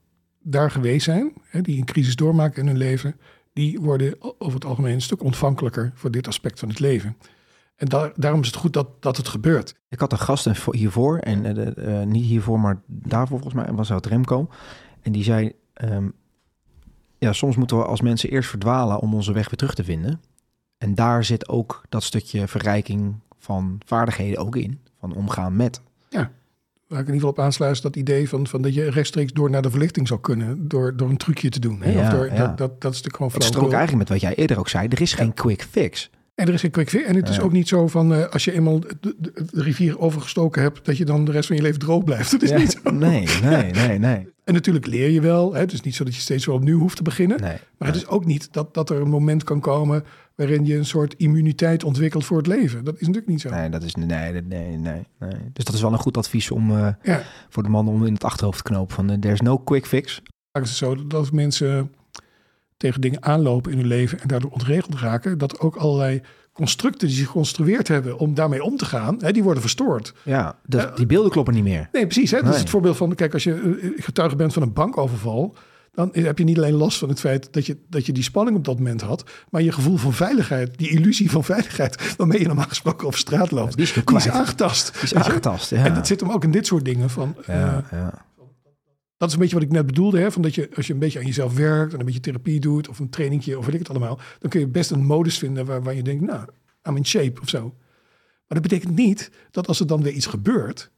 daar 0.43 0.71
geweest 0.71 1.05
zijn, 1.05 1.33
hè, 1.43 1.61
die 1.61 1.79
een 1.79 1.85
crisis 1.85 2.17
doormaken 2.17 2.63
in 2.63 2.69
hun 2.69 2.77
leven, 2.77 3.17
die 3.53 3.81
worden 3.81 4.17
over 4.21 4.55
het 4.55 4.65
algemeen 4.65 4.93
een 4.93 5.01
stuk 5.01 5.23
ontvankelijker 5.23 5.93
voor 5.95 6.11
dit 6.11 6.27
aspect 6.27 6.59
van 6.59 6.69
het 6.69 6.81
leven. 6.81 7.17
En 7.77 7.89
daar, 7.89 8.13
daarom 8.17 8.41
is 8.41 8.47
het 8.47 8.57
goed 8.57 8.73
dat, 8.73 9.03
dat 9.03 9.17
het 9.17 9.29
gebeurt. 9.29 9.75
Ik 9.89 10.01
had 10.01 10.13
een 10.13 10.19
gast 10.19 10.49
hiervoor, 10.71 11.19
en 11.19 11.77
eh, 11.77 12.07
niet 12.07 12.25
hiervoor, 12.25 12.61
maar 12.61 12.83
daarvoor 12.87 13.41
volgens 13.41 13.65
mij, 13.65 13.75
was 13.75 13.89
dat 13.89 14.07
Remco. 14.07 14.49
En 15.03 15.13
die 15.13 15.25
zei, 15.25 15.53
ehm, 15.73 16.09
ja, 17.19 17.33
soms 17.33 17.57
moeten 17.57 17.79
we 17.79 17.85
als 17.85 18.01
mensen 18.01 18.31
eerst 18.31 18.49
verdwalen 18.49 19.01
om 19.01 19.15
onze 19.15 19.33
weg 19.33 19.45
weer 19.51 19.59
terug 19.59 19.75
te 19.75 19.85
vinden. 19.85 20.21
En 20.79 20.95
daar 20.95 21.25
zit 21.25 21.49
ook 21.49 21.83
dat 21.89 22.03
stukje 22.03 22.49
verrijking 22.49 23.15
van 23.45 23.79
vaardigheden 23.87 24.39
ook 24.39 24.57
in, 24.57 24.81
van 25.01 25.15
omgaan 25.15 25.57
met. 25.57 25.81
Waar 26.89 27.03
ik 27.03 27.09
in 27.09 27.15
ieder 27.15 27.29
geval 27.29 27.31
op 27.31 27.39
aansluit, 27.39 27.75
is 27.75 27.81
dat 27.81 27.97
idee 27.97 28.29
van, 28.29 28.47
van 28.47 28.63
dat 28.63 28.75
je 28.75 28.91
rechtstreeks 28.91 29.33
door 29.33 29.51
naar 29.51 29.63
de 29.63 29.71
verlichting 29.71 30.09
zou 30.09 30.21
kunnen, 30.21 30.69
door, 30.69 30.97
door 30.97 31.09
een 31.09 31.17
trucje 31.17 31.49
te 31.49 31.61
doen. 31.61 31.83
Hè? 31.83 31.91
Ja, 31.93 32.01
of 32.01 32.09
door, 32.09 32.27
ja. 32.27 32.37
dat, 32.37 32.59
dat, 32.59 32.81
dat 32.81 32.93
is 32.93 33.03
natuurlijk 33.03 33.17
gewoon 33.17 33.33
Het 33.33 33.45
flauwekul. 33.45 33.77
eigenlijk 33.79 34.09
met 34.09 34.21
wat 34.21 34.21
jij 34.31 34.35
eerder 34.35 34.59
ook 34.59 34.69
zei, 34.69 34.89
er 34.89 35.01
is 35.01 35.13
geen 35.15 35.35
quick 35.35 35.63
fix. 35.71 36.11
En 36.35 36.47
er 36.49 36.55
is 36.55 36.61
geen 36.61 36.71
quick 36.71 36.89
fix. 36.89 37.05
En 37.05 37.15
het 37.17 37.29
is 37.29 37.37
Ja. 37.37 37.43
ook 37.43 37.53
niet 37.53 37.69
zo 37.69 37.87
van, 37.89 38.15
eh, 38.15 38.27
als 38.27 38.45
je 38.45 38.53
eenmaal 38.53 38.81
de, 38.81 39.33
rivier 39.53 39.99
overgestoken 39.99 40.63
hebt, 40.63 40.85
dat 40.85 40.97
je 40.97 41.05
dan 41.05 41.25
de 41.25 41.33
rest 41.33 41.47
van 41.47 41.57
je 41.57 41.63
leven 41.63 41.79
droog 41.79 42.05
blijft. 42.05 42.31
Dat 42.41 42.43
is 42.43 42.51
Ja, 42.51 42.57
niet 42.59 42.81
zo. 42.85 42.91
nee, 42.91 43.29
nee, 43.43 43.71
nee, 43.73 43.99
nee. 43.99 44.29
En 44.45 44.55
natuurlijk 44.55 44.87
leer 44.87 45.11
je 45.11 45.21
wel. 45.21 45.53
Hè? 45.55 45.61
Het 45.61 45.73
is 45.73 45.81
niet 45.81 45.95
zo 45.95 46.05
dat 46.05 46.15
je 46.15 46.21
steeds 46.21 46.47
weer 46.47 46.55
opnieuw 46.55 46.79
hoeft 46.79 46.97
te 46.97 47.03
beginnen. 47.03 47.41
nee. 47.41 47.57
Maar 47.79 47.89
het 47.89 47.97
is 47.97 48.07
ook 48.07 48.25
niet 48.25 48.53
dat, 48.53 48.75
dat 48.75 48.91
er 48.91 49.01
een 49.01 49.09
moment 49.09 49.45
kan 49.45 49.61
komen 49.61 50.05
waarin 50.35 50.65
je 50.65 50.77
een 50.77 50.87
soort 50.87 51.15
immuniteit 51.17 51.85
ontwikkelt 51.85 52.25
voor 52.25 52.37
het 52.37 52.47
leven. 52.47 52.85
Dat 52.85 52.95
is 52.95 53.01
natuurlijk 53.01 53.27
niet 53.27 53.41
zo. 53.41 53.51
Nee, 53.51 53.69
dat 53.69 53.83
is 53.83 53.95
nee, 53.95 54.07
nee, 54.07 54.43
nee, 54.43 55.07
nee. 55.19 55.51
Dus 55.53 55.65
dat 55.65 55.75
is 55.75 55.81
wel 55.81 55.93
een 55.93 55.99
goed 55.99 56.17
advies 56.17 56.51
om 56.51 56.71
eh, 56.71 56.89
Ja, 57.03 57.23
voor 57.49 57.63
de 57.63 57.69
man 57.69 57.89
om 57.89 58.07
in 58.07 58.13
het 58.13 58.25
achterhoofd 58.25 58.57
te 58.57 58.71
knopen 58.71 58.95
van 58.95 59.11
eh, 59.11 59.19
there's 59.19 59.41
no 59.41 59.59
quick 59.59 59.87
fix. 59.87 60.23
vaak 60.53 60.63
is 60.63 60.69
het 60.69 60.79
zo 60.79 61.07
dat 61.07 61.33
mensen 61.33 61.93
tegen 62.77 63.01
dingen 63.01 63.23
aanlopen 63.23 63.73
in 63.73 63.79
hun 63.79 63.87
leven 63.87 64.21
en 64.21 64.29
daardoor 64.29 64.51
ontregeld 64.51 65.01
raken, 65.01 65.39
dat 65.39 65.61
ook 65.61 65.77
allerlei 65.77 66.23
constructen 66.53 67.09
die 67.09 67.17
ze 67.17 67.27
geconstrueerd 67.27 67.89
hebben 67.89 68.19
om 68.19 68.35
daarmee 68.35 68.63
om 68.63 68.77
te 68.77 68.85
gaan, 68.85 69.17
hè, 69.19 69.33
die 69.33 69.43
worden 69.43 69.63
verstoord. 69.63 70.15
Ja, 70.23 70.59
dat, 70.67 70.97
die 70.97 71.07
beelden 71.07 71.31
kloppen 71.31 71.55
niet 71.55 71.65
meer. 71.65 71.89
Nee, 71.93 72.07
precies. 72.07 72.31
Hè? 72.31 72.43
Dat 72.43 72.55
is 72.55 72.61
het 72.61 72.71
voorbeeld 72.71 72.97
van, 72.97 73.15
kijk, 73.15 73.33
als 73.33 73.45
je 73.45 73.95
getuige 73.97 74.37
bent 74.37 74.53
van 74.53 74.63
een 74.63 74.73
bankoverval, 74.73 75.57
dan 75.95 76.11
heb 76.13 76.39
je 76.39 76.45
niet 76.45 76.57
alleen 76.57 76.73
last 76.75 76.99
van 76.99 77.09
het 77.09 77.21
feit 77.21 77.53
dat 77.53 77.67
je, 77.67 77.79
dat 77.89 78.07
je 78.07 78.13
die 78.13 78.23
spanning 78.23 78.57
op 78.57 78.65
dat 78.65 78.77
moment 78.79 79.01
had, 79.01 79.25
maar 79.51 79.63
je 79.63 79.73
gevoel 79.73 79.97
van 79.97 80.13
veiligheid, 80.13 80.79
die 80.79 80.91
illusie 80.91 81.31
van 81.31 81.45
veiligheid, 81.45 82.17
waarmee 82.17 82.41
je 82.41 82.47
normaal 82.47 82.69
gesproken 82.69 83.07
over 83.07 83.19
straat 83.19 83.51
loopt, 83.51 83.77
Die 83.77 83.85
is 83.85 83.95
nu 83.95 84.03
die 84.05 84.17
is 84.17 84.29
aangetast. 84.29 84.93
Die 84.93 85.03
is 85.03 85.15
aangetast, 85.15 85.71
ja. 85.71 85.85
En 85.85 85.95
dat 85.95 86.07
zit 86.07 86.21
hem 86.21 86.31
ook 86.31 86.45
in 86.45 86.51
dit 86.51 86.67
soort 86.67 86.85
dingen 86.85 87.11
van. 87.11 87.37
eh, 87.47 87.55
ja, 87.55 87.85
ja. 87.91 88.25
dat 89.17 89.29
is 89.29 89.35
een 89.35 89.41
beetje 89.41 89.55
wat 89.55 89.65
ik 89.65 89.71
net 89.73 89.87
bedoelde. 89.87 90.19
Hè? 90.19 90.33
Van 90.33 90.43
dat 90.43 90.55
je, 90.55 90.71
als 90.77 90.87
je 90.87 90.93
een 90.93 90.99
beetje 90.99 91.19
aan 91.19 91.27
jezelf 91.27 91.55
werkt 91.55 91.93
en 91.93 91.99
een 91.99 92.05
beetje 92.07 92.21
therapie 92.21 92.61
doet 92.61 92.89
of 92.89 92.99
een 92.99 93.11
trainingje 93.11 93.59
of 93.59 93.65
weet 93.65 93.75
ik 93.75 93.81
het 93.81 93.91
allemaal, 93.91 94.19
dan 94.39 94.51
kun 94.51 94.61
je 94.61 94.67
best 94.69 94.91
een 94.91 95.05
modus 95.07 95.39
vinden 95.39 95.67
waar, 95.67 95.83
waar 95.83 95.95
je 95.95 96.03
denkt, 96.03 96.25
nou, 96.25 96.45
I'm 96.89 96.97
in 96.97 97.07
shape 97.07 97.41
of 97.41 97.49
zo. 97.49 97.61
Maar 98.47 98.63
dat 98.63 98.71
betekent 98.71 98.97
niet 98.97 99.31
dat 99.51 99.67
als 99.67 99.81
er 99.81 99.87
dan 99.87 100.03
weer 100.03 100.13
iets 100.13 100.27
gebeurt, 100.27 100.91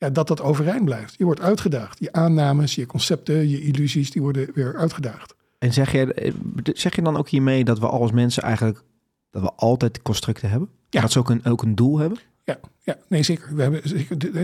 ja, 0.00 0.10
dat 0.10 0.28
dat 0.28 0.40
overeind 0.40 0.84
blijft. 0.84 1.14
Je 1.18 1.24
wordt 1.24 1.40
uitgedaagd. 1.40 1.98
Je 1.98 2.12
aannames, 2.12 2.74
je 2.74 2.86
concepten, 2.86 3.48
je 3.48 3.60
illusies, 3.62 4.10
die 4.10 4.22
worden 4.22 4.50
weer 4.54 4.76
uitgedaagd. 4.76 5.34
En 5.58 5.72
zeg 5.72 5.92
je, 5.92 6.14
eh, 6.14 6.32
zeg 6.74 6.96
je 6.96 7.02
dan 7.02 7.16
ook 7.16 7.28
hiermee 7.28 7.64
dat 7.64 7.78
we 7.78 7.86
als 7.88 8.12
mensen 8.12 8.42
eigenlijk, 8.42 8.82
dat 9.30 9.42
we 9.42 9.52
altijd 9.56 10.02
constructen 10.02 10.50
hebben? 10.50 10.68
Ja. 10.90 11.00
Dat 11.00 11.12
ze 11.12 11.18
ook 11.18 11.30
een, 11.30 11.44
ook 11.44 11.62
een 11.62 11.74
doel 11.74 11.98
hebben? 11.98 12.18
Ja, 12.44 12.60
ja 12.82 12.96
nee, 13.08 13.22
zeker. 13.22 13.54
We 13.54 13.62
hebben, 13.62 13.80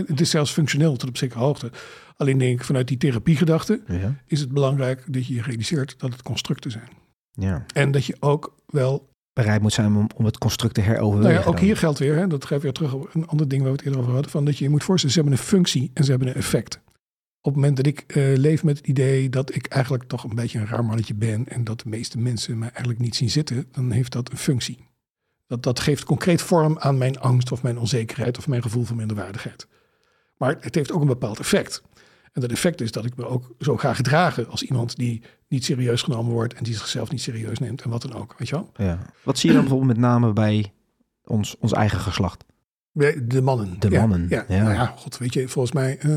het 0.07 0.21
is 0.21 0.29
zelfs 0.29 0.51
functioneel 0.51 0.95
tot 0.95 1.09
op 1.09 1.17
zekere 1.17 1.39
hoogte. 1.39 1.71
Alleen 2.17 2.37
denk 2.37 2.59
ik, 2.59 2.65
vanuit 2.65 2.87
die 2.87 2.97
therapiegedachte 2.97 3.81
Ja. 3.87 4.15
is 4.25 4.39
het 4.39 4.51
belangrijk 4.51 5.03
dat 5.13 5.27
je 5.27 5.33
je 5.33 5.41
realiseert 5.41 5.95
dat 5.99 6.11
het 6.11 6.21
constructen 6.21 6.71
zijn. 6.71 6.89
ja. 7.31 7.65
En 7.73 7.91
dat 7.91 8.05
je 8.05 8.15
ook 8.19 8.55
wel 8.65 9.09
Bereid 9.37 9.61
moet 9.61 9.73
zijn 9.73 9.95
om, 9.95 10.07
om 10.15 10.25
het 10.25 10.37
construct 10.37 10.73
te 10.73 10.81
heroverwegen. 10.81 11.33
Nou 11.33 11.43
ja, 11.43 11.49
ook 11.49 11.59
hier 11.59 11.77
geldt 11.77 11.99
weer, 11.99 12.15
hè, 12.15 12.27
dat 12.27 12.45
geeft 12.45 12.61
weer 12.63 12.71
terug 12.71 12.93
op 12.93 13.09
een 13.13 13.27
ander 13.27 13.47
ding 13.47 13.61
waar 13.61 13.71
we 13.71 13.77
het 13.77 13.85
eerder 13.85 14.01
over 14.01 14.13
hadden, 14.13 14.31
van 14.31 14.45
dat 14.45 14.57
je 14.57 14.63
je 14.63 14.69
moet 14.69 14.83
voorstellen, 14.83 15.15
ze 15.15 15.21
hebben 15.21 15.39
een 15.39 15.45
functie 15.45 15.91
en 15.93 16.03
ze 16.03 16.09
hebben 16.09 16.27
een 16.27 16.35
effect. 16.35 16.79
Op 17.41 17.53
het 17.53 17.55
moment 17.55 17.77
dat 17.77 17.85
ik 17.85 18.03
eh, 18.07 18.37
leef 18.37 18.63
met 18.63 18.77
het 18.77 18.87
idee 18.87 19.29
dat 19.29 19.55
ik 19.55 19.67
eigenlijk 19.67 20.03
toch 20.03 20.23
een 20.23 20.35
beetje 20.35 20.59
een 20.59 20.67
raar 20.67 20.85
mannetje 20.85 21.13
ben 21.13 21.47
en 21.47 21.63
dat 21.63 21.79
de 21.79 21.89
meeste 21.89 22.17
mensen 22.17 22.57
mij 22.57 22.67
eigenlijk 22.69 22.99
niet 22.99 23.15
zien 23.15 23.29
zitten, 23.29 23.65
dan 23.71 23.91
heeft 23.91 24.11
dat 24.11 24.31
een 24.31 24.37
functie. 24.37 24.87
Dat, 25.47 25.63
dat 25.63 25.79
geeft 25.79 26.03
concreet 26.03 26.41
vorm 26.41 26.77
aan 26.79 26.97
mijn 26.97 27.19
angst 27.19 27.51
of 27.51 27.63
mijn 27.63 27.79
onzekerheid 27.79 28.37
of 28.37 28.47
mijn 28.47 28.61
gevoel 28.61 28.83
van 28.83 28.95
minderwaardigheid. 28.95 29.67
Maar 30.37 30.57
het 30.59 30.75
heeft 30.75 30.91
ook 30.91 31.01
een 31.01 31.07
bepaald 31.07 31.39
effect. 31.39 31.81
En 32.37 32.43
dat 32.43 32.51
effect 32.51 32.81
is 32.81 32.91
dat 32.91 33.05
ik 33.05 33.15
me 33.15 33.25
ook 33.25 33.55
zo 33.59 33.77
ga 33.77 33.93
gedragen 33.93 34.49
als 34.49 34.63
iemand 34.63 34.95
die 34.95 35.21
niet 35.47 35.65
serieus 35.65 36.01
genomen 36.01 36.31
wordt 36.31 36.53
en 36.53 36.63
die 36.63 36.73
zichzelf 36.73 37.11
niet 37.11 37.21
serieus 37.21 37.59
neemt 37.59 37.81
en 37.81 37.89
wat 37.89 38.01
dan 38.01 38.13
ook. 38.13 38.35
Weet 38.37 38.49
je 38.49 38.55
wel? 38.55 38.71
Ja. 38.75 38.99
Wat 39.23 39.37
zie 39.37 39.49
je 39.49 39.55
dan 39.55 39.63
bijvoorbeeld 39.65 39.97
met 39.97 40.07
name 40.09 40.33
bij 40.33 40.73
ons, 41.23 41.55
ons 41.59 41.71
eigen 41.71 41.99
geslacht? 41.99 42.45
De 42.91 43.41
mannen. 43.41 43.79
De 43.79 43.89
mannen, 43.89 44.25
Ja, 44.29 44.45
ja. 44.47 44.63
Nou 44.63 44.73
ja, 44.73 44.85
god, 44.85 45.17
weet 45.17 45.33
je, 45.33 45.47
volgens 45.47 45.73
mij 45.73 45.97
eh, 45.97 46.15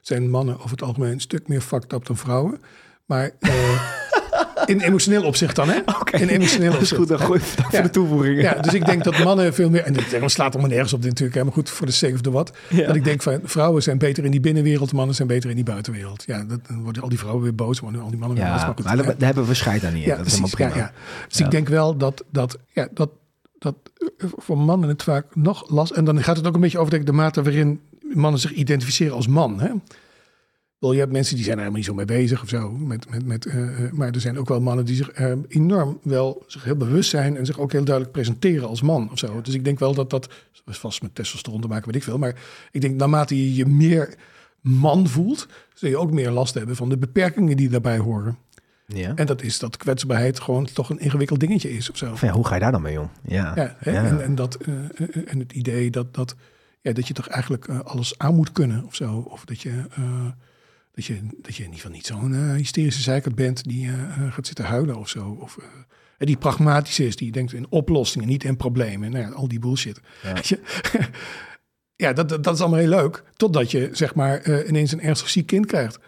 zijn 0.00 0.30
mannen 0.30 0.58
over 0.58 0.70
het 0.70 0.82
algemeen 0.82 1.12
een 1.12 1.20
stuk 1.20 1.48
meer 1.48 1.60
fucked 1.60 1.92
up 1.92 2.06
dan 2.06 2.16
vrouwen. 2.16 2.60
Maar 3.04 3.30
eh, 3.38 3.92
in 4.66 4.80
emotioneel 4.80 5.22
opzicht 5.24 5.56
dan, 5.56 5.68
hè? 5.68 5.78
In 6.10 6.28
emotioneel 6.28 6.72
Dat 6.72 6.80
is 6.80 6.92
opzicht. 6.92 7.00
goed, 7.00 7.08
dan 7.08 7.18
gooi 7.18 7.40
Ja. 7.56 7.64
voor 7.70 7.82
de 7.82 7.90
toevoegingen. 7.90 8.42
Ja, 8.42 8.54
dus 8.54 8.74
ik 8.74 8.86
denk 8.86 9.04
dat 9.04 9.18
mannen 9.24 9.54
veel 9.54 9.70
meer... 9.70 9.82
En 9.82 9.92
dat 10.20 10.30
slaat 10.30 10.52
allemaal 10.52 10.70
nergens 10.70 10.92
op 10.92 11.00
dit 11.00 11.08
natuurlijk. 11.10 11.38
hè, 11.38 11.44
Maar 11.44 11.52
goed, 11.52 11.70
voor 11.70 11.86
de 11.86 11.92
sake 11.92 12.12
of 12.12 12.20
the 12.20 12.30
what. 12.30 12.52
Ja. 12.70 12.86
Dat 12.86 12.96
ik 12.96 13.04
denk 13.04 13.22
van 13.22 13.40
vrouwen 13.44 13.82
zijn 13.82 13.98
beter 13.98 14.24
in 14.24 14.30
die 14.30 14.40
binnenwereld. 14.40 14.92
Mannen 14.92 15.14
zijn 15.14 15.28
beter 15.28 15.50
in 15.50 15.56
die 15.56 15.64
buitenwereld. 15.64 16.22
Ja, 16.26 16.44
dat, 16.44 16.66
dan 16.66 16.82
worden 16.82 17.02
al 17.02 17.08
die 17.08 17.18
vrouwen 17.18 17.42
weer 17.42 17.54
boos. 17.54 17.80
Worden 17.80 18.00
al 18.00 18.10
die 18.10 18.18
mannen 18.18 18.38
weer 18.38 18.46
boos. 18.46 18.60
Ja, 18.60 18.66
Maar 18.66 18.74
goed, 18.76 18.84
maar 18.84 18.96
daar, 18.96 19.14
hebben 19.18 19.46
we 19.46 19.54
scheid 19.54 19.84
aan 19.84 19.94
niet. 19.94 20.04
Ja, 20.04 20.16
dat 20.16 20.26
is 20.26 20.36
precies. 20.36 20.54
prima. 20.54 20.92
Dus 21.28 21.40
ik 21.40 21.50
denk 21.50 21.68
wel 21.68 21.96
dat, 21.96 22.24
dat, 22.30 22.58
ja, 22.72 22.88
dat, 22.94 23.10
dat 23.58 23.74
eh, 24.18 24.28
voor 24.36 24.58
mannen 24.58 24.88
het 24.88 25.02
vaak 25.02 25.24
nog 25.34 25.70
last... 25.70 25.92
En 25.92 26.04
dan 26.04 26.22
gaat 26.22 26.36
het 26.36 26.46
ook 26.46 26.54
een 26.54 26.60
beetje 26.60 26.78
over 26.78 26.90
denk 26.90 27.02
ik, 27.02 27.08
de 27.08 27.14
mate 27.16 27.42
waarin 27.42 27.80
mannen 28.14 28.40
zich 28.40 28.52
identificeren 28.52 29.14
als 29.14 29.26
man. 29.26 29.60
Hè? 29.60 29.68
Je 30.92 30.98
hebt 30.98 31.12
mensen 31.12 31.34
die 31.34 31.44
zijn 31.44 31.56
er 31.56 31.62
helemaal 31.62 31.82
niet 31.82 31.90
zo 31.90 31.94
mee 31.94 32.20
bezig 32.20 32.42
of 32.42 32.48
zo. 32.48 32.70
Met, 32.70 33.10
met, 33.10 33.26
met, 33.26 33.46
eh, 33.46 33.84
eh, 33.84 33.92
maar 33.92 34.10
er 34.10 34.20
zijn 34.20 34.38
ook 34.38 34.48
wel 34.48 34.60
mannen 34.60 34.84
die 34.84 34.96
zich 34.96 35.10
eh, 35.10 35.32
enorm 35.48 35.98
wel 36.02 36.44
zich 36.46 36.64
heel 36.64 36.76
bewust 36.76 37.10
zijn... 37.10 37.36
en 37.36 37.46
zich 37.46 37.58
ook 37.58 37.72
heel 37.72 37.84
duidelijk 37.84 38.14
presenteren 38.14 38.68
als 38.68 38.82
man 38.82 39.10
of 39.10 39.18
zo. 39.18 39.40
Dus 39.40 39.54
ik 39.54 39.64
denk 39.64 39.78
wel 39.78 39.94
dat 39.94 40.10
dat... 40.10 40.28
vast 40.66 41.02
met 41.02 41.14
testosteron 41.14 41.60
te 41.60 41.68
maken, 41.68 41.86
weet 41.86 41.96
ik 41.96 42.02
veel. 42.02 42.18
Maar 42.18 42.34
ik 42.70 42.80
denk 42.80 42.96
naarmate 42.96 43.36
je 43.36 43.54
je 43.54 43.66
meer 43.66 44.14
man 44.60 45.08
voelt, 45.08 45.48
zul 45.74 45.88
je 45.88 45.96
ook 45.96 46.12
meer 46.12 46.30
last 46.30 46.54
hebben 46.54 46.76
van 46.76 46.88
de 46.88 46.96
beperkingen 46.96 47.56
die 47.56 47.68
daarbij 47.68 47.98
horen. 47.98 48.38
Ja. 48.86 49.14
En 49.14 49.26
dat 49.26 49.42
is 49.42 49.58
dat 49.58 49.76
kwetsbaarheid 49.76 50.40
gewoon 50.40 50.64
toch 50.72 50.90
een 50.90 50.98
ingewikkeld 50.98 51.40
dingetje 51.40 51.76
is 51.76 51.90
of 51.90 51.96
zo. 51.96 52.14
Ja, 52.20 52.32
hoe 52.32 52.46
ga 52.46 52.54
je 52.54 52.60
daar 52.60 52.72
dan 52.72 52.82
mee 52.82 53.00
om? 53.00 53.10
Ja. 53.22 53.52
Ja, 53.54 53.76
hè? 53.78 53.90
Ja. 53.90 54.04
En, 54.04 54.22
en, 54.22 54.34
dat, 54.34 54.58
en 55.26 55.38
het 55.38 55.52
idee 55.52 55.90
dat, 55.90 56.14
dat, 56.14 56.34
ja, 56.80 56.92
dat 56.92 57.08
je 57.08 57.14
toch 57.14 57.28
eigenlijk 57.28 57.68
alles 57.68 58.18
aan 58.18 58.34
moet 58.34 58.52
kunnen 58.52 58.84
of 58.84 58.94
zo. 58.94 59.26
Of 59.28 59.44
dat 59.44 59.60
je, 59.60 59.84
dat 60.94 61.04
je, 61.04 61.20
dat 61.36 61.56
je 61.56 61.62
in 61.64 61.68
ieder 61.72 61.74
geval 61.74 61.90
niet 61.90 62.06
zo'n 62.06 62.34
eh, 62.34 62.54
hysterische 62.54 63.02
zeikert 63.02 63.34
bent 63.34 63.64
die 63.64 63.86
eh, 63.88 64.02
eh, 64.02 64.32
gaat 64.32 64.46
zitten 64.46 64.64
huilen 64.64 64.96
of 64.96 65.08
zo. 65.08 65.38
Of 65.40 65.58
die 66.18 66.36
pragmatisch 66.36 66.98
is, 66.98 67.16
die 67.16 67.32
denkt 67.32 67.52
in 67.52 67.66
oplossingen, 67.68 68.28
niet 68.28 68.44
in 68.44 68.56
problemen. 68.56 69.10
Nou 69.10 69.24
ja, 69.24 69.30
al 69.30 69.48
die 69.48 69.58
bullshit. 69.58 70.00
Ja. 70.22 70.34
Je? 70.42 70.58
ja, 71.96 72.12
dat, 72.12 72.28
dat 72.28 72.44
dat 72.44 72.54
is 72.54 72.60
allemaal 72.60 72.78
heel 72.78 72.88
leuk. 72.88 73.22
Totdat 73.36 73.70
je 73.70 73.88
zeg 73.92 74.14
maar 74.14 74.66
ineens 74.66 74.92
een 74.92 75.00
ernstig 75.00 75.28
ziek 75.28 75.46
kind 75.46 75.66
krijgt. 75.66 75.98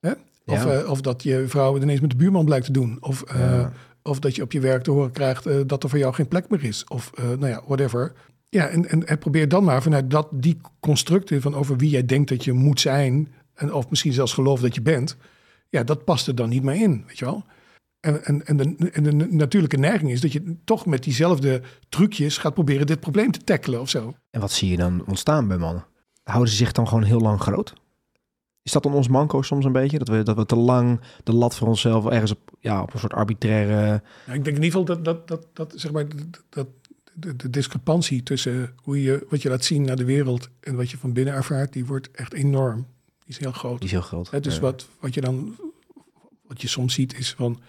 Hè? 0.00 0.10
Of, 0.46 0.64
Ja. 0.64 0.84
of 0.84 1.00
dat 1.00 1.22
je 1.22 1.44
vrouw 1.48 1.76
ineens 1.76 2.00
met 2.00 2.10
de 2.10 2.16
buurman 2.16 2.44
blijkt 2.44 2.64
te 2.66 2.72
doen. 2.72 2.96
Of, 3.00 3.24
Ja. 3.34 3.72
of 4.02 4.18
dat 4.18 4.36
je 4.36 4.42
op 4.42 4.52
je 4.52 4.60
werk 4.60 4.82
te 4.82 4.90
horen 4.90 5.12
krijgt 5.12 5.68
dat 5.68 5.82
er 5.82 5.88
voor 5.88 5.98
jou 5.98 6.14
geen 6.14 6.28
plek 6.28 6.48
meer 6.48 6.64
is. 6.64 6.84
Of 6.84 7.10
nou 7.16 7.46
ja, 7.46 7.62
whatever. 7.66 8.12
Ja, 8.48 8.68
en, 8.68 8.88
en, 8.88 9.06
en 9.06 9.18
probeer 9.18 9.48
dan 9.48 9.64
maar 9.64 9.82
vanuit 9.82 10.10
dat, 10.10 10.28
die 10.30 10.60
constructen 10.80 11.40
van 11.42 11.54
over 11.54 11.76
wie 11.76 11.90
jij 11.90 12.04
denkt 12.06 12.28
dat 12.28 12.44
je 12.44 12.52
moet 12.52 12.80
zijn. 12.80 13.28
En 13.54 13.72
of 13.72 13.90
misschien 13.90 14.12
zelfs 14.12 14.32
geloof 14.32 14.60
dat 14.60 14.74
je 14.74 14.82
bent. 14.82 15.16
Ja, 15.68 15.82
dat 15.82 16.04
past 16.04 16.26
er 16.26 16.34
dan 16.34 16.48
niet 16.48 16.62
meer 16.62 16.74
in, 16.74 17.04
weet 17.06 17.18
je 17.18 17.24
wel. 17.24 17.44
En, 18.00 18.24
en, 18.24 18.46
en, 18.46 18.56
de, 18.56 18.90
en 18.92 19.02
de 19.02 19.12
natuurlijke 19.12 19.76
neiging 19.76 20.10
is 20.10 20.20
dat 20.20 20.32
je 20.32 20.56
toch 20.64 20.86
met 20.86 21.02
diezelfde 21.02 21.62
trucjes 21.88 22.38
gaat 22.38 22.54
proberen 22.54 22.86
dit 22.86 23.00
probleem 23.00 23.30
te 23.30 23.44
tackelen 23.44 23.80
of 23.80 23.88
zo. 23.88 24.14
En 24.30 24.40
wat 24.40 24.52
zie 24.52 24.70
je 24.70 24.76
dan 24.76 25.06
ontstaan 25.06 25.48
bij 25.48 25.58
mannen? 25.58 25.86
Houden 26.22 26.50
ze 26.50 26.56
zich 26.56 26.72
dan 26.72 26.88
gewoon 26.88 27.04
heel 27.04 27.20
lang 27.20 27.40
groot? 27.40 27.74
Is 28.62 28.72
dat 28.72 28.82
dan 28.82 28.94
ons 28.94 29.08
manco 29.08 29.42
soms 29.42 29.64
een 29.64 29.72
beetje? 29.72 29.98
Dat 29.98 30.08
we, 30.08 30.22
dat 30.22 30.36
we 30.36 30.46
te 30.46 30.56
lang 30.56 31.00
de 31.24 31.32
lat 31.32 31.54
voor 31.54 31.68
onszelf 31.68 32.06
ergens 32.06 32.30
op, 32.30 32.50
ja, 32.60 32.82
op 32.82 32.92
een 32.92 32.98
soort 32.98 33.12
arbitraire... 33.12 34.02
Ja, 34.26 34.32
ik 34.32 34.44
denk 34.44 34.56
in 34.56 34.62
ieder 34.62 34.64
geval 34.64 34.84
dat, 34.84 35.04
dat, 35.04 35.28
dat, 35.28 35.46
dat, 35.52 35.72
zeg 35.76 35.92
maar, 35.92 36.08
dat, 36.08 36.42
dat 36.48 36.66
de, 37.14 37.36
de 37.36 37.50
discrepantie 37.50 38.22
tussen 38.22 38.74
hoe 38.76 39.02
je, 39.02 39.26
wat 39.28 39.42
je 39.42 39.48
laat 39.48 39.64
zien 39.64 39.82
naar 39.82 39.96
de 39.96 40.04
wereld 40.04 40.48
en 40.60 40.76
wat 40.76 40.90
je 40.90 40.98
van 40.98 41.12
binnen 41.12 41.34
ervaart, 41.34 41.72
die 41.72 41.86
wordt 41.86 42.10
echt 42.10 42.32
enorm. 42.32 42.86
Die 43.24 43.34
is 43.34 43.38
heel 43.38 43.52
groot. 43.52 43.76
Die 43.76 43.86
is 43.86 43.90
heel 43.92 44.00
groot. 44.00 44.42
Dus 44.42 44.54
Ja. 44.54 44.60
wat, 44.60 44.88
wat 45.00 45.14
je 45.14 45.20
dan, 45.20 45.56
wat 46.46 46.62
je 46.62 46.68
soms 46.68 46.94
ziet, 46.94 47.18
is 47.18 47.34
van 47.34 47.60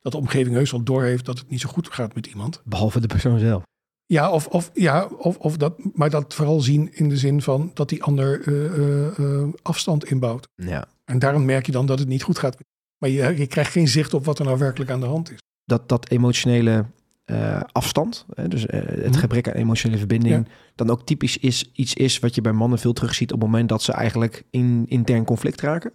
dat 0.00 0.12
de 0.12 0.18
omgeving 0.18 0.54
heus 0.56 0.70
wel 0.70 0.82
doorheeft 0.82 1.24
dat 1.24 1.38
het 1.38 1.50
niet 1.50 1.60
zo 1.60 1.68
goed 1.68 1.88
gaat 1.92 2.14
met 2.14 2.26
iemand. 2.26 2.60
Behalve 2.64 3.00
de 3.00 3.06
persoon 3.06 3.38
zelf. 3.38 3.62
Ja, 4.06 4.30
of, 4.30 4.46
of, 4.46 4.70
ja 4.74 5.06
of, 5.18 5.36
of 5.36 5.56
dat, 5.56 5.74
maar 5.94 6.10
dat 6.10 6.34
vooral 6.34 6.60
zien 6.60 6.94
in 6.94 7.08
de 7.08 7.16
zin 7.16 7.42
van 7.42 7.70
dat 7.74 7.88
die 7.88 8.02
ander 8.02 8.40
eh, 8.46 8.64
eh, 8.64 9.18
eh, 9.18 9.48
afstand 9.62 10.04
inbouwt. 10.04 10.48
Ja. 10.54 10.88
En 11.04 11.18
daarom 11.18 11.44
merk 11.44 11.66
je 11.66 11.72
dan 11.72 11.86
dat 11.86 11.98
het 11.98 12.08
niet 12.08 12.22
goed 12.22 12.38
gaat. 12.38 12.56
Maar 12.98 13.10
je, 13.10 13.36
je 13.36 13.46
krijgt 13.46 13.72
geen 13.72 13.88
zicht 13.88 14.14
op 14.14 14.24
wat 14.24 14.38
er 14.38 14.44
nou 14.44 14.58
werkelijk 14.58 14.90
aan 14.90 15.00
de 15.00 15.06
hand 15.06 15.30
is. 15.30 15.38
Dat, 15.64 15.88
dat 15.88 16.08
emotionele 16.10 16.84
eh, 17.24 17.60
afstand, 17.72 18.26
hè, 18.34 18.48
dus 18.48 18.66
eh, 18.66 18.80
het 18.86 19.10
Mhm. 19.10 19.18
gebrek 19.18 19.48
aan 19.48 19.54
emotionele 19.54 19.98
verbinding, 19.98 20.34
Ja. 20.34 20.52
dan 20.74 20.90
ook 20.90 21.06
typisch 21.06 21.38
is, 21.38 21.70
iets 21.72 21.94
is 21.94 22.18
wat 22.18 22.34
je 22.34 22.40
bij 22.40 22.52
mannen 22.52 22.78
veel 22.78 22.92
terugziet 22.92 23.32
op 23.32 23.40
het 23.40 23.48
moment 23.50 23.68
dat 23.68 23.82
ze 23.82 23.92
eigenlijk 23.92 24.42
in 24.50 24.84
intern 24.88 25.24
conflict 25.24 25.60
raken. 25.60 25.92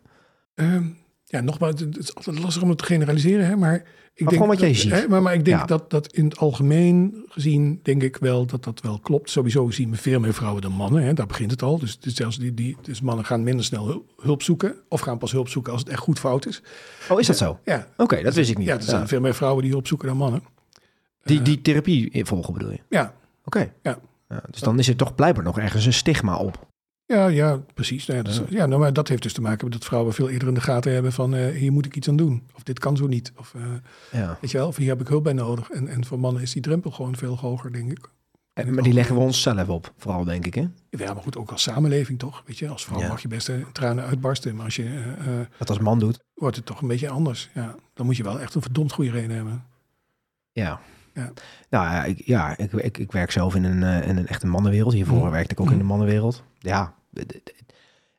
Ehm, 0.55 0.84
ja, 1.23 1.41
nogmaals, 1.41 1.80
het 1.80 1.97
is 1.97 2.15
altijd 2.15 2.39
lastig 2.39 2.63
om 2.63 2.69
het 2.69 2.77
te 2.77 2.84
generaliseren, 2.86 3.45
hè, 3.45 3.55
maar 3.55 3.75
ik 3.75 3.84
denk 4.15 4.32
gewoon 4.32 4.47
wat 4.47 4.57
dat- 4.59 4.65
jij 4.67 4.75
ziet. 4.75 4.91
Hè, 4.91 5.07
maar, 5.07 5.21
maar 5.21 5.34
ik 5.34 5.45
denk 5.45 5.59
Ja. 5.59 5.65
dat 5.65 5.89
dat 5.89 6.13
in 6.13 6.23
het 6.25 6.38
algemeen 6.38 7.25
gezien, 7.27 7.80
denk 7.84 8.03
ik 8.03 8.17
wel 8.17 8.45
dat 8.45 8.63
dat 8.63 8.82
wel 8.82 8.99
klopt. 8.99 9.30
Sowieso 9.30 9.69
zien 9.69 9.91
we 9.91 9.97
veel 9.97 10.19
meer 10.19 10.34
vrouwen 10.34 10.61
dan 10.61 10.71
mannen, 10.71 11.03
hè, 11.03 11.13
daar 11.13 11.27
begint 11.27 11.51
het 11.51 11.61
al. 11.61 11.80
Dus, 11.80 11.99
dus 11.99 12.13
zelfs 12.15 12.38
die, 12.39 12.53
die, 12.53 12.77
dus 12.82 13.01
mannen 13.01 13.25
gaan 13.25 13.43
minder 13.43 13.65
snel 13.65 14.05
hulp, 14.21 14.41
zoeken, 14.43 14.75
of 14.88 14.99
gaan 15.01 15.17
pas 15.17 15.32
hulp 15.32 15.47
zoeken 15.49 15.71
als 15.71 15.82
het 15.82 15.89
echt 15.89 15.99
goed 15.99 16.19
fout 16.19 16.45
is. 16.45 16.61
Oh, 17.09 17.19
is 17.19 17.27
dat 17.27 17.38
zo? 17.38 17.59
Ja, 17.65 17.88
Oké, 17.97 18.21
dat 18.23 18.34
wist 18.34 18.49
ik 18.49 18.57
niet. 18.57 18.67
ja 18.67 18.75
er 18.75 18.82
zijn 18.84 19.01
Ja. 19.01 19.07
veel 19.07 19.21
meer 19.21 19.36
vrouwen 19.36 19.63
die 19.63 19.71
hulp 19.71 19.88
zoeken 19.88 20.07
dan 20.07 20.17
mannen. 20.17 20.41
Die, 21.24 21.41
die 21.41 21.61
therapie 21.61 22.26
volgen 22.26 22.53
bedoel 22.53 22.72
je? 22.72 22.80
Ja, 22.89 23.13
Oké. 23.45 23.72
Ja. 23.84 23.99
dus 24.49 24.59
dan 24.59 24.80
is 24.80 24.88
er 24.88 24.95
toch 24.95 25.15
blijkbaar 25.15 25.43
nog 25.43 25.59
ergens 25.59 25.86
een 25.86 25.93
stigma 25.93 26.38
op. 26.38 26.67
ja, 27.05 27.28
ja 27.28 27.57
precies. 27.74 28.05
Nou 28.05 28.20
ja, 28.20 28.24
dat, 28.26 28.43
ja, 28.49 28.65
nou, 28.65 28.80
maar 28.82 28.93
dat 28.93 29.07
heeft 29.07 29.24
dus 29.24 29.34
te 29.34 29.41
maken 29.41 29.63
met 29.63 29.74
dat 29.74 29.86
vrouwen 29.86 30.13
veel 30.13 30.30
eerder 30.30 30.47
in 30.47 30.53
de 30.53 30.61
gaten 30.61 30.93
hebben 30.93 31.11
van 31.13 31.36
eh, 31.36 31.55
hier 31.55 31.72
moet 31.72 31.86
ik 31.86 31.95
iets 31.95 32.07
aan 32.09 32.15
doen. 32.15 32.43
Of 32.55 32.63
dit 32.63 32.80
kan 32.80 32.97
zo 32.97 33.07
niet. 33.07 33.32
Of 33.38 33.53
eh, 33.55 33.61
Ja. 34.22 34.38
Weet 34.41 34.51
je 34.51 34.57
wel, 34.57 34.67
of 34.67 34.76
hier 34.76 34.89
heb 34.89 35.01
ik 35.01 35.07
hulp 35.07 35.24
bij 35.24 35.34
nodig. 35.34 35.70
En, 35.70 35.88
en 35.88 36.05
voor 36.05 36.20
mannen 36.20 36.41
is 36.41 36.51
die 36.53 36.61
drempel 36.61 36.91
gewoon 36.91 37.15
veel 37.15 37.38
hoger, 37.38 37.72
denk 37.72 37.91
ik. 37.91 38.09
En, 38.53 38.74
maar 38.74 38.84
die 38.84 38.93
leggen 38.93 39.15
we 39.15 39.22
ons 39.22 39.41
zelf 39.41 39.67
op, 39.70 39.93
vooral 39.97 40.24
denk 40.24 40.45
ik. 40.45 40.53
Hè? 40.53 40.67
Ja, 40.89 41.13
maar 41.13 41.24
goed, 41.24 41.38
ook 41.38 41.51
als 41.51 41.61
samenleving 41.63 42.20
toch? 42.20 42.43
Weet 42.45 42.57
je, 42.57 42.67
als 42.70 42.86
vrouw 42.86 42.99
Ja. 42.99 43.07
mag 43.07 43.22
je 43.22 43.28
best 43.28 43.49
eh, 43.49 43.55
tranen 43.72 44.03
uitbarsten. 44.05 44.55
Maar 44.55 44.65
als 44.65 44.76
je, 44.76 44.84
eh, 44.84 45.39
eh, 45.39 45.45
Dat 45.57 45.70
als 45.70 45.80
man 45.80 45.99
doet. 45.99 46.20
wordt 46.34 46.55
het 46.55 46.65
toch 46.65 46.82
een 46.82 46.88
beetje 46.88 47.09
anders. 47.09 47.49
Ja, 47.53 47.76
dan 47.93 48.05
moet 48.05 48.17
je 48.17 48.24
wel 48.24 48.39
echt 48.39 48.55
een 48.55 48.61
verdomd 48.61 48.91
goede 48.91 49.11
reden 49.11 49.36
hebben. 49.36 49.65
Ja. 50.51 50.80
Ja. 51.14 51.32
Nou 51.70 51.86
ja, 51.86 52.03
ik, 52.03 52.22
ja 52.26 52.57
ik, 52.57 52.72
ik, 52.74 52.97
ik 52.97 53.12
werk 53.12 53.32
zelf 53.32 53.55
in 53.55 53.64
een, 53.64 53.84
eh, 53.84 54.07
in 54.10 54.18
een 54.18 54.28
echte 54.28 54.47
mannenwereld. 54.47 54.93
Hiervoor 54.93 55.18
Mhm. 55.22 55.30
werkte 55.32 55.51
ik 55.53 55.60
ook 55.60 55.66
Mhm. 55.66 55.74
in 55.76 55.82
de 55.82 55.88
mannenwereld. 55.88 56.43
Ja, 56.60 56.93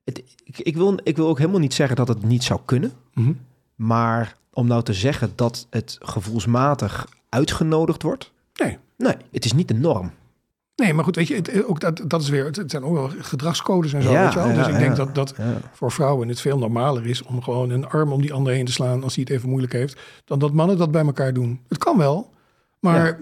het, 0.05 0.23
ik, 0.45 0.59
ik, 0.59 0.77
wil, 0.77 0.99
ik 1.03 1.17
wil 1.17 1.29
ook 1.29 1.39
helemaal 1.39 1.61
niet 1.61 1.75
zeggen 1.75 1.97
dat 1.97 2.09
het 2.09 2.23
niet 2.23 2.45
zou 2.45 2.61
kunnen. 2.65 2.93
Mhm. 3.15 3.33
Maar 3.75 4.37
om 4.53 4.67
nou 4.67 4.83
te 4.83 4.93
zeggen 4.95 5.33
dat 5.35 5.67
het 5.71 5.97
gevoelsmatig 6.01 7.07
uitgenodigd 7.29 8.03
wordt. 8.03 8.33
Nee. 8.55 8.79
Nee, 8.97 9.15
het 9.33 9.45
is 9.45 9.53
niet 9.53 9.69
de 9.69 9.75
norm. 9.75 10.11
Nee, 10.77 10.95
maar 10.95 11.05
goed, 11.05 11.17
weet 11.17 11.29
je, 11.29 11.35
het, 11.35 11.65
ook 11.65 11.81
dat, 11.81 12.03
dat 12.07 12.23
is 12.23 12.29
weer, 12.29 12.45
het, 12.45 12.63
zijn 12.71 12.83
ook 12.85 12.95
wel 12.95 13.11
gedragscodes 13.19 13.93
en 13.93 14.03
zo, 14.03 14.11
Ja, 14.11 14.23
weet 14.25 14.33
je 14.33 14.39
wel. 14.39 14.49
ja, 14.49 14.55
dus 14.55 14.67
ik 14.67 14.79
denk 14.79 14.97
ja. 14.97 15.05
dat, 15.05 15.15
dat 15.15 15.35
voor 15.73 15.93
vrouwen 15.93 16.29
het 16.29 16.41
veel 16.41 16.59
normaler 16.59 17.07
is 17.07 17.23
om 17.23 17.43
gewoon 17.43 17.71
een 17.71 17.87
arm 17.89 18.13
om 18.13 18.21
die 18.21 18.33
ander 18.33 18.53
heen 18.53 18.65
te 18.65 18.73
slaan 18.73 19.03
als 19.03 19.15
hij 19.15 19.25
het 19.29 19.33
even 19.37 19.49
moeilijk 19.49 19.73
heeft, 19.73 20.01
dan 20.25 20.39
dat 20.39 20.53
mannen 20.53 20.79
dat 20.79 20.91
bij 20.91 21.05
elkaar 21.05 21.33
doen. 21.33 21.61
Het 21.69 21.79
kan 21.79 21.99
wel, 21.99 22.31
maar 22.81 23.19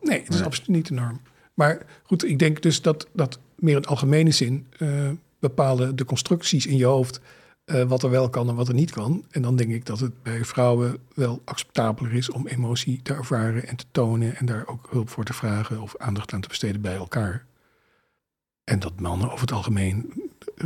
nee, 0.00 0.18
het 0.18 0.28
is 0.28 0.34
Nee. 0.34 0.44
absoluut 0.44 0.68
niet 0.68 0.88
de 0.88 0.94
norm. 0.94 1.20
Maar 1.54 1.82
goed, 2.02 2.24
ik 2.24 2.38
denk 2.38 2.62
dus 2.62 2.82
dat, 2.82 3.08
dat 3.12 3.38
meer 3.56 3.76
in 3.76 3.84
algemene 3.84 4.30
zin 4.30 4.66
eh, 4.78 5.10
bepalen 5.38 5.96
de 5.96 6.04
constructies 6.04 6.66
in 6.66 6.76
je 6.76 6.84
hoofd 6.84 7.20
eh, 7.64 7.82
wat 7.82 8.02
er 8.02 8.10
wel 8.10 8.30
kan 8.30 8.48
en 8.48 8.54
wat 8.54 8.68
er 8.68 8.74
niet 8.74 8.90
kan. 8.90 9.24
En 9.30 9.42
dan 9.42 9.56
denk 9.56 9.70
ik 9.70 9.86
dat 9.86 10.00
het 10.00 10.22
bij 10.22 10.44
vrouwen 10.44 10.98
wel 11.14 11.42
acceptabeler 11.44 12.14
is 12.14 12.30
om 12.30 12.46
emotie 12.46 13.02
te 13.02 13.14
ervaren 13.14 13.66
en 13.66 13.76
te 13.76 13.84
tonen 13.90 14.36
en 14.36 14.46
daar 14.46 14.66
ook 14.66 14.88
hulp 14.90 15.08
voor 15.08 15.24
te 15.24 15.32
vragen 15.32 15.80
of 15.80 15.96
aandacht 15.96 16.32
aan 16.32 16.40
te 16.40 16.48
besteden 16.48 16.80
bij 16.80 16.94
elkaar. 16.94 17.44
En 18.64 18.78
dat 18.78 19.00
mannen 19.00 19.28
over 19.28 19.40
het 19.40 19.52
algemeen 19.52 20.12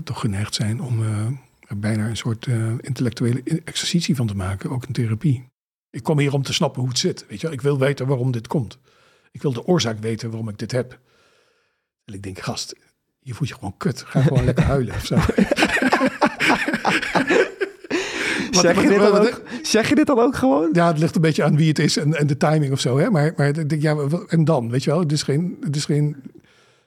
toch 0.05 0.21
geneigd 0.21 0.55
zijn 0.55 0.83
om 0.83 1.03
eh, 1.03 1.27
er 1.61 1.79
bijna 1.79 2.09
een 2.09 2.17
soort 2.17 2.47
intellectuele 2.81 3.43
exercitie 3.65 4.17
van 4.17 4.27
te 4.27 4.37
maken, 4.37 4.71
ook 4.71 4.87
in 4.87 4.93
therapie. 4.93 5.52
Ik 5.93 6.03
kom 6.03 6.19
hier 6.19 6.33
om 6.33 6.43
te 6.43 6.53
snappen 6.53 6.81
hoe 6.81 6.91
het 6.91 6.99
zit. 6.99 7.25
Weet 7.29 7.41
je? 7.41 7.51
Ik 7.51 7.61
wil 7.61 7.79
weten 7.79 8.07
waarom 8.07 8.31
dit 8.31 8.47
komt. 8.47 8.79
Ik 9.31 9.43
wil 9.43 9.53
de 9.53 9.67
oorzaak 9.67 9.99
weten 10.01 10.29
waarom 10.29 10.49
ik 10.49 10.59
dit 10.59 10.73
heb. 10.73 10.99
En 12.05 12.15
ik 12.15 12.23
denk, 12.23 12.39
gast, 12.39 12.75
je 13.21 13.35
voelt 13.35 13.49
je 13.49 13.55
gewoon 13.55 13.77
kut. 13.77 14.03
Ga 14.07 14.23
gewoon 14.23 14.45
lekker 14.51 14.65
huilen 14.65 14.95
of 14.95 15.05
zo. 15.05 15.17
Zeg, 18.51 18.83
je 18.83 18.89
dit 18.89 18.99
dan 18.99 19.19
ook, 19.19 19.43
zeg 19.63 19.89
je 19.89 19.95
dit 19.95 20.07
dan 20.07 20.19
ook 20.19 20.37
gewoon? 20.37 20.69
Ja, 20.73 20.87
het 20.87 20.99
ligt 20.99 21.15
een 21.15 21.21
beetje 21.21 21.45
aan 21.45 21.57
wie 21.57 21.69
het 21.69 21.79
is 21.79 21.97
en, 21.97 22.15
en 22.15 22.27
de 22.27 22.37
timing 22.37 22.73
of 22.73 22.81
zo. 22.81 22.99
Hè? 22.99 23.11
Maar, 23.11 23.33
maar 23.37 23.59
ik 23.59 23.69
denk, 23.69 23.83
ja, 23.83 23.97
en 24.29 24.45
dan, 24.45 24.71
weet 24.71 24.85
je 24.85 24.91
wel? 24.91 25.01
Het 25.01 25.13
is 25.13 25.23
geen, 25.23 25.57
het 25.61 25.77
is 25.77 25.85
geen, 25.85 26.17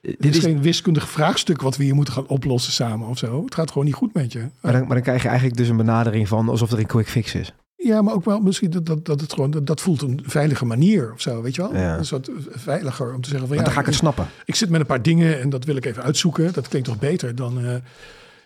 het 0.02 0.16
Dit 0.18 0.30
is 0.30 0.36
is, 0.36 0.44
geen 0.44 0.62
wiskundig 0.62 1.08
vraagstuk 1.08 1.62
wat 1.62 1.76
we 1.76 1.84
hier 1.84 1.94
moeten 1.94 2.14
gaan 2.14 2.26
oplossen 2.26 2.72
samen 2.72 3.08
of 3.08 3.18
zo. 3.18 3.44
Het 3.44 3.54
gaat 3.54 3.68
gewoon 3.70 3.84
niet 3.84 3.94
goed 3.94 4.14
met 4.14 4.32
je. 4.32 4.48
maar, 4.60 4.72
dan, 4.72 4.80
maar 4.80 4.94
dan 4.94 5.02
krijg 5.02 5.22
je 5.22 5.28
eigenlijk 5.28 5.58
dus 5.58 5.68
een 5.68 5.76
benadering 5.76 6.28
van 6.28 6.48
alsof 6.48 6.70
er 6.72 6.78
een 6.78 6.86
quick 6.86 7.08
fix 7.08 7.34
is. 7.34 7.52
Ja, 7.86 8.02
maar 8.02 8.14
ook 8.14 8.24
wel 8.24 8.40
misschien 8.40 8.70
dat, 8.70 8.86
dat, 8.86 9.04
dat 9.04 9.20
het 9.20 9.32
gewoon, 9.32 9.50
dat, 9.50 9.66
dat 9.66 9.80
voelt 9.80 10.02
een 10.02 10.20
veilige 10.24 10.64
manier 10.64 11.12
of 11.12 11.20
zo, 11.20 11.42
weet 11.42 11.54
je 11.54 11.62
wel? 11.62 11.74
Ja. 11.76 11.98
Een 11.98 12.04
soort 12.04 12.30
veiliger 12.50 13.14
om 13.14 13.20
te 13.20 13.28
zeggen 13.28 13.38
van 13.38 13.48
Maar 13.48 13.56
ja, 13.56 13.62
dan 13.64 13.72
ga 13.72 13.80
ik 13.80 13.86
het 13.86 13.94
snappen. 13.94 14.26
ik 14.44 14.54
zit 14.54 14.70
met 14.70 14.80
een 14.80 14.86
paar 14.86 15.02
dingen 15.02 15.40
en 15.40 15.50
dat 15.50 15.64
wil 15.64 15.76
ik 15.76 15.84
even 15.84 16.02
uitzoeken. 16.02 16.52
Dat 16.52 16.68
klinkt 16.68 16.88
toch 16.88 16.98
beter 16.98 17.34
dan, 17.34 17.64
eh, 17.64 17.74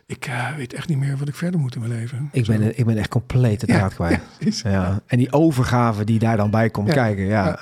ik 0.06 0.26
eh, 0.26 0.56
weet 0.56 0.72
echt 0.72 0.88
niet 0.88 0.98
meer 0.98 1.16
wat 1.16 1.28
ik 1.28 1.34
verder 1.34 1.60
moet 1.60 1.74
in 1.74 1.80
mijn 1.80 1.92
leven. 1.92 2.28
Ik 2.32 2.44
Zo. 2.44 2.52
ben, 2.52 2.78
ik 2.78 2.84
ben 2.86 2.96
echt 2.96 3.08
compleet 3.08 3.60
de 3.60 3.66
Ja, 3.66 3.78
draad 3.78 3.94
kwijt. 3.94 4.20
Ja. 4.62 5.00
En 5.06 5.18
die 5.18 5.32
overgave 5.32 6.04
die 6.04 6.18
daar 6.18 6.36
dan 6.36 6.50
bij 6.50 6.70
komt 6.70 6.92
kijken. 6.92 7.24
Ja, 7.24 7.60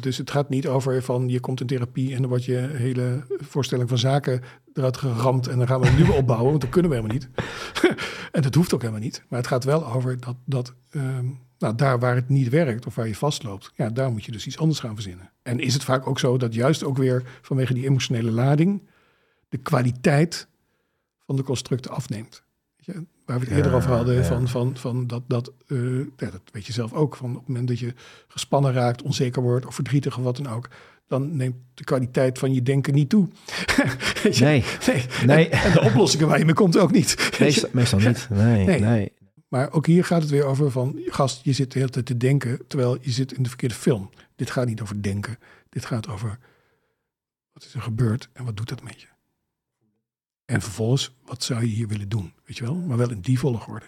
Dus 0.00 0.18
het 0.18 0.30
gaat 0.30 0.48
niet 0.48 0.66
over 0.66 1.02
van 1.02 1.28
je 1.28 1.40
komt 1.40 1.60
in 1.60 1.66
therapie 1.66 2.14
en 2.14 2.20
dan 2.20 2.28
wordt 2.28 2.44
je 2.44 2.56
hele 2.56 3.24
voorstelling 3.28 3.88
van 3.88 3.98
zaken 3.98 4.42
eruit 4.72 4.96
geramd 4.96 5.46
en 5.46 5.58
dan 5.58 5.66
gaan 5.66 5.80
we 5.80 5.86
een 5.86 5.94
nieuwe 5.94 6.12
opbouwen, 6.12 6.48
want 6.48 6.60
dat 6.60 6.70
kunnen 6.70 6.90
we 6.90 6.96
helemaal 6.96 7.16
niet. 7.16 7.28
en 8.32 8.42
dat 8.42 8.54
hoeft 8.54 8.74
ook 8.74 8.80
helemaal 8.80 9.02
niet. 9.02 9.24
Maar 9.28 9.38
het 9.38 9.48
gaat 9.48 9.64
wel 9.64 9.86
over 9.86 10.20
dat, 10.20 10.36
dat 10.44 10.74
ehm, 10.90 11.26
nou, 11.58 11.74
daar 11.74 11.98
waar 11.98 12.14
het 12.14 12.28
niet 12.28 12.48
werkt 12.48 12.86
of 12.86 12.94
waar 12.94 13.08
je 13.08 13.14
vastloopt, 13.14 13.72
ja, 13.74 13.90
daar 13.90 14.10
moet 14.10 14.24
je 14.24 14.32
dus 14.32 14.46
iets 14.46 14.58
anders 14.58 14.80
gaan 14.80 14.94
verzinnen. 14.94 15.30
En 15.42 15.60
is 15.60 15.74
het 15.74 15.84
vaak 15.84 16.06
ook 16.06 16.18
zo 16.18 16.36
dat 16.36 16.54
juist 16.54 16.84
ook 16.84 16.96
weer 16.96 17.38
vanwege 17.42 17.74
die 17.74 17.84
emotionele 17.84 18.30
lading 18.30 18.82
de 19.48 19.58
kwaliteit 19.58 20.48
van 21.26 21.36
de 21.36 21.42
constructen 21.42 21.90
afneemt. 21.90 22.42
Waar 23.26 23.38
we 23.38 23.44
het 23.46 23.54
eerder 23.54 23.74
over 23.74 23.90
hadden, 23.90 24.24
van, 24.24 24.48
van, 24.48 24.76
van 24.76 25.06
dat, 25.06 25.22
dat, 25.26 25.52
eh, 25.66 25.98
ja, 25.98 26.30
dat 26.30 26.40
weet 26.52 26.66
je 26.66 26.72
zelf 26.72 26.92
ook, 26.92 27.16
van 27.16 27.30
op 27.30 27.36
het 27.36 27.48
moment 27.48 27.68
dat 27.68 27.78
je 27.78 27.94
gespannen 28.28 28.72
raakt, 28.72 29.02
onzeker 29.02 29.42
wordt 29.42 29.66
of 29.66 29.74
verdrietig 29.74 30.18
of 30.18 30.24
wat 30.24 30.36
dan 30.36 30.48
ook, 30.48 30.68
dan 31.06 31.36
neemt 31.36 31.56
de 31.74 31.84
kwaliteit 31.84 32.38
van 32.38 32.54
je 32.54 32.62
denken 32.62 32.94
niet 32.94 33.08
toe. 33.08 33.28
Nee, 34.40 34.64
nee. 34.86 35.04
Nee. 35.26 35.48
En, 35.48 35.62
en 35.62 35.72
de 35.72 35.80
oplossingen 35.80 36.28
waar 36.28 36.38
je 36.38 36.44
mee 36.44 36.54
komt 36.54 36.78
ook 36.78 36.92
niet. 36.92 37.16
Meestal, 37.40 37.68
meestal 37.72 37.98
niet. 37.98 38.28
Nee, 38.30 38.66
Nee. 38.66 38.80
nee. 38.80 39.12
Maar 39.48 39.72
ook 39.72 39.86
hier 39.86 40.04
gaat 40.04 40.22
het 40.22 40.30
weer 40.30 40.44
over 40.44 40.70
van, 40.70 41.00
gast, 41.06 41.44
je 41.44 41.52
zit 41.52 41.72
de 41.72 41.78
hele 41.78 41.90
tijd 41.90 42.06
te 42.06 42.16
denken, 42.16 42.60
terwijl 42.68 42.98
je 43.00 43.10
zit 43.10 43.32
in 43.32 43.42
de 43.42 43.48
verkeerde 43.48 43.74
film. 43.74 44.10
Dit 44.36 44.50
gaat 44.50 44.66
niet 44.66 44.80
over 44.80 45.02
denken. 45.02 45.38
Dit 45.68 45.84
gaat 45.84 46.08
over, 46.08 46.38
wat 47.52 47.64
is 47.64 47.74
er 47.74 47.82
gebeurd 47.82 48.28
en 48.32 48.44
wat 48.44 48.56
doet 48.56 48.68
dat 48.68 48.82
met 48.82 49.00
je? 49.00 49.06
En 50.46 50.60
vervolgens, 50.62 51.14
wat 51.24 51.42
zou 51.42 51.60
je 51.60 51.66
hier 51.66 51.88
willen 51.88 52.08
doen? 52.08 52.32
Weet 52.44 52.56
je 52.56 52.64
wel? 52.64 52.74
Maar 52.74 52.96
wel 52.96 53.10
in 53.10 53.20
die 53.20 53.38
volgorde. 53.38 53.86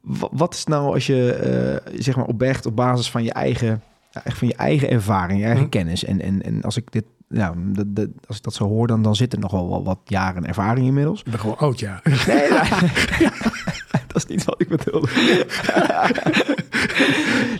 Wa- 0.00 0.28
Wat 0.32 0.54
is 0.54 0.64
nou 0.64 0.94
als 0.94 1.06
je 1.06 1.32
eh, 1.32 1.92
zeg 2.00 2.16
maar 2.16 2.26
oprecht 2.26 2.66
op 2.66 2.76
basis 2.76 3.10
van 3.10 3.24
je 3.24 3.32
eigen, 3.32 3.82
van 4.10 4.48
je 4.48 4.54
eigen 4.54 4.90
ervaring, 4.90 5.38
je 5.40 5.44
eigen 5.46 5.64
Hm. 5.64 5.70
kennis. 5.70 6.04
En, 6.04 6.20
en, 6.20 6.42
en 6.42 6.62
als 6.62 6.76
ik 6.76 6.92
dit, 6.92 7.04
dat- 7.28 8.08
als 8.26 8.36
ik 8.36 8.42
dat 8.42 8.54
zo 8.54 8.68
hoor, 8.68 8.86
dan, 8.86 9.02
dan 9.02 9.16
zit 9.16 9.32
er 9.32 9.38
nog 9.38 9.50
wel, 9.50 9.84
wat 9.84 9.98
jaren 10.04 10.46
ervaring 10.46 10.86
inmiddels. 10.86 11.18
Ik 11.22 11.30
ben 11.30 11.40
gewoon 11.40 11.58
oud, 11.58 11.78
ja. 11.80 12.00
Nee, 12.26 12.48
dat 14.06 14.16
is 14.16 14.26
niet 14.26 14.44
wat 14.44 14.60
ik 14.60 14.68
bedoelde. 14.68 15.08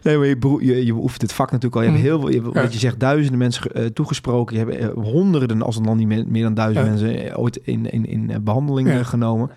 nee, 0.02 0.16
maar 0.18 0.26
je, 0.26 0.36
beroe- 0.38 0.64
je, 0.64 0.84
je 0.86 0.92
beoefent 0.92 1.22
het 1.22 1.32
vak 1.32 1.50
natuurlijk 1.50 1.76
al. 1.76 1.82
Je 1.82 1.88
hebt 1.88 2.00
Mm. 2.00 2.06
heel 2.08 2.18
veel, 2.20 2.28
je 2.28 2.40
hebt, 2.40 2.54
Ja. 2.54 2.62
wat 2.62 2.72
je 2.72 2.78
zegt, 2.78 3.00
duizenden 3.00 3.38
mensen 3.38 3.70
eh, 3.72 3.84
toegesproken. 3.86 4.56
Je 4.56 4.64
hebt 4.64 4.76
eh, 4.76 5.02
honderden, 5.02 5.62
als 5.62 5.74
het 5.74 5.84
dan 5.84 5.96
niet 5.96 6.26
meer, 6.28 6.42
dan 6.42 6.54
duizend 6.54 6.84
Ja. 6.84 6.90
mensen, 6.92 7.30
eh, 7.30 7.38
ooit 7.38 7.56
in, 7.56 7.90
in, 7.90 8.04
in 8.06 8.30
eh, 8.30 8.38
behandeling 8.40 8.88
Ja. 8.88 8.98
eh, 8.98 9.04
genomen. 9.04 9.50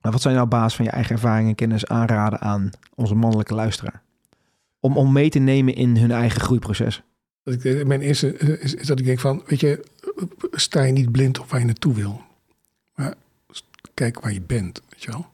Maar 0.00 0.12
wat 0.12 0.20
zou 0.22 0.34
je 0.34 0.40
nou 0.40 0.52
op 0.52 0.58
basis 0.58 0.74
van 0.76 0.84
je 0.84 0.90
eigen 0.90 1.12
ervaring 1.14 1.48
en 1.48 1.54
kennis 1.54 1.86
aanraden 1.86 2.40
aan 2.40 2.70
onze 2.94 3.14
mannelijke 3.14 3.54
luisteraar? 3.54 4.02
Om, 4.80 4.96
om 4.96 5.12
mee 5.12 5.30
te 5.30 5.38
nemen 5.38 5.74
in 5.74 5.96
hun 5.96 6.10
eigen 6.10 6.40
groeiproces. 6.40 7.02
Ik, 7.44 7.64
eh, 7.64 7.84
mijn 7.84 8.00
eerste 8.00 8.36
eh, 8.36 8.48
is, 8.48 8.74
is 8.74 8.86
dat 8.86 8.98
ik 8.98 9.04
denk 9.04 9.20
van, 9.20 9.42
weet 9.46 9.60
je, 9.60 9.84
sta 10.52 10.82
je 10.82 10.92
niet 10.92 11.12
blind 11.12 11.38
op 11.38 11.50
waar 11.50 11.60
je 11.60 11.66
naartoe 11.66 11.94
wil. 11.94 12.22
Maar 12.94 13.14
kijk 13.94 14.20
waar 14.20 14.32
je 14.32 14.40
bent, 14.40 14.82
weet 14.88 15.02
je 15.02 15.10
wel. 15.10 15.30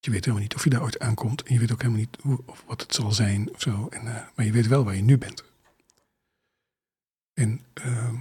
Je 0.00 0.10
weet 0.10 0.24
helemaal 0.24 0.42
niet 0.42 0.54
of 0.54 0.64
je 0.64 0.70
daar 0.70 0.82
ooit 0.82 0.98
aankomt. 0.98 1.42
En 1.42 1.54
je 1.54 1.60
weet 1.60 1.72
ook 1.72 1.82
helemaal 1.82 2.00
niet 2.00 2.18
hoe, 2.20 2.38
of 2.44 2.64
wat 2.66 2.80
het 2.80 2.94
zal 2.94 3.12
zijn 3.12 3.54
of 3.54 3.60
zo. 3.60 3.88
En, 3.90 4.06
eh, 4.06 4.22
maar 4.34 4.46
je 4.46 4.52
weet 4.52 4.66
wel 4.66 4.84
waar 4.84 4.96
je 4.96 5.02
nu 5.02 5.18
bent. 5.18 5.44
En 7.34 7.60
ehm 7.74 8.16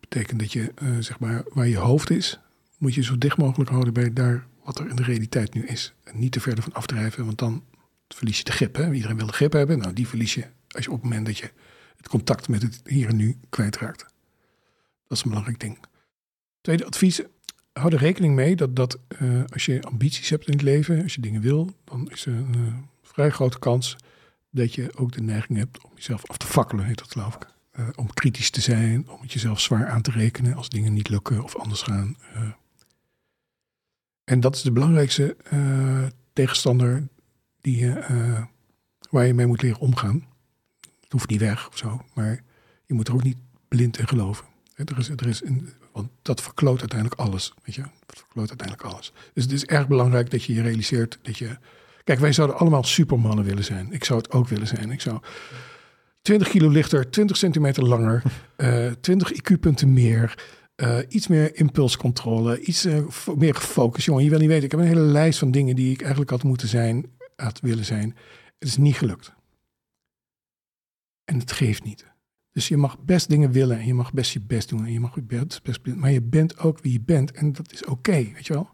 betekent 0.00 0.40
dat 0.40 0.52
je, 0.52 0.72
zeg 1.00 1.18
maar, 1.18 1.44
waar 1.52 1.68
je 1.68 1.76
hoofd 1.76 2.10
is, 2.10 2.38
moet 2.78 2.94
je 2.94 3.02
zo 3.02 3.18
dicht 3.18 3.36
mogelijk 3.36 3.70
houden 3.70 3.92
bij 3.92 4.12
daar 4.12 4.46
wat 4.64 4.78
er 4.78 4.88
in 4.88 4.96
de 4.96 5.02
realiteit 5.02 5.54
nu 5.54 5.66
is. 5.66 5.94
En 6.04 6.18
niet 6.18 6.32
te 6.32 6.40
verder 6.40 6.64
van 6.64 6.72
afdrijven, 6.72 7.24
want 7.24 7.38
dan 7.38 7.62
verlies 8.14 8.38
je 8.38 8.44
de 8.44 8.52
grip. 8.52 8.76
Hè? 8.76 8.92
Iedereen 8.92 9.16
wil 9.16 9.26
de 9.26 9.32
grip 9.32 9.52
hebben. 9.52 9.78
Nou, 9.78 9.92
die 9.92 10.08
verlies 10.08 10.34
je 10.34 10.44
als 10.68 10.84
je 10.84 10.90
op 10.90 10.96
het 10.96 11.04
moment 11.04 11.26
dat 11.26 11.38
je 11.38 11.50
het 11.96 12.08
contact 12.08 12.48
met 12.48 12.62
het 12.62 12.80
hier 12.84 13.08
en 13.08 13.16
nu 13.16 13.38
kwijtraakt. 13.48 14.06
Dat 15.06 15.18
is 15.18 15.22
een 15.22 15.28
belangrijk 15.28 15.60
ding. 15.60 15.78
Tweede 16.60 16.86
advies. 16.86 17.22
Hou 17.72 17.92
er 17.92 17.98
rekening 17.98 18.34
mee 18.34 18.56
dat, 18.56 18.76
dat 18.76 18.98
eh, 19.08 19.42
als 19.52 19.66
je 19.66 19.82
ambities 19.82 20.30
hebt 20.30 20.46
in 20.46 20.52
het 20.52 20.62
leven, 20.62 21.02
als 21.02 21.14
je 21.14 21.20
dingen 21.20 21.40
wil, 21.40 21.76
dan 21.84 22.10
is 22.10 22.26
er 22.26 22.32
een 22.32 22.54
eh, 22.54 22.74
vrij 23.02 23.30
grote 23.30 23.58
kans 23.58 23.96
dat 24.50 24.74
je 24.74 24.96
ook 24.96 25.12
de 25.12 25.22
neiging 25.22 25.58
hebt 25.58 25.84
om 25.84 25.90
jezelf 25.94 26.26
af 26.26 26.36
te 26.36 26.46
fakkelen, 26.46 26.84
heet 26.84 26.98
dat 26.98 27.12
geloof 27.12 27.34
ik. 27.34 27.46
Eh, 27.70 27.88
om 27.94 28.12
kritisch 28.12 28.50
te 28.50 28.60
zijn, 28.60 29.08
om 29.08 29.20
het 29.20 29.32
jezelf 29.32 29.60
zwaar 29.60 29.88
aan 29.88 30.02
te 30.02 30.10
rekenen 30.10 30.54
als 30.54 30.68
dingen 30.68 30.92
niet 30.92 31.08
lukken 31.08 31.42
of 31.42 31.56
anders 31.56 31.82
gaan. 31.82 32.16
en 34.24 34.40
dat 34.40 34.56
is 34.56 34.62
de 34.62 34.72
belangrijkste 34.72 35.36
tegenstander 36.32 37.08
die 37.62 37.92
eh, 37.92 38.42
waar 39.10 39.26
je 39.26 39.34
mee 39.34 39.46
moet 39.46 39.62
leren 39.62 39.78
omgaan. 39.80 40.26
Het 41.00 41.12
hoeft 41.12 41.28
niet 41.30 41.40
weg 41.40 41.68
of 41.68 41.76
zo, 41.78 42.02
maar 42.14 42.42
je 42.86 42.94
moet 42.94 43.08
er 43.08 43.14
ook 43.14 43.22
niet 43.22 43.38
blind 43.68 43.98
in 43.98 44.08
geloven. 44.08 44.44
Er 44.74 44.98
is, 44.98 45.08
er 45.08 45.26
is 45.26 45.44
een, 45.44 45.68
want 45.92 46.08
dat 46.22 46.40
verkloot 46.42 46.80
uiteindelijk 46.80 47.20
alles. 47.20 47.54
Weet 47.64 47.74
je? 47.74 47.82
Dat 48.06 48.18
verkloot 48.18 48.48
uiteindelijk 48.48 48.88
alles. 48.88 49.12
Dus 49.32 49.42
het 49.42 49.52
is 49.52 49.64
erg 49.64 49.88
belangrijk 49.88 50.30
dat 50.30 50.44
je 50.44 50.54
je 50.54 50.62
realiseert 50.62 51.18
dat 51.22 51.38
je. 51.38 51.56
Kijk, 52.04 52.18
wij 52.18 52.32
zouden 52.32 52.56
allemaal 52.58 52.84
supermannen 52.84 53.44
willen 53.44 53.64
zijn. 53.64 53.92
Ik 53.92 54.04
zou 54.04 54.18
het 54.18 54.30
ook 54.32 54.48
willen 54.48 54.66
zijn. 54.66 54.90
Ik 54.90 55.00
zou 55.00 55.20
20 56.22 56.48
kilo 56.48 56.68
lichter, 56.68 57.10
20 57.10 57.36
centimeter 57.36 57.84
langer, 57.88 58.22
eh 58.56 58.90
20 59.00 59.32
IQ-punten 59.32 59.92
meer. 59.92 60.44
eh, 60.74 60.98
iets 61.08 61.26
meer 61.28 61.56
impulscontrole, 61.56 62.60
iets 62.60 62.86
meer 63.36 63.54
gefocust. 63.54 64.06
Jongen, 64.06 64.24
je 64.24 64.30
wil 64.30 64.38
niet 64.38 64.48
weten. 64.48 64.64
Ik 64.64 64.70
heb 64.70 64.80
een 64.80 64.86
hele 64.86 65.00
lijst 65.00 65.38
van 65.38 65.50
dingen 65.50 65.76
die 65.76 65.92
ik 65.92 66.00
eigenlijk 66.00 66.30
had 66.30 66.42
moeten 66.42 66.68
zijn, 66.68 67.06
had 67.42 67.60
willen 67.60 67.84
zijn. 67.84 68.16
Het 68.58 68.68
is 68.68 68.76
niet 68.76 68.96
gelukt. 68.96 69.32
En 71.24 71.38
het 71.38 71.52
geeft 71.52 71.84
niet. 71.84 72.10
Dus 72.52 72.68
je 72.68 72.76
mag 72.76 72.98
best 72.98 73.28
dingen 73.28 73.50
willen 73.50 73.78
en 73.78 73.86
je 73.86 73.94
mag 73.94 74.12
best 74.12 74.32
je 74.32 74.40
best 74.40 74.68
doen 74.68 74.84
en 74.84 74.92
je 74.92 75.00
mag 75.00 75.14
je 75.14 75.22
best, 75.22 75.62
best 75.62 75.86
maar 75.86 76.10
je 76.10 76.22
bent 76.22 76.58
ook 76.58 76.80
wie 76.80 76.92
je 76.92 77.00
bent 77.00 77.32
en 77.32 77.52
dat 77.52 77.72
is 77.72 77.84
oké, 77.84 78.12
weet 78.12 78.46
je 78.46 78.52
wel. 78.52 78.70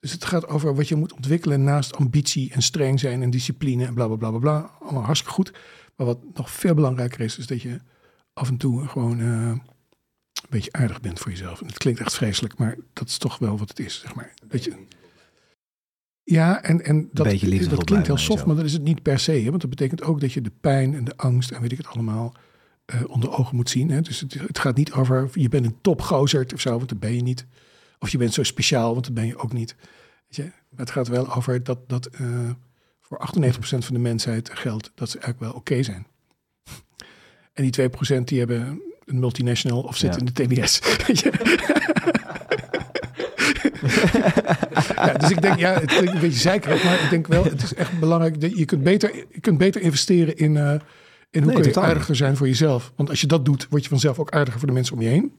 Dus 0.00 0.12
het 0.12 0.24
gaat 0.24 0.46
over 0.46 0.74
wat 0.74 0.88
je 0.88 0.94
moet 0.94 1.12
ontwikkelen 1.12 1.64
naast 1.64 1.96
ambitie 1.96 2.52
en 2.52 2.62
streng 2.62 3.00
zijn 3.00 3.22
en 3.22 3.30
discipline 3.30 3.86
en 3.86 3.94
bla 3.94 4.06
bla 4.06 4.16
bla 4.16 4.30
bla 4.30 4.38
bla. 4.38 4.70
Allemaal 4.80 5.02
hartstikke 5.02 5.34
goed. 5.34 5.52
Maar 5.96 6.06
wat 6.06 6.18
nog 6.34 6.50
veel 6.50 6.74
belangrijker 6.74 7.20
is, 7.20 7.38
is 7.38 7.46
dat 7.46 7.62
je 7.62 7.80
af 8.32 8.48
en 8.48 8.56
toe 8.56 8.88
gewoon 8.88 9.20
eh, 9.20 9.48
een 9.48 9.62
beetje 10.48 10.72
aardig 10.72 11.00
bent 11.00 11.18
voor 11.18 11.30
jezelf. 11.30 11.60
En 11.60 11.66
het 11.66 11.78
klinkt 11.78 12.00
echt 12.00 12.14
vreselijk, 12.14 12.58
maar 12.58 12.76
dat 12.92 13.08
is 13.08 13.18
toch 13.18 13.38
wel 13.38 13.58
wat 13.58 13.68
het 13.68 13.78
is, 13.78 14.00
zeg 14.00 14.14
maar. 14.14 14.34
Dat 14.46 14.64
je, 14.64 14.86
ja, 16.30 16.62
en, 16.62 16.84
en 16.84 17.08
dat, 17.12 17.26
dat 17.70 17.84
klinkt 17.84 18.06
heel 18.06 18.16
soft, 18.16 18.46
maar 18.46 18.56
dat 18.56 18.64
is 18.64 18.72
het 18.72 18.82
niet 18.82 19.02
per 19.02 19.18
se. 19.18 19.32
Hè? 19.32 19.48
Want 19.48 19.60
dat 19.60 19.70
betekent 19.70 20.02
ook 20.02 20.20
dat 20.20 20.32
je 20.32 20.40
de 20.40 20.52
pijn 20.60 20.94
en 20.94 21.04
de 21.04 21.16
angst 21.16 21.50
en 21.50 21.60
weet 21.60 21.72
ik 21.72 21.78
het 21.78 21.86
allemaal 21.86 22.34
eh, 22.84 23.00
onder 23.06 23.30
ogen 23.30 23.56
moet 23.56 23.70
zien. 23.70 23.90
Hè? 23.90 24.00
Dus 24.00 24.20
het, 24.20 24.34
het 24.34 24.58
gaat 24.58 24.76
niet 24.76 24.92
over 24.92 25.30
je 25.32 25.48
bent 25.48 25.64
een 25.64 25.78
topgozerd 25.80 26.52
of 26.52 26.60
zo, 26.60 26.76
want 26.76 26.88
dat 26.88 26.98
ben 26.98 27.14
je 27.14 27.22
niet. 27.22 27.46
Of 27.98 28.08
je 28.08 28.18
bent 28.18 28.34
zo 28.34 28.42
speciaal, 28.42 28.92
want 28.92 29.04
dat 29.04 29.14
ben 29.14 29.26
je 29.26 29.36
ook 29.36 29.52
niet. 29.52 29.76
Weet 30.28 30.36
je? 30.36 30.42
Maar 30.42 30.80
het 30.80 30.90
gaat 30.90 31.08
wel 31.08 31.34
over 31.34 31.62
dat, 31.62 31.88
dat 31.88 32.06
eh, 32.06 32.50
voor 33.00 33.28
98% 33.36 33.58
van 33.60 33.94
de 33.94 33.98
mensheid 33.98 34.50
geldt 34.50 34.92
dat 34.94 35.10
ze 35.10 35.18
eigenlijk 35.18 35.52
wel 35.52 35.60
oké 35.60 35.82
zijn. 35.82 36.06
En 37.52 37.70
die 37.70 37.90
2% 38.20 38.24
die 38.24 38.38
hebben 38.38 38.82
een 39.08 39.18
multinational 39.18 39.80
of 39.82 39.98
Ja. 39.98 40.16
in 40.18 40.24
de 40.24 40.32
TBS. 40.32 40.80
Ja, 44.96 45.12
dus 45.12 45.30
ik 45.30 45.42
denk, 45.42 45.58
ja, 45.58 45.72
het 45.72 45.84
klinkt 45.84 46.14
een 46.14 46.20
beetje 46.20 46.38
zeikerig, 46.40 46.84
maar 46.84 47.02
ik 47.02 47.10
denk 47.10 47.26
wel, 47.26 47.44
het 47.44 47.62
is 47.62 47.74
echt 47.74 47.98
belangrijk. 47.98 48.40
Dat 48.40 48.58
je, 48.58 48.64
kunt 48.64 48.82
beter, 48.82 49.14
je 49.14 49.40
kunt 49.40 49.58
beter 49.58 49.80
investeren 49.80 50.36
in, 50.36 50.56
eh, 50.56 50.72
in 51.30 51.42
hoe 51.42 51.52
Nee, 51.52 51.60
kun 51.62 51.70
je 51.72 51.80
aardiger 51.80 52.16
zijn 52.16 52.36
voor 52.36 52.46
jezelf. 52.46 52.92
Want 52.96 53.08
als 53.10 53.20
je 53.20 53.26
dat 53.26 53.44
doet, 53.44 53.66
word 53.70 53.82
je 53.82 53.88
vanzelf 53.88 54.18
ook 54.18 54.30
aardiger 54.30 54.58
voor 54.58 54.68
de 54.68 54.74
mensen 54.74 54.94
om 54.94 55.02
je 55.02 55.08
heen. 55.08 55.32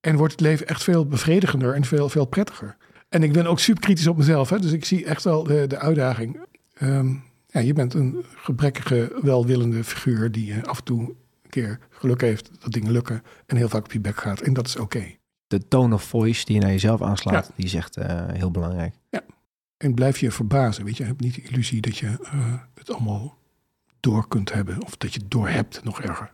En 0.00 0.16
wordt 0.16 0.32
het 0.32 0.40
leven 0.40 0.66
echt 0.66 0.82
veel 0.82 1.06
bevredigender 1.06 1.74
en 1.74 1.84
veel, 1.84 2.08
veel 2.08 2.24
prettiger. 2.24 2.76
En 3.08 3.22
ik 3.22 3.32
ben 3.32 3.46
ook 3.46 3.58
super 3.58 3.82
kritisch 3.82 4.06
op 4.06 4.16
mezelf. 4.16 4.50
Hè? 4.50 4.58
Dus 4.58 4.72
ik 4.72 4.84
zie 4.84 5.04
echt 5.04 5.24
wel 5.24 5.44
de, 5.44 5.66
de 5.66 5.78
uitdaging. 5.78 6.40
Ehm, 6.74 7.08
ja, 7.46 7.60
je 7.60 7.72
bent 7.72 7.94
een 7.94 8.24
gebrekkige, 8.36 9.18
welwillende 9.22 9.84
figuur 9.84 10.32
die 10.32 10.52
eh, 10.52 10.62
af 10.62 10.78
en 10.78 10.84
toe 10.84 11.14
keer 11.62 11.78
geluk 11.90 12.20
heeft 12.20 12.50
dat 12.62 12.72
dingen 12.72 12.92
lukken 12.92 13.22
en 13.46 13.56
heel 13.56 13.68
vaak 13.68 13.84
op 13.84 13.92
je 13.92 14.00
bek 14.00 14.16
gaat. 14.16 14.40
En 14.40 14.52
dat 14.52 14.66
is 14.66 14.76
oké. 14.76 15.04
De 15.46 15.68
tone 15.68 15.94
of 15.94 16.02
voice 16.02 16.44
die 16.44 16.54
je 16.54 16.60
naar 16.60 16.70
jezelf 16.70 17.02
aanslaat, 17.02 17.46
Ja. 17.46 17.52
die 17.56 17.64
is 17.64 17.74
echt 17.74 17.96
eh, 17.96 18.26
heel 18.26 18.50
belangrijk. 18.50 18.94
En 19.76 19.94
blijf 19.94 20.18
je 20.18 20.30
verbazen. 20.30 20.84
Weet 20.84 20.96
je, 20.96 21.04
heb 21.04 21.20
niet 21.20 21.34
de 21.34 21.42
illusie 21.42 21.80
dat 21.80 21.98
je 21.98 22.06
eh, 22.06 22.54
het 22.74 22.90
allemaal 22.92 23.36
door 24.00 24.28
kunt 24.28 24.52
hebben. 24.52 24.82
Of 24.82 24.96
dat 24.96 25.14
je 25.14 25.20
het 25.20 25.30
door 25.30 25.48
hebt, 25.48 25.84
nog 25.84 26.00
erger. 26.02 26.32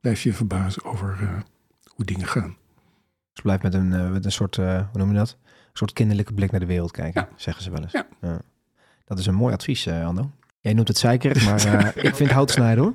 Blijf 0.00 0.22
je 0.22 0.32
verbazen 0.32 0.84
over 0.84 1.16
eh, 1.20 1.40
hoe 1.86 2.04
dingen 2.04 2.26
gaan. 2.26 2.56
Dus 3.32 3.42
blijf 3.42 3.62
met 3.62 3.74
een, 3.74 4.12
met 4.12 4.24
een 4.24 4.32
soort, 4.32 4.56
hoe 4.56 4.88
noem 4.92 5.08
je 5.10 5.14
dat? 5.16 5.36
Een 5.42 5.70
soort 5.72 5.92
kinderlijke 5.92 6.32
blik 6.32 6.50
naar 6.50 6.60
de 6.60 6.66
wereld 6.66 6.90
kijken, 6.90 7.28
zeggen 7.36 7.62
ze 7.64 7.70
wel 7.70 7.82
eens. 7.82 7.92
Ja. 8.20 8.40
Dat 9.04 9.18
is 9.18 9.26
een 9.26 9.34
mooi 9.34 9.54
advies, 9.54 9.88
Ando. 9.88 10.30
Jij 10.64 10.74
noemt 10.74 10.88
het 10.88 10.98
zeikerig, 10.98 11.44
maar 11.44 11.64
eh, 11.64 12.04
ik 12.08 12.14
vind 12.14 12.30
hout 12.30 12.50
snijden 12.50 12.84
hoor. 12.84 12.94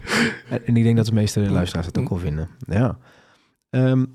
En, 0.66 0.76
ik 0.76 0.84
denk 0.84 0.98
dat 0.98 1.06
de 1.06 1.14
meeste 1.14 1.40
luisteraars 1.52 1.88
het 1.88 1.98
ook 1.98 2.10
wel 2.10 2.18
vinden. 2.18 2.50
Ja. 2.60 2.98
Ehm, 3.70 4.06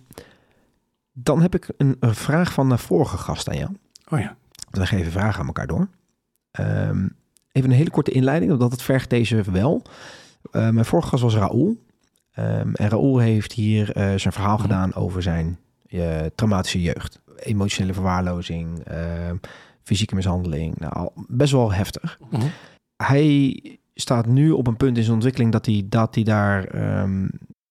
dan 1.12 1.42
heb 1.42 1.54
ik 1.54 1.68
een, 1.76 1.96
een 2.00 2.14
vraag 2.14 2.52
van 2.52 2.68
de 2.68 2.78
vorige 2.78 3.16
gast 3.16 3.48
aan 3.48 3.56
jou. 3.56 3.70
Oh 4.08 4.18
ja. 4.18 4.36
We 4.70 4.86
geven 4.86 5.12
vragen 5.12 5.40
aan 5.40 5.46
elkaar 5.46 5.66
door. 5.66 5.88
Ehm, 6.50 7.08
even 7.52 7.70
een 7.70 7.76
hele 7.76 7.90
korte 7.90 8.10
inleiding, 8.10 8.56
want 8.56 8.70
dat 8.70 8.82
vergt 8.82 9.10
deze 9.10 9.42
wel. 9.50 9.82
Eh, 10.50 10.68
mijn 10.70 10.84
vorige 10.84 11.08
gast 11.08 11.22
was 11.22 11.34
Raoul. 11.34 11.84
Ehm, 12.32 12.74
en 12.74 12.88
Raoul 12.88 13.18
heeft 13.18 13.52
hier 13.52 13.92
eh, 13.92 14.02
zijn 14.18 14.32
verhaal 14.32 14.54
Mhm. 14.54 14.62
gedaan 14.62 14.94
over 14.94 15.22
zijn 15.22 15.58
traumatische 16.34 16.82
jeugd. 16.82 17.20
Emotionele 17.36 17.94
verwaarlozing, 17.94 18.82
fysieke 19.82 20.14
mishandeling. 20.14 20.78
Nou, 20.78 21.10
best 21.28 21.52
wel 21.52 21.72
heftig. 21.72 22.18
Mhm. 22.30 22.46
Hij 23.06 23.60
staat 23.94 24.26
nu 24.26 24.50
op 24.50 24.66
een 24.66 24.76
punt 24.76 24.96
in 24.96 25.02
zijn 25.02 25.14
ontwikkeling 25.14 25.52
dat 25.52 25.66
hij, 25.66 25.86
dat 25.88 26.14
hij 26.14 26.24
daar... 26.24 26.64
ehm, 26.64 27.28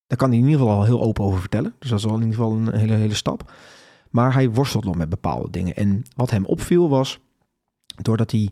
daar 0.07 0.17
kan 0.17 0.29
hij 0.29 0.37
in 0.37 0.45
ieder 0.45 0.59
geval 0.59 0.75
al 0.75 0.83
heel 0.83 1.01
open 1.01 1.23
over 1.23 1.39
vertellen. 1.39 1.73
Dus 1.79 1.89
dat 1.89 1.99
is 1.99 2.05
al 2.05 2.15
in 2.15 2.21
ieder 2.21 2.35
geval 2.35 2.51
een 2.51 2.75
hele, 2.75 2.93
hele 2.93 3.13
stap. 3.13 3.51
Maar 4.09 4.33
hij 4.33 4.49
worstelt 4.49 4.83
nog 4.83 4.95
met 4.95 5.09
bepaalde 5.09 5.49
dingen. 5.49 5.75
En 5.75 6.03
wat 6.15 6.29
hem 6.29 6.45
opviel 6.45 6.89
was, 6.89 7.19
doordat 8.01 8.31
hij 8.31 8.49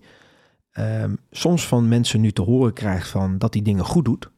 ehm, 0.71 1.15
soms 1.31 1.67
van 1.67 1.87
mensen 1.87 2.21
nu 2.21 2.31
te 2.31 2.41
horen 2.41 2.73
krijgt 2.73 3.09
van 3.09 3.37
dat 3.37 3.53
hij 3.53 3.63
dingen 3.63 3.85
goed 3.85 4.05
doet, 4.05 4.29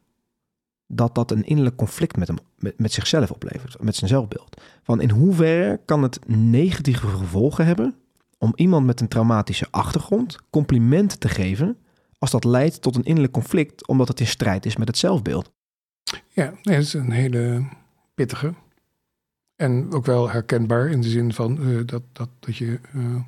dat 0.86 1.14
dat 1.14 1.30
een 1.30 1.44
innerlijk 1.44 1.76
conflict 1.76 2.16
met, 2.16 2.28
hem, 2.28 2.36
met, 2.58 2.78
met 2.78 2.92
zichzelf 2.92 3.30
oplevert, 3.30 3.82
met 3.82 3.96
zijn 3.96 4.10
zelfbeeld. 4.10 4.62
Van 4.82 5.00
in 5.00 5.10
hoeverre 5.10 5.80
kan 5.84 6.02
het 6.02 6.28
negatieve 6.28 7.06
gevolgen 7.06 7.66
hebben 7.66 7.94
om 8.38 8.52
iemand 8.54 8.86
met 8.86 9.00
een 9.00 9.08
traumatische 9.08 9.66
achtergrond 9.70 10.38
complimenten 10.50 11.18
te 11.18 11.28
geven 11.28 11.76
als 12.18 12.30
dat 12.30 12.44
leidt 12.44 12.82
tot 12.82 12.96
een 12.96 13.04
innerlijk 13.04 13.32
conflict 13.32 13.86
omdat 13.86 14.08
het 14.08 14.20
in 14.20 14.26
strijd 14.26 14.66
is 14.66 14.76
met 14.76 14.88
het 14.88 14.98
zelfbeeld. 14.98 15.52
Ja, 16.28 16.54
dat 16.62 16.74
is 16.74 16.94
een 16.94 17.10
hele 17.10 17.68
pittige. 18.14 18.54
En 19.56 19.92
ook 19.92 20.06
wel 20.06 20.30
herkenbaar 20.30 20.90
in 20.90 21.00
de 21.00 21.08
zin 21.08 21.32
van 21.32 21.58
eh, 21.58 21.80
dat, 21.86 22.02
dat, 22.12 22.28
dat 22.38 22.56
je. 22.56 22.80
Uh, 22.94 23.20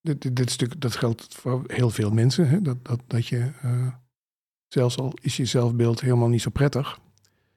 dit, 0.00 0.36
dit, 0.36 0.50
stuk 0.50 0.80
dat 0.80 0.96
geldt 0.96 1.34
voor 1.34 1.64
heel 1.66 1.90
veel 1.90 2.10
mensen. 2.10 2.48
Hè? 2.48 2.62
Dat, 2.62 2.84
dat, 2.84 3.00
dat 3.06 3.26
je. 3.26 3.50
Uh, 3.64 3.86
zelfs 4.68 4.96
al 4.96 5.12
is 5.20 5.36
je 5.36 5.44
zelfbeeld 5.44 6.00
helemaal 6.00 6.28
niet 6.28 6.42
zo 6.42 6.50
prettig. 6.50 6.98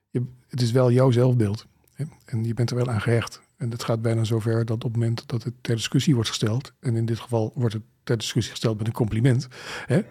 Je, 0.10 0.26
het 0.48 0.62
is 0.62 0.72
wel 0.72 0.92
jouw 0.92 1.12
zelfbeeld. 1.12 1.68
Hè? 1.94 2.06
En 2.26 2.44
je 2.44 2.54
bent 2.54 2.70
er 2.70 2.76
wel 2.76 2.90
aan 2.90 3.02
gehecht. 3.02 3.42
En 3.58 3.72
het 3.72 3.84
gaat 3.84 4.02
bijna 4.02 4.24
zover 4.24 4.66
dat 4.66 4.84
op 4.84 4.92
het 4.92 5.02
moment 5.02 5.28
dat 5.28 5.44
het 5.44 5.54
ter 5.62 5.76
discussie 5.76 6.14
wordt 6.14 6.30
gesteld. 6.30 6.74
En 6.80 6.96
in 6.96 7.06
dit 7.06 7.20
geval 7.20 7.52
wordt 7.56 7.74
het 7.74 7.84
ter 8.10 8.18
discussie 8.18 8.52
gesteld 8.52 8.78
met 8.78 8.88
een 8.88 8.94
compliment. 8.94 9.48
Hè? 9.86 10.02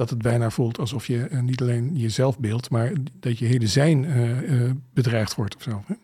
dat 0.00 0.10
het 0.10 0.22
bijna 0.22 0.50
voelt 0.50 0.78
alsof 0.78 1.06
je 1.06 1.28
uh, 1.30 1.40
niet 1.40 1.60
alleen 1.60 1.96
je 1.96 2.08
zelfbeeld, 2.08 2.70
maar 2.70 2.92
dat 3.12 3.38
je 3.38 3.46
hele 3.46 3.66
zijn 3.66 4.04
uh, 4.04 4.42
uh, 4.42 4.70
bedreigd 4.92 5.34
wordt 5.34 5.56
of 5.56 5.62
zo. 5.62 5.82
Hè? 5.86 5.94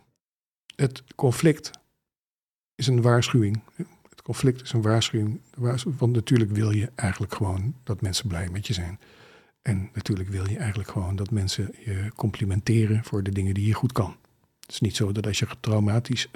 Het 0.76 1.02
conflict 1.14 1.70
is 2.74 2.86
een 2.86 3.02
waarschuwing. 3.02 3.62
Het 4.08 4.22
conflict 4.22 4.62
is 4.62 4.72
een 4.72 4.82
waarschuwing. 4.82 5.40
Want 5.98 6.12
natuurlijk 6.12 6.50
wil 6.50 6.70
je 6.70 6.90
eigenlijk 6.94 7.34
gewoon 7.34 7.74
dat 7.84 8.00
mensen 8.00 8.28
blij 8.28 8.48
met 8.48 8.66
je 8.66 8.72
zijn. 8.72 9.00
En 9.62 9.90
natuurlijk 9.92 10.28
wil 10.28 10.48
je 10.50 10.58
eigenlijk 10.58 10.90
gewoon 10.90 11.16
dat 11.16 11.30
mensen 11.30 11.74
je 11.84 12.10
complimenteren 12.14 13.04
voor 13.04 13.22
de 13.22 13.32
dingen 13.32 13.54
die 13.54 13.66
je 13.66 13.74
goed 13.74 13.92
kan. 13.92 14.16
Het 14.60 14.70
is 14.70 14.80
niet 14.80 14.96
zo 14.96 15.12
dat 15.12 15.26
als 15.26 15.38
je, 15.38 15.46
getraumatisch, 15.46 16.28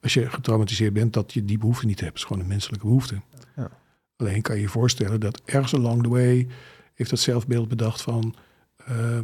als 0.00 0.14
je 0.14 0.30
getraumatiseerd 0.30 0.92
bent, 0.92 1.12
dat 1.12 1.32
je 1.32 1.44
die 1.44 1.58
behoefte 1.58 1.86
niet 1.86 2.00
hebt. 2.00 2.12
Het 2.12 2.20
is 2.20 2.26
gewoon 2.26 2.42
een 2.42 2.48
menselijke 2.48 2.86
behoefte. 2.86 3.20
Ja. 3.56 3.70
Alleen 4.16 4.42
kan 4.42 4.54
je 4.54 4.60
je 4.60 4.68
voorstellen 4.68 5.20
dat 5.20 5.42
ergens 5.44 5.74
along 5.74 6.02
the 6.02 6.08
way 6.08 6.46
heeft 6.94 7.10
dat 7.10 7.18
zelfbeeld 7.18 7.68
bedacht 7.68 8.02
van, 8.02 8.34
uh, 8.90 9.18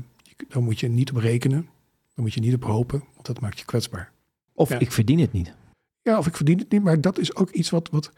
dan 0.48 0.64
moet 0.64 0.80
je 0.80 0.88
niet 0.88 1.10
op 1.10 1.16
rekenen, 1.16 1.68
dan 2.14 2.24
moet 2.24 2.34
je 2.34 2.40
niet 2.40 2.54
op 2.54 2.64
hopen, 2.64 3.04
want 3.14 3.26
dat 3.26 3.40
maakt 3.40 3.58
je 3.58 3.64
kwetsbaar. 3.64 4.12
Of 4.52 4.68
ja. 4.68 4.78
ik 4.78 4.92
verdien 4.92 5.18
het 5.18 5.32
niet. 5.32 5.54
Ja, 6.02 6.18
of 6.18 6.26
ik 6.26 6.36
verdien 6.36 6.58
het 6.58 6.70
niet, 6.70 6.82
maar 6.82 7.00
dat 7.00 7.18
is 7.18 7.34
ook 7.34 7.50
iets 7.50 7.70
wat, 7.70 7.88
wat 7.90 8.12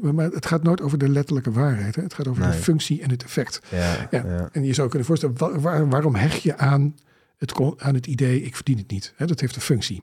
maar 0.00 0.30
het 0.30 0.46
gaat 0.46 0.62
nooit 0.62 0.80
over 0.80 0.98
de 0.98 1.08
letterlijke 1.08 1.50
waarheid. 1.50 1.94
Hè? 1.94 2.02
Het 2.02 2.14
gaat 2.14 2.28
over 2.28 2.42
nee. 2.42 2.50
de 2.50 2.56
functie 2.62 3.02
en 3.02 3.10
het 3.10 3.22
effect. 3.22 3.60
Ja, 3.70 4.08
ja, 4.10 4.26
ja, 4.26 4.48
En 4.52 4.64
je 4.64 4.72
zou 4.72 4.88
kunnen 4.88 5.06
voorstellen, 5.06 5.38
waar, 5.38 5.60
waar, 5.60 5.88
waarom 5.88 6.14
hecht 6.14 6.42
je 6.42 6.56
aan 6.56 6.96
het, 7.36 7.54
aan 7.76 7.94
het 7.94 8.06
idee, 8.06 8.42
ik 8.42 8.56
verdien 8.56 8.78
het 8.78 8.90
niet? 8.90 9.12
Hè? 9.16 9.26
Dat 9.26 9.40
heeft 9.40 9.56
een 9.56 9.62
functie. 9.62 10.02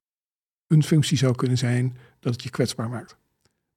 Een 0.67 0.83
functie 0.83 1.17
zou 1.17 1.35
kunnen 1.35 1.57
zijn 1.57 1.97
dat 2.19 2.33
het 2.33 2.43
je 2.43 2.49
kwetsbaar 2.49 2.89
maakt. 2.89 3.17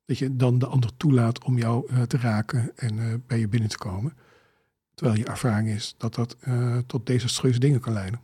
Dat 0.07 0.19
je 0.19 0.37
dan 0.37 0.59
de 0.59 0.67
ander 0.67 0.97
toelaat 0.97 1.45
om 1.45 1.59
jou 1.59 1.93
uh, 1.93 2.03
te 2.03 2.17
raken 2.17 2.73
en 2.77 2.97
uh, 2.97 3.15
bij 3.27 3.39
je 3.39 3.49
binnen 3.49 3.69
te 3.69 3.79
komen. 3.79 4.17
Terwijl 4.95 5.19
je 5.19 5.25
ervaring 5.25 5.69
is 5.69 5.95
dat 5.99 6.15
dat 6.15 6.37
uh, 6.49 6.79
tot 6.87 7.07
desastreuze 7.07 7.59
dingen 7.59 7.81
kan 7.81 7.93
leiden. 7.93 8.21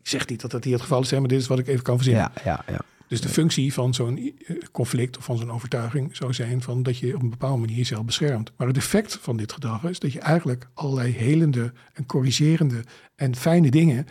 Ik 0.00 0.08
zeg 0.08 0.28
niet 0.28 0.40
dat 0.40 0.50
dat 0.50 0.64
hier 0.64 0.72
het 0.72 0.82
geval 0.82 1.00
is, 1.00 1.10
maar 1.10 1.28
dit 1.28 1.40
is 1.40 1.46
wat 1.46 1.58
ik 1.58 1.66
even 1.66 1.82
kan 1.82 1.96
verzinnen. 1.96 2.30
Ja, 2.34 2.42
ja, 2.44 2.64
ja. 2.72 2.80
Dus 3.08 3.20
de 3.20 3.28
functie 3.28 3.72
van 3.72 3.94
zo'n 3.94 4.38
conflict 4.72 5.18
of 5.18 5.24
van 5.24 5.36
zo'n 5.36 5.52
overtuiging 5.52 6.16
zou 6.16 6.32
zijn 6.32 6.62
van 6.62 6.82
dat 6.82 6.98
je 6.98 7.14
op 7.14 7.22
een 7.22 7.30
bepaalde 7.30 7.60
manier 7.60 7.76
jezelf 7.76 8.04
beschermt. 8.04 8.52
Maar 8.56 8.66
het 8.66 8.76
effect 8.76 9.18
van 9.20 9.36
dit 9.36 9.52
gedrag 9.52 9.84
is 9.84 9.98
dat 9.98 10.12
je 10.12 10.20
eigenlijk 10.20 10.68
allerlei 10.74 11.12
helende 11.12 11.72
en 11.92 12.06
corrigerende 12.06 12.84
en 13.14 13.36
fijne 13.36 13.70
dingen, 13.70 14.06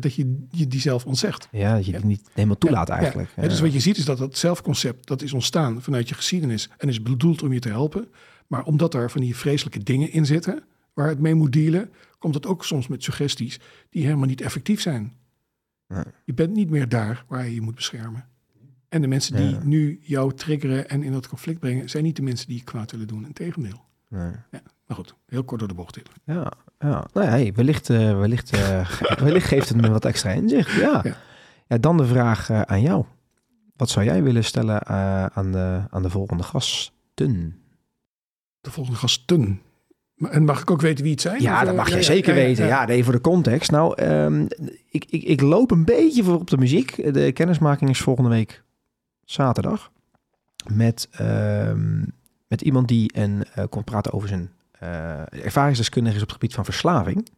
dat 0.00 0.14
je, 0.14 0.46
je 0.50 0.66
die 0.66 0.80
zelf 0.80 1.06
ontzegt. 1.06 1.48
Ja, 1.50 1.74
dat 1.74 1.86
je 1.86 1.92
die 1.92 2.04
niet 2.04 2.28
helemaal 2.32 2.58
toelaat 2.58 2.88
eigenlijk. 2.88 3.30
Dus 3.36 3.60
wat 3.60 3.72
je 3.72 3.80
ziet 3.80 3.96
is 3.96 4.04
dat 4.04 4.18
dat 4.18 4.36
zelfconcept, 4.36 5.06
dat 5.06 5.22
is 5.22 5.32
ontstaan 5.32 5.82
vanuit 5.82 6.08
je 6.08 6.14
geschiedenis 6.14 6.70
en 6.76 6.88
is 6.88 7.02
bedoeld 7.02 7.42
om 7.42 7.52
je 7.52 7.60
te 7.60 7.68
helpen. 7.68 8.08
Maar 8.46 8.64
omdat 8.64 8.94
er 8.94 9.10
van 9.10 9.20
die 9.20 9.36
vreselijke 9.36 9.82
dingen 9.82 10.12
in 10.12 10.26
zitten 10.26 10.64
waar 10.92 11.08
het 11.08 11.18
mee 11.18 11.34
moet 11.34 11.52
dealen, 11.52 11.90
komt 12.18 12.34
het 12.34 12.46
ook 12.46 12.64
soms 12.64 12.88
met 12.88 13.02
suggesties 13.02 13.60
die 13.90 14.04
helemaal 14.04 14.26
niet 14.26 14.40
effectief 14.40 14.80
zijn. 14.80 15.12
Nee. 15.88 16.04
Je 16.24 16.34
bent 16.34 16.52
niet 16.54 16.70
meer 16.70 16.88
daar 16.88 17.24
waar 17.28 17.44
je 17.44 17.54
je 17.54 17.60
moet 17.60 17.74
beschermen. 17.74 18.28
En 18.88 19.00
de 19.00 19.06
mensen 19.06 19.36
die 19.36 19.48
Ja. 19.50 19.60
nu 19.64 20.00
jou 20.02 20.34
triggeren 20.34 20.88
en 20.88 21.02
in 21.02 21.12
dat 21.12 21.28
conflict 21.28 21.58
brengen, 21.60 21.90
zijn 21.90 22.04
niet 22.04 22.16
de 22.16 22.22
mensen 22.22 22.46
die 22.46 22.56
je 22.56 22.64
kwaad 22.64 22.90
willen 22.90 23.06
doen. 23.06 23.26
Integendeel. 23.26 23.84
Nee. 24.08 24.30
Ja, 24.50 24.62
maar 24.86 24.96
goed, 24.96 25.14
heel 25.26 25.44
kort 25.44 25.58
door 25.60 25.68
de 25.68 25.74
bocht. 25.74 26.00
Ja, 26.24 26.52
ja. 26.78 27.06
Nou 27.12 27.26
ja, 27.26 27.32
hey, 27.32 27.52
wellicht, 27.54 27.90
eh, 27.90 28.18
wellicht, 28.18 28.50
eh, 28.50 28.90
wellicht 29.26 29.46
geeft 29.46 29.68
het 29.68 29.80
me 29.80 29.90
wat 29.90 30.04
extra 30.04 30.30
inzicht. 30.30 30.72
Ja. 30.72 31.00
Ja. 31.04 31.16
ja. 31.68 31.78
dan 31.78 31.96
de 31.96 32.06
vraag 32.06 32.50
eh, 32.50 32.60
aan 32.60 32.82
jou. 32.82 33.04
Wat 33.76 33.90
zou 33.90 34.04
jij 34.04 34.22
willen 34.22 34.44
stellen 34.44 34.86
aan, 35.34 35.52
de, 35.52 35.80
aan 35.90 36.02
de 36.02 36.10
volgende 36.10 36.42
gasten? 36.42 37.56
De 38.60 38.70
volgende 38.70 38.98
gasten. 38.98 39.60
En 40.30 40.44
mag 40.44 40.60
ik 40.60 40.70
ook 40.70 40.80
weten 40.80 41.02
wie 41.02 41.12
het 41.12 41.20
zijn? 41.20 41.42
Ja, 41.42 41.60
Of, 41.60 41.66
dat 41.66 41.76
mag 41.76 41.88
je 41.88 42.02
zeker 42.02 42.34
weten. 42.34 42.66
Ja, 42.66 42.84
nee, 42.84 43.04
voor 43.04 43.12
de 43.12 43.20
context. 43.20 43.70
Nou, 43.70 43.94
ehm, 43.94 44.46
ik, 44.90 45.04
ik, 45.08 45.22
ik 45.22 45.40
loop 45.40 45.70
een 45.70 45.84
beetje 45.84 46.24
voor 46.24 46.34
op 46.34 46.50
de 46.50 46.56
muziek. 46.56 47.14
De 47.14 47.32
kennismaking 47.32 47.90
is 47.90 48.00
volgende 48.00 48.30
week 48.30 48.62
zaterdag. 49.24 49.90
Met, 50.72 51.08
ehm, 51.10 52.02
met 52.48 52.60
iemand 52.60 52.88
die 52.88 53.10
een, 53.14 53.44
eh, 53.54 53.64
komt 53.68 53.84
praten 53.84 54.12
over 54.12 54.28
zijn 54.28 54.50
ervaringsdeskundige 54.78 56.16
is 56.16 56.22
op 56.22 56.28
het 56.28 56.36
gebied 56.36 56.54
van 56.54 56.64
verslaving. 56.64 57.28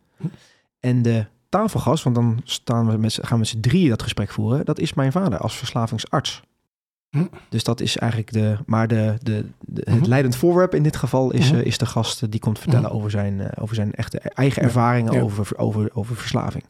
En 0.81 1.03
de 1.03 1.27
tafelgast, 1.49 2.05
want 2.05 2.17
dan 2.17 2.41
staan 2.45 2.91
we 2.91 2.97
met, 2.97 3.13
gaan 3.15 3.29
we 3.33 3.37
met 3.39 3.49
z'n 3.49 3.61
drieën 3.61 3.89
dat 3.89 4.03
gesprek 4.03 4.31
voeren. 4.31 4.65
Dat 4.65 4.79
is 4.79 4.95
mijn 4.95 5.13
vader 5.13 5.39
als 5.39 5.57
verslavingsarts. 5.57 6.43
Hm. 7.11 7.27
Dus 7.49 7.65
dat 7.65 7.81
is 7.81 7.97
eigenlijk 7.97 8.33
de. 8.33 8.57
Maar 8.67 8.89
de, 8.89 9.17
de, 9.23 9.47
de- 9.61 9.83
het 9.91 10.01
Mhm. 10.01 10.09
leidend 10.09 10.37
voorwerp 10.37 10.75
in 10.75 10.83
dit 10.83 10.97
geval 10.97 11.33
is, 11.33 11.51
Mhm. 11.51 11.61
eh, 11.61 11.67
is 11.67 11.79
de 11.79 11.87
gast 11.87 12.23
eh, 12.23 12.31
die 12.31 12.41
komt 12.41 12.59
vertellen 12.59 12.87
Mhm. 12.89 12.97
over, 12.97 13.11
zijn, 13.11 13.41
eh, 13.41 13.63
over 13.63 13.75
zijn 13.75 13.93
echte 13.93 14.19
eigen 14.19 14.63
ervaringen 14.63 15.13
Ja. 15.13 15.21
Over, 15.21 15.59
over, 15.59 15.91
over 15.95 16.17
verslaving. 16.17 16.65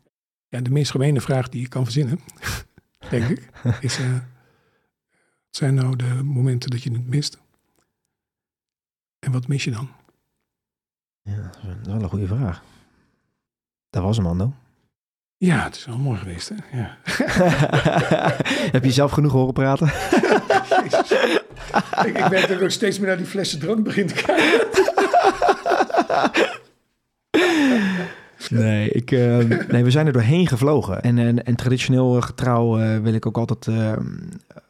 Ja, 0.49 0.61
de 0.61 0.71
meest 0.71 0.91
gemene 0.91 1.21
vraag 1.21 1.49
die 1.49 1.61
je 1.61 1.69
kan 1.69 1.85
verzinnen, 1.85 2.21
denk 3.11 3.29
ik, 3.29 3.51
is: 3.81 3.99
eh, 3.99 4.13
wat 4.13 4.23
zijn 5.51 5.75
nou 5.75 5.97
de 5.97 6.21
momenten 6.25 6.71
dat 6.71 6.83
je 6.83 6.93
het 6.93 7.07
mist? 7.09 7.39
En 9.19 9.33
wat 9.33 9.49
mis 9.49 9.65
je 9.65 9.71
dan? 9.71 9.89
Ja, 11.27 11.35
dat 11.37 11.57
is 11.83 11.87
wel- 11.89 12.03
een 12.03 12.09
goede 12.09 12.27
vraag. 12.27 12.63
Dat 13.91 14.03
was 14.03 14.17
hem, 14.17 14.27
Ando. 14.27 14.53
Ja, 15.37 15.65
het 15.65 15.77
is 15.77 15.85
wel 15.87 15.99
mooi 15.99 16.19
geweest, 16.19 16.49
hè? 16.55 16.79
Ja. 16.79 16.97
Heb 18.73 18.85
je 18.85 18.91
zelf 18.93 19.11
genoeg 19.11 19.33
horen 19.33 19.53
praten? 19.53 19.87
Ik, 22.05 22.17
ik 22.17 22.31
merk 22.31 22.41
dat 22.49 22.51
ik 22.51 22.63
ook 22.63 22.71
steeds 22.71 22.99
meer 22.99 23.09
naar 23.09 23.17
die 23.17 23.27
flessen 23.27 23.59
drank 23.59 23.85
begin 23.85 24.07
te 24.07 24.15
kijken. 24.15 24.67
Nee, 28.51 28.91
ik, 28.91 29.11
eh, 29.11 29.39
nee, 29.69 29.85
we 29.85 29.91
zijn 29.91 30.07
er 30.07 30.13
doorheen 30.13 30.47
gevlogen. 30.47 31.03
En, 31.03 31.19
en, 31.19 31.45
en 31.45 31.55
traditioneel 31.57 32.17
eh, 32.17 32.23
getrouw 32.23 32.79
eh, 32.79 32.99
wil 32.99 33.13
ik 33.15 33.27
ook 33.27 33.37
altijd 33.39 33.67
eh, 33.67 33.93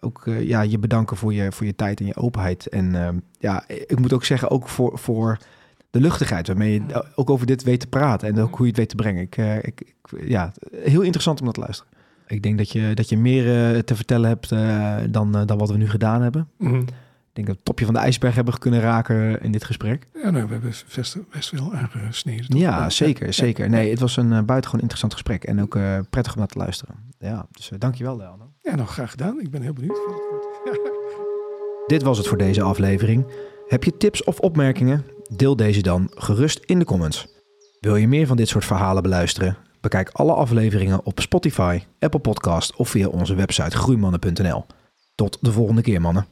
ook, 0.00 0.26
eh, 0.26 0.42
ja, 0.48 0.60
je 0.60 0.78
bedanken 0.78 1.16
voor 1.16 1.34
je, 1.34 1.52
voor 1.52 1.66
je 1.66 1.74
tijd 1.74 2.00
en 2.00 2.06
je 2.06 2.16
openheid. 2.16 2.66
En 2.66 2.94
eh, 2.94 3.08
ja, 3.38 3.64
ik 3.68 3.98
moet 3.98 4.12
ook 4.12 4.24
zeggen, 4.24 4.50
ook 4.50 4.68
voor, 4.68 4.98
voor 4.98 5.38
de 5.96 6.02
luchtigheid 6.02 6.46
waarmee 6.46 6.72
je 6.72 7.04
ook 7.14 7.30
over 7.30 7.46
dit 7.46 7.62
weet 7.62 7.80
te 7.80 7.86
praten. 7.86 8.28
En 8.28 8.40
ook 8.40 8.54
hoe 8.56 8.60
je 8.66 8.70
het 8.70 8.76
weet 8.76 8.88
te 8.88 8.94
brengen. 8.96 9.22
Ik, 9.22 9.36
eh, 9.36 9.56
ik, 9.56 9.64
ik- 9.80 9.94
ja, 10.28 10.52
heel 10.76 11.00
interessant 11.00 11.38
om 11.38 11.44
naar 11.44 11.54
te 11.54 11.60
luisteren. 11.60 11.92
Ik 12.26 12.42
denk 12.42 12.58
dat 12.58 12.70
je, 12.72 12.94
dat 12.94 13.08
je 13.08 13.16
meer 13.18 13.74
eh, 13.74 13.78
te 13.78 13.96
vertellen 13.96 14.28
hebt 14.28 14.52
eh, 14.52 14.96
dan, 15.10 15.32
dan 15.46 15.58
wat 15.58 15.70
we 15.70 15.76
nu 15.76 15.88
gedaan 15.88 16.22
hebben. 16.22 16.48
Mhm. 16.58 16.74
Ik 16.76 17.42
denk 17.42 17.46
dat 17.46 17.46
we 17.46 17.52
het 17.52 17.64
topje 17.64 17.84
van 17.84 17.94
de 17.94 18.00
ijsberg 18.00 18.34
hebben 18.34 18.58
kunnen 18.58 18.80
raken 18.80 19.42
in 19.42 19.52
dit 19.52 19.64
gesprek. 19.64 20.06
Ja, 20.14 20.20
nou, 20.30 20.32
we 20.46 20.52
hebben 20.52 20.60
best, 20.60 20.84
best 21.30 21.50
wel 21.50 21.74
aangesneden. 21.74 22.48
toch? 22.48 22.60
Ja, 22.60 22.90
zeker, 22.90 23.32
zeker. 23.32 23.68
Nee, 23.68 23.90
het 23.90 24.00
was 24.00 24.16
een 24.16 24.32
eh, 24.32 24.42
buitengewoon 24.42 24.80
interessant 24.80 25.12
gesprek 25.12 25.44
en 25.44 25.62
ook 25.62 25.76
eh, 25.76 25.98
prettig 26.10 26.32
om 26.32 26.38
naar 26.38 26.48
te 26.48 26.58
luisteren. 26.58 26.94
Ja, 27.18 27.46
dus 27.50 27.70
uh, 27.70 27.78
dankjewel, 27.78 28.16
Leon. 28.16 28.40
Ja, 28.62 28.74
nou, 28.74 28.88
graag 28.88 29.10
gedaan. 29.10 29.40
Ik 29.40 29.50
ben 29.50 29.62
heel 29.62 29.72
benieuwd. 29.72 29.98
Dit 31.86 32.02
was 32.02 32.18
het 32.18 32.26
voor 32.26 32.38
deze 32.38 32.62
aflevering. 32.62 33.26
Heb 33.66 33.84
je 33.84 33.96
tips 33.96 34.24
of 34.24 34.38
opmerkingen? 34.40 35.04
Deel 35.28 35.56
deze 35.56 35.82
dan 35.82 36.10
gerust 36.14 36.58
in 36.64 36.78
de 36.78 36.84
comments. 36.84 37.26
Wil 37.80 37.96
je 37.96 38.08
meer 38.08 38.26
van 38.26 38.36
dit 38.36 38.48
soort 38.48 38.64
verhalen 38.64 39.02
beluisteren? 39.02 39.56
Bekijk 39.80 40.10
alle 40.10 40.32
afleveringen 40.32 41.04
op 41.04 41.20
Spotify, 41.20 41.82
Apple 41.98 42.20
Podcast 42.20 42.76
of 42.76 42.88
via 42.88 43.08
onze 43.08 43.34
website 43.34 43.76
groeimannen.nl. 43.76 44.66
Tot 45.14 45.38
de 45.40 45.52
volgende 45.52 45.82
keer, 45.82 46.00
mannen. 46.00 46.26